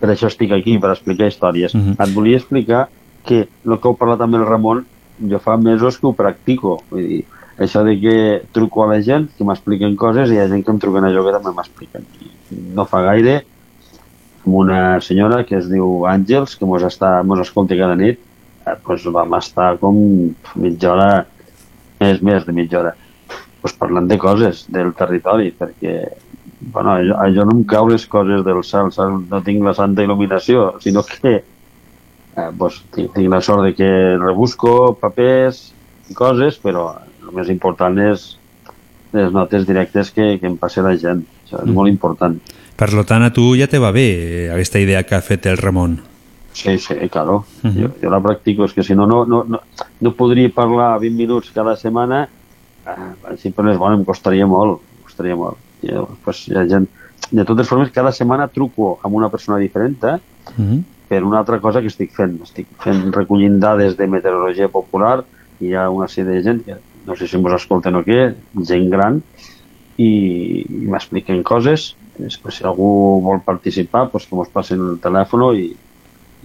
per 0.00 0.10
això 0.10 0.30
estic 0.30 0.54
aquí, 0.56 0.78
per 0.80 0.94
explicar 0.94 1.28
històries. 1.28 1.74
Mhm. 1.74 1.96
Et 2.00 2.14
volia 2.14 2.40
explicar 2.40 2.88
que 3.26 3.46
el 3.46 3.78
que 3.78 3.88
heu 3.88 3.96
parlat 3.96 4.22
amb 4.24 4.34
el 4.34 4.46
Ramon, 4.46 4.84
jo 5.28 5.38
fa 5.38 5.56
mesos 5.56 5.98
que 5.98 6.06
ho 6.06 6.14
practico. 6.16 6.80
Vull 6.90 7.06
dir, 7.06 7.24
això 7.58 7.84
de 7.84 7.98
que 8.00 8.42
truco 8.52 8.84
a 8.84 8.88
la 8.94 9.02
gent, 9.02 9.28
que 9.36 9.44
m'expliquen 9.44 9.96
coses, 9.96 10.30
i 10.30 10.34
hi 10.34 10.38
ha 10.40 10.48
gent 10.48 10.64
que 10.64 10.72
em 10.72 10.78
truquen 10.80 11.04
a 11.04 11.12
jo 11.12 11.24
que 11.26 11.34
també 11.36 11.52
m'expliquen. 11.56 12.06
No 12.74 12.86
fa 12.88 13.02
gaire, 13.02 13.42
amb 14.46 14.54
una 14.54 15.00
senyora 15.04 15.44
que 15.44 15.58
es 15.58 15.68
diu 15.68 16.06
Àngels, 16.08 16.56
que 16.56 16.64
mos, 16.64 16.82
està, 16.82 17.20
mos 17.22 17.42
escolta 17.44 17.76
cada 17.76 17.98
nit, 18.00 18.18
eh, 18.64 18.76
doncs 18.86 19.04
vam 19.12 19.36
estar 19.36 19.74
com 19.82 20.00
mitja 20.56 20.94
hora, 20.94 21.10
més, 22.00 22.22
més 22.22 22.46
de 22.46 22.56
mitja 22.56 22.80
hora, 22.80 22.94
doncs 23.60 23.76
parlant 23.76 24.08
de 24.08 24.18
coses 24.18 24.64
del 24.72 24.94
territori, 24.96 25.52
perquè 25.52 25.94
bueno, 26.60 26.96
jo, 27.02 27.16
jo 27.34 27.44
no 27.44 27.56
em 27.56 27.64
cau 27.64 27.88
les 27.88 28.06
coses 28.06 28.44
del 28.44 28.62
cel, 28.64 28.90
saps? 28.92 29.28
no 29.30 29.40
tinc 29.42 29.62
la 29.64 29.74
santa 29.74 30.02
il·luminació, 30.04 30.74
sinó 30.80 31.02
que 31.02 31.36
eh, 31.40 32.50
pues, 32.58 32.82
tinc, 32.94 33.14
tinc 33.14 33.30
la 33.32 33.40
sort 33.40 33.64
de 33.64 33.74
que 33.74 33.88
rebusco 34.20 34.94
papers 35.00 35.72
i 36.10 36.14
coses, 36.14 36.58
però 36.60 36.90
el 37.22 37.32
més 37.36 37.48
important 37.48 37.98
és 37.98 38.36
les 39.12 39.32
notes 39.32 39.66
directes 39.66 40.10
que, 40.14 40.38
que 40.38 40.46
em 40.46 40.56
passa 40.56 40.82
la 40.82 40.96
gent. 40.96 41.24
És 41.50 41.56
Mm. 41.64 41.74
molt 41.74 41.88
important. 41.90 42.36
Per 42.76 42.92
lo 42.94 43.02
tant, 43.04 43.24
a 43.26 43.32
tu 43.32 43.56
ja 43.58 43.66
te 43.66 43.78
va 43.78 43.90
bé 43.90 44.06
eh, 44.46 44.52
aquesta 44.52 44.78
idea 44.78 45.02
que 45.02 45.16
ha 45.16 45.20
fet 45.20 45.46
el 45.46 45.56
Ramon. 45.58 45.98
Sí, 46.52 46.78
sí, 46.78 46.94
claro. 47.10 47.44
Uh 47.62 47.70
-huh. 47.70 47.82
jo, 47.82 47.88
jo 48.02 48.10
la 48.10 48.20
practico, 48.20 48.64
és 48.64 48.72
que 48.72 48.82
si 48.82 48.94
no, 48.94 49.06
no, 49.06 49.24
no, 49.24 49.44
no, 49.44 49.60
no 50.00 50.12
podria 50.14 50.48
parlar 50.54 50.98
20 51.00 51.16
minuts 51.16 51.50
cada 51.50 51.76
setmana, 51.76 52.28
eh, 52.86 53.36
si 53.36 53.50
per 53.50 53.64
les 53.64 53.76
bones 53.78 53.98
em 53.98 54.04
costaria 54.04 54.46
molt, 54.46 54.80
em 54.98 55.02
costaria 55.02 55.36
molt. 55.36 55.56
Pues, 56.24 56.46
hi 56.48 56.56
ha 56.58 56.66
gent... 56.68 56.88
De 57.30 57.44
totes 57.46 57.68
formes, 57.68 57.92
cada 57.94 58.10
setmana 58.16 58.48
truco 58.48 58.94
amb 59.04 59.14
una 59.14 59.28
persona 59.30 59.58
diferent, 59.60 60.02
eh? 60.04 60.16
Uh 60.56 60.64
-huh. 60.64 60.82
per 61.10 61.24
una 61.24 61.38
altra 61.38 61.58
cosa 61.60 61.80
que 61.80 61.88
estic 61.88 62.12
fent. 62.14 62.40
Estic 62.42 62.66
fent 62.78 63.12
recollint 63.12 63.58
dades 63.60 63.96
de 63.96 64.06
meteorologia 64.06 64.68
popular 64.68 65.24
i 65.60 65.66
hi 65.66 65.74
ha 65.74 65.90
una 65.90 66.06
sèrie 66.08 66.36
de 66.36 66.42
gent 66.42 66.64
que 66.64 66.76
no 67.06 67.16
sé 67.16 67.26
si 67.26 67.38
mos 67.38 67.52
escolten 67.52 67.96
o 67.96 68.02
què, 68.06 68.34
gent 68.68 68.88
gran, 68.90 69.22
i, 70.00 70.10
i 70.64 70.86
m'expliquen 70.86 71.42
coses. 71.42 71.94
Després, 72.20 72.58
si 72.58 72.64
algú 72.64 73.20
vol 73.24 73.40
participar, 73.44 74.08
pues 74.12 74.26
que 74.26 74.36
mos 74.36 74.48
passen 74.52 74.80
el 74.80 74.98
telèfon 75.00 75.46
i, 75.56 75.70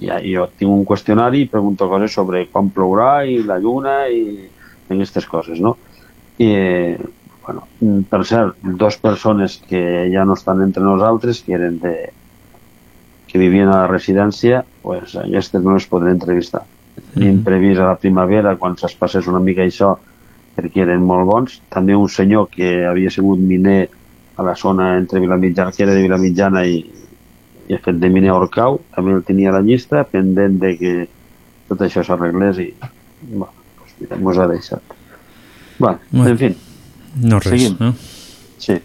i 0.02 0.34
jo 0.34 0.48
tinc 0.58 0.72
un 0.72 0.86
qüestionari 0.88 1.44
i 1.44 1.52
pregunto 1.52 1.90
coses 1.92 2.16
sobre 2.16 2.46
quan 2.52 2.72
plourà 2.76 3.26
i 3.28 3.42
la 3.44 3.60
lluna 3.60 4.08
i 4.12 4.50
aquestes 4.90 5.28
coses, 5.28 5.60
no? 5.60 5.76
I, 6.38 6.50
bueno, 7.46 7.68
per 8.10 8.26
cert, 8.26 8.58
dos 8.64 8.98
persones 8.98 9.60
que 9.70 10.10
ja 10.14 10.26
no 10.26 10.34
estan 10.34 10.64
entre 10.66 10.84
nosaltres, 10.84 11.44
que 11.46 11.54
eren 11.54 11.80
de, 11.80 11.96
que 13.28 13.40
vivien 13.40 13.70
a 13.70 13.84
la 13.84 13.88
residència, 13.92 14.64
pues, 14.82 15.16
aquestes 15.20 15.64
no 15.64 15.76
les 15.76 15.86
podré 15.92 16.14
entrevistar. 16.16 16.64
Tenim 17.14 17.42
previst 17.44 17.82
a 17.84 17.90
la 17.92 17.98
primavera, 18.00 18.56
quan 18.56 18.78
es 18.80 18.96
passés 18.96 19.28
una 19.28 19.42
mica 19.44 19.66
això, 19.66 19.94
perquè 20.56 20.86
eren 20.86 21.04
molt 21.04 21.28
bons. 21.28 21.58
També 21.70 21.96
un 21.96 22.10
senyor 22.10 22.48
que 22.54 22.86
havia 22.88 23.12
sigut 23.12 23.40
miner 23.40 23.90
a 24.40 24.44
la 24.44 24.56
zona 24.56 24.94
entre 24.98 25.20
Vilamitjana, 25.20 25.74
que 25.76 25.84
era 25.84 25.96
de 25.96 26.04
Vilamitjana 26.06 26.66
i, 26.68 26.80
i 27.68 27.76
ha 27.76 27.82
fet 27.84 28.00
de 28.00 28.10
miner 28.12 28.32
a 28.32 28.40
Orcau, 28.40 28.80
també 28.96 29.16
el 29.16 29.26
tenia 29.28 29.52
a 29.52 29.58
la 29.58 29.64
llista, 29.68 30.06
pendent 30.08 30.60
de 30.64 30.72
que 30.80 30.94
tot 31.70 31.82
això 31.82 32.04
s'arreglés 32.06 32.62
i, 32.64 32.70
bueno, 33.28 33.52
pues 33.80 33.98
mira, 34.00 34.22
mos 34.22 34.40
ha 34.40 34.48
deixat. 34.52 34.96
Bueno, 35.78 36.00
Bueno, 36.12 36.30
en 36.30 36.38
fi, 36.40 36.56
No 37.22 37.40
res, 37.40 37.50
Seguim. 37.62 37.78
no? 37.80 37.94
sí, 38.58 38.76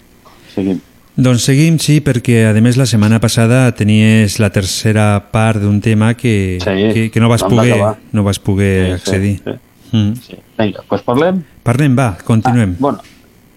seguim. 0.54 0.80
Doncs 1.20 1.42
seguim, 1.44 1.76
sí, 1.82 1.98
perquè 2.00 2.46
a 2.48 2.52
més 2.62 2.76
la 2.78 2.86
setmana 2.86 3.18
passada 3.20 3.64
tenies 3.76 4.38
la 4.40 4.48
tercera 4.54 5.08
part 5.32 5.60
d'un 5.60 5.80
tema 5.84 6.14
que, 6.14 6.58
Sí, 6.62 6.76
que, 6.94 7.10
que 7.10 7.20
no 7.20 7.28
vas 7.28 7.42
poder, 7.42 7.76
no 8.12 8.22
vas 8.24 8.38
poder 8.38 8.84
Sí, 8.84 8.88
sí, 8.88 8.94
accedir. 8.94 9.34
sí. 9.44 9.96
Mm. 9.96 10.12
Sí. 10.22 10.36
Vinga, 10.56 10.84
doncs 10.88 11.02
parlem. 11.02 11.42
Parlem, 11.66 11.96
va, 11.98 12.12
continuem. 12.24 12.76
Bueno, 12.78 13.00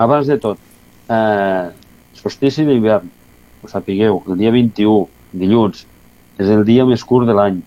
abans 0.01 0.27
de 0.27 0.37
tot, 0.41 0.57
eh, 1.07 1.69
solstici 2.17 2.65
d'hivern, 2.65 3.05
ho 3.63 3.69
sapigueu, 3.69 4.23
el 4.27 4.37
dia 4.41 4.51
21, 4.51 5.07
dilluns, 5.31 5.85
és 6.41 6.49
el 6.49 6.65
dia 6.65 6.83
més 6.89 7.05
curt 7.05 7.29
de 7.29 7.35
l'any. 7.37 7.61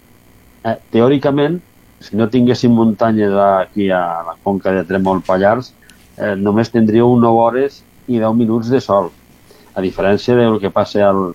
Eh, 0.66 0.74
teòricament, 0.92 1.60
si 2.02 2.16
no 2.18 2.26
tinguéssim 2.28 2.74
muntanyes 2.74 3.32
aquí 3.32 3.88
a 3.88 4.02
la 4.26 4.34
conca 4.42 4.72
de 4.74 4.82
Tremol 4.84 5.22
Pallars, 5.22 5.72
eh, 6.18 6.34
només 6.36 6.70
tindríeu 6.72 7.16
9 7.20 7.42
hores 7.42 7.82
i 8.08 8.18
10 8.18 8.34
minuts 8.36 8.70
de 8.70 8.80
sol. 8.80 9.10
A 9.74 9.82
diferència 9.84 10.36
del 10.36 10.58
que 10.60 10.70
passa 10.70 11.02
al, 11.08 11.34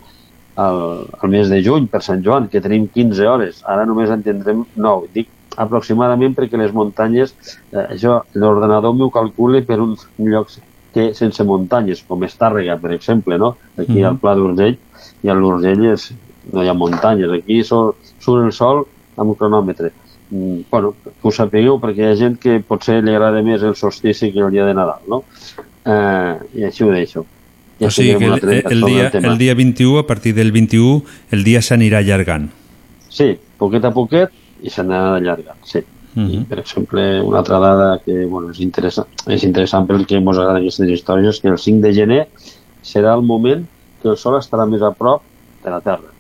al, 0.56 0.80
al 1.22 1.30
mes 1.30 1.50
de 1.50 1.62
juny, 1.64 1.88
per 1.88 2.02
Sant 2.02 2.24
Joan, 2.26 2.48
que 2.50 2.62
tenim 2.62 2.88
15 2.88 3.28
hores. 3.28 3.62
Ara 3.66 3.86
només 3.86 4.10
en 4.10 4.24
tindrem 4.24 4.66
9. 4.76 5.08
Dic 5.14 5.30
aproximadament 5.58 6.34
perquè 6.36 6.58
les 6.58 6.72
muntanyes, 6.74 7.34
eh, 7.74 7.86
això, 7.96 8.22
l'ordenador 8.34 8.94
m'ho 8.96 9.10
calcula 9.12 9.62
per 9.68 9.80
uns 9.84 10.08
llocs 10.18 10.60
que 10.94 11.14
sense 11.16 11.44
muntanyes, 11.48 12.04
com 12.08 12.24
Estàrrega, 12.24 12.78
per 12.80 12.92
exemple, 12.92 13.38
no? 13.38 13.56
Aquí 13.78 14.00
Mhm. 14.00 14.06
al 14.06 14.18
Pla 14.18 14.36
d'Urgell, 14.36 14.78
i 15.24 15.30
a 15.30 15.34
l'Urgell 15.34 15.86
és, 15.94 16.12
no 16.52 16.64
hi 16.64 16.68
ha 16.68 16.74
muntanyes, 16.74 17.32
aquí 17.32 17.64
sol, 17.64 17.94
surt 18.20 18.46
el 18.46 18.52
sol 18.52 18.86
amb 19.18 19.30
un 19.30 19.36
cronòmetre. 19.36 19.92
Bueno, 20.32 20.94
que 21.04 21.28
ho 21.28 21.32
sapigueu 21.36 21.76
perquè 21.84 22.06
hi 22.06 22.10
ha 22.14 22.18
gent 22.20 22.38
que 22.40 22.62
potser 22.64 23.02
li 23.04 23.12
agrada 23.12 23.42
més 23.44 23.64
el 23.68 23.76
solstici 23.76 24.32
que 24.32 24.40
el 24.40 24.52
dia 24.54 24.66
de 24.66 24.74
Nadal, 24.78 25.04
no? 25.12 25.24
Eh, 25.84 26.62
I 26.62 26.68
així 26.70 26.86
ho 26.88 26.92
deixo. 26.94 27.26
o 27.82 27.90
sigui 27.90 28.16
que 28.16 28.26
el, 28.30 28.62
el, 28.72 28.84
dia, 28.86 29.10
tema. 29.12 29.32
el 29.34 29.38
dia 29.38 29.56
21, 29.56 30.00
a 30.00 30.08
partir 30.08 30.36
del 30.36 30.52
21, 30.52 31.02
el 31.32 31.44
dia 31.44 31.62
s'anirà 31.66 32.00
allargant. 32.00 32.48
Sí, 33.10 33.34
poquet 33.58 33.84
a 33.84 33.92
poquet 33.92 34.32
i 34.62 34.72
s'anà 34.72 35.18
allargant, 35.18 35.60
sí. 35.66 35.82
Mhm. 36.14 36.46
Per 36.46 36.60
exemple, 36.60 37.22
una 37.24 37.40
altra 37.40 37.60
dada 37.60 38.00
que 38.06 38.26
bueno, 38.26 38.52
és, 38.52 38.60
interessant, 38.60 39.08
és 39.28 39.44
interessant 39.44 39.88
pel 39.88 40.06
que 40.06 40.20
ens 40.20 40.38
agraden 40.38 40.62
aquestes 40.62 40.90
històries, 40.90 41.40
que 41.40 41.50
el 41.50 41.58
5 41.58 41.82
de 41.82 41.94
gener 41.94 42.22
serà 42.84 43.16
el 43.16 43.24
moment 43.24 43.66
que 44.02 44.10
el 44.10 44.18
Sol 44.18 44.38
estarà 44.40 44.68
més 44.68 44.82
a 44.82 44.92
prop 44.92 45.24
de 45.64 45.72
la 45.72 45.80
Terra. 45.82 46.12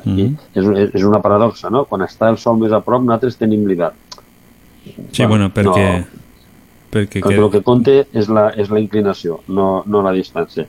Aquí 0.00 0.24
Mhm. 0.24 0.36
és, 0.54 0.90
és 0.94 1.04
una 1.04 1.20
paradoxa, 1.22 1.70
no? 1.70 1.84
Quan 1.84 2.00
està 2.02 2.28
el 2.30 2.38
Sol 2.38 2.58
més 2.58 2.72
a 2.72 2.80
prop, 2.80 3.02
nosaltres 3.02 3.36
tenim 3.36 3.66
l'hivern. 3.66 3.94
Sí, 5.12 5.24
bueno, 5.26 5.50
perquè... 5.54 5.98
no. 6.00 6.06
perquè 6.92 7.20
Perquè 7.22 7.38
el 7.38 7.50
que 7.50 7.62
compta 7.62 7.90
és 8.12 8.28
la, 8.28 8.48
és 8.56 8.68
la 8.70 8.80
inclinació, 8.80 9.40
no, 9.48 9.82
no 9.86 10.02
la 10.02 10.12
distància. 10.12 10.66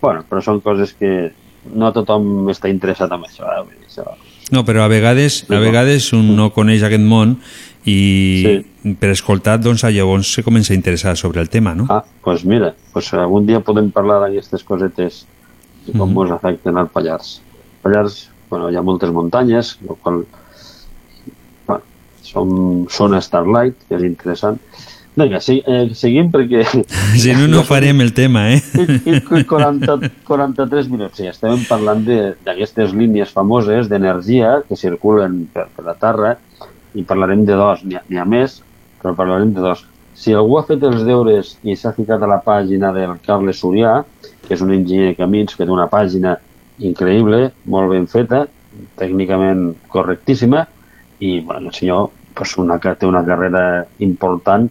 Bueno, 0.00 0.24
però 0.28 0.42
són 0.42 0.60
coses 0.60 0.92
que 0.94 1.32
no 1.74 1.92
tothom 1.92 2.48
està 2.50 2.68
interessat 2.68 3.10
en 3.12 3.22
això. 3.22 3.44
Eh? 3.46 3.64
Això 3.88 4.04
No, 4.52 4.64
però 4.66 4.82
a 4.84 4.88
vegades, 4.88 5.46
a 5.48 5.58
vegades 5.58 6.12
un 6.12 6.34
no 6.36 6.50
coneix 6.52 6.82
aquest 6.82 7.00
món 7.00 7.38
i 7.86 8.62
per 9.00 9.10
escoltar, 9.10 9.58
doncs, 9.62 9.84
llavors 9.84 10.28
se 10.34 10.42
comença 10.42 10.74
a 10.74 10.76
interessar 10.76 11.16
sobre 11.16 11.40
el 11.40 11.48
tema, 11.48 11.74
no? 11.74 11.86
Ah, 11.88 12.04
doncs 12.24 12.44
mira, 12.44 12.74
pues 12.92 13.12
algun 13.14 13.46
dia 13.46 13.60
podem 13.60 13.90
parlar 13.90 14.20
d'aquestes 14.20 14.62
cosetes 14.62 15.24
i 15.86 15.92
com 15.92 16.08
Mhm. 16.08 16.12
mos 16.14 16.30
afecten 16.30 16.76
al 16.76 16.88
Pallars. 16.88 17.40
Pallars, 17.82 18.28
bueno, 18.52 18.68
hi 18.68 18.76
ha 18.76 18.82
moltes 18.84 19.08
muntanyes, 19.16 19.78
el 19.88 19.96
qual, 20.04 20.22
bueno, 21.66 21.82
som, 22.22 22.50
són 22.92 23.16
Starlight, 23.24 23.86
que 23.88 23.96
és 23.96 24.04
interessant. 24.04 24.58
Vinga, 25.16 25.40
sí, 25.44 25.58
eh, 25.68 25.86
seguim 25.96 26.28
perquè... 26.32 26.62
Si 27.22 27.32
no, 27.36 27.46
no 27.48 27.62
farem 27.68 28.00
el 28.04 28.12
tema, 28.16 28.46
eh? 28.52 28.60
I, 28.80 29.18
i 29.40 29.44
40, 29.48 29.96
43 30.28 30.88
minuts. 30.92 31.16
Sí, 31.20 31.26
estem 31.28 31.64
parlant 31.68 32.04
de- 32.06 32.34
d'aquestes 32.44 32.92
línies 32.96 33.32
famoses 33.32 33.88
d'energia 33.92 34.58
que 34.68 34.76
circulen 34.80 35.42
per, 35.52 35.66
per 35.76 35.84
la 35.88 35.96
Terra 36.00 36.34
i 36.96 37.04
parlarem 37.08 37.44
de 37.48 37.56
dos, 37.56 37.84
n'hi 37.88 37.96
ha, 38.00 38.04
ha 38.20 38.28
més, 38.28 38.58
però 39.02 39.12
parlarem 39.16 39.52
de 39.56 39.64
dos. 39.64 39.84
Si 40.16 40.32
algú 40.36 40.58
ha 40.60 40.64
fet 40.68 40.84
els 40.84 41.04
deures 41.08 41.54
i 41.64 41.72
s'ha 41.76 41.92
ficat 41.96 42.20
a 42.24 42.28
la 42.28 42.40
pàgina 42.44 42.92
del 42.92 43.16
Carles 43.24 43.60
Surià, 43.64 43.98
que 44.46 44.52
és 44.56 44.60
un 44.64 44.72
enginyer 44.76 45.12
de 45.14 45.18
camins 45.20 45.56
que 45.56 45.64
té 45.64 45.72
una 45.72 45.88
pàgina 45.92 46.36
increïble, 46.88 47.50
molt 47.72 47.92
ben 47.92 48.08
feta, 48.10 48.46
tècnicament 48.98 49.72
correctíssima, 49.92 50.66
i 51.22 51.38
bueno, 51.40 51.70
el 51.70 51.76
senyor 51.76 52.10
pues, 52.34 52.56
una, 52.58 52.78
té 52.80 53.06
una 53.06 53.24
carrera 53.24 53.84
important 54.02 54.68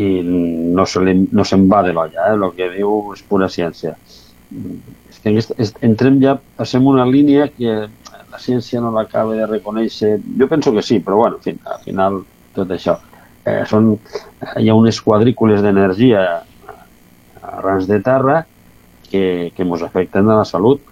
i 0.00 0.10
no 0.24 0.86
se 0.88 1.02
li, 1.04 1.14
no 1.32 1.44
se'n 1.44 1.66
va 1.70 1.82
de 1.84 1.92
l'olla, 1.92 2.30
eh? 2.30 2.36
el 2.36 2.46
que 2.56 2.70
diu 2.72 3.12
és 3.14 3.22
pura 3.28 3.50
ciència. 3.52 3.96
És 5.10 5.18
que 5.20 5.34
entrem 5.86 6.20
ja, 6.22 6.38
passem 6.56 6.86
una 6.88 7.04
línia 7.06 7.50
que 7.52 7.74
la 8.30 8.40
ciència 8.40 8.80
no 8.80 8.92
l'acaba 8.94 9.36
de 9.36 9.46
reconèixer. 9.50 10.16
Jo 10.38 10.48
penso 10.48 10.72
que 10.72 10.84
sí, 10.86 11.00
però 11.04 11.20
bueno, 11.20 11.40
en 11.40 11.44
fi, 11.44 11.56
al 11.66 11.82
final 11.84 12.22
tot 12.56 12.72
això. 12.72 12.96
Eh, 13.44 13.64
són, 13.68 13.92
hi 14.60 14.70
ha 14.70 14.78
unes 14.78 15.00
quadrícules 15.04 15.62
d'energia 15.64 16.22
arrans 17.42 17.88
de 17.88 18.00
terra 18.04 18.44
que, 19.10 19.50
que 19.56 19.66
ens 19.66 19.84
afecten 19.84 20.28
a 20.30 20.40
la 20.40 20.48
salut. 20.48 20.82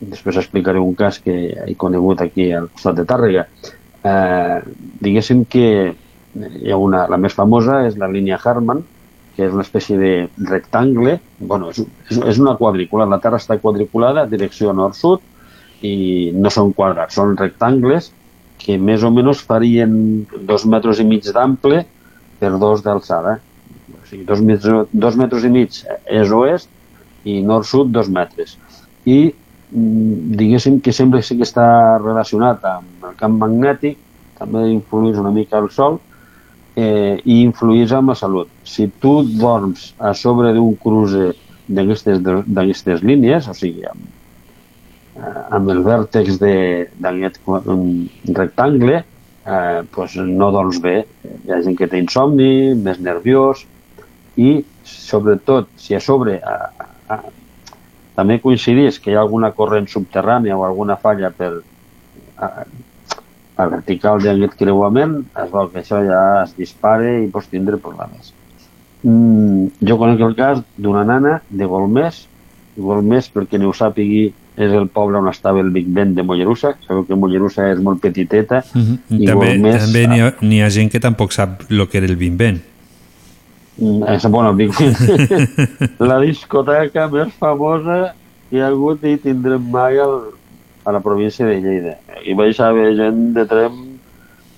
Després 0.00 0.40
explicaré 0.40 0.80
un 0.82 0.94
cas 0.98 1.20
que 1.22 1.34
he 1.66 1.74
conegut 1.78 2.22
aquí 2.24 2.50
al 2.52 2.68
costat 2.72 2.98
de 2.98 3.04
Tàrrega. 3.08 3.46
Eh, 4.04 4.58
diguéssim 5.04 5.44
que 5.48 5.68
hi 6.34 6.72
ha 6.72 6.80
una, 6.80 7.04
la 7.08 7.20
més 7.20 7.36
famosa 7.36 7.84
és 7.88 7.96
la 8.00 8.10
línia 8.10 8.40
Harman, 8.42 8.82
que 9.36 9.46
és 9.46 9.54
una 9.54 9.64
espècie 9.66 9.98
de 9.98 10.12
rectangle, 10.50 11.18
bueno, 11.38 11.70
és, 11.70 11.80
és, 12.10 12.18
és 12.34 12.42
una 12.42 12.56
quadrícula, 12.58 13.06
la 13.10 13.20
Terra 13.22 13.40
està 13.42 13.56
quadriculada, 13.62 14.26
direcció 14.30 14.74
nord-sud, 14.74 15.22
i 15.84 16.32
no 16.34 16.50
són 16.52 16.72
quadrats, 16.76 17.16
són 17.18 17.34
rectangles 17.36 18.10
que 18.62 18.78
més 18.80 19.02
o 19.04 19.10
menys 19.12 19.42
farien 19.44 19.96
dos 20.48 20.64
metres 20.70 21.00
i 21.02 21.06
mig 21.08 21.26
d'ample 21.34 21.82
per 22.40 22.52
dos 22.62 22.84
d'alçada. 22.84 23.38
O 23.92 24.04
sigui, 24.08 24.24
dos, 24.28 24.40
metres, 24.40 24.88
dos 24.92 25.18
metres 25.20 25.44
i 25.44 25.50
mig 25.52 25.80
és-oest 26.20 26.70
i 27.28 27.40
nord-sud 27.44 27.90
dos 27.92 28.08
metres. 28.12 28.56
I 29.04 29.34
diguéssim 29.70 30.80
que 30.80 30.92
sembla 30.92 31.22
sí 31.22 31.36
que 31.38 31.46
està 31.46 31.66
relacionat 31.98 32.64
amb 32.68 33.06
el 33.08 33.14
camp 33.20 33.38
magnètic, 33.40 33.98
també 34.38 34.66
influeix 34.70 35.18
una 35.20 35.32
mica 35.34 35.60
el 35.62 35.70
sol, 35.74 36.00
eh, 36.76 37.20
i 37.24 37.40
influís 37.42 37.92
amb 37.94 38.12
la 38.12 38.18
salut. 38.18 38.50
Si 38.64 38.88
tu 39.00 39.22
dorms 39.24 39.92
a 39.98 40.14
sobre 40.14 40.52
d'un 40.54 40.74
cruce 40.80 41.32
d'aquestes 41.68 43.02
línies, 43.02 43.48
o 43.48 43.54
sigui, 43.54 43.84
amb, 43.88 44.06
eh, 45.16 45.42
amb 45.58 45.70
el 45.70 45.82
vèrtex 45.86 46.38
d'aquest 46.40 47.40
rectangle, 48.40 49.04
eh, 49.46 49.82
pues 49.94 50.16
no 50.16 50.50
dorms 50.50 50.80
bé. 50.80 51.04
Hi 51.44 51.52
ha 51.52 51.62
gent 51.62 51.78
que 51.78 51.88
té 51.88 51.98
insomni, 51.98 52.74
més 52.74 53.00
nerviós, 53.00 53.64
i 54.36 54.64
sobretot, 54.84 55.68
si 55.76 55.94
a 55.94 56.00
sobre 56.00 56.40
a, 56.42 56.54
a, 57.08 57.20
també 58.14 58.40
coincidís 58.40 59.00
que 59.02 59.12
hi 59.12 59.16
ha 59.18 59.22
alguna 59.24 59.52
corrent 59.52 59.88
subterrània 59.90 60.56
o 60.56 60.64
alguna 60.64 60.96
falla 60.96 61.30
per, 61.34 61.52
a, 62.38 62.50
la 63.58 63.66
vertical 63.70 64.22
d'aquest 64.22 64.56
creuament 64.58 65.18
es 65.42 65.50
veu 65.52 65.68
que 65.72 65.82
això 65.82 66.00
ja 66.06 66.22
es 66.44 66.54
dispare 66.58 67.20
i 67.22 67.28
pots 67.30 67.50
tindre 67.52 67.78
problemes. 67.82 68.32
Mm, 69.04 69.84
jo 69.84 69.98
conec 70.00 70.22
el 70.24 70.34
cas 70.38 70.62
d'una 70.80 71.04
nana 71.04 71.40
de 71.50 71.68
Golmés, 71.68 72.24
Golmés, 72.76 73.28
perquè 73.30 73.60
no 73.60 73.70
ho 73.70 73.76
sàpigui, 73.76 74.32
és 74.54 74.70
el 74.70 74.86
poble 74.94 75.18
on 75.18 75.28
estava 75.30 75.60
el 75.62 75.70
Big 75.74 75.86
Ben 75.90 76.14
de 76.14 76.22
Mollerussa. 76.22 76.74
Sabeu 76.86 77.04
que 77.06 77.18
Mollerussa 77.18 77.68
és 77.72 77.80
molt 77.82 78.00
petiteta. 78.02 78.62
Uh 78.74 78.80
-huh. 78.80 78.98
i 79.18 79.26
també 79.26 79.50
Golmés, 79.52 79.84
també 79.84 80.06
n'hi 80.06 80.60
ha, 80.60 80.66
ha 80.66 80.70
gent 80.70 80.90
que 80.90 81.00
tampoc 81.00 81.32
sap 81.32 81.62
el 81.70 81.88
que 81.88 81.98
era 81.98 82.06
el 82.06 82.16
Big 82.16 82.32
Ben. 82.32 82.62
Mm, 83.76 84.04
És, 84.06 84.26
Big 84.54 84.70
Ben. 84.78 85.48
la 86.10 86.20
discoteca 86.22 87.08
més 87.10 87.32
famosa 87.40 88.14
que 88.48 88.58
hi 88.58 88.62
ha 88.62 88.68
hagut 88.70 89.02
i 89.02 89.16
tindrem 89.18 89.64
mai 89.72 89.98
al, 89.98 90.30
a 90.84 90.92
la 90.94 91.00
província 91.00 91.46
de 91.46 91.56
Lleida. 91.60 91.96
I 92.22 92.36
vaig 92.38 92.60
haver 92.62 92.92
gent 93.00 93.32
de 93.34 93.44
Trem 93.50 93.80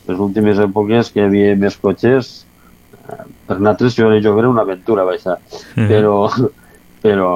les 0.07 0.21
últimes 0.23 0.59
èpoques 0.63 1.11
que 1.15 1.23
hi 1.23 1.25
havia 1.27 1.57
més 1.59 1.79
cotxes 1.83 2.29
eh, 3.09 3.25
per 3.49 3.57
nosaltres 3.59 3.97
jo 3.97 4.11
era 4.11 4.21
jove 4.23 4.45
era 4.45 4.53
una 4.53 4.63
aventura 4.67 5.05
baixar 5.09 5.39
Mhm. 5.75 5.89
però 5.89 6.15
però 7.07 7.31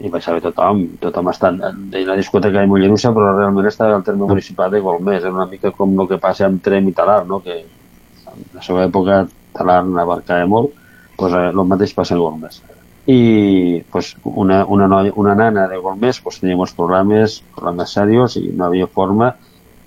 hi 0.00 0.10
baixava 0.12 0.40
tothom 0.40 0.82
tothom 1.02 1.30
està 1.32 1.50
en 1.52 1.86
la 2.06 2.16
discoteca 2.18 2.60
de 2.60 2.66
Mollerussa 2.70 3.12
però 3.14 3.34
realment 3.36 3.66
estava 3.66 3.94
al 3.96 4.04
terme 4.06 4.26
municipal 4.26 4.70
de 4.70 4.80
Golmés 4.80 5.22
era 5.22 5.32
una 5.34 5.46
mica 5.46 5.70
com 5.70 5.94
el 6.00 6.08
que 6.08 6.18
passa 6.18 6.46
amb 6.46 6.62
Trem 6.62 6.88
i 6.88 6.92
Talar 6.92 7.24
no? 7.26 7.40
que 7.42 7.60
en 7.60 8.44
la 8.54 8.62
seva 8.62 8.84
època 8.86 9.26
Talar 9.56 9.82
abarcava 10.02 10.46
molt 10.46 10.74
pues, 11.16 11.32
el 11.34 11.62
mateix 11.64 11.94
passa 11.94 12.14
en 12.14 12.20
Golmés 12.20 12.62
i 13.06 13.82
pues, 13.92 14.16
una, 14.24 14.64
una, 14.66 14.88
noia, 14.90 15.12
una 15.14 15.34
nana 15.38 15.68
de 15.70 15.76
Golmés 15.78 16.18
pues, 16.20 16.40
tenia 16.40 16.56
molts 16.58 16.72
problemes, 16.74 17.40
problemes 17.54 17.92
serios 17.94 18.36
i 18.40 18.48
no 18.50 18.66
havia 18.66 18.86
forma 18.90 19.32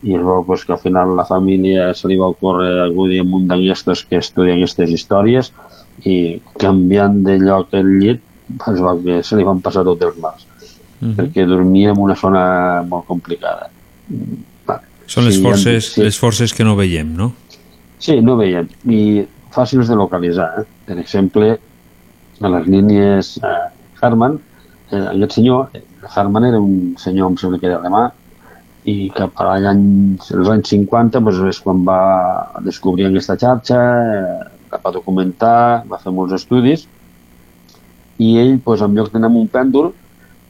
i 0.03 0.15
veu 0.15 0.45
pues, 0.47 0.64
que 0.64 0.72
al 0.72 0.80
final 0.80 1.15
la 1.18 1.26
família 1.27 1.89
se 1.93 2.07
li 2.07 2.15
va 2.18 2.30
ocórrer 2.31 2.85
acudir 2.85 3.19
a 3.19 3.27
un 3.27 3.47
d'aquestos 3.49 4.06
que 4.07 4.22
estudia 4.23 4.56
aquestes 4.56 4.89
històries 4.95 5.51
i 6.07 6.39
canviant 6.57 7.18
de 7.26 7.35
lloc 7.41 7.73
el 7.76 7.89
llit 7.99 8.22
es 8.72 8.80
veu 8.80 9.01
que 9.03 9.19
se 9.23 9.35
li 9.35 9.43
van 9.43 9.60
passar 9.61 9.84
tots 9.84 10.06
els 10.11 10.18
mals 10.23 10.45
Mhm. 10.99 11.14
perquè 11.15 11.45
dormia 11.47 11.91
en 11.93 11.99
una 12.03 12.15
zona 12.15 12.84
molt 12.84 13.06
complicada 13.07 13.69
Són 15.10 15.26
les 15.26 15.35
Sí, 15.38 15.41
forces, 15.41 15.85
sí. 15.93 16.01
les 16.03 16.18
forces 16.19 16.53
que 16.53 16.64
no 16.64 16.76
veiem, 16.76 17.15
no? 17.18 17.31
Sí, 17.97 18.19
no 18.22 18.35
veiem. 18.38 18.68
I 18.85 19.23
fàcils 19.51 19.88
de 19.89 19.95
localitzar. 19.97 20.61
Eh? 20.61 20.65
Per 20.89 20.97
exemple, 20.97 21.51
a 22.41 22.49
les 22.49 22.67
línies 22.73 23.35
eh, 23.45 23.65
Harman, 24.01 24.39
eh, 24.89 25.03
aquest 25.11 25.35
senyor, 25.37 25.75
Harman 26.15 26.47
era 26.47 26.61
un 26.65 26.95
senyor, 26.97 27.29
em 27.29 27.35
sembla 27.37 27.59
que 27.61 27.69
era 27.69 27.77
alemà, 27.77 28.07
i 28.89 29.11
cap 29.13 29.37
a 29.37 29.51
l'any, 29.51 29.83
els 30.33 30.49
anys 30.49 30.71
50 30.73 31.21
doncs, 31.21 31.43
és 31.51 31.59
quan 31.61 31.83
va 31.85 31.99
descobrir 32.65 33.05
aquesta 33.05 33.37
xarxa, 33.37 33.77
eh, 34.15 34.79
va 34.81 34.95
documentar, 34.95 35.83
va 35.93 36.01
fer 36.01 36.15
molts 36.15 36.33
estudis, 36.39 36.87
i 38.17 38.33
ell, 38.41 38.57
doncs, 38.57 38.87
en 38.87 38.97
lloc 38.97 39.13
d'anar 39.13 39.29
amb 39.29 39.43
un 39.43 39.53
pèndol, 39.59 39.93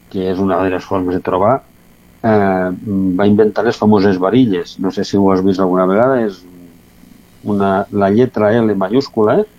que 0.09 0.23
és 0.31 0.39
una 0.39 0.63
de 0.63 0.71
les 0.77 0.87
formes 0.87 1.19
de 1.19 1.23
trobar, 1.27 1.57
eh, 2.23 2.71
va 3.19 3.27
inventar 3.27 3.67
les 3.67 3.83
famoses 3.83 4.23
varilles. 4.23 4.77
No 4.79 4.95
sé 4.95 5.03
si 5.03 5.19
ho 5.19 5.27
has 5.35 5.43
vist 5.43 5.59
alguna 5.59 5.91
vegada, 5.91 6.23
és 6.23 6.39
una, 7.43 7.81
la 7.91 8.15
lletra 8.15 8.55
L 8.55 8.79
mayúscula, 8.87 9.41
eh? 9.43 9.58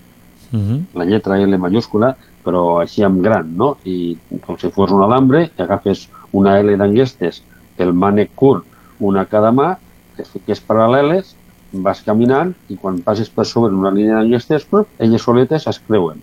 Uh 0.53 0.59
-huh. 0.59 0.85
la 0.95 1.05
lletra 1.05 1.39
L 1.39 1.59
mayúscula, 1.59 2.17
però 2.45 2.81
així 2.81 3.03
amb 3.05 3.23
gran, 3.23 3.57
no? 3.57 3.77
I 3.85 4.17
com 4.47 4.59
si 4.59 4.71
fos 4.71 4.91
un 4.91 5.03
alambre, 5.03 5.51
que 5.57 5.63
agafes 5.63 6.09
una 6.33 6.59
L 6.61 6.77
d'enguestes, 6.77 7.43
el 7.79 7.93
mànec 7.93 8.31
curt, 8.35 8.65
una 8.99 9.23
a 9.23 9.27
cada 9.27 9.53
mà, 9.53 9.77
les 10.19 10.29
fiques 10.29 10.61
paral·leles, 10.67 11.35
vas 11.73 12.03
caminant 12.03 12.55
i 12.69 12.77
quan 12.77 13.01
passes 13.01 13.31
per 13.31 13.47
sobre 13.47 13.75
una 13.75 13.91
línia 13.91 14.19
d'enguestes, 14.19 14.65
pues, 14.65 14.87
elles 14.99 15.23
soletes 15.23 15.67
es 15.67 15.81
creuen 15.87 16.21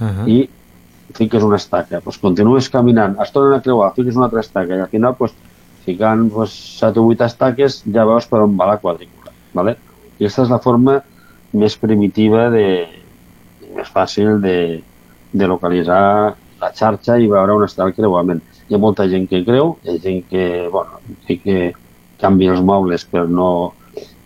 Uh 0.00 0.06
-huh. 0.06 0.28
i 0.28 0.48
fiques 1.12 1.42
una 1.42 1.56
estaca. 1.56 2.00
Pues 2.00 2.16
continues 2.18 2.70
caminant, 2.70 3.20
es 3.20 3.32
tornen 3.32 3.58
a 3.58 3.60
creuar, 3.60 3.92
fiques 3.94 4.16
una 4.16 4.24
altra 4.24 4.40
estaca 4.40 4.76
i 4.76 4.80
al 4.80 4.88
final, 4.88 5.14
pues, 5.14 5.32
ficant 5.84 6.32
pues, 6.32 6.50
7 6.78 6.98
o 7.00 7.06
8 7.06 7.24
estaques, 7.24 7.84
ja 7.92 8.04
veus 8.04 8.26
per 8.26 8.40
on 8.40 8.56
va 8.58 8.66
la 8.66 8.78
quadrícula. 8.78 9.32
¿vale? 9.52 9.76
I 10.18 10.24
aquesta 10.24 10.42
és 10.42 10.50
la 10.52 10.60
forma 10.62 11.00
més 11.52 11.76
primitiva 11.76 12.48
de, 12.50 12.86
més 13.80 13.90
fàcil 13.90 14.38
de, 14.44 14.56
de 15.32 15.50
localitzar 15.50 16.36
la 16.60 16.70
xarxa 16.76 17.16
i 17.18 17.28
veure 17.30 17.56
on 17.56 17.66
està 17.66 17.86
el 17.86 17.94
creuament. 17.96 18.42
Hi 18.68 18.76
ha 18.76 18.82
molta 18.82 19.08
gent 19.10 19.26
que 19.30 19.42
creu, 19.46 19.76
hi 19.82 19.94
ha 19.94 20.02
gent 20.02 20.22
que, 20.30 20.44
bueno, 20.72 21.00
sí 21.26 21.40
que 21.42 21.72
canvia 22.20 22.52
els 22.54 22.62
mobles 22.62 23.06
per 23.08 23.24
no, 23.28 23.72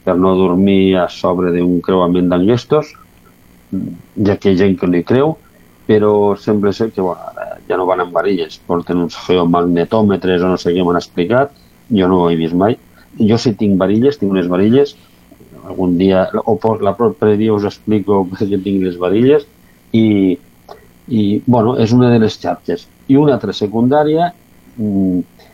per 0.04 0.16
no 0.18 0.34
dormir 0.36 0.96
a 0.98 1.08
sobre 1.08 1.54
d'un 1.54 1.78
creuament 1.84 2.28
d'enguestos, 2.32 2.92
ja 4.26 4.36
que 4.36 4.50
hi 4.50 4.56
ha 4.56 4.62
gent 4.64 4.78
que 4.80 4.90
no 4.90 4.98
hi 4.98 5.06
creu, 5.06 5.36
però 5.86 6.34
sembla 6.40 6.72
ser 6.72 6.90
que 6.92 7.04
bueno, 7.04 7.20
ara 7.30 7.58
ja 7.68 7.78
no 7.78 7.86
van 7.88 8.02
amb 8.04 8.14
varilles, 8.16 8.58
porten 8.66 9.04
uns 9.04 9.16
geomagnetòmetres 9.26 10.42
o 10.42 10.52
no 10.52 10.60
sé 10.60 10.74
què 10.74 10.84
m'han 10.84 11.00
explicat, 11.00 11.54
jo 11.92 12.08
no 12.10 12.22
ho 12.22 12.30
he 12.30 12.38
vist 12.40 12.56
mai. 12.56 12.76
Jo 13.14 13.38
sí 13.38 13.54
tinc 13.54 13.78
varilles, 13.78 14.18
tinc 14.18 14.32
unes 14.32 14.48
varilles, 14.50 14.96
algun 15.66 15.96
dia, 15.98 16.28
o 16.44 16.56
por 16.58 16.82
la 16.82 16.94
propera 16.96 17.36
dia 17.36 17.54
us 17.54 17.64
explico 17.64 18.24
per 18.30 18.48
què 18.48 18.58
tinc 18.62 18.84
les 18.84 18.98
varilles, 19.00 19.46
i, 19.94 20.36
i 21.08 21.22
bueno, 21.46 21.76
és 21.80 21.94
una 21.96 22.10
de 22.12 22.20
les 22.22 22.36
xarxes. 22.40 22.86
I 23.08 23.18
una 23.20 23.36
altra 23.36 23.54
secundària, 23.56 24.30
mm, 24.76 25.48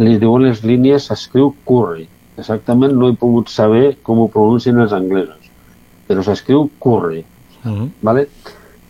li 0.00 0.16
diuen 0.22 0.46
les 0.46 0.62
línies, 0.64 1.08
s'escriu 1.08 1.52
Curry. 1.68 2.06
Exactament 2.40 2.94
no 2.96 3.10
he 3.10 3.18
pogut 3.18 3.50
saber 3.52 3.96
com 4.06 4.22
ho 4.22 4.30
pronuncien 4.32 4.80
els 4.80 4.94
anglesos, 4.96 5.50
però 6.08 6.24
s'escriu 6.24 6.70
Curry. 6.80 7.24
Uh 7.64 7.70
-huh. 7.70 7.90
¿vale? 8.00 8.28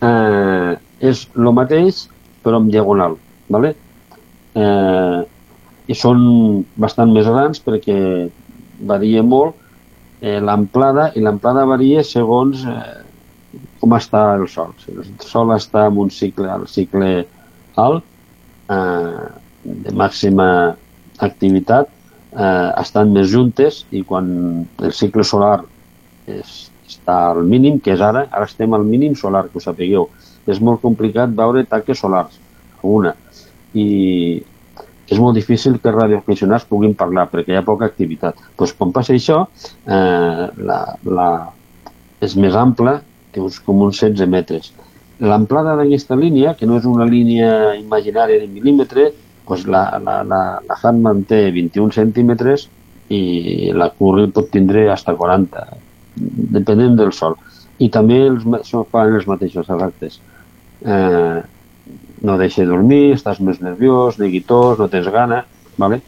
Eh, 0.01 0.77
és 1.01 1.29
el 1.37 1.53
mateix, 1.53 2.09
però 2.45 2.57
amb 2.57 2.71
diagonal. 2.71 3.17
¿vale? 3.49 3.75
Eh, 4.55 5.21
I 5.87 5.95
són 5.95 6.65
bastant 6.77 7.11
més 7.13 7.27
grans 7.27 7.61
perquè 7.65 8.31
varia 8.81 9.23
molt 9.23 9.55
eh, 10.21 10.39
l'amplada, 10.41 11.11
i 11.17 11.23
l'amplada 11.25 11.65
varia 11.69 12.05
segons 12.07 12.65
eh, 12.69 12.81
com 13.81 13.97
està 13.97 14.25
el 14.37 14.47
sol. 14.53 14.75
Si 14.83 14.95
el 14.95 15.07
sol 15.25 15.53
està 15.57 15.87
en 15.91 16.01
un 16.05 16.11
cicle, 16.15 16.51
el 16.53 16.67
cicle 16.71 17.11
alt, 17.81 18.05
eh, 18.71 19.29
de 19.65 19.95
màxima 19.97 20.49
activitat, 21.21 21.91
eh, 22.33 22.71
estan 22.81 23.13
més 23.13 23.31
juntes 23.33 23.85
i 23.91 24.05
quan 24.07 24.31
el 24.81 24.93
cicle 24.97 25.25
solar 25.27 25.59
és, 26.27 26.71
està 26.89 27.17
al 27.33 27.43
mínim, 27.47 27.81
que 27.81 27.95
és 27.95 28.05
ara, 28.05 28.27
ara 28.31 28.49
estem 28.49 28.75
al 28.75 28.85
mínim 28.87 29.17
solar, 29.17 29.49
que 29.49 29.59
ho 29.59 29.65
sapigueu. 29.65 30.09
És 30.51 30.61
molt 30.61 30.81
complicat 30.83 31.33
veure 31.37 31.67
taques 31.69 32.01
solars, 32.01 32.39
una. 32.83 33.15
I 33.77 33.87
és 35.11 35.19
molt 35.19 35.35
difícil 35.35 35.79
que 35.83 35.91
els 35.91 35.99
radioaficionats 35.99 36.69
puguin 36.71 36.95
parlar 36.99 37.27
perquè 37.31 37.55
hi 37.55 37.59
ha 37.59 37.67
poca 37.67 37.89
activitat. 37.91 38.39
Pues, 38.57 38.75
quan 38.79 38.93
passa 38.95 39.17
això, 39.17 39.43
eh, 39.87 40.45
la, 40.71 40.79
la, 41.19 41.31
és 42.23 42.37
més 42.39 42.55
ampla, 42.55 43.01
té 43.35 43.43
uns, 43.43 43.59
com 43.65 43.83
uns 43.87 43.99
16 43.99 44.31
metres. 44.31 44.71
L'amplada 45.21 45.75
d'aquesta 45.77 46.17
línia, 46.17 46.55
que 46.57 46.69
no 46.69 46.79
és 46.79 46.87
una 46.89 47.09
línia 47.09 47.75
imaginària 47.77 48.41
de 48.41 48.49
mil·límetre, 48.49 49.11
pues 49.51 49.67
la, 49.67 49.83
la, 49.99 50.21
la, 50.23 50.41
la 50.63 50.77
Hartmann 50.79 51.25
té 51.29 51.49
21 51.51 51.91
centímetres 51.93 52.69
i 53.11 53.73
la 53.75 53.91
Curry 53.97 54.29
pot 54.31 54.47
tindre 54.55 54.87
hasta 54.93 55.17
40, 55.19 55.65
depenent 56.55 56.95
del 57.01 57.11
sol. 57.17 57.35
I 57.83 57.89
també 57.91 58.21
els, 58.29 58.47
fan 58.93 59.17
els 59.17 59.27
mateixos 59.27 59.69
efectes. 59.75 60.21
Eh, 60.87 61.41
no 62.23 62.37
deixa 62.39 62.65
dormir, 62.69 63.13
estàs 63.17 63.41
més 63.41 63.61
nerviós, 63.65 64.19
neguitós, 64.21 64.79
no 64.79 64.89
tens 64.93 65.09
gana, 65.13 65.45
¿vale? 65.79 66.01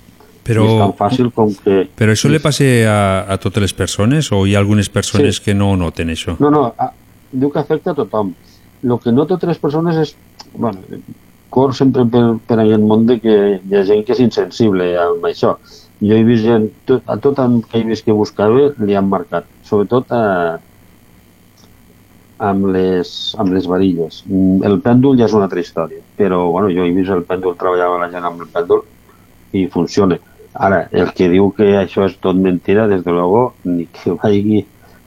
Però- 0.44 0.64
I 0.66 0.72
és 0.74 0.80
tan 0.82 0.93
fàcil 0.98 1.30
com 1.32 1.52
que... 1.55 1.84
Però 1.97 2.12
això 2.12 2.28
le 2.28 2.40
passa 2.43 2.64
a, 2.90 2.98
a 3.32 3.36
totes 3.39 3.62
les 3.62 3.72
persones 3.78 4.32
o 4.32 4.43
hi 4.47 4.56
ha 4.56 4.59
algunes 4.59 4.89
persones 4.90 5.36
Sí. 5.39 5.44
que 5.44 5.55
no 5.55 5.76
noten 5.76 6.10
això? 6.10 6.34
No, 6.40 6.51
no, 6.51 6.64
a, 6.76 6.90
diu 7.30 7.51
que 7.51 7.60
afecta 7.60 7.93
a 7.93 7.94
tothom. 7.94 8.34
El 8.82 8.98
que 8.98 9.12
no 9.12 9.26
totes 9.30 9.48
les 9.48 9.59
persones 9.62 9.97
és... 9.97 10.16
Bueno, 10.52 10.80
cor 11.48 11.74
sempre 11.76 12.05
per, 12.10 12.24
per 12.48 12.59
aquest 12.59 12.82
món 12.82 13.06
de 13.06 13.20
que 13.22 13.36
hi 13.62 13.76
ha 13.76 13.84
gent 13.86 14.02
que 14.05 14.12
és 14.16 14.20
insensible 14.24 14.90
amb 14.98 15.24
això. 15.30 15.55
Jo 16.02 16.16
he 16.18 16.24
vist 16.26 16.43
gent, 16.43 16.66
tot, 16.90 17.05
a 17.06 17.16
tot 17.22 17.39
el 17.39 17.60
que 17.70 17.78
he 17.78 17.84
vist 17.86 18.05
que 18.05 18.12
buscava 18.16 18.72
li 18.82 18.97
han 18.98 19.06
marcat, 19.09 19.47
sobretot 19.68 20.10
a, 20.10 20.59
amb, 22.43 22.66
les, 22.74 23.12
amb 23.39 23.55
les 23.55 23.69
varilles. 23.70 24.23
Mm, 24.27 24.62
El 24.69 24.81
pèndol 24.85 25.19
ja 25.20 25.28
és 25.28 25.36
una 25.36 25.47
altra 25.48 25.62
història, 25.62 26.02
però 26.19 26.43
bueno, 26.51 26.70
jo 26.74 26.85
he 26.86 26.94
vist 26.97 27.12
el 27.14 27.24
pèndol, 27.28 27.56
treballava 27.60 28.01
la 28.02 28.10
gent 28.12 28.27
amb 28.28 28.43
el 28.43 28.51
pèndol 28.52 28.82
i 29.59 29.66
funciona. 29.73 30.19
Ara, 30.52 30.82
el 30.93 31.12
que 31.16 31.31
diu 31.32 31.51
que 31.56 31.70
això 31.81 32.05
és 32.09 32.19
tot 32.20 32.36
mentira, 32.36 32.89
des 32.90 33.05
de 33.05 33.14
luego, 33.14 33.52
ni 33.64 33.86
que 33.86 34.16
vagi 34.23 34.64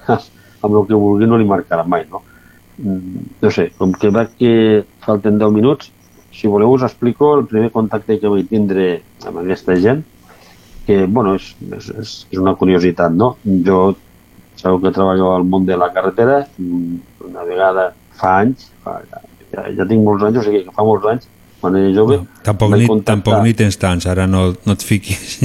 amb 0.07 0.71
el 0.71 0.87
que 0.87 0.97
vulgui 0.97 1.27
no 1.29 1.37
li 1.37 1.47
marcarà 1.49 1.85
mai, 1.85 2.07
no? 2.11 2.23
Mm, 2.77 3.27
No 3.43 3.51
sé, 3.51 3.69
com 3.77 3.93
que 3.93 4.09
veig 4.15 4.33
que 4.39 4.53
falten 5.05 5.37
10 5.41 5.53
minuts, 5.53 5.91
si 6.35 6.49
voleu 6.51 6.73
us 6.75 6.83
explico 6.83 7.35
el 7.37 7.45
primer 7.47 7.71
contacte 7.71 8.19
que 8.19 8.31
vaig 8.31 8.49
tindre 8.49 8.87
amb 9.27 9.39
aquesta 9.43 9.77
gent 9.79 10.03
que, 10.85 11.05
bueno, 11.05 11.35
és, 11.39 11.53
és, 11.77 11.91
és 12.31 12.39
una 12.41 12.53
curiositat, 12.59 13.13
no? 13.13 13.35
Jo 13.65 13.95
sabeu 14.55 14.79
que 14.81 14.93
treballo 14.95 15.33
al 15.35 15.45
món 15.47 15.65
de 15.67 15.77
la 15.77 15.91
carretera, 15.93 16.43
mm, 16.57 17.29
una 17.29 17.45
vegada 17.47 17.89
fa 18.15 18.39
anys, 18.41 18.69
fa, 18.83 18.99
ja, 19.51 19.65
ja 19.77 19.87
tinc 19.87 20.03
molts 20.03 20.25
anys, 20.27 20.41
o 20.41 20.45
sigui 20.47 20.63
que 20.65 20.75
fa 20.75 20.85
molts 20.87 21.07
anys, 21.11 21.29
quan 21.61 21.77
era 21.79 21.91
jove... 21.95 22.19
No, 22.21 22.41
tampoc, 22.45 22.75
ni, 22.77 22.89
tampoc 23.07 23.41
ni 23.43 23.55
tens 23.57 23.79
tants, 23.81 24.07
ara 24.11 24.27
no, 24.29 24.47
no 24.65 24.75
et 24.75 24.83
fiquis. 24.85 25.37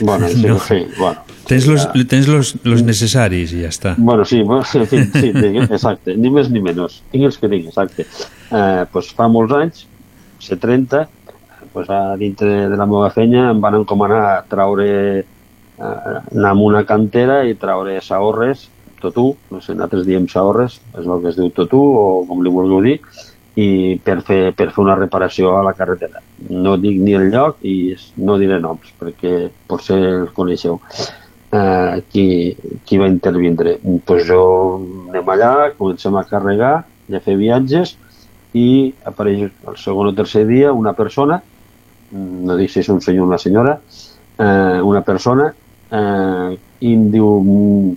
Bueno, 0.00 0.28
sí, 0.32 0.42
no. 0.46 0.58
sí, 0.58 0.82
bueno. 0.98 1.26
Tens 1.50 1.66
los, 1.66 1.82
ja. 1.82 2.04
tens 2.06 2.28
los, 2.30 2.52
los 2.62 2.82
necessaris 2.86 3.54
i 3.56 3.64
ja 3.64 3.70
està. 3.72 3.94
Bueno, 3.98 4.24
sí, 4.24 4.42
bueno, 4.46 4.62
sí, 4.70 4.84
sí, 4.86 5.32
exacte, 5.66 6.14
ni 6.14 6.30
més 6.30 6.50
ni 6.50 6.62
menys. 6.62 7.00
Tinc 7.10 7.26
els 7.26 7.40
que 7.40 7.50
tinc, 7.50 7.70
exacte. 7.72 8.06
Eh, 8.06 8.84
pues 8.92 9.10
fa 9.16 9.26
molts 9.30 9.56
anys, 9.56 9.86
ser 10.40 10.60
30, 10.62 11.08
pues 11.72 11.90
a 11.90 12.16
dintre 12.16 12.68
de 12.70 12.76
la 12.76 12.86
meva 12.86 13.10
feina 13.14 13.50
em 13.50 13.60
van 13.62 13.80
encomanar 13.80 14.22
a 14.28 14.38
traure 14.48 15.24
anar 15.80 16.52
a 16.52 16.60
una 16.60 16.84
cantera 16.86 17.40
i 17.48 17.56
traure 17.58 17.98
saorres, 18.04 18.68
totú, 19.00 19.34
no 19.50 19.60
sé, 19.64 19.74
nosaltres 19.74 20.06
diem 20.06 20.28
saorres, 20.28 20.78
és 20.92 21.06
el 21.06 21.22
que 21.22 21.30
es 21.32 21.38
diu 21.38 21.50
totú 21.56 21.80
o 21.80 22.04
com 22.28 22.42
li 22.44 22.52
vulgueu 22.52 22.82
dir, 22.84 22.98
i 23.58 23.96
per 24.04 24.20
fer, 24.26 24.52
per 24.56 24.68
fer 24.70 24.82
una 24.82 24.96
reparació 24.98 25.56
a 25.58 25.64
la 25.66 25.72
carretera. 25.76 26.22
No 26.50 26.76
dic 26.80 27.00
ni 27.00 27.16
el 27.18 27.30
lloc 27.32 27.64
i 27.66 27.94
no 28.22 28.38
diré 28.40 28.60
noms 28.62 28.92
perquè 29.00 29.48
potser 29.68 29.98
els 29.98 30.34
coneixeu. 30.36 30.78
Eh, 31.50 32.02
qui, 32.12 32.26
qui 32.86 33.00
va 33.00 33.08
intervindre? 33.10 33.78
Pues 34.06 34.28
jo 34.28 34.42
anem 35.10 35.32
allà, 35.34 35.72
comencem 35.78 36.14
a 36.16 36.26
carregar 36.28 36.84
i 37.10 37.18
a 37.18 37.22
fer 37.24 37.34
viatges 37.40 37.96
i 38.54 38.92
apareix 39.06 39.48
el 39.48 39.78
segon 39.78 40.12
o 40.12 40.14
tercer 40.14 40.44
dia 40.46 40.70
una 40.74 40.94
persona, 40.94 41.40
no 42.12 42.56
dic 42.58 42.70
si 42.70 42.84
és 42.84 42.90
un 42.90 43.02
senyor 43.02 43.26
o 43.26 43.30
una 43.30 43.38
senyora, 43.38 43.76
eh, 44.38 44.78
una 44.86 45.02
persona, 45.06 45.50
eh, 45.90 46.58
i 46.80 46.94
em 46.94 47.10
diu 47.12 47.96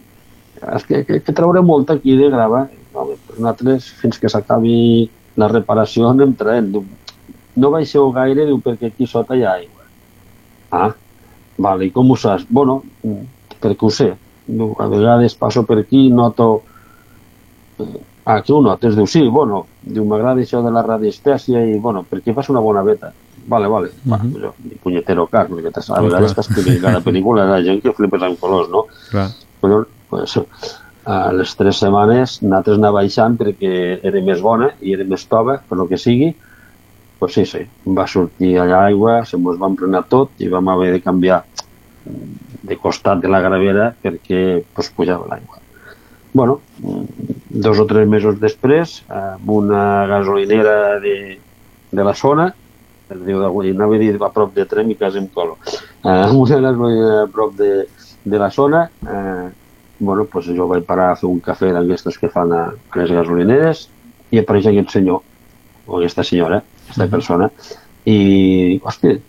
és 0.71 0.85
que, 0.87 1.03
que, 1.03 1.19
que 1.25 1.35
trauré 1.35 1.61
molt 1.65 1.91
aquí 1.91 2.15
de 2.19 2.29
grava. 2.31 2.67
No, 2.93 3.07
nosaltres, 3.35 3.89
fins 3.99 4.19
que 4.21 4.31
s'acabi 4.31 5.09
la 5.39 5.49
reparació 5.51 6.09
anem 6.09 6.35
traient. 6.39 6.71
Diu, 6.73 6.85
no 7.59 7.71
baixeu 7.73 8.11
gaire, 8.15 8.47
diu, 8.49 8.59
perquè 8.63 8.91
aquí 8.91 9.07
sota 9.09 9.37
hi 9.37 9.43
ha 9.45 9.55
aigua. 9.57 9.87
Ah, 10.73 10.91
vale, 11.57 11.89
i 11.89 11.93
com 11.93 12.11
ho 12.11 12.17
saps? 12.19 12.45
Bueno, 12.49 12.81
perquè 13.59 13.87
ho 13.87 13.91
sé. 13.93 14.13
Diu, 14.47 14.73
a 14.79 14.87
vegades 14.91 15.35
passo 15.39 15.65
per 15.67 15.81
aquí 15.83 16.07
i 16.07 16.13
noto... 16.13 16.53
Ah, 18.23 18.39
que 18.39 18.53
ho 18.55 18.61
notes? 18.63 18.95
Diu, 18.95 19.07
sí, 19.09 19.25
bueno, 19.27 19.65
m'agrada 19.83 20.39
això 20.45 20.61
de 20.63 20.71
la 20.71 20.85
radiestèsia 20.85 21.65
i, 21.67 21.75
bueno, 21.83 22.05
perquè 22.07 22.35
fas 22.35 22.49
una 22.53 22.61
bona 22.63 22.83
veta. 22.85 23.11
Vale, 23.47 23.67
vale. 23.67 23.89
Uh 24.05 24.13
-huh. 24.13 24.33
Va, 24.33 24.39
jo, 24.41 24.53
ni 24.63 24.75
punyetero 24.75 25.27
car, 25.27 25.47
perquè 25.49 25.71
a 25.89 26.01
vegades 26.01 26.33
t'expliquen 26.33 26.81
cada 26.81 27.01
pel·lícula, 27.01 27.45
la 27.45 27.61
gent 27.61 27.81
que 27.81 27.93
flipes 27.93 28.21
amb 28.21 28.39
colors, 28.39 28.69
no? 28.69 28.85
Clar. 29.09 29.29
Però, 29.61 29.85
pues, 30.09 30.37
a 31.05 31.33
les 31.33 31.55
tres 31.55 31.79
setmanes 31.81 32.41
nosaltres 32.41 32.77
anar 32.77 32.91
baixant 32.95 33.35
perquè 33.37 33.99
era 34.03 34.21
més 34.21 34.41
bona 34.41 34.71
i 34.81 34.93
era 34.93 35.03
més 35.03 35.25
tova, 35.27 35.57
per 35.67 35.77
lo 35.77 35.87
que 35.87 35.97
sigui, 35.97 36.33
pues 37.19 37.33
sí, 37.33 37.45
sí, 37.45 37.65
va 37.85 38.07
sortir 38.07 38.57
allà 38.59 38.85
aigua, 38.85 39.25
se 39.25 39.37
mos 39.37 39.59
va 39.59 39.67
emprenar 39.67 40.05
tot 40.11 40.29
i 40.39 40.47
vam 40.51 40.67
haver 40.69 40.91
de 40.93 41.01
canviar 41.01 41.43
de 42.63 42.77
costat 42.77 43.21
de 43.23 43.29
la 43.31 43.41
gravera 43.43 43.93
perquè 44.03 44.63
pues, 44.73 44.89
pujava 44.89 45.27
l'aigua. 45.27 45.59
bueno, 46.33 46.61
dos 47.49 47.79
o 47.79 47.85
tres 47.85 48.07
mesos 48.09 48.39
després, 48.41 49.03
amb 49.07 49.49
una 49.53 50.07
gasolinera 50.09 50.99
de, 50.99 51.37
de 51.91 52.03
la 52.03 52.15
zona, 52.17 52.47
es 53.13 53.25
diu 53.25 53.41
d'avui, 53.41 53.71
anava 53.71 53.95
a 53.95 54.01
dir 54.01 54.13
a 54.19 54.29
prop 54.33 54.53
de 54.55 54.65
Trem 54.69 54.91
i 54.91 54.95
quasi 54.99 55.21
em 55.21 55.27
colo, 55.33 55.57
amb 56.03 56.39
una 56.43 56.61
gasolinera 56.67 57.23
a 57.23 57.27
prop 57.27 57.55
de, 57.57 57.87
de 58.25 58.39
la 58.39 58.49
zona, 58.51 58.89
eh, 59.07 59.49
bueno, 59.99 60.25
pues 60.25 60.47
jo 60.47 60.67
vaig 60.67 60.83
parar 60.85 61.11
a 61.11 61.15
fer 61.15 61.29
un 61.29 61.39
cafè 61.39 61.71
d'aquestes 61.73 62.17
que 62.19 62.29
fan 62.29 62.51
a, 62.51 62.63
a 62.73 62.99
les 62.99 63.11
gasolineres 63.11 63.87
i 64.31 64.41
apareix 64.41 64.67
aquest 64.67 64.97
senyor, 64.97 65.21
o 65.87 65.97
aquesta 65.99 66.23
senyora, 66.23 66.63
aquesta 66.85 67.03
uh 67.03 67.07
-huh. 67.07 67.11
persona, 67.11 67.49
i, 68.05 68.81
hòstia, 68.83 69.19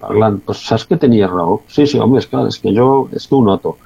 parlant, 0.00 0.40
pues, 0.44 0.62
saps 0.66 0.86
que 0.86 0.98
tenia 1.00 1.28
raó? 1.30 1.60
Sí, 1.68 1.86
sí, 1.86 1.98
home, 1.98 2.18
és 2.18 2.26
clar, 2.26 2.46
és 2.48 2.58
que 2.58 2.72
jo, 2.74 3.08
és 3.12 3.26
que 3.26 3.34
ho 3.34 3.42
noto. 3.42 3.76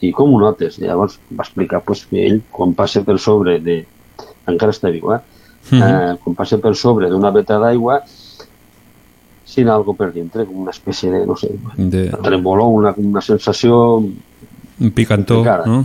I 0.00 0.12
com 0.12 0.34
ho 0.34 0.40
notes? 0.40 0.78
I 0.78 0.88
llavors 0.88 1.18
va 1.30 1.44
explicar 1.44 1.80
pues, 1.86 2.04
que 2.10 2.26
ell, 2.26 2.42
quan 2.50 2.74
passa 2.74 3.04
per 3.04 3.18
sobre 3.18 3.58
de... 3.60 3.84
encara 4.46 4.72
està 4.72 4.90
viu, 4.92 5.12
eh? 5.12 5.20
Uh 5.72 5.78
-huh. 5.78 5.82
eh 5.82 6.16
quan 6.22 6.34
passa 6.34 6.58
per 6.58 6.74
sobre 6.76 7.08
d'una 7.08 7.30
veta 7.30 7.58
d'aigua, 7.58 8.02
sin 9.54 9.68
algo 9.70 9.94
per 9.94 10.10
dintre, 10.12 10.44
com 10.48 10.64
una 10.64 10.72
espècie 10.74 11.12
de, 11.12 11.22
no 11.28 11.36
sé, 11.38 11.52
de... 11.78 12.08
tremolor, 12.24 12.72
una, 12.74 12.94
una 12.98 13.22
sensació 13.22 13.76
un 14.00 14.90
picantó, 14.90 15.38
Encara. 15.44 15.66
no? 15.66 15.84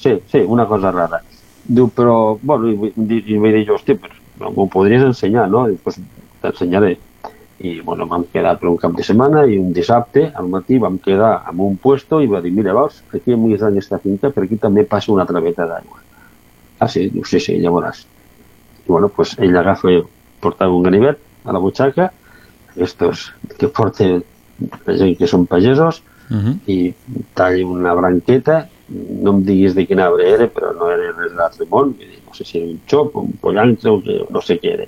Sí, 0.00 0.14
sí, 0.32 0.40
una 0.46 0.64
cosa 0.66 0.90
rara. 0.90 1.20
Diu, 1.68 1.90
però, 1.92 2.38
bueno, 2.40 2.70
i, 2.72 2.92
i, 2.96 3.20
i 3.34 3.38
vaig 3.38 3.58
dir 3.58 3.66
jo, 3.68 3.76
hòstia, 3.76 3.98
però 4.00 4.50
m'ho 4.56 4.64
podries 4.72 5.04
ensenyar, 5.04 5.44
no? 5.52 5.66
I, 5.68 5.76
pues, 5.84 6.00
t'ensenyaré. 6.40 6.94
I, 7.60 7.74
bueno, 7.84 8.06
vam 8.08 8.24
quedar 8.32 8.54
per 8.56 8.70
un 8.70 8.78
cap 8.80 8.94
de 8.96 9.04
setmana 9.04 9.42
i 9.44 9.58
un 9.60 9.74
dissabte 9.76 10.30
al 10.32 10.48
matí 10.48 10.78
vam 10.80 10.96
quedar 11.04 11.42
en 11.50 11.60
un 11.60 11.76
puesto 11.76 12.22
i 12.24 12.30
va 12.30 12.40
dir, 12.40 12.54
mira, 12.56 12.72
veus, 12.72 13.02
aquí 13.12 13.34
en 13.36 13.44
en 13.44 13.66
aquesta 13.68 13.98
finca, 14.00 14.30
per 14.32 14.46
aquí 14.46 14.56
també 14.56 14.86
passa 14.88 15.12
una 15.12 15.26
traveta 15.28 15.66
d'aigua. 15.68 16.00
Ah, 16.78 16.88
sí? 16.88 17.10
Diu, 17.12 17.26
sí, 17.28 17.38
sí, 17.38 17.58
ja 17.60 17.68
veuràs. 17.68 18.06
I, 18.86 18.88
bueno, 18.88 19.12
pues, 19.12 19.36
ell 19.38 19.56
agafa, 19.60 19.92
portava 20.40 20.72
un 20.72 20.88
ganivet 20.88 21.20
a 21.44 21.52
la 21.52 21.60
butxaca, 21.60 22.08
estos 22.82 23.30
que 23.58 23.68
porten 23.68 24.22
que 25.18 25.26
són 25.26 25.46
pagesos, 25.46 26.02
uh 26.30 26.36
-huh. 26.36 26.54
i 26.66 26.94
talli 27.34 27.62
una 27.62 27.94
branqueta, 27.94 28.68
no 28.88 29.34
em 29.36 29.44
diguis 29.44 29.74
de 29.74 29.86
quin 29.86 30.00
arbre 30.00 30.28
era, 30.28 30.46
però 30.48 30.72
no 30.74 30.90
era 30.90 31.12
res 31.16 31.32
d'altre 31.36 31.66
món, 31.70 31.94
no 32.26 32.34
sé 32.34 32.44
si 32.44 32.58
era 32.58 32.66
un 32.66 32.80
xop, 32.86 33.16
un 33.16 33.32
pollantre, 33.40 33.90
no 34.30 34.40
sé 34.40 34.58
què 34.60 34.72
era. 34.72 34.86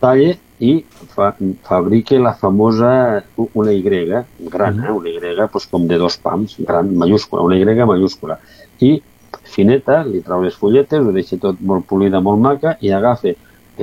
Talle 0.00 0.38
i 0.58 0.84
fa, 1.14 1.34
fabrica 1.62 2.18
la 2.18 2.34
famosa 2.34 3.24
una 3.54 3.72
Y, 3.72 3.82
gran, 3.82 4.24
-huh. 4.38 4.86
eh? 4.86 4.90
una 4.90 5.08
Y 5.08 5.48
pues, 5.50 5.66
com 5.66 5.86
de 5.86 5.98
dos 5.98 6.16
pams, 6.16 6.56
gran, 6.58 6.96
mayúscula, 6.96 7.42
una 7.42 7.56
Y 7.56 7.64
mayúscula. 7.64 8.38
I 8.80 9.02
fineta, 9.44 10.04
li 10.04 10.20
trau 10.20 10.42
les 10.42 10.54
fulletes, 10.54 11.00
ho 11.00 11.12
deixa 11.12 11.36
tot 11.36 11.60
molt 11.60 11.86
polida, 11.86 12.20
molt 12.20 12.40
maca, 12.40 12.76
i 12.80 12.90
agafa, 12.90 13.34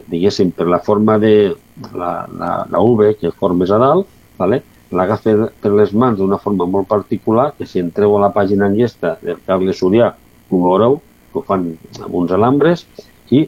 diguéssim, 0.08 0.52
per 0.52 0.68
la 0.68 0.80
forma 0.80 1.18
de 1.20 1.56
la, 1.94 2.28
la, 2.40 2.52
la 2.70 2.80
V 2.80 3.16
que 3.20 3.32
formes 3.32 3.72
a 3.72 3.80
dalt, 3.82 4.08
vale? 4.38 4.64
l'agafa 4.92 5.36
per 5.62 5.72
les 5.78 5.92
mans 5.94 6.18
d'una 6.18 6.40
forma 6.42 6.66
molt 6.66 6.88
particular, 6.90 7.52
que 7.58 7.68
si 7.70 7.82
entreu 7.82 8.16
a 8.18 8.22
la 8.24 8.32
pàgina 8.34 8.70
enllesta 8.70 9.18
del 9.22 9.38
cable 9.46 9.76
surià, 9.78 10.14
ho 10.50 10.62
veureu, 10.64 10.98
que 11.32 11.42
ho 11.42 11.44
fan 11.46 11.68
amb 12.02 12.16
uns 12.22 12.34
alambres, 12.34 12.88
i 13.30 13.46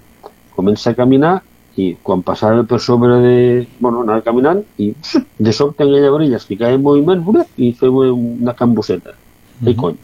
comença 0.53 0.91
a 0.91 0.97
caminar 0.97 1.39
i 1.79 1.95
quan 2.03 2.21
passava 2.21 2.65
per 2.67 2.81
sobre 2.83 3.17
de... 3.23 3.35
Bueno, 3.79 4.03
anava 4.03 4.21
caminant 4.25 4.61
i 4.77 4.91
de 5.39 5.53
sobte 5.55 5.85
aquella 5.85 6.11
varilla 6.13 6.37
es 6.37 6.45
ficava 6.45 6.75
en 6.75 6.83
moviment 6.83 7.23
i 7.57 7.71
feia 7.79 8.11
una 8.13 8.53
cambusseta. 8.53 9.15
Mm 9.15 9.65
-hmm. 9.65 9.69
I 9.71 9.75
cony. 9.75 9.97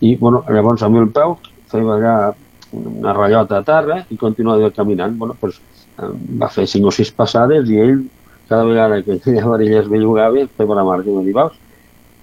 I, 0.00 0.16
bueno, 0.16 0.44
llavors 0.48 0.82
amb 0.82 0.96
el 0.96 1.10
peu 1.10 1.36
feia 1.66 1.94
allà 1.94 2.34
una 2.72 3.12
ratllota 3.12 3.58
a 3.58 3.62
terra 3.62 4.04
i 4.10 4.16
continuava 4.16 4.70
caminant. 4.70 5.16
Bueno, 5.16 5.34
pues, 5.40 5.60
va 5.98 6.50
fer 6.50 6.66
cinc 6.70 6.88
o 6.90 6.92
sis 6.94 7.12
passades 7.14 7.70
i 7.70 7.78
ell 7.80 8.02
cada 8.48 8.64
vegada 8.68 9.02
que 9.02 9.18
aquella 9.18 9.46
varilla 9.46 9.80
es 9.80 9.88
bellugava, 9.88 10.46
feia 10.58 10.76
la 10.76 10.84
marca 10.84 11.10
i 11.10 11.14
va 11.14 11.22
dir, 11.24 11.34
veus, 11.36 11.56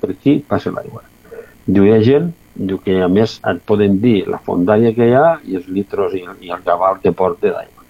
per 0.01 0.11
aquí 0.13 0.37
passa 0.47 0.73
l'aigua. 0.73 1.03
Diu, 1.65 1.85
hi 1.85 1.93
ha 1.95 2.01
gent 2.05 2.31
diu 2.55 2.79
que 2.83 2.97
a 3.01 3.07
més 3.07 3.37
et 3.47 3.61
poden 3.67 3.99
dir 4.03 4.25
la 4.29 4.39
fondària 4.45 4.91
que 4.95 5.07
hi 5.07 5.15
ha 5.15 5.39
i 5.47 5.57
els 5.59 5.67
litros 5.71 6.13
i, 6.17 6.23
i 6.43 6.51
el 6.51 6.63
cabal 6.65 6.99
que 7.03 7.13
porta 7.15 7.47
d'aigua. 7.47 7.85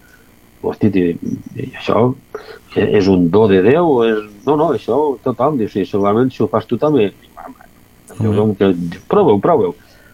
Hosti, 0.62 0.92
i, 0.94 1.32
i 1.58 1.70
això 1.72 2.04
és 2.78 3.08
un 3.10 3.30
do 3.34 3.48
de 3.50 3.64
Déu 3.66 3.88
o 3.90 4.04
és... 4.06 4.20
No, 4.46 4.56
no, 4.60 4.70
això 4.76 5.00
tothom, 5.26 5.58
diu, 5.58 5.70
sí, 5.74 5.86
segurament 5.90 6.30
si 6.34 6.44
ho 6.44 6.50
fas 6.52 6.68
tu 6.70 6.78
també. 6.82 7.10
Mm. 8.20 8.54
Que, 8.60 8.70
proveu, 9.10 9.40
proveu. 9.42 9.74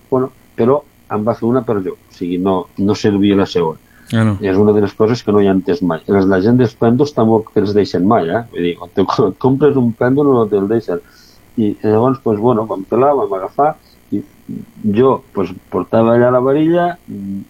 Bueno, 0.10 0.32
però 0.56 0.80
em 1.12 1.28
va 1.28 1.36
fer 1.36 1.48
una 1.50 1.64
per 1.68 1.82
jo, 1.84 1.98
o 2.00 2.16
sigui, 2.16 2.40
no, 2.40 2.62
no 2.80 2.96
servia 2.96 3.36
la 3.36 3.48
segona. 3.50 3.87
Ah, 4.14 4.24
no. 4.24 4.38
És 4.40 4.56
una 4.56 4.72
de 4.76 4.82
les 4.86 4.94
coses 4.96 5.24
que 5.24 5.34
no 5.36 5.42
hi 5.44 5.50
ha 5.50 5.56
entès 5.56 5.82
mai. 5.84 6.04
La 6.08 6.40
gent 6.44 6.60
dels 6.60 6.76
pèndols 6.80 7.12
tampoc 7.16 7.52
els 7.60 7.74
deixen 7.76 8.06
mai, 8.08 8.30
eh? 8.32 8.44
Vull 8.54 8.70
dir, 8.70 8.76
quan, 8.80 8.94
te, 8.96 9.04
quan 9.12 9.36
compres 9.48 9.80
un 9.80 9.92
pèndol 9.98 10.32
no 10.36 10.46
te'l 10.52 10.70
deixen. 10.72 11.04
I 11.58 11.74
llavors, 11.82 12.22
pues, 12.24 12.40
bueno, 12.40 12.68
vam 12.70 12.86
pelar, 12.88 13.16
vam 13.18 13.34
agafar, 13.34 13.74
i 14.14 14.22
jo 14.96 15.18
pues, 15.34 15.52
portava 15.74 16.14
allà 16.16 16.30
la 16.32 16.42
varilla, 16.44 16.88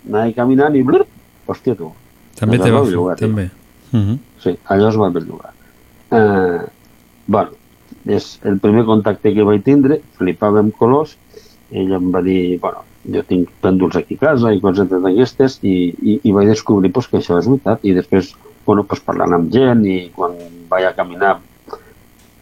anava 0.07 0.33
caminant 0.37 0.77
i 0.79 0.83
blur, 0.87 1.03
hòstia 1.45 1.77
tu. 1.77 1.91
També 2.39 2.59
te 2.61 2.71
va 2.73 2.83
fer, 2.87 3.19
també. 3.19 3.49
Uh 3.91 3.99
-huh. 3.99 4.17
Sí, 4.43 4.57
allò 4.65 4.89
es 4.89 4.97
va 4.97 5.09
bellugar. 5.09 5.53
Eh, 6.11 6.61
bueno, 7.27 7.51
és 8.05 8.39
el 8.43 8.59
primer 8.59 8.85
contacte 8.85 9.33
que 9.33 9.43
vaig 9.43 9.63
tindre, 9.63 10.01
flipava 10.17 10.59
amb 10.59 10.75
colors, 10.75 11.17
ell 11.71 11.91
em 11.91 12.11
va 12.11 12.21
dir, 12.21 12.59
bueno, 12.59 12.83
jo 13.13 13.23
tinc 13.23 13.49
pèndols 13.63 13.95
aquí 13.95 14.17
a 14.19 14.25
casa 14.25 14.51
i 14.53 14.59
coses 14.61 14.89
d'aquestes 14.89 15.59
i, 15.63 15.75
i, 16.01 16.19
i 16.23 16.31
vaig 16.35 16.47
descobrir 16.51 16.91
pues, 16.91 17.07
que 17.07 17.17
això 17.21 17.37
és 17.39 17.47
veritat 17.47 17.83
i 17.87 17.93
després 17.95 18.33
bueno, 18.65 18.83
pues, 18.83 18.99
parlant 18.99 19.33
amb 19.37 19.51
gent 19.53 19.85
i 19.87 20.09
quan 20.15 20.33
vaig 20.69 20.85
a 20.89 20.93
caminar 20.95 21.37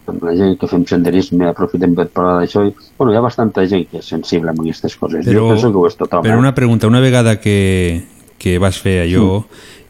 amb 0.07 0.21
la 0.25 0.33
gent 0.37 0.57
que 0.61 0.67
fem 0.69 0.83
senderisme 0.85 1.47
aprofitem 1.49 1.95
per 1.97 2.07
parlar 2.13 2.39
d'això 2.43 2.65
i, 2.67 2.73
bueno, 2.97 3.13
hi 3.13 3.17
ha 3.17 3.23
bastanta 3.25 3.63
gent 3.69 3.87
que 3.89 4.01
és 4.03 4.09
sensible 4.09 4.51
amb 4.53 4.61
aquestes 4.61 4.95
coses 5.01 5.25
Però- 5.25 5.33
jo 5.39 5.47
penso 5.53 5.71
que 5.71 5.77
ho 5.81 5.87
és 5.87 5.95
totalment 5.97 6.29
Però 6.31 6.39
una 6.41 6.53
pregunta, 6.53 6.87
una 6.87 7.01
vegada 7.01 7.39
que, 7.41 8.03
que 8.37 8.57
vas 8.61 8.77
fer 8.81 8.99
allò, 9.05 9.43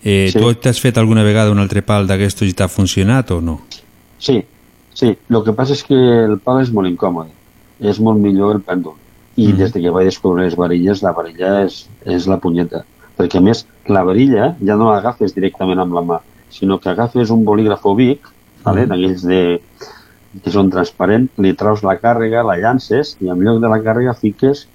eh, 0.04 0.30
Sí. 0.32 0.40
tu 0.40 0.54
t'has 0.56 0.80
fet 0.80 0.98
alguna 0.98 1.24
vegada 1.24 1.52
un 1.52 1.60
altre 1.60 1.82
pal 1.82 2.08
d'aquestos 2.08 2.48
i 2.48 2.54
t'ha 2.54 2.68
funcionat 2.72 3.32
o 3.32 3.42
no? 3.42 3.60
Sí, 4.20 4.44
sí. 4.94 5.16
El 5.30 5.44
que 5.44 5.54
passa 5.54 5.74
és 5.74 5.84
que 5.84 5.96
el 5.98 6.38
pal 6.40 6.62
és 6.62 6.72
molt 6.72 6.88
incòmode. 6.88 7.32
És 7.80 8.00
molt 8.00 8.20
millor 8.22 8.56
el 8.56 8.62
pèndol. 8.64 8.94
I 9.38 9.48
Mhm. 9.48 9.58
des 9.58 9.74
de 9.74 9.82
que 9.82 9.90
vaig 9.90 10.06
descobrir 10.06 10.46
les 10.46 10.56
varilles, 10.56 11.02
la 11.04 11.12
varilla 11.12 11.66
és, 11.66 11.90
és 12.06 12.28
la 12.28 12.38
punyeta. 12.38 12.86
Perquè, 13.18 13.38
a 13.38 13.42
més, 13.42 13.66
la 13.88 14.04
varilla 14.04 14.56
ja 14.64 14.76
no 14.76 14.92
l'agafes 14.92 15.34
directament 15.36 15.80
amb 15.80 15.94
la 15.94 16.02
mà, 16.02 16.20
sinó 16.50 16.80
que 16.80 16.90
agafes 16.90 17.30
un 17.32 17.44
bolígraf 17.46 17.84
Vic, 17.96 18.22
vale? 18.64 18.86
Mhm. 18.86 18.90
d'aquells 18.90 19.24
de, 19.24 19.62
que 20.44 20.52
són 20.52 20.70
transparents, 20.70 21.32
li 21.38 21.54
traus 21.54 21.84
la 21.84 21.98
càrrega, 22.00 22.44
la 22.44 22.58
llances, 22.58 23.18
i 23.22 23.30
en 23.30 23.40
lloc 23.40 23.62
de 23.62 23.70
la 23.70 23.80
càrrega 23.80 24.14
fiques 24.14 24.68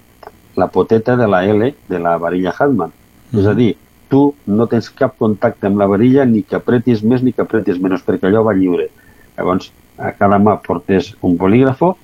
la 0.56 0.68
poteta 0.68 1.16
de 1.16 1.26
la 1.28 1.44
L 1.44 1.74
de 1.88 1.98
la 1.98 2.16
varilla 2.18 2.54
Hartmann. 2.58 2.92
És 3.32 3.46
a 3.46 3.54
dir, 3.54 3.76
tu 4.08 4.34
no 4.46 4.66
tens 4.66 4.90
cap 4.90 5.16
contacte 5.18 5.66
amb 5.66 5.78
la 5.78 5.86
varilla 5.86 6.24
ni 6.24 6.42
que 6.42 6.56
apretis 6.56 7.02
més 7.02 7.22
ni 7.22 7.32
que 7.32 7.42
apretis 7.42 7.78
menys, 7.80 8.02
perquè 8.02 8.26
allò 8.26 8.42
va 8.44 8.54
lliure. 8.54 8.88
Llavors, 9.36 9.70
a 9.98 10.12
cada 10.12 10.38
mà 10.38 10.60
portes 10.62 11.14
un 11.22 11.36
bolígrafo, 11.36 11.96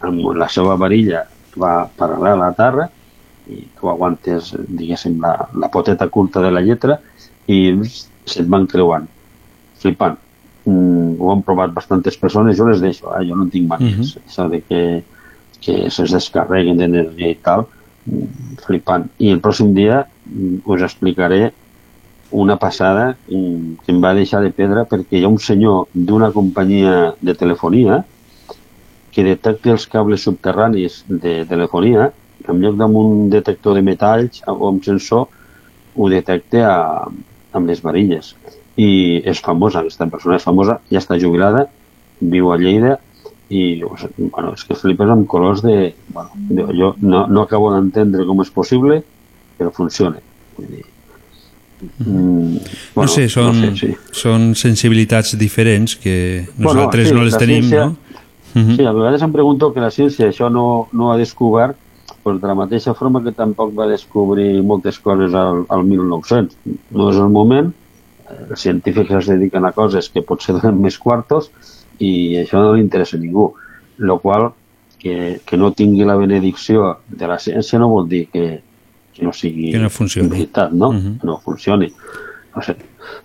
amb 0.00 0.36
la 0.36 0.48
seva 0.48 0.76
varilla 0.76 1.24
va 1.56 1.88
paral·lela 1.98 2.36
a 2.36 2.48
la 2.48 2.54
terra, 2.56 2.88
i 3.48 3.64
tu 3.78 3.88
aguantes, 3.88 4.52
diguéssim, 4.68 5.18
la, 5.22 5.34
la 5.56 5.70
poteta 5.72 6.08
curta 6.12 6.42
de 6.44 6.50
la 6.52 6.62
lletra 6.64 6.98
i 7.48 7.60
se't 8.28 8.48
van 8.52 8.66
creuant. 8.68 9.06
Flipant. 9.80 10.18
Mm, 10.68 11.14
ho 11.16 11.30
han 11.32 11.44
provat 11.46 11.72
bastantes 11.72 12.18
persones, 12.20 12.58
jo 12.58 12.66
les 12.68 12.82
deixo, 12.84 13.08
eh? 13.16 13.24
jo 13.28 13.38
no 13.38 13.48
tinc 13.52 13.68
manies. 13.70 14.16
Mhm. 14.16 14.26
Això 14.28 14.48
de 14.52 14.60
que, 14.60 14.82
que 15.64 15.78
se'ls 15.88 16.12
descarreguen 16.12 16.76
d'energia 16.80 17.32
i 17.32 17.38
tal, 17.40 17.64
mm, 18.04 18.58
flipant. 18.66 19.08
I 19.18 19.32
el 19.32 19.40
pròxim 19.40 19.72
dia 19.74 20.02
mm, 20.04 20.60
us 20.68 20.84
explicaré 20.84 21.52
una 22.30 22.58
passada 22.60 23.16
mm, 23.30 23.80
que 23.84 23.92
em 23.94 24.02
va 24.04 24.12
deixar 24.14 24.42
de 24.44 24.52
pedra 24.52 24.84
perquè 24.84 25.16
hi 25.16 25.24
ha 25.24 25.32
un 25.32 25.40
senyor 25.40 25.88
d'una 25.94 26.30
companyia 26.32 27.14
de 27.20 27.34
telefonia 27.34 28.02
que 29.18 29.24
detecta 29.26 29.72
els 29.74 29.88
cables 29.90 30.22
subterranis 30.22 31.00
de 31.10 31.40
telefonia 31.50 32.12
en 32.46 32.60
lloc 32.62 32.76
d'amb 32.78 32.98
un 33.00 33.24
detector 33.32 33.74
de 33.74 33.82
metalls 33.82 34.44
o 34.46 34.68
amb 34.68 34.84
sensor 34.86 35.24
ho 35.98 36.06
detecta 36.12 36.60
a, 36.70 37.08
amb 37.58 37.66
les 37.66 37.82
varilles 37.82 38.36
i 38.78 39.18
és 39.26 39.42
famosa, 39.42 39.82
aquesta 39.82 40.06
persona 40.06 40.38
és 40.38 40.46
famosa 40.46 40.78
ja 40.86 41.02
està 41.02 41.18
jubilada, 41.18 41.64
viu 42.20 42.52
a 42.54 42.60
Lleida 42.62 42.94
i 43.50 43.80
bueno, 43.82 44.54
és 44.54 44.62
que 44.62 44.78
flipes 44.78 45.10
amb 45.10 45.26
colors 45.26 45.66
de, 45.66 45.96
bueno, 46.14 46.30
de 46.54 46.70
jo 46.78 46.94
no, 47.02 47.26
no 47.26 47.42
acabo 47.42 47.72
d'entendre 47.74 48.22
com 48.28 48.46
és 48.46 48.54
possible 48.54 49.02
però 49.58 49.74
funciona 49.74 50.22
Vull 50.54 50.76
dir, 50.76 50.84
mm, 52.06 52.66
no 52.94 53.10
sé, 53.10 53.26
són, 53.26 53.64
no 53.66 53.74
sé, 53.74 53.88
sí. 53.96 53.96
són 54.14 54.52
sensibilitats 54.54 55.34
diferents 55.42 55.98
que 55.98 56.46
nosaltres 56.54 57.10
sí, 57.10 57.18
no 57.18 57.26
les 57.26 57.34
tenim, 57.34 57.66
ciència- 57.66 57.88
no? 57.90 58.07
Mhm. 58.54 58.76
Sí, 58.76 58.84
a 58.86 58.92
vegades 58.92 59.22
em 59.22 59.32
pregunto 59.32 59.72
que 59.74 59.80
la 59.80 59.90
ciència 59.90 60.28
això 60.30 60.48
no, 60.50 60.88
no 60.92 61.12
ha 61.12 61.16
descobert 61.18 61.76
pues, 62.22 62.40
de 62.40 62.46
la 62.48 62.54
mateixa 62.54 62.94
forma 62.94 63.22
que 63.22 63.32
tampoc 63.32 63.74
va 63.78 63.86
descobrir 63.86 64.62
moltes 64.62 64.98
coses 64.98 65.34
al, 65.34 65.64
al 65.68 65.84
1900. 65.84 66.56
No 66.90 67.10
és 67.10 67.16
el 67.16 67.28
moment, 67.28 67.72
eh, 68.28 68.46
els 68.50 68.60
científics 68.60 69.10
es 69.20 69.26
dediquen 69.28 69.64
a 69.64 69.72
coses 69.72 70.08
que 70.08 70.22
potser 70.22 70.56
donen 70.56 70.80
més 70.80 70.98
quartos 70.98 71.50
i 71.98 72.36
això 72.40 72.60
no 72.62 72.72
li 72.74 72.80
interessa 72.80 73.16
a 73.16 73.20
ningú. 73.20 73.52
Lo 73.98 74.18
qual, 74.20 74.50
que, 74.98 75.40
que 75.46 75.56
no 75.56 75.72
tingui 75.72 76.04
la 76.04 76.16
benedicció 76.16 76.98
de 77.08 77.26
la 77.26 77.38
ciència 77.38 77.78
no 77.78 77.88
vol 77.88 78.08
dir 78.08 78.26
que, 78.32 78.60
que 79.14 79.24
no 79.24 79.32
sigui 79.32 79.72
Que 79.72 79.78
no 79.78 79.90
funcioni. 79.90 80.28
veritat, 80.28 80.72
no? 80.72 80.90
Que 80.92 81.26
no 81.26 81.38
funcioni. 81.44 81.92
No 82.56 82.62
sé, 82.62 82.74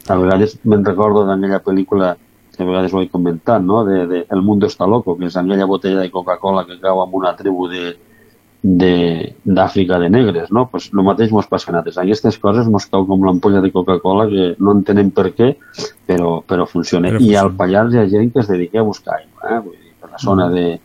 a 0.07 0.15
vegades 0.19 0.59
me'n 0.63 0.83
recordo 0.85 1.23
d'aquella 1.25 1.61
pel·lícula 1.63 2.15
que 2.55 2.63
a 2.63 2.65
vegades 2.67 2.93
ho 2.93 3.01
he 3.01 3.09
comentat, 3.09 3.61
no? 3.65 3.83
De, 3.85 4.05
de 4.07 4.25
El 4.29 4.41
mundo 4.41 4.67
está 4.67 4.85
loco, 4.87 5.17
que 5.17 5.25
és 5.25 5.35
aquella 5.37 5.65
botella 5.65 6.01
de 6.01 6.11
Coca-Cola 6.11 6.65
que 6.67 6.79
cau 6.79 7.01
amb 7.01 7.15
una 7.15 7.35
tribu 7.35 7.67
de 7.71 7.95
de- 8.65 9.33
d'Àfrica 9.43 9.97
de, 9.99 10.07
negres, 10.09 10.49
no? 10.49 10.69
Pues 10.71 10.85
el 10.93 11.01
mateix 11.03 11.31
mos 11.35 11.47
passa 11.51 11.67
a 11.69 11.73
nosaltres. 11.73 11.97
Aquestes 11.99 12.37
coses 12.39 12.67
mos 12.71 12.85
cau 12.87 13.03
com 13.05 13.25
l'ampolla 13.25 13.59
de 13.59 13.71
Coca-Cola 13.73 14.29
que 14.29 14.45
no 14.59 14.71
entenem 14.71 15.09
per 15.11 15.33
què, 15.35 15.49
però, 16.07 16.37
però 16.47 16.65
funciona. 16.65 17.09
Però 17.11 17.19
I 17.19 17.35
al 17.35 17.51
Pallars 17.59 17.93
hi 17.93 17.99
ha 17.99 18.07
gent 18.07 18.31
que 18.31 18.39
es 18.39 18.47
dedica 18.47 18.79
a 18.79 18.83
buscar 18.87 19.17
aigua, 19.17 19.49
eh? 19.51 19.59
Vull 19.59 19.75
dir, 19.75 19.91
per 19.99 20.11
la 20.13 20.17
zona 20.17 20.47
de 20.53 20.79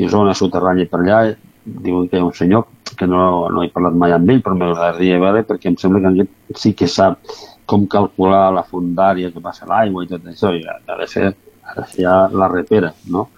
Isona, 0.00 0.32
soterranya 0.32 0.86
i 0.86 0.88
per 0.88 1.02
allà, 1.02 1.20
diuen 1.66 2.08
que 2.08 2.16
hi 2.16 2.20
ha 2.20 2.24
un 2.24 2.32
senyor 2.32 2.64
que 2.96 3.06
no, 3.06 3.50
no 3.52 3.62
he 3.62 3.68
parlat 3.68 3.92
mai 4.00 4.12
amb 4.16 4.30
ell, 4.32 4.40
però 4.40 4.56
m'agradaria 4.56 5.20
veure 5.20 5.44
perquè 5.44 5.68
em 5.68 5.76
sembla 5.76 6.00
que 6.00 6.14
aquest 6.24 6.56
sí 6.62 6.72
que 6.72 6.88
sap 6.88 7.18
com 7.70 7.86
calcular 7.90 8.48
la 8.54 8.64
fondària 8.66 9.30
que 9.30 9.42
passa 9.44 9.68
l'aigua 9.70 10.04
i 10.04 10.10
tot 10.10 10.26
això, 10.30 10.50
i 10.56 10.64
ha 10.66 10.96
de 10.98 11.06
ser, 11.10 11.30
ha 11.62 11.76
de 11.78 11.86
ser 11.92 12.08
la 12.34 12.48
repera, 12.50 12.92
no? 13.14 13.28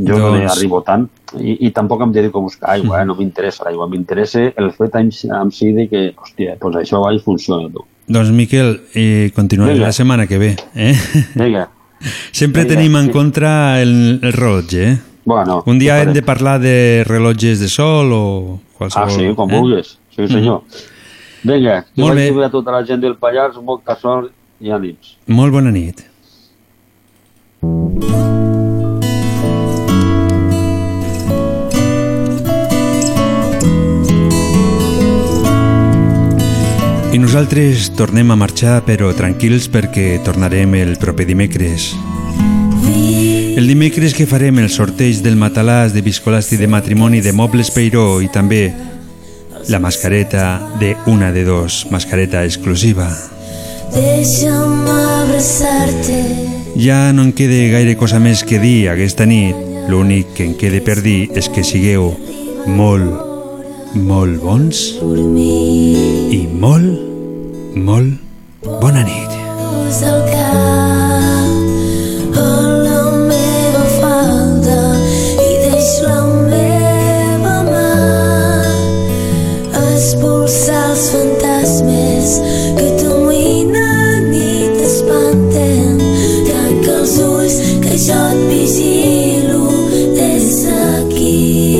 Jo 0.00 0.16
no 0.16 0.30
hi 0.32 0.42
Doncs- 0.46 0.54
arribo 0.54 0.80
tant 0.82 1.06
i, 1.38 1.58
i 1.66 1.70
tampoc 1.76 2.00
em 2.06 2.12
dedico 2.14 2.40
a 2.40 2.42
buscar 2.46 2.70
aigua, 2.74 3.02
eh? 3.02 3.06
no 3.06 3.14
m'interessa 3.18 3.66
l'aigua, 3.66 3.86
m'interessa 3.90 4.46
el 4.56 4.70
fet 4.76 4.96
en, 4.98 5.10
en 5.36 5.52
si 5.54 5.72
de 5.76 5.86
que, 5.90 6.06
hòstia, 6.16 6.56
doncs 6.60 6.80
això 6.82 7.02
va 7.04 7.12
i 7.14 7.20
funciona, 7.22 7.68
tu. 7.70 7.84
Doncs 8.10 8.32
Miquel, 8.34 8.72
eh, 8.98 9.30
continuarem 9.36 9.76
Vinga. 9.76 9.86
la 9.86 9.92
setmana 9.94 10.26
que 10.26 10.40
ve. 10.40 10.56
Eh? 10.74 10.94
Vinga. 11.36 11.68
Sempre 12.32 12.64
Vinga, 12.64 12.74
tenim 12.74 12.96
en 12.98 13.10
sí. 13.10 13.12
contra 13.14 13.52
el, 13.82 13.92
el 14.22 14.32
rellotge. 14.32 14.88
Eh? 14.88 14.98
Bueno, 15.30 15.62
Un 15.66 15.78
dia 15.78 16.00
hem 16.02 16.14
de 16.16 16.22
parlar 16.26 16.58
de 16.58 17.04
rellotges 17.06 17.60
de 17.60 17.68
sol 17.68 18.10
o 18.16 18.24
qualsevol... 18.78 19.06
Ah, 19.06 19.14
sí, 19.14 19.34
com 19.36 19.52
eh? 19.52 19.60
vulguis. 19.60 19.98
Sí, 20.16 20.26
senyor. 20.26 20.64
Vinga, 21.42 21.84
que 21.94 22.02
Molt 22.02 22.14
vagi 22.14 22.30
bé. 22.30 22.36
bé 22.36 22.44
a 22.44 22.50
tota 22.50 22.72
la 22.72 22.84
gent 22.84 23.00
del 23.00 23.16
Pallars, 23.16 23.56
molta 23.64 23.96
sort 23.96 24.30
i 24.60 24.68
ànims. 24.76 25.16
Molt 25.26 25.52
bona 25.52 25.70
nit. 25.72 26.04
I 37.12 37.18
nosaltres 37.18 37.88
tornem 37.98 38.30
a 38.30 38.36
marxar, 38.38 38.84
però 38.86 39.10
tranquils 39.18 39.66
perquè 39.72 40.20
tornarem 40.24 40.76
el 40.78 40.94
proper 41.02 41.26
dimecres. 41.26 41.90
El 43.58 43.66
dimecres 43.66 44.14
que 44.14 44.28
farem 44.30 44.60
el 44.62 44.70
sorteig 44.70 45.18
del 45.24 45.34
matalàs 45.36 45.90
de 45.92 46.04
viscolasti 46.06 46.56
de 46.56 46.68
matrimoni 46.70 47.20
de 47.20 47.32
Mobles 47.34 47.72
Peiró 47.74 48.20
i 48.22 48.28
també 48.30 48.70
la 49.68 49.78
mascareta 49.78 50.60
de 50.80 50.96
una 51.06 51.32
de 51.32 51.44
dos, 51.44 51.86
mascareta 51.90 52.44
exclusiva. 52.44 53.10
Deixa'm 53.90 54.86
abraçar-te 54.86 56.50
Ja 56.76 57.12
no 57.12 57.22
en 57.26 57.32
queda 57.34 57.58
gaire 57.72 57.96
cosa 57.98 58.20
més 58.22 58.44
que 58.46 58.60
dir 58.62 58.88
aquesta 58.92 59.26
nit. 59.26 59.56
L'únic 59.90 60.30
que 60.36 60.46
en 60.46 60.54
queda 60.54 60.78
per 60.86 61.00
dir 61.02 61.28
és 61.36 61.50
que 61.50 61.64
sigueu 61.66 62.12
molt, 62.70 63.10
molt 63.96 64.38
bons 64.40 64.84
i 66.30 66.44
molt, 66.62 67.74
molt 67.74 68.68
bona 68.80 69.02
nit. 69.04 69.40
El 70.00 70.22
cap 70.30 70.79
t'espanten. 85.30 85.98
Tanca 86.46 86.96
els 87.00 87.18
ulls 87.18 87.58
que 87.82 87.98
jo 88.06 88.20
et 88.32 88.42
vigilo 88.50 89.62
des 90.14 90.64
d'aquí. 90.64 91.79